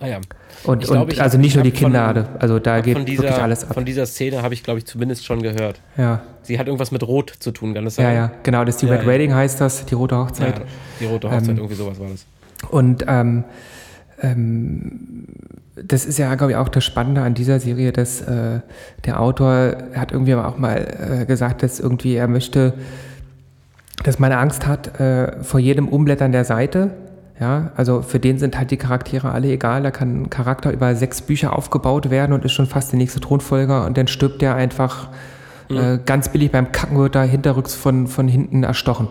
Ah 0.00 0.06
ja. 0.06 0.18
Und, 0.64 0.82
Ich 0.82 0.88
glaub, 0.90 1.02
und 1.06 1.12
ich 1.12 1.20
also 1.22 1.38
nicht 1.38 1.48
ich 1.48 1.54
nur 1.54 1.64
die 1.64 1.70
hab 1.72 2.14
von- 2.14 2.40
also 2.40 2.58
da 2.58 2.80
geht 2.80 2.96
dieser, 3.06 3.22
wirklich 3.24 3.42
alles 3.42 3.64
ab. 3.64 3.74
Von 3.74 3.84
dieser 3.84 4.06
Szene 4.06 4.42
habe 4.42 4.54
ich, 4.54 4.62
glaube 4.62 4.78
ich, 4.78 4.86
zumindest 4.86 5.24
schon 5.24 5.42
gehört. 5.42 5.80
Ja, 5.96 6.20
Sie 6.42 6.58
hat 6.58 6.66
irgendwas 6.66 6.90
mit 6.92 7.02
Rot 7.06 7.32
zu 7.38 7.50
tun, 7.50 7.74
kann 7.74 7.84
das 7.84 7.96
sein? 7.96 8.06
ja, 8.06 8.12
ja, 8.12 8.30
genau, 8.42 8.64
das 8.64 8.76
ist 8.76 8.82
die 8.82 8.86
Ja, 8.86 8.92
Red 8.94 9.02
ja. 9.02 9.08
Wedding 9.08 9.34
heißt 9.34 9.60
das, 9.60 9.86
die 9.86 9.94
rote 9.94 10.14
Ja, 10.14 10.22
Hochzeit. 10.24 10.60
die 11.00 11.04
rote 11.04 11.30
Hochzeit, 11.30 11.48
Ähm, 11.50 11.56
irgendwie 11.56 11.74
sowas 11.74 11.98
war 12.00 12.08
das. 12.08 12.24
Und 12.70 13.04
ähm, 13.06 13.44
ähm, 14.22 15.26
das 15.76 16.04
ist 16.06 16.18
ja, 16.18 16.34
glaube 16.34 16.52
ich, 16.52 16.56
auch 16.56 16.68
das 16.68 16.84
Spannende 16.84 17.22
an 17.22 17.34
dieser 17.34 17.60
Serie, 17.60 17.92
dass 17.92 18.20
äh, 18.22 18.60
der 19.04 19.20
Autor 19.20 19.76
hat 19.94 20.10
irgendwie 20.12 20.34
auch 20.34 20.58
mal 20.58 21.20
äh, 21.22 21.24
gesagt, 21.26 21.62
dass 21.62 21.78
irgendwie 21.78 22.14
er 22.14 22.26
möchte, 22.28 22.74
dass 24.04 24.18
man 24.18 24.32
Angst 24.32 24.66
hat 24.66 24.98
äh, 25.00 25.42
vor 25.42 25.60
jedem 25.60 25.88
Umblättern 25.88 26.32
der 26.32 26.44
Seite. 26.44 26.90
Ja, 27.40 27.70
also 27.76 28.02
für 28.02 28.18
den 28.18 28.38
sind 28.38 28.58
halt 28.58 28.72
die 28.72 28.76
Charaktere 28.76 29.30
alle 29.30 29.48
egal. 29.48 29.82
Da 29.82 29.90
kann 29.90 30.22
ein 30.22 30.30
Charakter 30.30 30.72
über 30.72 30.94
sechs 30.96 31.22
Bücher 31.22 31.56
aufgebaut 31.56 32.10
werden 32.10 32.32
und 32.32 32.44
ist 32.44 32.52
schon 32.52 32.66
fast 32.66 32.90
der 32.92 32.98
nächste 32.98 33.20
Thronfolger 33.20 33.86
und 33.86 33.96
dann 33.96 34.08
stirbt 34.08 34.42
der 34.42 34.56
einfach 34.56 35.08
äh, 35.70 35.98
ganz 36.04 36.30
billig 36.30 36.50
beim 36.50 36.72
Kacken 36.72 36.98
wird 36.98 37.14
da 37.14 37.22
hinterrücks 37.22 37.74
von, 37.74 38.06
von 38.06 38.26
hinten 38.26 38.64
erstochen. 38.64 39.08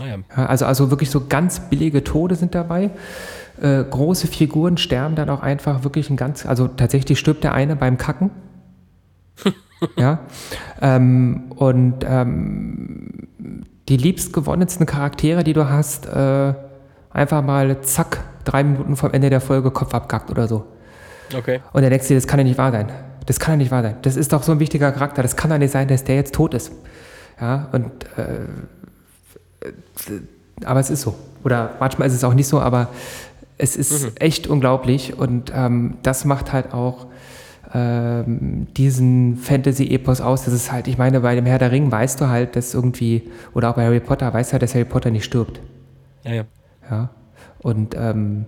Ah 0.00 0.06
ja. 0.06 0.16
Ja, 0.36 0.46
also, 0.46 0.66
also 0.66 0.90
wirklich 0.90 1.10
so 1.10 1.26
ganz 1.28 1.60
billige 1.60 2.02
Tode 2.02 2.34
sind 2.34 2.54
dabei. 2.54 2.90
Äh, 3.60 3.84
große 3.84 4.26
Figuren 4.26 4.76
sterben 4.76 5.14
dann 5.14 5.30
auch 5.30 5.42
einfach 5.42 5.84
wirklich 5.84 6.10
ein 6.10 6.16
ganz, 6.16 6.44
also 6.44 6.68
tatsächlich 6.68 7.18
stirbt 7.18 7.44
der 7.44 7.54
eine 7.54 7.76
beim 7.76 7.98
Kacken. 7.98 8.30
ja. 9.96 10.20
Ähm, 10.80 11.52
und 11.56 12.04
ähm, 12.06 13.28
die 13.88 13.96
liebstgewonnensten 13.96 14.86
Charaktere, 14.86 15.44
die 15.44 15.52
du 15.52 15.68
hast, 15.68 16.06
äh, 16.06 16.54
einfach 17.16 17.42
mal 17.42 17.80
zack, 17.82 18.22
drei 18.44 18.62
Minuten 18.62 18.94
vom 18.96 19.12
Ende 19.12 19.30
der 19.30 19.40
Folge 19.40 19.70
Kopf 19.70 19.94
abgackt 19.94 20.30
oder 20.30 20.46
so. 20.46 20.66
Okay. 21.36 21.60
Und 21.72 21.82
dann 21.82 21.90
denkst 21.90 22.06
du 22.06 22.14
dir, 22.14 22.20
das 22.20 22.26
kann 22.26 22.38
ja 22.38 22.44
nicht 22.44 22.58
wahr 22.58 22.70
sein. 22.70 22.92
Das 23.24 23.40
kann 23.40 23.54
ja 23.54 23.56
nicht 23.56 23.70
wahr 23.70 23.82
sein. 23.82 23.96
Das 24.02 24.16
ist 24.16 24.32
doch 24.32 24.42
so 24.42 24.52
ein 24.52 24.60
wichtiger 24.60 24.92
Charakter. 24.92 25.22
Das 25.22 25.34
kann 25.34 25.50
doch 25.50 25.58
nicht 25.58 25.72
sein, 25.72 25.88
dass 25.88 26.04
der 26.04 26.16
jetzt 26.16 26.34
tot 26.34 26.54
ist. 26.54 26.70
Ja, 27.40 27.68
und 27.72 27.90
äh, 28.16 28.46
aber 30.64 30.80
es 30.80 30.90
ist 30.90 31.00
so. 31.02 31.14
Oder 31.42 31.72
manchmal 31.80 32.06
ist 32.08 32.14
es 32.14 32.22
auch 32.22 32.34
nicht 32.34 32.46
so, 32.46 32.60
aber 32.60 32.88
es 33.58 33.76
ist 33.76 34.20
echt 34.20 34.46
unglaublich 34.46 35.18
und 35.18 35.50
ähm, 35.54 35.96
das 36.02 36.24
macht 36.26 36.52
halt 36.52 36.74
auch 36.74 37.06
ähm, 37.72 38.66
diesen 38.76 39.36
Fantasy-Epos 39.36 40.20
aus. 40.20 40.44
Das 40.44 40.52
ist 40.52 40.70
halt, 40.70 40.86
ich 40.88 40.98
meine, 40.98 41.20
bei 41.20 41.34
dem 41.34 41.46
Herr 41.46 41.58
der 41.58 41.72
Ring 41.72 41.90
weißt 41.90 42.20
du 42.20 42.28
halt, 42.28 42.56
dass 42.56 42.74
irgendwie, 42.74 43.30
oder 43.54 43.70
auch 43.70 43.74
bei 43.74 43.86
Harry 43.86 44.00
Potter, 44.00 44.32
weißt 44.32 44.50
du 44.50 44.52
halt, 44.52 44.62
dass 44.62 44.74
Harry 44.74 44.84
Potter 44.84 45.10
nicht 45.10 45.24
stirbt. 45.24 45.60
Ja, 46.24 46.32
ja. 46.34 46.44
Ja. 46.90 47.10
Und, 47.58 47.94
ähm, 47.96 48.46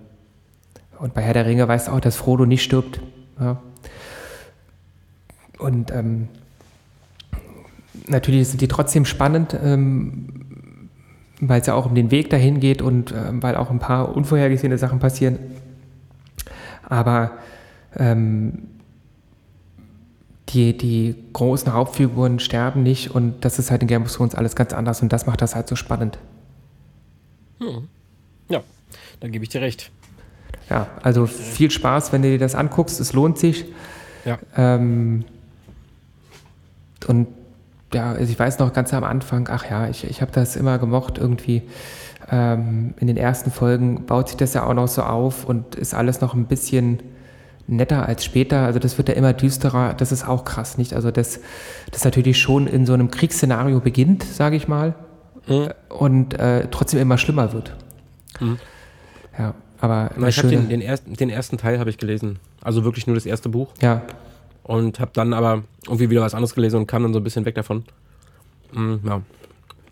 und 0.99 1.13
bei 1.13 1.21
Herr 1.21 1.33
der 1.33 1.45
Ringe 1.45 1.67
weißt 1.67 1.87
du 1.87 1.91
auch, 1.91 1.99
dass 1.99 2.15
Frodo 2.15 2.45
nicht 2.45 2.63
stirbt. 2.63 3.01
Ja. 3.39 3.61
Und 5.57 5.91
ähm, 5.91 6.29
natürlich 8.07 8.47
sind 8.47 8.61
die 8.61 8.67
trotzdem 8.67 9.05
spannend, 9.05 9.57
ähm, 9.61 10.89
weil 11.41 11.61
es 11.61 11.67
ja 11.67 11.73
auch 11.73 11.85
um 11.85 11.95
den 11.95 12.11
Weg 12.11 12.29
dahin 12.29 12.59
geht 12.59 12.81
und 12.81 13.13
ähm, 13.13 13.41
weil 13.43 13.55
auch 13.55 13.69
ein 13.69 13.79
paar 13.79 14.15
unvorhergesehene 14.15 14.77
Sachen 14.77 14.99
passieren. 14.99 15.39
Aber 16.83 17.31
ähm, 17.95 18.69
die, 20.49 20.75
die 20.75 21.15
großen 21.33 21.73
Hauptfiguren 21.73 22.39
sterben 22.39 22.83
nicht 22.83 23.11
und 23.11 23.45
das 23.45 23.59
ist 23.59 23.69
halt 23.69 23.81
in 23.81 23.87
Game 23.87 24.03
of 24.03 24.11
Thrones 24.11 24.35
alles 24.35 24.55
ganz 24.55 24.73
anders 24.73 25.01
und 25.01 25.13
das 25.13 25.25
macht 25.25 25.41
das 25.41 25.55
halt 25.55 25.67
so 25.67 25.75
spannend. 25.75 26.17
Ja, 28.49 28.61
da 29.19 29.27
gebe 29.27 29.43
ich 29.43 29.49
dir 29.49 29.61
recht. 29.61 29.91
Ja, 30.69 30.87
also 31.01 31.25
viel 31.25 31.71
Spaß, 31.71 32.11
wenn 32.13 32.21
du 32.21 32.29
dir 32.29 32.37
das 32.39 32.53
anguckst. 32.55 32.99
Es 32.99 33.13
lohnt 33.13 33.37
sich. 33.37 33.65
Ja. 34.25 34.37
Ähm, 34.55 35.25
und 37.07 37.27
ja, 37.93 38.11
also 38.11 38.31
ich 38.31 38.37
weiß 38.37 38.59
noch 38.59 38.71
ganz 38.73 38.93
am 38.93 39.03
Anfang, 39.03 39.47
ach 39.51 39.69
ja, 39.69 39.87
ich, 39.87 40.03
ich 40.03 40.21
habe 40.21 40.31
das 40.31 40.55
immer 40.55 40.77
gemocht 40.77 41.17
irgendwie. 41.17 41.63
Ähm, 42.31 42.93
in 42.99 43.07
den 43.07 43.17
ersten 43.17 43.49
Folgen 43.49 44.05
baut 44.05 44.27
sich 44.29 44.37
das 44.37 44.53
ja 44.53 44.63
auch 44.63 44.73
noch 44.75 44.87
so 44.87 45.01
auf 45.01 45.45
und 45.45 45.73
ist 45.75 45.95
alles 45.95 46.21
noch 46.21 46.35
ein 46.35 46.45
bisschen 46.45 47.01
netter 47.65 48.05
als 48.07 48.23
später. 48.25 48.59
Also 48.65 48.77
das 48.77 48.97
wird 48.99 49.09
ja 49.09 49.15
immer 49.15 49.33
düsterer. 49.33 49.95
Das 49.95 50.11
ist 50.11 50.27
auch 50.27 50.45
krass, 50.45 50.77
nicht? 50.77 50.93
Also 50.93 51.09
das, 51.09 51.39
das 51.91 52.03
natürlich 52.05 52.39
schon 52.39 52.67
in 52.67 52.85
so 52.85 52.93
einem 52.93 53.09
Kriegsszenario 53.09 53.79
beginnt, 53.79 54.23
sage 54.23 54.55
ich 54.55 54.67
mal, 54.67 54.93
Mhm. 55.47 55.69
und 55.89 56.33
äh, 56.39 56.67
trotzdem 56.69 56.99
immer 56.99 57.17
schlimmer 57.17 57.53
wird. 57.53 57.75
Mhm. 58.39 58.57
Ja, 59.37 59.53
aber 59.79 60.11
Na, 60.17 60.27
ich 60.27 60.37
habe 60.37 60.49
den, 60.49 60.69
den, 60.69 60.81
ersten, 60.81 61.13
den 61.13 61.29
ersten 61.29 61.57
Teil 61.57 61.79
habe 61.79 61.89
ich 61.89 61.97
gelesen. 61.97 62.39
Also 62.61 62.83
wirklich 62.83 63.07
nur 63.07 63.15
das 63.15 63.25
erste 63.25 63.49
Buch. 63.49 63.69
ja, 63.81 64.01
Und 64.63 64.99
habe 64.99 65.11
dann 65.13 65.33
aber 65.33 65.63
irgendwie 65.85 66.09
wieder 66.09 66.21
was 66.21 66.33
anderes 66.33 66.53
gelesen 66.53 66.77
und 66.77 66.87
kam 66.87 67.03
dann 67.03 67.13
so 67.13 67.19
ein 67.19 67.23
bisschen 67.23 67.45
weg 67.45 67.55
davon. 67.55 67.85
Mm, 68.73 68.95
ja. 69.05 69.21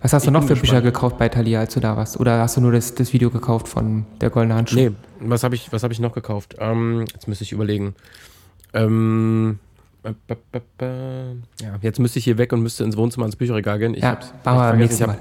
Was 0.01 0.13
hast 0.13 0.25
du 0.25 0.29
Ich 0.29 0.33
noch 0.33 0.41
für 0.43 0.49
Bücher 0.55 0.81
gespannt. 0.81 0.83
gekauft 0.83 1.17
bei 1.17 1.29
Thalia, 1.29 1.61
als 1.61 1.73
du 1.73 1.79
da 1.79 1.97
warst? 1.97 2.19
Oder 2.19 2.39
hast 2.39 2.57
du 2.57 2.61
nur 2.61 2.71
das, 2.71 2.93
das 2.93 3.13
Video 3.13 3.29
gekauft 3.31 3.67
von 3.67 4.05
der 4.21 4.29
Goldene 4.29 4.53
Handschuh? 4.55 4.75
Nee, 4.75 4.91
was 5.19 5.43
habe 5.43 5.55
ich, 5.55 5.71
was 5.71 5.81
hab 5.83 5.91
ich 5.91 5.99
noch 5.99 6.13
gekauft? 6.13 6.55
Ähm, 6.59 7.05
jetzt 7.13 7.27
müsste 7.27 7.43
ich 7.43 7.51
überlegen. 7.51 7.95
Ähm, 8.73 9.57
äh, 10.03 10.13
ja, 11.61 11.75
jetzt 11.81 11.99
müsste 11.99 12.19
ich 12.19 12.25
hier 12.25 12.37
weg 12.37 12.53
und 12.53 12.61
müsste 12.61 12.83
ins 12.83 12.95
Wohnzimmer 12.95 13.25
ins 13.25 13.35
Bücherregal 13.35 13.79
gehen. 13.79 13.95
Ich 13.95 14.03
ja, 14.03 14.11
hab's 14.11 14.33
beim 14.43 14.57
vergessen. 14.57 15.01
Ich 15.01 15.07
Mal. 15.07 15.17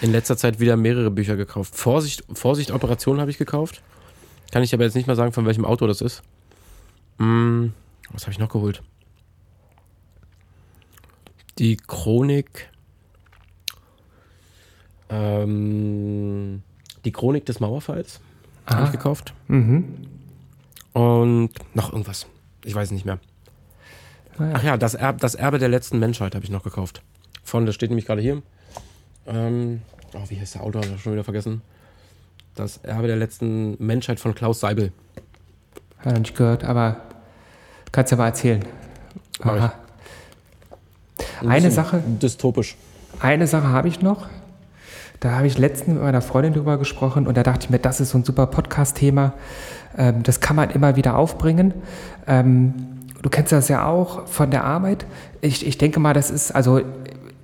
In 0.00 0.12
letzter 0.12 0.36
Zeit 0.36 0.60
wieder 0.60 0.76
mehrere 0.76 1.10
Bücher 1.10 1.36
gekauft. 1.36 1.74
Vorsicht, 1.74 2.24
Vorsicht 2.32 2.70
Operation 2.70 3.20
habe 3.20 3.30
ich 3.30 3.38
gekauft. 3.38 3.82
Kann 4.50 4.62
ich 4.62 4.74
aber 4.74 4.84
jetzt 4.84 4.94
nicht 4.94 5.06
mal 5.06 5.16
sagen, 5.16 5.32
von 5.32 5.46
welchem 5.46 5.64
Autor 5.64 5.88
das 5.88 6.00
ist. 6.00 6.22
Hm, 7.18 7.72
was 8.12 8.22
habe 8.22 8.32
ich 8.32 8.38
noch 8.38 8.48
geholt? 8.48 8.82
die 11.60 11.76
Chronik. 11.76 12.68
Ähm, 15.10 16.62
die 17.04 17.12
Chronik 17.12 17.44
des 17.46 17.60
Mauerfalls 17.60 18.20
habe 18.66 18.84
ich 18.84 18.92
gekauft. 18.92 19.34
Mhm. 19.46 20.06
Und 20.92 21.50
noch 21.74 21.92
irgendwas. 21.92 22.26
Ich 22.64 22.74
weiß 22.74 22.90
nicht 22.92 23.04
mehr. 23.04 23.20
Ah, 24.38 24.44
ja. 24.44 24.52
Ach 24.54 24.62
ja, 24.62 24.76
das, 24.76 24.94
Erb, 24.94 25.18
das 25.18 25.34
Erbe 25.34 25.58
der 25.58 25.68
letzten 25.68 25.98
Menschheit 25.98 26.34
habe 26.34 26.44
ich 26.44 26.50
noch 26.50 26.62
gekauft. 26.64 27.02
Von, 27.44 27.66
das 27.66 27.74
steht 27.74 27.90
nämlich 27.90 28.06
gerade 28.06 28.22
hier. 28.22 28.42
Ähm, 29.26 29.82
oh, 30.14 30.20
wie 30.28 30.38
heißt 30.40 30.54
der 30.56 30.62
Autor? 30.62 30.82
Hab 30.82 30.94
ich 30.94 31.02
schon 31.02 31.12
wieder 31.12 31.24
vergessen. 31.24 31.62
Das 32.54 32.78
Erbe 32.78 33.06
der 33.06 33.16
letzten 33.16 33.76
Menschheit 33.84 34.20
von 34.20 34.34
Klaus 34.34 34.60
Seibel. 34.60 34.92
Habe 35.98 36.14
ich 36.14 36.18
nicht 36.20 36.36
gehört, 36.36 36.64
aber 36.64 36.96
kannst 37.92 38.10
ja 38.10 38.16
mal 38.16 38.26
erzählen. 38.26 38.64
Aha. 39.42 39.72
Ein 41.40 41.48
Eine 41.48 41.70
Sache, 41.70 42.02
Dystopisch. 42.20 42.76
eine 43.20 43.46
Sache 43.46 43.68
habe 43.68 43.88
ich 43.88 44.02
noch. 44.02 44.28
Da 45.20 45.32
habe 45.32 45.46
ich 45.46 45.58
letztens 45.58 45.94
mit 45.94 46.02
meiner 46.02 46.22
Freundin 46.22 46.54
drüber 46.54 46.78
gesprochen 46.78 47.26
und 47.26 47.36
da 47.36 47.42
dachte 47.42 47.64
ich 47.64 47.70
mir, 47.70 47.78
das 47.78 48.00
ist 48.00 48.10
so 48.10 48.18
ein 48.18 48.24
super 48.24 48.46
Podcast-Thema. 48.46 49.34
Ähm, 49.96 50.22
das 50.22 50.40
kann 50.40 50.56
man 50.56 50.70
immer 50.70 50.96
wieder 50.96 51.16
aufbringen. 51.16 51.74
Ähm, 52.26 52.74
du 53.20 53.28
kennst 53.28 53.52
das 53.52 53.68
ja 53.68 53.84
auch 53.86 54.26
von 54.26 54.50
der 54.50 54.64
Arbeit. 54.64 55.04
Ich, 55.42 55.66
ich 55.66 55.76
denke 55.76 56.00
mal, 56.00 56.14
das 56.14 56.30
ist, 56.30 56.52
also 56.52 56.80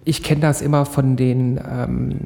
ich 0.07 0.23
kenne 0.23 0.41
das 0.41 0.63
immer 0.63 0.87
von 0.87 1.17
den, 1.17 1.61
ähm, 1.69 2.21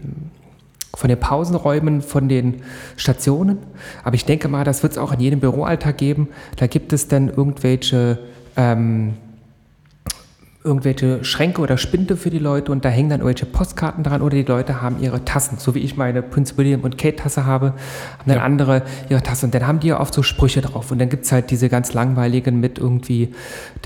von 0.95 1.09
den 1.09 1.18
Pausenräumen, 1.18 2.03
von 2.03 2.28
den 2.28 2.62
Stationen. 2.97 3.59
Aber 4.05 4.14
ich 4.14 4.26
denke 4.26 4.49
mal, 4.49 4.64
das 4.64 4.83
wird 4.83 4.93
es 4.93 4.99
auch 4.99 5.12
in 5.12 5.20
jedem 5.20 5.41
Büroalltag 5.41 5.97
geben. 5.97 6.28
Da 6.57 6.66
gibt 6.66 6.93
es 6.93 7.09
dann 7.09 7.28
irgendwelche 7.28 8.18
ähm, 8.57 9.14
irgendwelche 10.62 11.24
Schränke 11.24 11.62
oder 11.62 11.78
Spinde 11.78 12.18
für 12.18 12.28
die 12.28 12.38
Leute 12.38 12.70
und 12.70 12.84
da 12.84 12.90
hängen 12.90 13.08
dann 13.08 13.20
irgendwelche 13.20 13.46
Postkarten 13.46 14.04
dran 14.04 14.20
oder 14.20 14.36
die 14.36 14.42
Leute 14.42 14.82
haben 14.82 15.00
ihre 15.00 15.24
Tassen, 15.24 15.56
so 15.56 15.74
wie 15.74 15.78
ich 15.78 15.96
meine 15.96 16.20
Prince 16.20 16.58
William 16.58 16.82
und 16.82 16.98
Kate 16.98 17.16
Tasse 17.16 17.46
habe, 17.46 17.68
haben 18.18 18.26
dann 18.26 18.36
Ja. 18.36 18.42
andere 18.42 18.82
ihre 19.08 19.22
Tasse 19.22 19.46
und 19.46 19.54
dann 19.54 19.66
haben 19.66 19.80
die 19.80 19.88
ja 19.88 19.98
oft 19.98 20.12
so 20.12 20.22
Sprüche 20.22 20.61
drauf 20.61 20.90
und 20.90 20.98
dann 20.98 21.08
gibt 21.08 21.24
es 21.24 21.32
halt 21.32 21.50
diese 21.50 21.70
ganz 21.70 21.94
langweiligen 21.94 22.61
mit 22.61 22.78
irgendwie 22.78 23.32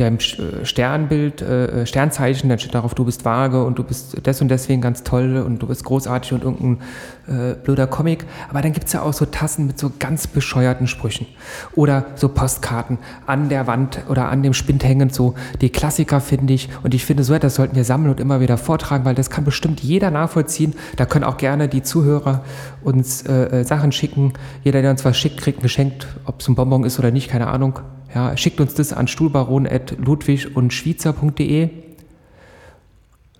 dem 0.00 0.16
äh, 0.16 0.64
Sternbild, 0.64 1.42
äh, 1.42 1.86
Sternzeichen, 1.86 2.48
dann 2.48 2.58
steht 2.58 2.74
darauf, 2.74 2.94
du 2.94 3.04
bist 3.04 3.24
vage 3.24 3.62
und 3.62 3.78
du 3.78 3.84
bist 3.84 4.26
des 4.26 4.40
und 4.40 4.48
deswegen 4.48 4.80
ganz 4.80 5.04
toll 5.04 5.44
und 5.46 5.62
du 5.62 5.68
bist 5.68 5.84
großartig 5.84 6.32
und 6.32 6.42
irgendein 6.42 6.78
äh, 7.26 7.54
blöder 7.54 7.86
Comic, 7.86 8.24
aber 8.48 8.62
dann 8.62 8.72
gibt 8.72 8.86
es 8.86 8.92
ja 8.92 9.02
auch 9.02 9.12
so 9.12 9.24
Tassen 9.26 9.66
mit 9.66 9.78
so 9.78 9.90
ganz 9.98 10.26
bescheuerten 10.26 10.86
Sprüchen 10.86 11.26
oder 11.74 12.06
so 12.16 12.28
Postkarten 12.28 12.98
an 13.26 13.48
der 13.48 13.66
Wand 13.66 14.00
oder 14.08 14.28
an 14.28 14.42
dem 14.42 14.54
Spind 14.54 14.84
hängend, 14.84 15.14
so 15.14 15.34
die 15.60 15.70
Klassiker 15.70 16.20
finde 16.20 16.54
ich 16.54 16.68
und 16.82 16.94
ich 16.94 17.04
finde 17.04 17.24
so 17.24 17.34
etwas 17.34 17.54
sollten 17.54 17.76
wir 17.76 17.84
sammeln 17.84 18.10
und 18.10 18.20
immer 18.20 18.40
wieder 18.40 18.58
vortragen, 18.58 19.04
weil 19.04 19.14
das 19.14 19.30
kann 19.30 19.44
bestimmt 19.44 19.80
jeder 19.80 20.10
nachvollziehen. 20.10 20.74
Da 20.96 21.06
können 21.06 21.24
auch 21.24 21.36
gerne 21.36 21.68
die 21.68 21.82
Zuhörer 21.82 22.44
uns 22.82 23.22
äh, 23.22 23.60
äh, 23.60 23.64
Sachen 23.64 23.92
schicken. 23.92 24.32
Jeder, 24.62 24.82
der 24.82 24.90
uns 24.90 25.04
was 25.04 25.16
schickt, 25.16 25.38
kriegt 25.38 25.60
ein 25.60 25.62
Geschenk, 25.62 26.06
ob 26.24 26.40
es 26.40 26.48
ein 26.48 26.54
Bonbon 26.54 26.84
ist 26.84 26.98
oder 26.98 27.10
nicht, 27.10 27.28
keine 27.28 27.46
Ahnung. 27.48 27.80
Ja, 28.14 28.36
schickt 28.36 28.60
uns 28.60 28.74
das 28.74 28.92
an 28.92 29.08
stuhlbaron.ludwig 29.08 30.56
und 30.56 30.72
schweizer.de. 30.72 31.70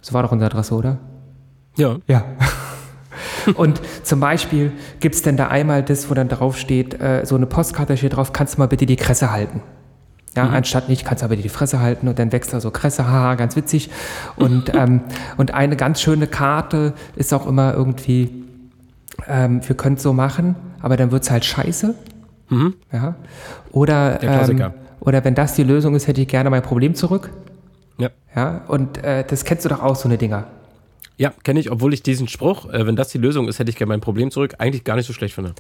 So 0.01 0.13
war 0.13 0.23
doch 0.23 0.33
unsere 0.33 0.51
Adresse, 0.51 0.75
oder? 0.75 0.99
Ja. 1.77 1.97
Ja. 2.07 2.25
Und 3.55 3.81
zum 4.03 4.21
Beispiel 4.21 4.73
gibt 5.01 5.15
es 5.15 5.23
denn 5.23 5.37
da 5.37 5.49
einmal 5.49 5.83
das, 5.83 6.11
wo 6.11 6.15
dann 6.15 6.29
drauf 6.29 6.57
steht, 6.57 7.01
äh, 7.01 7.25
so 7.25 7.37
eine 7.37 7.47
Postkarte 7.47 7.97
steht 7.97 8.17
drauf, 8.17 8.33
kannst 8.33 8.55
du 8.55 8.61
mal 8.61 8.67
bitte 8.67 8.87
die 8.87 8.97
Kresse 8.97 9.31
halten. 9.31 9.63
Ja, 10.37 10.49
anstatt 10.49 10.89
nicht, 10.89 11.05
kannst 11.05 11.23
du 11.23 11.27
aber 11.27 11.37
die 11.37 11.49
Fresse 11.49 11.79
halten 11.79 12.09
und 12.09 12.19
dann 12.19 12.33
wächst 12.33 12.53
da 12.53 12.61
so 12.61 12.73
Kresse, 12.73 13.07
haha, 13.07 13.37
ganz 13.37 13.55
witzig. 13.55 13.91
Und, 14.37 14.75
ähm, 14.75 15.03
und 15.37 15.55
eine 15.55 15.77
ganz 15.77 16.01
schöne 16.01 16.27
Karte 16.27 16.95
ist 17.15 17.33
auch 17.33 17.47
immer 17.47 17.73
irgendwie, 17.73 18.45
ähm, 19.29 19.61
wir 19.67 19.77
können 19.77 19.97
es 19.97 20.03
so 20.03 20.13
machen, 20.13 20.57
aber 20.81 20.97
dann 20.97 21.13
wird 21.13 21.23
es 21.23 21.31
halt 21.31 21.45
scheiße. 21.45 21.95
Ja. 22.93 23.15
Oder, 23.71 24.23
ähm, 24.23 24.73
oder 25.01 25.25
wenn 25.25 25.35
das 25.35 25.55
die 25.55 25.63
Lösung 25.63 25.95
ist, 25.95 26.09
hätte 26.09 26.21
ich 26.21 26.29
gerne 26.29 26.51
mein 26.51 26.63
Problem 26.63 26.95
zurück. 26.95 27.31
Ja. 27.99 28.11
Ja, 28.35 28.63
und 28.67 29.03
äh, 29.05 29.25
das 29.25 29.45
kennst 29.45 29.65
du 29.65 29.69
doch 29.69 29.83
auch, 29.83 29.95
so 29.95 30.09
eine 30.09 30.19
Dinger. 30.19 30.47
Ja, 31.17 31.33
kenne 31.45 31.61
ich, 31.61 31.71
obwohl 31.71 31.95
ich 31.95 32.03
diesen 32.03 32.29
Spruch, 32.29 32.69
äh, 32.73 32.87
wenn 32.87 32.97
das 32.97 33.09
die 33.09 33.19
Lösung 33.19 33.49
ist, 33.49 33.59
hätte 33.59 33.71
ich 33.71 33.77
gerne 33.77 33.91
mein 33.91 34.01
Problem 34.01 34.31
zurück, 34.31 34.55
eigentlich 34.59 34.85
gar 34.85 34.97
nicht 34.97 35.07
so 35.07 35.13
schlecht 35.13 35.35
finde. 35.35 35.55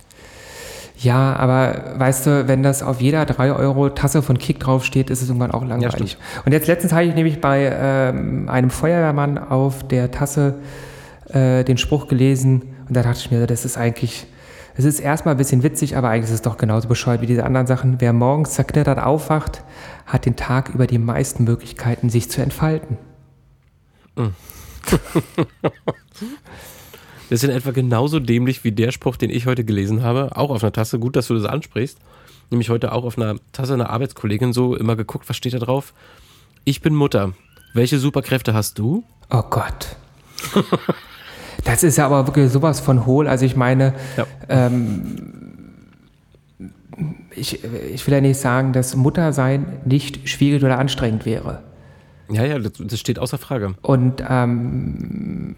Ja, 0.99 1.35
aber 1.35 1.95
weißt 1.97 2.27
du, 2.27 2.49
wenn 2.49 2.63
das 2.63 2.83
auf 2.83 3.01
jeder 3.01 3.25
3-Euro-Tasse 3.25 4.23
von 4.23 4.39
Kick 4.39 4.61
draufsteht, 4.61 5.11
ist 5.11 5.23
es 5.23 5.29
irgendwann 5.29 5.51
auch 5.51 5.65
langweilig. 5.65 6.13
stimmt. 6.13 6.47
und 6.47 6.53
jetzt 6.53 6.69
letztens 6.69 6.93
habe 6.93 7.05
ich 7.05 7.15
nämlich 7.15 7.41
bei 7.41 7.71
ähm, 7.73 8.49
einem 8.49 8.71
Feuerwehrmann 8.71 9.39
auf 9.39 9.87
der 9.87 10.13
Tasse 10.13 10.55
äh, 11.31 11.65
den 11.65 11.79
Spruch 11.79 12.07
gelesen 12.07 12.63
und 12.89 12.97
da 12.97 13.03
dachte 13.03 13.19
ich 13.19 13.31
mir, 13.31 13.47
das 13.47 13.65
ist 13.65 13.77
eigentlich, 13.77 14.27
es 14.77 14.85
ist 14.85 15.01
erstmal 15.01 15.35
ein 15.35 15.39
bisschen 15.39 15.63
witzig, 15.63 15.97
aber 15.97 16.11
eigentlich 16.11 16.31
ist 16.31 16.35
es 16.35 16.43
doch 16.43 16.57
genauso 16.57 16.89
bescheuert 16.89 17.21
wie 17.21 17.27
diese 17.27 17.45
anderen 17.45 17.67
Sachen. 17.67 18.01
Wer 18.01 18.13
morgens 18.13 18.53
zerknittert 18.53 18.99
aufwacht, 18.99 19.65
hat 20.07 20.27
den 20.27 20.37
Tag 20.37 20.69
über 20.71 20.87
die 20.87 20.99
meisten 20.99 21.45
Möglichkeiten, 21.45 22.09
sich 22.09 22.31
zu 22.31 22.41
entfalten. 22.41 22.99
Das 27.31 27.43
ist 27.43 27.49
in 27.49 27.57
etwa 27.57 27.71
genauso 27.71 28.21
dämlich 28.21 28.65
wie 28.65 28.73
der 28.73 28.93
Spruch, 28.93 29.17
den 29.17 29.31
ich 29.31 29.47
heute 29.47 29.65
gelesen 29.65 30.03
habe, 30.03 30.37
auch 30.37 30.51
auf 30.51 30.63
einer 30.63 30.73
Tasse. 30.73 30.99
Gut, 30.99 31.17
dass 31.17 31.27
du 31.29 31.35
das 31.35 31.47
ansprichst. 31.47 31.99
Nämlich 32.51 32.69
heute 32.69 32.93
auch 32.93 33.03
auf 33.05 33.17
einer 33.17 33.37
Tasse 33.53 33.73
einer 33.75 33.89
Arbeitskollegin 33.89 34.53
so 34.53 34.77
immer 34.77 34.95
geguckt, 34.95 35.27
was 35.29 35.37
steht 35.37 35.55
da 35.55 35.59
drauf? 35.59 35.95
Ich 36.65 36.83
bin 36.83 36.95
Mutter. 36.95 37.33
Welche 37.73 37.99
Superkräfte 37.99 38.53
hast 38.53 38.79
du? 38.79 39.05
Oh 39.31 39.43
Gott. 39.49 39.97
Das 41.65 41.83
ist 41.83 41.97
ja 41.97 42.05
aber 42.07 42.27
wirklich 42.27 42.53
sowas 42.53 42.79
von 42.79 43.07
hohl. 43.07 43.27
Also 43.27 43.47
ich 43.47 43.57
meine, 43.57 43.95
Ja. 44.49 44.71
ich, 47.35 47.65
ich 47.65 48.07
will 48.07 48.15
ja 48.15 48.21
nicht 48.21 48.39
sagen, 48.39 48.73
dass 48.75 48.95
Muttersein 48.97 49.81
nicht 49.87 50.29
schwierig 50.29 50.63
oder 50.63 50.79
anstrengend 50.79 51.25
wäre. 51.25 51.63
Ja, 52.31 52.45
ja, 52.45 52.59
das, 52.59 52.73
das 52.79 52.99
steht 52.99 53.19
außer 53.19 53.39
Frage. 53.39 53.75
Und 53.83 54.25
ähm, 54.29 55.57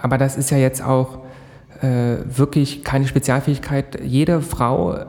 aber 0.00 0.18
das 0.18 0.36
ist 0.36 0.50
ja 0.50 0.58
jetzt 0.58 0.84
auch 0.84 1.18
äh, 1.80 2.16
wirklich 2.26 2.84
keine 2.84 3.06
Spezialfähigkeit. 3.06 4.00
Jede 4.02 4.40
Frau 4.40 5.06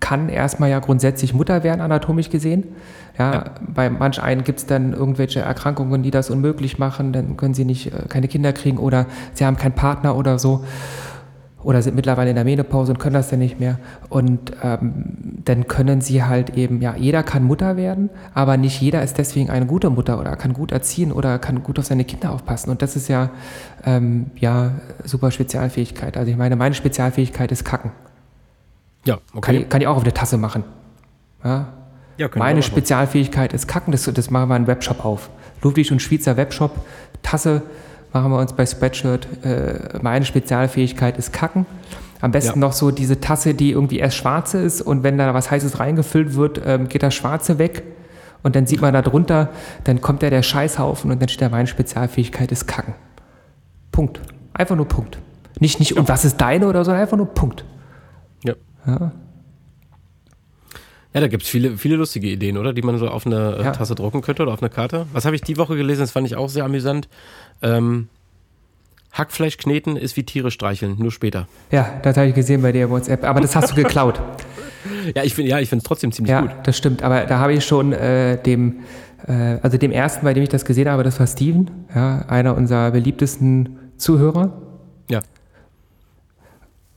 kann 0.00 0.28
erstmal 0.28 0.68
ja 0.68 0.80
grundsätzlich 0.80 1.32
Mutter 1.32 1.62
werden, 1.62 1.80
anatomisch 1.80 2.28
gesehen. 2.28 2.64
Ja, 3.18 3.44
bei 3.66 3.88
manch 3.88 4.20
einen 4.22 4.42
gibt 4.42 4.58
es 4.58 4.66
dann 4.66 4.92
irgendwelche 4.92 5.40
Erkrankungen, 5.40 6.02
die 6.02 6.10
das 6.10 6.30
unmöglich 6.30 6.78
machen, 6.78 7.12
dann 7.12 7.36
können 7.36 7.54
sie 7.54 7.64
nicht 7.64 7.86
äh, 7.92 8.06
keine 8.08 8.26
Kinder 8.28 8.52
kriegen 8.52 8.78
oder 8.78 9.06
sie 9.34 9.44
haben 9.44 9.56
keinen 9.56 9.74
Partner 9.74 10.16
oder 10.16 10.38
so 10.38 10.64
oder 11.62 11.82
sind 11.82 11.94
mittlerweile 11.94 12.30
in 12.30 12.36
der 12.36 12.44
Menopause 12.44 12.92
und 12.92 12.98
können 12.98 13.14
das 13.14 13.30
dann 13.30 13.38
nicht 13.38 13.60
mehr. 13.60 13.78
Und 14.08 14.52
ähm, 14.62 15.42
dann 15.44 15.66
können 15.66 16.00
sie 16.00 16.24
halt 16.24 16.56
eben, 16.56 16.80
ja, 16.80 16.94
jeder 16.96 17.22
kann 17.22 17.44
Mutter 17.44 17.76
werden, 17.76 18.10
aber 18.34 18.56
nicht 18.56 18.80
jeder 18.80 19.02
ist 19.02 19.18
deswegen 19.18 19.50
eine 19.50 19.66
gute 19.66 19.90
Mutter 19.90 20.18
oder 20.18 20.36
kann 20.36 20.52
gut 20.52 20.72
erziehen 20.72 21.12
oder 21.12 21.38
kann 21.38 21.62
gut 21.62 21.78
auf 21.78 21.86
seine 21.86 22.04
Kinder 22.04 22.32
aufpassen. 22.32 22.70
Und 22.70 22.82
das 22.82 22.96
ist 22.96 23.08
ja, 23.08 23.30
ähm, 23.84 24.26
ja, 24.36 24.72
super 25.04 25.30
Spezialfähigkeit. 25.30 26.16
Also 26.16 26.30
ich 26.30 26.36
meine, 26.36 26.56
meine 26.56 26.74
Spezialfähigkeit 26.74 27.52
ist 27.52 27.64
Kacken. 27.64 27.92
Ja, 29.04 29.16
Kann, 29.16 29.22
okay. 29.34 29.56
ich, 29.58 29.68
kann 29.68 29.80
ich 29.80 29.86
auch 29.86 29.96
auf 29.96 30.04
der 30.04 30.14
Tasse 30.14 30.38
machen. 30.38 30.64
Ja? 31.44 31.68
Ja, 32.18 32.28
Meine. 32.36 32.62
Spezialfähigkeit 32.62 33.52
ist 33.52 33.66
Kacken, 33.66 33.90
das, 33.90 34.04
das 34.04 34.30
machen 34.30 34.48
wir 34.48 34.54
einen 34.54 34.66
Webshop 34.66 35.04
auf. 35.04 35.30
Ludwig 35.62 35.90
und 35.92 36.00
Schweizer 36.00 36.36
Webshop, 36.36 36.72
Tasse 37.22 37.62
machen 38.12 38.30
wir 38.30 38.38
uns 38.38 38.52
bei 38.52 38.66
Spreadshirt. 38.66 39.26
Äh, 39.44 39.98
meine 40.02 40.24
Spezialfähigkeit 40.24 41.18
ist 41.18 41.32
Kacken. 41.32 41.66
Am 42.20 42.30
besten 42.30 42.60
Ja. 42.60 42.66
noch 42.66 42.72
so 42.72 42.90
diese 42.90 43.20
Tasse, 43.20 43.54
die 43.54 43.72
irgendwie 43.72 43.98
erst 43.98 44.16
schwarze 44.16 44.58
ist 44.58 44.80
und 44.80 45.02
wenn 45.02 45.18
da 45.18 45.34
was 45.34 45.50
Heißes 45.50 45.80
reingefüllt 45.80 46.34
wird, 46.34 46.60
ähm, 46.64 46.88
geht 46.88 47.02
das 47.02 47.14
Schwarze 47.14 47.58
weg 47.58 47.82
und 48.44 48.54
dann 48.54 48.66
sieht 48.66 48.80
man 48.80 48.92
da 48.94 49.02
drunter, 49.02 49.48
dann 49.84 50.00
kommt 50.00 50.22
da 50.22 50.30
der 50.30 50.42
Scheißhaufen 50.42 51.10
und 51.10 51.20
dann 51.20 51.28
steht 51.28 51.42
da, 51.42 51.48
meine 51.48 51.66
Spezialfähigkeit 51.66 52.52
ist 52.52 52.66
Kacken. 52.68 52.94
Punkt. 53.90 54.20
Einfach 54.54 54.76
nur 54.76 54.86
Punkt. 54.86 55.18
Nicht, 55.58 55.80
nicht, 55.80 55.96
und 55.96 56.08
was 56.08 56.24
ist 56.24 56.40
deine 56.40 56.66
oder 56.68 56.84
so, 56.84 56.92
einfach 56.92 57.16
nur 57.16 57.26
Punkt. 57.26 57.64
Ja. 58.44 58.54
Ja. 58.86 59.12
Ja, 61.14 61.20
da 61.20 61.28
gibt 61.28 61.42
es 61.42 61.48
viele, 61.48 61.76
viele 61.76 61.96
lustige 61.96 62.28
Ideen, 62.28 62.56
oder? 62.56 62.72
Die 62.72 62.82
man 62.82 62.96
so 62.98 63.08
auf 63.08 63.26
eine 63.26 63.56
äh, 63.58 63.64
Ja. 63.64 63.72
Tasse 63.72 63.94
drucken 63.94 64.22
könnte 64.22 64.42
oder 64.42 64.52
auf 64.52 64.62
eine 64.62 64.70
Karte. 64.70 65.06
Was 65.12 65.24
habe 65.24 65.36
ich 65.36 65.42
die 65.42 65.56
Woche 65.58 65.76
gelesen? 65.76 66.00
Das 66.00 66.10
fand 66.10 66.26
ich 66.26 66.36
auch 66.36 66.48
sehr 66.48 66.64
amüsant. 66.64 67.08
Ähm, 67.60 68.08
Hackfleisch 69.12 69.58
kneten 69.58 69.96
ist 69.96 70.16
wie 70.16 70.22
Tiere 70.22 70.50
streicheln, 70.50 70.96
nur 70.98 71.12
später. 71.12 71.46
Ja, 71.70 72.00
das 72.02 72.16
habe 72.16 72.28
ich 72.28 72.34
gesehen 72.34 72.62
bei 72.62 72.72
dir 72.72 72.88
WhatsApp. 72.88 73.24
Aber 73.24 73.40
das 73.42 73.54
hast 73.54 73.70
du 73.72 73.74
geklaut. 73.74 74.20
Ja, 75.14 75.22
ich 75.22 75.34
finde 75.34 75.50
ja, 75.50 75.60
ich 75.60 75.68
finde 75.68 75.82
es 75.82 75.86
trotzdem 75.86 76.10
ziemlich 76.10 76.30
ja, 76.32 76.40
gut. 76.40 76.50
das 76.64 76.76
stimmt. 76.76 77.04
Aber 77.04 77.24
da 77.24 77.38
habe 77.38 77.52
ich 77.54 77.64
schon 77.64 77.92
äh, 77.92 78.40
dem, 78.42 78.80
äh, 79.28 79.58
also 79.62 79.78
dem 79.78 79.92
ersten, 79.92 80.24
bei 80.24 80.34
dem 80.34 80.42
ich 80.42 80.48
das 80.48 80.64
gesehen 80.64 80.88
habe, 80.88 81.04
das 81.04 81.20
war 81.20 81.26
Steven, 81.28 81.70
ja, 81.94 82.24
einer 82.26 82.56
unserer 82.56 82.90
beliebtesten 82.90 83.78
Zuhörer. 83.96 84.60
Ja. 85.08 85.20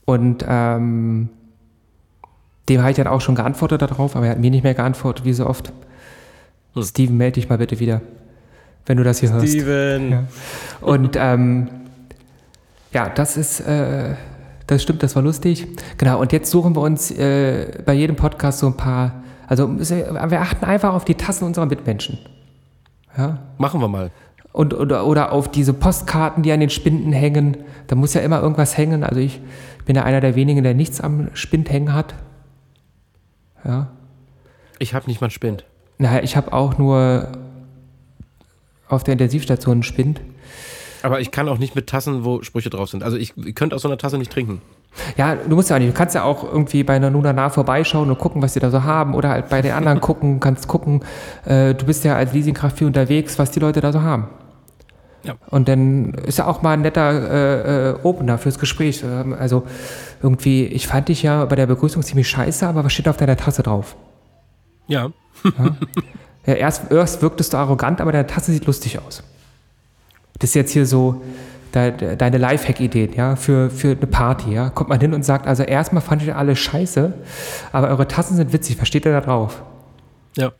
Und 0.04 0.44
ähm, 0.48 1.28
dem 2.68 2.80
habe 2.80 2.90
ich 2.90 2.96
dann 2.96 3.06
auch 3.06 3.20
schon 3.20 3.34
geantwortet 3.34 3.82
darauf, 3.82 4.16
aber 4.16 4.26
er 4.26 4.32
hat 4.32 4.38
mir 4.40 4.50
nicht 4.50 4.64
mehr 4.64 4.74
geantwortet, 4.74 5.24
wie 5.24 5.32
so 5.32 5.46
oft. 5.46 5.72
Hm. 6.74 6.82
Steven, 6.82 7.16
melde 7.16 7.34
dich 7.40 7.48
mal 7.48 7.58
bitte 7.58 7.78
wieder. 7.80 8.00
wenn 8.86 8.96
du 8.98 9.04
das 9.04 9.20
hier 9.20 9.32
hörst. 9.32 9.48
Steven. 9.48 10.10
Ja. 10.10 10.24
Und 10.80 11.16
ähm, 11.18 11.68
ja, 12.92 13.08
das 13.08 13.36
ist, 13.36 13.60
äh, 13.60 14.14
das 14.66 14.82
stimmt, 14.82 15.02
das 15.02 15.14
war 15.16 15.22
lustig. 15.22 15.66
Genau, 15.98 16.20
und 16.20 16.32
jetzt 16.32 16.50
suchen 16.50 16.74
wir 16.76 16.80
uns 16.82 17.10
äh, 17.10 17.82
bei 17.84 17.94
jedem 17.94 18.16
Podcast 18.16 18.58
so 18.60 18.66
ein 18.68 18.76
paar, 18.76 19.22
also 19.48 19.68
wir 19.78 20.40
achten 20.40 20.64
einfach 20.64 20.92
auf 20.94 21.04
die 21.04 21.14
Tassen 21.14 21.44
unserer 21.44 21.66
Mitmenschen. 21.66 22.18
Ja, 23.16 23.38
Machen 23.58 23.80
wir 23.80 23.88
mal. 23.88 24.10
und, 24.52 24.74
oder, 24.74 25.06
oder 25.06 25.32
auf 25.32 25.50
diese 25.50 25.72
Postkarten, 25.72 26.42
die 26.42 26.52
an 26.52 26.60
den 26.60 26.70
Spinden 26.70 27.12
hängen. 27.12 27.56
Da 27.86 27.96
muss 27.96 28.14
ja 28.14 28.20
immer 28.20 28.40
irgendwas 28.42 28.76
hängen. 28.76 29.04
Also 29.04 29.20
ich 29.20 29.40
bin 29.84 29.96
ja 29.96 30.02
einer 30.02 30.20
der 30.20 30.34
wenigen, 30.34 30.62
der 30.62 30.74
nichts 30.74 31.00
am 31.00 31.28
Spind 31.34 31.70
hängen 31.70 31.94
hat. 31.94 32.14
Ja. 33.66 33.88
Ich 34.78 34.94
habe 34.94 35.06
nicht 35.06 35.20
mal 35.20 35.26
einen 35.26 35.32
Spind. 35.32 35.64
Naja, 35.98 36.22
ich 36.22 36.36
habe 36.36 36.52
auch 36.52 36.78
nur 36.78 37.28
auf 38.88 39.02
der 39.04 39.12
Intensivstation 39.12 39.76
einen 39.76 39.82
Spind. 39.82 40.20
Aber 41.02 41.20
ich 41.20 41.30
kann 41.30 41.48
auch 41.48 41.58
nicht 41.58 41.74
mit 41.74 41.86
Tassen, 41.86 42.24
wo 42.24 42.42
Sprüche 42.42 42.70
drauf 42.70 42.90
sind. 42.90 43.02
Also 43.02 43.16
ich, 43.16 43.36
ich 43.36 43.54
könnte 43.54 43.76
aus 43.76 43.82
so 43.82 43.88
einer 43.88 43.98
Tasse 43.98 44.18
nicht 44.18 44.32
trinken. 44.32 44.60
Ja, 45.16 45.34
du 45.34 45.54
musst 45.54 45.70
ja 45.70 45.76
auch 45.76 45.80
nicht. 45.80 45.90
Du 45.90 45.96
kannst 45.96 46.14
ja 46.14 46.24
auch 46.24 46.42
irgendwie 46.42 46.82
bei 46.82 46.96
einer 46.96 47.10
Nuna 47.10 47.32
nah 47.32 47.50
vorbeischauen 47.50 48.10
und 48.10 48.18
gucken, 48.18 48.42
was 48.42 48.54
die 48.54 48.60
da 48.60 48.70
so 48.70 48.82
haben. 48.82 49.14
Oder 49.14 49.30
halt 49.30 49.48
bei 49.48 49.62
den 49.62 49.72
anderen 49.72 50.00
gucken, 50.00 50.40
kannst 50.40 50.68
gucken. 50.68 51.04
Äh, 51.44 51.74
du 51.74 51.86
bist 51.86 52.04
ja 52.04 52.16
als 52.16 52.32
Leasingkraft 52.32 52.78
viel 52.78 52.86
unterwegs, 52.86 53.38
was 53.38 53.50
die 53.50 53.60
Leute 53.60 53.80
da 53.80 53.92
so 53.92 54.02
haben. 54.02 54.28
Ja. 55.26 55.34
Und 55.50 55.68
dann 55.68 56.14
ist 56.14 56.38
ja 56.38 56.46
auch 56.46 56.62
mal 56.62 56.72
ein 56.72 56.82
netter 56.82 57.10
äh, 57.10 57.90
äh, 57.90 57.94
Opener 58.02 58.38
fürs 58.38 58.58
Gespräch. 58.58 59.04
Also 59.04 59.64
irgendwie, 60.22 60.66
ich 60.66 60.86
fand 60.86 61.08
dich 61.08 61.22
ja 61.22 61.44
bei 61.44 61.56
der 61.56 61.66
Begrüßung 61.66 62.02
ziemlich 62.02 62.28
scheiße, 62.28 62.66
aber 62.66 62.84
was 62.84 62.92
steht 62.92 63.08
auf 63.08 63.16
deiner 63.16 63.36
Tasse 63.36 63.62
drauf? 63.62 63.96
Ja. 64.86 65.10
Ja, 66.46 66.54
erst, 66.54 66.92
erst 66.92 67.22
wirktest 67.22 67.52
du 67.52 67.56
arrogant, 67.56 68.00
aber 68.00 68.12
deine 68.12 68.26
Tasse 68.26 68.52
sieht 68.52 68.66
lustig 68.66 69.00
aus. 69.00 69.24
Das 70.38 70.50
ist 70.50 70.54
jetzt 70.54 70.70
hier 70.70 70.86
so 70.86 71.22
de, 71.74 72.14
deine 72.16 72.38
Lifehack-Ideen, 72.38 73.14
ja, 73.14 73.34
für, 73.34 73.68
für 73.68 73.90
eine 73.90 74.06
Party, 74.06 74.52
ja. 74.52 74.70
Kommt 74.70 74.88
man 74.88 75.00
hin 75.00 75.12
und 75.12 75.24
sagt, 75.24 75.48
also 75.48 75.64
erstmal 75.64 76.02
fandet 76.02 76.28
ihr 76.28 76.36
alle 76.36 76.54
scheiße, 76.54 77.12
aber 77.72 77.88
eure 77.88 78.06
Tassen 78.06 78.36
sind 78.36 78.52
witzig, 78.52 78.80
was 78.80 78.86
steht 78.86 79.04
ihr 79.06 79.12
da 79.12 79.20
drauf? 79.20 79.62
Ja. 80.36 80.52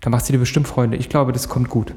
Da 0.00 0.10
machst 0.10 0.28
du 0.28 0.32
dir 0.32 0.38
bestimmt 0.38 0.68
Freunde. 0.68 0.98
Ich 0.98 1.08
glaube, 1.08 1.32
das 1.32 1.48
kommt 1.48 1.70
gut. 1.70 1.94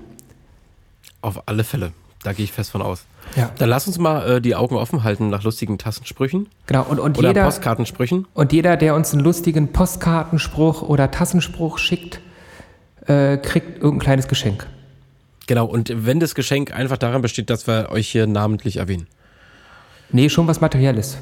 Auf 1.22 1.47
alle 1.47 1.63
Fälle. 1.63 1.91
Da 2.26 2.34
gehe 2.34 2.44
ich 2.44 2.52
fest 2.52 2.72
von 2.72 2.82
aus. 2.82 3.06
Ja. 3.36 3.52
Dann 3.60 3.70
lass 3.70 3.86
uns 3.86 4.00
mal 4.00 4.38
äh, 4.38 4.42
die 4.42 4.56
Augen 4.56 4.76
offen 4.78 5.04
halten 5.04 5.30
nach 5.30 5.44
lustigen 5.44 5.78
Tassensprüchen 5.78 6.50
Genau, 6.66 6.84
und, 6.84 7.00
und, 7.00 7.20
oder 7.20 7.28
jeder, 7.28 7.44
Postkartensprüchen. 7.44 8.26
und 8.34 8.52
jeder, 8.52 8.78
der 8.78 8.96
uns 8.96 9.14
einen 9.14 9.24
lustigen 9.24 9.72
Postkartenspruch 9.72 10.82
oder 10.82 11.12
Tassenspruch 11.12 11.78
schickt, 11.78 12.22
äh, 13.06 13.38
kriegt 13.38 13.78
irgendein 13.78 14.00
kleines 14.00 14.28
Geschenk. 14.28 14.66
Genau, 15.46 15.68
und 15.68 15.94
wenn 15.94 16.20
das 16.20 16.34
Geschenk 16.34 16.74
einfach 16.74 16.98
daran 16.98 17.22
besteht, 17.22 17.52
dass 17.52 17.68
wir 17.68 17.90
euch 17.92 18.08
hier 18.08 18.26
namentlich 18.26 18.78
erwähnen. 18.78 19.06
Nee, 20.10 20.30
schon 20.30 20.48
was 20.48 20.62
Materielles. 20.62 21.20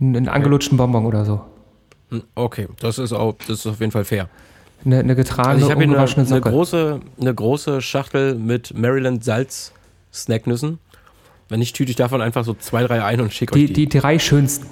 Einen, 0.00 0.28
angelutschten 0.28 0.78
Bonbon 0.78 1.04
oder 1.04 1.26
so. 1.26 1.42
Okay, 2.34 2.68
das 2.80 2.98
ist, 2.98 3.12
auch, 3.12 3.34
das 3.46 3.58
ist 3.58 3.66
auf 3.66 3.80
jeden 3.80 3.92
Fall 3.92 4.06
fair. 4.06 4.30
Eine, 4.84 4.98
eine 4.98 5.14
getragene, 5.14 5.54
Also 5.54 5.66
ich 5.66 5.70
habe 5.70 5.84
hier 5.84 5.98
eine, 5.98 6.30
eine, 6.30 6.40
große, 6.40 7.00
eine 7.20 7.34
große 7.34 7.80
Schachtel 7.80 8.34
mit 8.34 8.76
Maryland 8.76 9.22
Salz 9.22 9.72
Snacknüssen. 10.12 10.78
Wenn 11.48 11.58
nicht, 11.58 11.76
tüte 11.76 11.90
ich 11.90 11.96
davon 11.96 12.20
einfach 12.20 12.44
so 12.44 12.54
zwei, 12.54 12.82
drei 12.84 13.04
ein 13.04 13.20
und 13.20 13.32
schicke 13.32 13.54
euch 13.54 13.66
Die, 13.66 13.72
die. 13.72 13.88
drei 13.88 14.18
schönsten. 14.18 14.66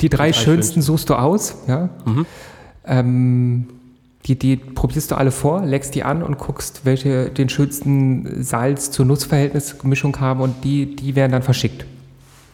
Die 0.00 0.08
drei, 0.08 0.16
drei 0.28 0.32
schönsten 0.32 0.44
schönsten. 0.44 0.80
Mhm. 0.80 0.82
suchst 0.82 1.10
du 1.10 1.14
aus, 1.14 1.56
ja. 1.66 1.88
Ähm, 2.84 3.68
die, 4.26 4.38
die 4.38 4.56
probierst 4.56 5.10
du 5.10 5.14
alle 5.14 5.30
vor, 5.30 5.64
leckst 5.64 5.94
die 5.94 6.04
an 6.04 6.22
und 6.22 6.38
guckst, 6.38 6.82
welche 6.84 7.30
den 7.30 7.48
schönsten 7.48 8.42
Salz 8.42 8.90
zur 8.90 9.06
Nussverhältnis 9.06 9.76
Mischung 9.84 10.18
haben 10.20 10.40
und 10.40 10.64
die, 10.64 10.94
die 10.96 11.16
werden 11.16 11.32
dann 11.32 11.42
verschickt. 11.42 11.86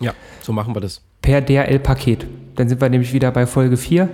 Ja, 0.01 0.13
so 0.41 0.53
machen 0.53 0.75
wir 0.75 0.81
das. 0.81 1.01
Per 1.23 1.41
DRL-Paket. 1.41 2.27
Dann 2.57 2.69
sind 2.69 2.81
wir 2.81 2.89
nämlich 2.89 3.13
wieder 3.13 3.31
bei 3.33 3.47
Folge 3.47 3.77
4. 3.77 4.09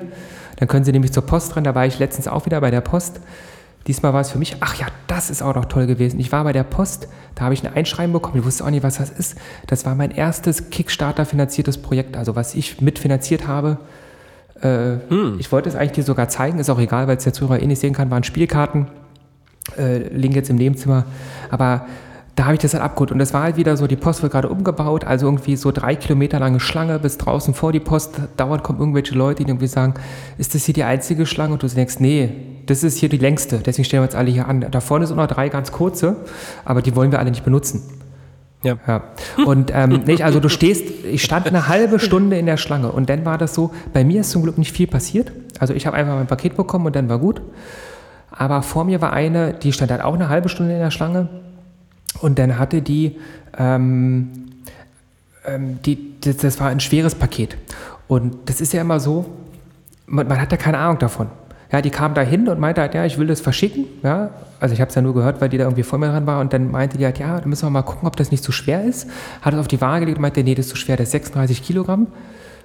Dann 0.61 0.69
können 0.69 0.85
Sie 0.85 0.93
nämlich 0.93 1.13
zur 1.13 1.27
Post 1.27 1.57
rennen. 1.57 1.65
Da 1.65 1.75
war 1.75 1.87
ich 1.87 1.99
letztens 1.99 2.29
auch 2.29 2.47
wieder 2.47 2.61
bei 2.61 2.71
der 2.71 2.83
Post. 2.83 3.21
Diesmal 3.87 4.13
war 4.13 4.21
es 4.21 4.31
für 4.31 4.39
mich, 4.39 4.57
ach 4.61 4.75
ja, 4.77 4.87
das 5.07 5.31
ist 5.31 5.43
auch 5.43 5.55
noch 5.55 5.65
toll 5.65 5.87
gewesen. 5.87 6.21
Ich 6.21 6.31
war 6.33 6.45
bei 6.45 6.53
der 6.53 6.65
Post, 6.65 7.09
da 7.35 7.45
habe 7.45 7.55
ich 7.55 7.67
ein 7.67 7.75
Einschreiben 7.75 8.13
bekommen. 8.13 8.39
Ich 8.39 8.45
wusste 8.45 8.65
auch 8.65 8.71
nicht, 8.71 8.83
was 8.83 8.99
das 8.99 9.09
ist. 9.09 9.39
Das 9.67 9.87
war 9.87 9.95
mein 9.95 10.11
erstes 10.11 10.69
Kickstarter-finanziertes 10.69 11.79
Projekt, 11.79 12.17
also 12.17 12.37
was 12.37 12.55
ich 12.55 12.83
mitfinanziert 12.83 13.47
habe. 13.47 13.79
Äh, 14.63 14.97
Ich 15.39 15.51
wollte 15.51 15.71
es 15.71 15.77
eigentlich 15.77 15.93
dir 15.93 16.05
sogar 16.05 16.29
zeigen, 16.29 16.59
ist 16.59 16.69
auch 16.69 16.79
egal, 16.79 17.09
weil 17.09 17.17
es 17.17 17.25
der 17.25 17.33
Zuhörer 17.33 17.63
eh 17.63 17.67
nicht 17.67 17.81
sehen 17.81 17.95
kann, 17.95 18.11
waren 18.11 18.23
Spielkarten. 18.23 18.89
Äh, 19.79 20.09
liegen 20.09 20.35
jetzt 20.35 20.51
im 20.51 20.57
Nebenzimmer. 20.57 21.07
Aber 21.51 21.87
da 22.41 22.47
habe 22.47 22.55
ich 22.55 22.61
das 22.63 22.73
halt 22.73 22.83
abgeholt. 22.83 23.13
Und 23.13 23.19
das 23.19 23.35
war 23.35 23.43
halt 23.43 23.59
wieder 23.59 23.77
so, 23.77 23.87
die 23.87 23.97
Post 23.97 24.23
wird 24.23 24.33
gerade 24.33 24.49
umgebaut, 24.49 25.05
also 25.05 25.27
irgendwie 25.27 25.57
so 25.57 25.73
drei 25.73 25.95
Kilometer 25.95 26.41
lange 26.41 26.59
Schlange 26.59 26.99
bis 26.99 27.19
draußen 27.19 27.53
vor 27.53 27.71
die 27.71 27.81
Post. 27.81 28.13
Dauernd 28.39 28.63
kommen 28.63 28.79
irgendwelche 28.79 29.15
Leute, 29.15 29.45
die 29.45 29.51
irgendwie 29.51 29.67
sagen, 29.67 29.93
ist 30.39 30.55
das 30.55 30.65
hier 30.65 30.73
die 30.73 30.85
einzige 30.85 31.27
Schlange? 31.27 31.53
Und 31.53 31.63
du 31.63 31.67
denkst, 31.67 32.01
nee, 32.01 32.31
das 32.65 32.83
ist 32.83 32.97
hier 32.97 33.11
die 33.11 33.19
längste, 33.19 33.59
deswegen 33.59 33.85
stellen 33.85 34.03
wir 34.03 34.07
uns 34.07 34.15
alle 34.15 34.31
hier 34.31 34.49
an. 34.49 34.65
Da 34.71 34.81
vorne 34.81 35.07
sind 35.07 35.19
noch 35.19 35.27
drei 35.27 35.51
ganz 35.51 35.71
kurze, 35.71 36.17
aber 36.65 36.81
die 36.81 36.97
wollen 36.97 37.13
wir 37.13 37.19
alle 37.19 37.29
nicht 37.29 37.45
benutzen. 37.45 37.83
Ja. 38.63 38.79
Ja. 38.87 39.03
Und 39.45 39.71
ähm, 39.75 40.05
nicht, 40.07 40.25
also 40.25 40.41
du 40.41 40.49
stehst, 40.49 40.85
ich 41.05 41.23
stand 41.23 41.47
eine 41.47 41.69
halbe 41.69 41.99
Stunde 41.99 42.39
in 42.39 42.47
der 42.47 42.57
Schlange 42.57 42.91
und 42.91 43.11
dann 43.11 43.27
war 43.27 43.37
das 43.37 43.55
so, 43.55 43.71
bei 43.93 44.03
mir 44.03 44.23
ist 44.23 44.31
zum 44.31 44.45
Glück 44.45 44.57
nicht 44.57 44.73
viel 44.73 44.87
passiert. 44.87 45.31
Also 45.59 45.75
ich 45.75 45.87
habe 45.87 45.95
einfach 45.95 46.15
mein 46.15 46.27
Paket 46.27 46.57
bekommen 46.57 46.87
und 46.87 46.97
dann 46.97 47.11
war 47.11 47.19
gut. 47.19 47.43
Aber 48.31 48.63
vor 48.63 48.85
mir 48.85 49.03
war 49.03 49.13
eine, 49.13 49.53
die 49.53 49.75
stand 49.75 49.91
halt 49.91 50.03
auch 50.03 50.15
eine 50.15 50.31
halbe 50.31 50.49
Stunde 50.49 50.73
in 50.73 50.79
der 50.79 50.91
Schlange 50.91 51.29
und 52.21 52.39
dann 52.39 52.59
hatte 52.59 52.83
die, 52.83 53.17
ähm, 53.59 54.31
ähm, 55.47 55.79
die 55.85 56.21
das, 56.21 56.39
das 56.39 56.61
war 56.61 56.69
ein 56.69 56.81
schweres 56.81 57.15
Paket. 57.15 57.57
Und 58.09 58.37
das 58.47 58.61
ist 58.61 58.73
ja 58.73 58.81
immer 58.81 59.01
so, 59.01 59.27
man, 60.07 60.27
man 60.29 60.41
hat 60.41 60.51
ja 60.53 60.59
keine 60.59 60.79
Ahnung 60.79 60.99
davon. 60.99 61.29
Ja, 61.73 61.81
die 61.81 61.91
kam 61.91 62.15
da 62.15 62.23
hin 62.23 62.49
und 62.49 62.59
meinte 62.59 62.81
halt, 62.81 62.95
ja, 62.95 63.05
ich 63.05 63.17
will 63.17 63.29
das 63.29 63.41
verschicken. 63.41 63.85
Ja, 64.03 64.31
also 64.59 64.75
ich 64.75 64.81
habe 64.81 64.89
es 64.89 64.95
ja 64.97 65.03
nur 65.03 65.15
gehört, 65.15 65.41
weil 65.41 65.49
die 65.49 65.57
da 65.57 65.65
irgendwie 65.65 65.85
vor 65.85 66.01
mir 66.01 66.09
dran 66.09 66.27
war. 66.27 66.41
Und 66.41 66.53
dann 66.53 66.71
meinte 66.71 66.99
die 66.99 67.05
halt, 67.05 67.19
ja, 67.19 67.41
da 67.41 67.47
müssen 67.47 67.65
wir 67.65 67.71
mal 67.71 67.83
gucken, 67.83 68.09
ob 68.09 68.17
das 68.17 68.33
nicht 68.33 68.43
zu 68.43 68.51
schwer 68.51 68.85
ist. 68.85 69.09
Hat 69.41 69.55
es 69.55 69.61
auf 69.61 69.69
die 69.69 69.81
Waage 69.81 70.01
gelegt 70.01 70.19
und 70.19 70.23
meinte, 70.23 70.43
nee, 70.43 70.57
das 70.57 70.67
ist 70.67 70.71
zu 70.71 70.77
schwer, 70.77 70.97
das 70.97 71.07
ist 71.07 71.13
36 71.13 71.63
Kilogramm. 71.63 72.09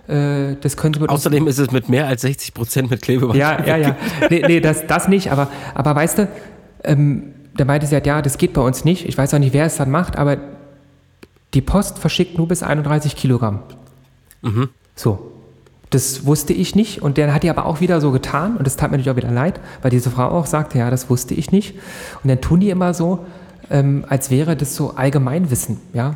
Äh, 0.07 0.55
das 0.59 0.75
könnte 0.75 0.99
mit 0.99 1.09
uns 1.09 1.19
Außerdem 1.19 1.47
ist 1.47 1.59
es 1.59 1.71
mit 1.71 1.87
mehr 1.87 2.07
als 2.07 2.21
60 2.21 2.53
Prozent 2.55 2.89
mit 2.89 3.03
Klebeband. 3.03 3.35
ja, 3.35 3.63
ja, 3.63 3.77
ja. 3.77 3.95
Nee, 4.29 4.43
nee 4.47 4.59
das, 4.59 4.87
das 4.87 5.07
nicht, 5.07 5.31
aber, 5.31 5.49
aber 5.75 5.95
weißt 5.95 6.17
du, 6.19 6.27
ähm, 6.83 7.34
da 7.55 7.65
meinte 7.65 7.87
sie 7.87 7.95
halt, 7.95 8.05
ja, 8.05 8.21
das 8.21 8.37
geht 8.37 8.53
bei 8.53 8.61
uns 8.61 8.85
nicht. 8.85 9.07
Ich 9.07 9.17
weiß 9.17 9.33
auch 9.33 9.39
nicht, 9.39 9.53
wer 9.53 9.65
es 9.65 9.77
dann 9.77 9.89
macht, 9.89 10.17
aber 10.17 10.37
die 11.53 11.61
Post 11.61 11.99
verschickt 11.99 12.37
nur 12.37 12.47
bis 12.47 12.63
31 12.63 13.15
Kilogramm. 13.15 13.59
So. 14.95 15.31
Das 15.91 16.25
wusste 16.25 16.51
ich 16.51 16.75
nicht 16.75 17.01
und 17.01 17.15
der 17.15 17.33
hat 17.33 17.43
die 17.43 17.49
aber 17.49 17.65
auch 17.65 17.79
wieder 17.79 18.01
so 18.01 18.11
getan 18.11 18.57
und 18.57 18.67
das 18.67 18.75
tat 18.75 18.91
mir 18.91 18.97
natürlich 18.97 19.11
auch 19.11 19.23
wieder 19.23 19.31
leid, 19.31 19.61
weil 19.81 19.91
diese 19.91 20.09
Frau 20.09 20.27
auch 20.27 20.45
sagte, 20.45 20.79
ja, 20.79 20.89
das 20.89 21.09
wusste 21.09 21.33
ich 21.35 21.51
nicht. 21.51 21.75
Und 22.23 22.29
dann 22.29 22.41
tun 22.41 22.59
die 22.59 22.69
immer 22.69 22.93
so, 22.93 23.25
ähm, 23.69 24.03
als 24.09 24.29
wäre 24.29 24.57
das 24.57 24.75
so 24.75 24.95
Allgemeinwissen, 24.95 25.79
ja. 25.93 26.15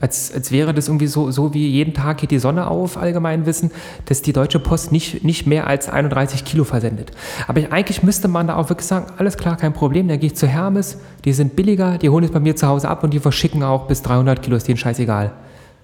Als, 0.00 0.32
als 0.32 0.50
wäre 0.50 0.72
das 0.72 0.88
irgendwie 0.88 1.06
so, 1.06 1.30
so 1.30 1.52
wie 1.52 1.68
jeden 1.68 1.92
Tag 1.92 2.18
geht 2.18 2.30
die 2.30 2.38
Sonne 2.38 2.68
auf, 2.68 2.96
Allgemeinwissen, 2.96 3.70
dass 4.06 4.22
die 4.22 4.32
Deutsche 4.32 4.58
Post 4.58 4.92
nicht, 4.92 5.24
nicht 5.24 5.46
mehr 5.46 5.66
als 5.66 5.88
31 5.88 6.44
Kilo 6.44 6.64
versendet. 6.64 7.10
Aber 7.46 7.60
ich, 7.60 7.70
eigentlich 7.70 8.02
müsste 8.02 8.26
man 8.26 8.46
da 8.46 8.56
auch 8.56 8.70
wirklich 8.70 8.86
sagen, 8.86 9.06
alles 9.18 9.36
klar, 9.36 9.56
kein 9.56 9.74
Problem, 9.74 10.08
dann 10.08 10.18
gehe 10.18 10.28
ich 10.28 10.36
zu 10.36 10.46
Hermes, 10.46 10.98
die 11.24 11.32
sind 11.32 11.54
billiger, 11.54 11.98
die 11.98 12.08
holen 12.08 12.24
es 12.24 12.30
bei 12.30 12.40
mir 12.40 12.56
zu 12.56 12.66
Hause 12.66 12.88
ab 12.88 13.04
und 13.04 13.12
die 13.12 13.20
verschicken 13.20 13.62
auch 13.62 13.86
bis 13.86 14.02
300 14.02 14.42
Kilo, 14.42 14.56
ist 14.56 14.66
denen 14.68 14.78
scheißegal. 14.78 15.32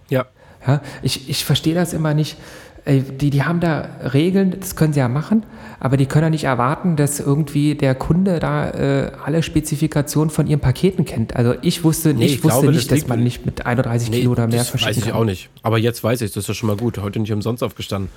ja. 0.08 0.24
Ja, 0.66 0.80
ich, 1.02 1.30
ich 1.30 1.44
verstehe 1.44 1.74
das 1.74 1.92
immer 1.92 2.12
nicht. 2.12 2.38
Ey, 2.86 3.02
Die, 3.02 3.30
die 3.30 3.42
haben 3.42 3.60
da 3.60 3.88
Regeln, 4.14 4.54
das 4.58 4.76
können 4.76 4.92
sie 4.92 5.00
ja 5.00 5.08
machen, 5.08 5.44
aber 5.80 5.96
die 5.96 6.06
können 6.06 6.22
ja 6.24 6.30
nicht 6.30 6.44
erwarten, 6.44 6.96
dass 6.96 7.20
irgendwie 7.20 7.74
der 7.74 7.94
Kunde 7.94 8.38
da 8.38 8.70
äh, 8.70 9.12
alle 9.24 9.42
Spezifikationen 9.42 10.30
von 10.30 10.46
ihren 10.46 10.60
Paketen 10.60 11.04
kennt. 11.04 11.34
Also 11.36 11.54
ich 11.62 11.84
wusste, 11.84 12.14
Nee, 12.14 12.26
ich 12.26 12.34
ich 12.36 12.44
wusste 12.44 12.60
glaube, 12.60 12.72
nicht, 12.74 12.90
das 12.90 13.00
dass 13.00 13.08
man 13.08 13.22
nicht 13.22 13.44
mit 13.44 13.66
31 13.66 14.10
Kilo 14.12 14.30
oder 14.32 14.46
mehr 14.46 14.58
das 14.58 14.68
verschicken 14.70 14.96
weiß 14.96 15.04
ich 15.04 15.10
kann. 15.10 15.20
auch 15.20 15.24
nicht. 15.24 15.50
Aber 15.62 15.78
jetzt 15.78 16.02
weiß 16.02 16.20
ich, 16.22 16.30
das 16.30 16.44
ist 16.44 16.48
ja 16.48 16.54
schon 16.54 16.68
mal 16.68 16.76
gut. 16.76 16.98
Heute 16.98 17.18
nicht 17.18 17.32
umsonst 17.32 17.62
aufgestanden. 17.62 18.10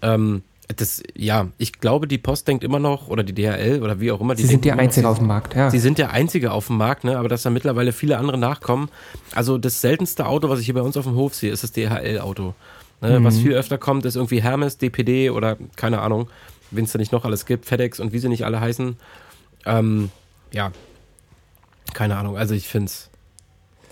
Ähm, 0.00 0.42
das, 0.76 1.02
ja, 1.14 1.48
ich 1.58 1.74
glaube, 1.80 2.06
die 2.06 2.16
Post 2.16 2.48
denkt 2.48 2.64
immer 2.64 2.78
noch, 2.78 3.08
oder 3.08 3.22
die 3.22 3.34
DHL 3.34 3.82
oder 3.82 4.00
wie 4.00 4.10
auch 4.12 4.20
immer. 4.20 4.34
Die 4.34 4.42
Sie 4.42 4.48
sind 4.48 4.64
noch, 4.64 4.78
Einzige 4.78 5.08
auf 5.08 5.18
dem 5.18 5.26
Markt, 5.26 5.54
ja. 5.54 5.70
Sie 5.70 5.78
sind 5.78 5.98
der 5.98 6.10
Einzige 6.12 6.52
auf 6.52 6.68
dem 6.68 6.78
Markt, 6.78 7.04
ne? 7.04 7.18
aber 7.18 7.28
dass 7.28 7.42
da 7.42 7.50
mittlerweile 7.50 7.92
viele 7.92 8.16
andere 8.16 8.38
nachkommen. 8.38 8.88
Also 9.34 9.58
das 9.58 9.80
seltenste 9.82 10.24
Auto, 10.26 10.48
was 10.48 10.60
ich 10.60 10.66
hier 10.66 10.74
bei 10.74 10.80
uns 10.82 10.96
auf 10.96 11.04
dem 11.04 11.16
Hof 11.16 11.34
sehe, 11.34 11.50
ist 11.52 11.64
das 11.64 11.72
DHL-Auto. 11.72 12.54
Ne? 13.00 13.20
Mhm. 13.20 13.24
Was 13.24 13.38
viel 13.38 13.52
öfter 13.52 13.78
kommt, 13.78 14.04
ist 14.04 14.16
irgendwie 14.16 14.42
Hermes, 14.42 14.78
DPD 14.78 15.30
oder 15.30 15.56
keine 15.76 16.00
Ahnung, 16.00 16.28
wen 16.70 16.84
es 16.84 16.92
da 16.92 16.98
nicht 16.98 17.12
noch 17.12 17.24
alles 17.24 17.46
gibt, 17.46 17.66
FedEx 17.66 18.00
und 18.00 18.12
wie 18.12 18.18
sie 18.18 18.28
nicht 18.28 18.44
alle 18.44 18.60
heißen. 18.60 18.96
Ähm, 19.66 20.10
ja, 20.52 20.72
keine 21.92 22.16
Ahnung. 22.16 22.36
Also 22.36 22.54
ich 22.54 22.68
finde 22.68 22.86
es, 22.86 23.10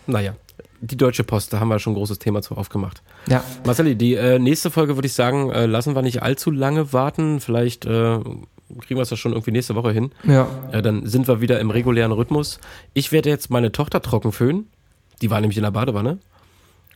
naja, 0.07 0.35
die 0.81 0.97
Deutsche 0.97 1.25
Post, 1.25 1.53
da 1.53 1.61
haben 1.61 1.69
wir 1.69 1.79
schon 1.79 1.93
ein 1.93 1.97
großes 1.97 2.19
Thema 2.19 2.43
zu 2.43 2.57
aufgemacht. 2.57 3.03
Ja, 3.29 3.45
Marceli, 3.65 3.95
die 3.95 4.15
äh, 4.15 4.39
nächste 4.39 4.71
Folge 4.71 4.97
würde 4.97 5.07
ich 5.07 5.15
sagen, 5.15 5.51
äh, 5.51 5.67
lassen 5.67 5.95
wir 5.95 6.03
nicht 6.03 6.23
allzu 6.23 6.51
lange 6.51 6.93
warten. 6.93 7.41
Vielleicht 7.41 7.87
äh, 7.87 8.19
kriegen 8.81 8.99
wir 8.99 9.03
es 9.03 9.11
ja 9.11 9.17
schon 9.17 9.33
irgendwie 9.33 9.53
nächste 9.53 9.77
Woche 9.77 9.93
hin. 9.93 10.11
Ja. 10.25 10.49
Ja, 10.73 10.83
dann 10.83 11.07
sind 11.07 11.29
wir 11.29 11.41
wieder 11.41 11.61
im 11.61 11.71
regulären 11.71 12.13
Rhythmus. 12.13 12.59
Ich 12.95 13.13
werde 13.13 13.29
jetzt 13.29 13.49
meine 13.49 13.71
Tochter 13.71 14.03
trocken 14.03 14.33
föhnen. 14.33 14.69
Die 15.21 15.31
war 15.31 15.41
nämlich 15.41 15.57
in 15.57 15.63
der 15.63 15.71
Badewanne. 15.71 16.19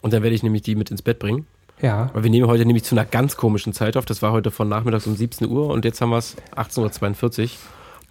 Und 0.02 0.12
dann 0.12 0.22
werde 0.22 0.34
ich 0.34 0.42
nämlich 0.42 0.62
die 0.62 0.74
mit 0.74 0.90
ins 0.90 1.02
Bett 1.02 1.20
bringen. 1.20 1.46
Ja. 1.82 2.10
Weil 2.14 2.22
wir 2.24 2.30
nehmen 2.30 2.46
heute 2.48 2.64
nämlich 2.64 2.84
zu 2.84 2.94
einer 2.94 3.04
ganz 3.04 3.36
komischen 3.36 3.72
Zeit 3.72 3.96
auf. 3.96 4.04
Das 4.06 4.22
war 4.22 4.32
heute 4.32 4.50
von 4.50 4.68
nachmittags 4.68 5.06
um 5.06 5.14
17 5.16 5.48
Uhr 5.48 5.68
und 5.68 5.84
jetzt 5.84 6.00
haben 6.00 6.10
wir 6.10 6.18
es 6.18 6.36
18.42 6.56 7.42
Uhr. 7.44 7.48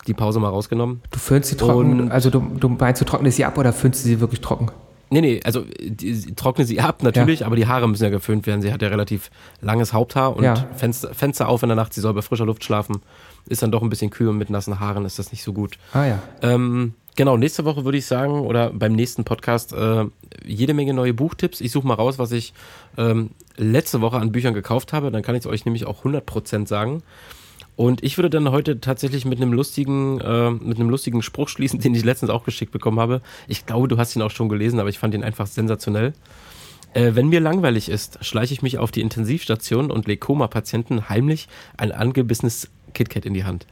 Die 0.07 0.13
Pause 0.13 0.39
mal 0.39 0.49
rausgenommen. 0.49 1.01
Du 1.09 1.17
föhnst 1.17 1.49
sie 1.49 1.57
trocken, 1.57 1.99
Und- 2.01 2.11
also 2.11 2.29
du, 2.29 2.39
du 2.39 2.69
meinst, 2.69 3.01
du 3.01 3.05
trocknest 3.05 3.37
sie 3.37 3.45
ab 3.45 3.57
oder 3.57 3.73
föhnst 3.73 4.03
du 4.03 4.07
sie 4.07 4.19
wirklich 4.19 4.39
trocken? 4.41 4.69
Nee, 5.09 5.21
nee, 5.21 5.39
also 5.43 5.63
die, 5.81 6.13
sie- 6.13 6.35
trockne 6.35 6.63
sie 6.65 6.79
ab 6.79 7.01
natürlich, 7.01 7.43
aber 7.45 7.55
die 7.55 7.65
Haare 7.65 7.87
müssen 7.89 8.03
ja 8.03 8.09
geföhnt 8.11 8.45
werden. 8.45 8.61
Sie 8.61 8.71
hat 8.71 8.83
ja 8.83 8.87
relativ 8.89 9.31
langes 9.61 9.93
Haupthaar 9.93 10.35
und 10.35 10.43
Ja. 10.43 10.67
Fenster, 10.75 11.11
Fenster 11.15 11.47
auf 11.47 11.63
in 11.63 11.69
der 11.69 11.75
Nacht, 11.75 11.93
sie 11.93 12.01
soll 12.01 12.13
bei 12.13 12.21
frischer 12.21 12.45
Luft 12.45 12.63
schlafen. 12.63 13.01
Ist 13.47 13.63
dann 13.63 13.71
doch 13.71 13.81
ein 13.81 13.89
bisschen 13.89 14.11
kühl 14.11 14.27
und 14.27 14.37
mit 14.37 14.51
nassen 14.51 14.79
Haaren 14.79 15.05
ist 15.05 15.17
das 15.17 15.31
nicht 15.31 15.43
so 15.43 15.53
gut. 15.53 15.77
Ah 15.93 16.05
ja. 16.05 16.19
Ähm, 16.43 16.93
genau, 17.15 17.35
nächste 17.37 17.65
Woche 17.65 17.83
würde 17.85 17.97
ich 17.97 18.05
sagen, 18.05 18.41
oder 18.41 18.69
beim 18.71 18.93
nächsten 18.93 19.23
Podcast, 19.23 19.73
äh, 19.73 20.05
jede 20.45 20.73
Menge 20.75 20.93
neue 20.93 21.13
Buchtipps. 21.15 21.61
Ich 21.61 21.71
suche 21.71 21.87
mal 21.87 21.93
raus, 21.95 22.19
was 22.19 22.31
ich 22.31 22.53
ähm, 22.97 23.31
letzte 23.57 24.01
Woche 24.01 24.17
an 24.17 24.31
Büchern 24.31 24.53
gekauft 24.53 24.93
habe. 24.93 25.11
Dann 25.11 25.21
kann 25.21 25.35
ich 25.35 25.41
es 25.41 25.47
euch 25.47 25.65
nämlich 25.65 25.85
auch 25.85 26.03
100% 26.03 26.67
sagen. 26.67 27.03
Und 27.75 28.03
ich 28.03 28.17
würde 28.17 28.29
dann 28.29 28.49
heute 28.51 28.79
tatsächlich 28.79 29.25
mit 29.25 29.41
einem 29.41 29.51
lustigen, 29.51 30.19
äh, 30.21 30.51
mit 30.51 30.79
einem 30.79 30.89
lustigen 30.89 31.21
Spruch 31.21 31.49
schließen, 31.49 31.79
den 31.81 31.93
ich 31.93 32.05
letztens 32.05 32.31
auch 32.31 32.43
geschickt 32.43 32.71
bekommen 32.71 32.99
habe. 32.99 33.21
Ich 33.47 33.65
glaube, 33.65 33.87
du 33.87 33.97
hast 33.97 34.15
ihn 34.15 34.21
auch 34.21 34.31
schon 34.31 34.49
gelesen, 34.49 34.79
aber 34.79 34.89
ich 34.89 34.99
fand 34.99 35.13
ihn 35.13 35.23
einfach 35.23 35.47
sensationell. 35.47 36.13
Äh, 36.93 37.15
wenn 37.15 37.27
mir 37.27 37.41
langweilig 37.41 37.89
ist, 37.89 38.23
schleiche 38.23 38.53
ich 38.53 38.61
mich 38.61 38.77
auf 38.77 38.91
die 38.91 39.01
Intensivstation 39.01 39.91
und 39.91 40.07
lege 40.07 40.19
Koma-Patienten 40.19 41.09
heimlich 41.09 41.49
ein 41.77 41.91
angebissenes 41.91 42.69
KitKat 42.93 43.25
in 43.25 43.33
die 43.33 43.43
Hand. 43.43 43.67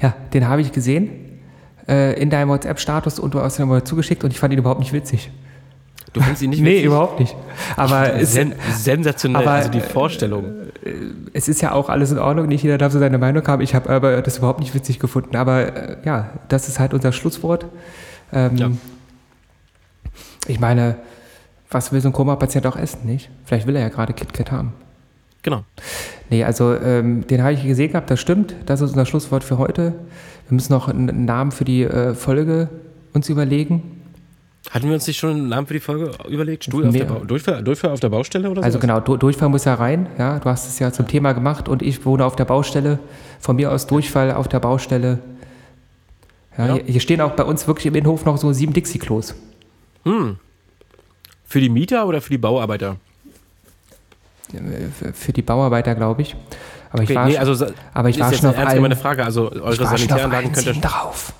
Ja, 0.00 0.16
den 0.32 0.48
habe 0.48 0.62
ich 0.62 0.72
gesehen 0.72 1.40
äh, 1.86 2.18
in 2.20 2.30
deinem 2.30 2.48
WhatsApp-Status 2.48 3.18
und 3.18 3.34
du 3.34 3.40
hast 3.40 3.58
ihn 3.58 3.68
mal 3.68 3.84
zugeschickt 3.84 4.24
und 4.24 4.32
ich 4.32 4.38
fand 4.38 4.54
ihn 4.54 4.58
überhaupt 4.58 4.80
nicht 4.80 4.94
witzig. 4.94 5.30
Du 6.12 6.20
findest 6.20 6.42
ihn 6.42 6.50
nicht 6.50 6.60
Nee, 6.62 6.70
witzig? 6.72 6.84
überhaupt 6.86 7.20
nicht. 7.20 7.34
Aber 7.76 8.14
es, 8.20 8.32
Sen 8.34 8.54
sensationell, 8.74 9.42
aber, 9.42 9.50
also 9.52 9.70
die 9.70 9.78
äh, 9.78 9.82
Vorstellung. 9.82 10.44
es 11.32 11.48
ist 11.48 11.62
ja 11.62 11.72
auch 11.72 11.88
alles 11.88 12.10
in 12.12 12.18
Ordnung, 12.18 12.46
nicht 12.48 12.62
jeder 12.62 12.76
darf 12.78 12.92
so 12.92 12.98
seine 12.98 13.18
Meinung 13.18 13.46
haben. 13.46 13.62
Ich 13.62 13.74
habe 13.74 13.88
aber 13.90 14.20
das 14.22 14.38
überhaupt 14.38 14.60
nicht 14.60 14.74
witzig 14.74 14.98
gefunden. 14.98 15.36
Aber 15.36 15.74
äh, 15.74 15.96
ja, 16.04 16.30
das 16.48 16.68
ist 16.68 16.78
halt 16.78 16.92
unser 16.94 17.12
Schlusswort. 17.12 17.66
Ähm, 18.32 18.56
Ja. 18.56 18.70
Ich 20.48 20.58
meine, 20.60 20.96
was 21.70 21.92
will 21.92 22.00
so 22.00 22.08
ein 22.08 22.12
Koma-Patient 22.12 22.66
auch 22.66 22.76
essen, 22.76 23.06
nicht? 23.06 23.30
Vielleicht 23.44 23.66
will 23.66 23.76
er 23.76 23.82
ja 23.82 23.88
gerade 23.88 24.12
KitKat 24.12 24.50
haben. 24.50 24.72
Genau. 25.42 25.62
Nee, 26.30 26.44
also 26.44 26.74
ähm, 26.74 27.26
den 27.26 27.42
habe 27.42 27.52
ich 27.52 27.64
gesehen 27.66 27.92
gehabt, 27.92 28.10
das 28.10 28.20
stimmt. 28.20 28.54
Das 28.66 28.80
ist 28.80 28.90
unser 28.90 29.06
Schlusswort 29.06 29.44
für 29.44 29.58
heute. 29.58 29.94
Wir 30.48 30.54
müssen 30.54 30.72
noch 30.72 30.88
einen 30.88 31.08
einen 31.08 31.24
Namen 31.24 31.52
für 31.52 31.64
die 31.64 31.82
äh, 31.84 32.14
Folge 32.14 32.68
uns 33.12 33.28
überlegen. 33.28 34.01
Hatten 34.70 34.86
wir 34.86 34.94
uns 34.94 35.06
nicht 35.06 35.18
schon 35.18 35.30
einen 35.30 35.48
Namen 35.48 35.66
für 35.66 35.74
die 35.74 35.80
Folge 35.80 36.12
überlegt? 36.28 36.64
Stuhl 36.64 36.86
auf 36.86 36.92
Nee. 36.92 37.00
der 37.00 37.06
Bau 37.06 37.24
Durchfall, 37.24 37.62
Durchfall 37.64 37.90
auf 37.90 38.00
der 38.00 38.08
Baustelle 38.10 38.48
oder 38.50 38.62
so? 38.62 38.64
Also 38.64 38.78
genau, 38.78 39.00
Du- 39.00 39.16
Durchfall 39.16 39.48
muss 39.48 39.64
ja 39.64 39.74
rein. 39.74 40.06
Ja, 40.18 40.38
du 40.38 40.48
hast 40.48 40.68
es 40.68 40.78
ja 40.78 40.92
zum 40.92 41.08
Thema 41.08 41.32
gemacht 41.32 41.68
und 41.68 41.82
ich 41.82 42.04
wohne 42.06 42.24
auf 42.24 42.36
der 42.36 42.44
Baustelle. 42.44 42.98
Von 43.40 43.56
mir 43.56 43.72
aus 43.72 43.86
Durchfall 43.88 44.32
auf 44.32 44.46
der 44.48 44.60
Baustelle. 44.60 45.18
Ja, 46.56 46.66
Ja. 46.68 46.74
Hier, 46.74 46.84
hier 46.84 47.00
stehen 47.00 47.20
auch 47.20 47.32
bei 47.32 47.44
uns 47.44 47.66
wirklich 47.66 47.86
im 47.86 47.94
Innenhof 47.96 48.24
noch 48.24 48.36
so 48.38 48.52
sieben 48.52 48.72
Dixie-Klos. 48.72 49.34
Für 50.04 51.60
die 51.60 51.68
Mieter 51.68 52.06
oder 52.06 52.20
für 52.20 52.30
die 52.30 52.38
Bauarbeiter? 52.38 52.96
Für- 55.14 55.32
die 55.32 55.42
Bauarbeiter, 55.42 55.94
glaube 55.94 56.22
ich. 56.22 56.36
Aber 56.90 57.02
ich 57.02 57.08
Okay, 57.10 57.14
war, 57.16 57.26
nee, 57.26 57.38
also 57.38 57.66
aber 57.94 58.10
ich 58.10 58.16
ist 58.16 58.20
war 58.22 58.30
jetzt 58.30 58.40
schon 58.40 58.50
eine 58.50 58.58
auf 58.58 58.66
allen, 58.68 58.76
gemeinte 58.76 58.96
Frage. 58.96 59.24
Also 59.24 59.50
eure 59.50 59.66
auf 59.68 59.76
Sanitäranlagen 59.76 60.52
könnt 60.52 60.66
ihr. 60.66 60.74
drauf. 60.74 61.32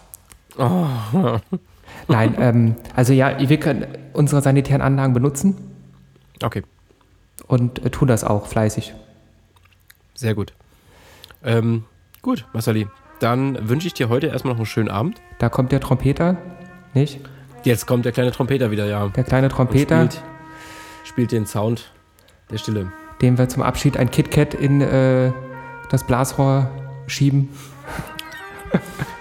Nein, 2.08 2.34
ähm, 2.38 2.74
also 2.96 3.12
ja, 3.12 3.38
wir 3.48 3.58
können 3.60 3.86
unsere 4.12 4.42
sanitären 4.42 4.82
Anlagen 4.82 5.12
benutzen 5.14 5.56
Okay, 6.42 6.62
und 7.46 7.84
äh, 7.84 7.90
tun 7.90 8.08
das 8.08 8.24
auch 8.24 8.46
fleißig. 8.46 8.94
sehr 10.14 10.34
gut. 10.34 10.52
Ähm, 11.44 11.84
gut, 12.22 12.46
Marceli. 12.52 12.86
Dann 13.20 13.68
wünsche 13.68 13.86
ich 13.86 13.94
dir 13.94 14.08
heute 14.08 14.26
erstmal 14.28 14.52
noch 14.54 14.58
einen 14.58 14.66
schönen 14.66 14.88
Abend. 14.88 15.20
Da 15.38 15.48
kommt 15.48 15.70
der 15.72 15.80
Trompeter, 15.80 16.36
nicht? 16.94 17.20
Jetzt 17.64 17.86
kommt 17.86 18.04
der 18.04 18.12
kleine 18.12 18.32
Trompeter 18.32 18.70
wieder, 18.72 18.86
ja. 18.86 19.08
Der 19.08 19.22
kleine 19.24 19.48
Trompeter, 19.48 20.10
Spielt, 20.10 20.22
spielt 21.04 21.32
den 21.32 21.46
Sound 21.46 21.92
der 22.50 22.58
Stille. 22.58 22.90
dem 23.20 23.38
wir 23.38 23.48
zum 23.48 23.62
Abschied 23.62 23.96
ein 23.96 24.10
KitKat 24.10 24.54
in 24.54 24.80
äh, 24.80 25.32
das 25.90 26.04
Blasrohr 26.04 26.68
schieben. 27.06 27.48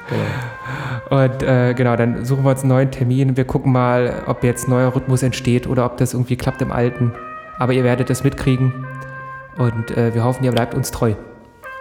Und 1.10 1.44
äh, 1.44 1.74
genau, 1.74 1.96
dann 1.96 2.26
suchen 2.26 2.44
wir 2.44 2.52
uns 2.52 2.62
einen 2.62 2.70
neuen 2.70 2.92
Termin. 2.92 3.36
Wir 3.38 3.46
gucken 3.46 3.72
mal, 3.72 4.24
ob 4.28 4.44
jetzt 4.44 4.68
ein 4.68 4.72
neuer 4.72 4.96
Rhythmus 4.96 5.24
entsteht 5.24 5.68
oder 5.68 5.86
ob 5.86 5.98
das 5.98 6.14
irgendwie 6.14 6.36
klappt 6.36 6.62
im 6.62 6.72
alten. 6.72 7.14
Aber 7.60 7.74
ihr 7.74 7.84
werdet 7.84 8.10
es 8.10 8.24
mitkriegen. 8.24 8.86
Und 9.58 9.92
äh, 9.92 10.14
wir 10.14 10.24
hoffen, 10.24 10.44
ihr 10.44 10.52
bleibt 10.52 10.74
uns 10.74 10.92
treu. 10.92 11.14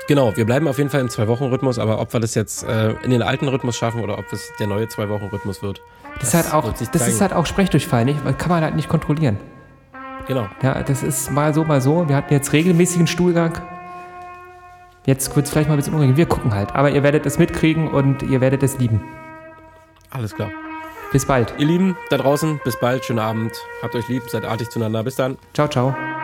Genau, 0.08 0.36
wir 0.36 0.44
bleiben 0.44 0.66
auf 0.66 0.78
jeden 0.78 0.90
Fall 0.90 1.00
im 1.00 1.08
Zwei-Wochen-Rhythmus, 1.08 1.78
aber 1.78 2.00
ob 2.00 2.12
wir 2.12 2.18
das 2.18 2.34
jetzt 2.34 2.64
äh, 2.64 2.94
in 3.04 3.10
den 3.10 3.22
alten 3.22 3.46
Rhythmus 3.46 3.76
schaffen 3.76 4.02
oder 4.02 4.18
ob 4.18 4.32
es 4.32 4.50
der 4.58 4.66
neue 4.66 4.88
Zwei-Wochen-Rhythmus 4.88 5.62
wird. 5.62 5.80
Das, 6.18 6.28
ist 6.28 6.34
halt 6.34 6.52
auch, 6.52 6.72
das 6.72 7.06
ist 7.06 7.20
halt 7.20 7.32
auch 7.32 7.46
Sprechdurchfall, 7.46 8.04
nicht? 8.04 8.24
Man 8.24 8.36
kann 8.36 8.48
man 8.48 8.62
halt 8.64 8.74
nicht 8.74 8.88
kontrollieren. 8.88 9.38
Genau. 10.26 10.48
Ja, 10.62 10.82
das 10.82 11.02
ist 11.04 11.30
mal 11.30 11.54
so, 11.54 11.64
mal 11.64 11.80
so. 11.80 12.08
Wir 12.08 12.16
hatten 12.16 12.34
jetzt 12.34 12.52
regelmäßigen 12.52 13.06
Stuhlgang. 13.06 13.52
Jetzt 15.10 15.34
wird 15.34 15.44
es 15.44 15.50
vielleicht 15.50 15.68
mal 15.68 15.74
ein 15.74 15.78
bisschen 15.78 15.94
unruhig. 15.94 16.16
Wir 16.16 16.26
gucken 16.26 16.54
halt. 16.54 16.72
Aber 16.76 16.88
ihr 16.88 17.02
werdet 17.02 17.26
es 17.26 17.36
mitkriegen 17.36 17.88
und 17.88 18.22
ihr 18.22 18.40
werdet 18.40 18.62
es 18.62 18.78
lieben. 18.78 19.02
Alles 20.08 20.36
klar. 20.36 20.52
Bis 21.10 21.26
bald. 21.26 21.52
Ihr 21.58 21.66
Lieben 21.66 21.96
da 22.10 22.16
draußen, 22.16 22.60
bis 22.62 22.78
bald, 22.78 23.04
schönen 23.04 23.18
Abend. 23.18 23.50
Habt 23.82 23.96
euch 23.96 24.06
lieb, 24.06 24.22
seid 24.28 24.44
artig 24.44 24.70
zueinander. 24.70 25.02
Bis 25.02 25.16
dann. 25.16 25.36
Ciao, 25.52 25.66
ciao. 25.66 26.19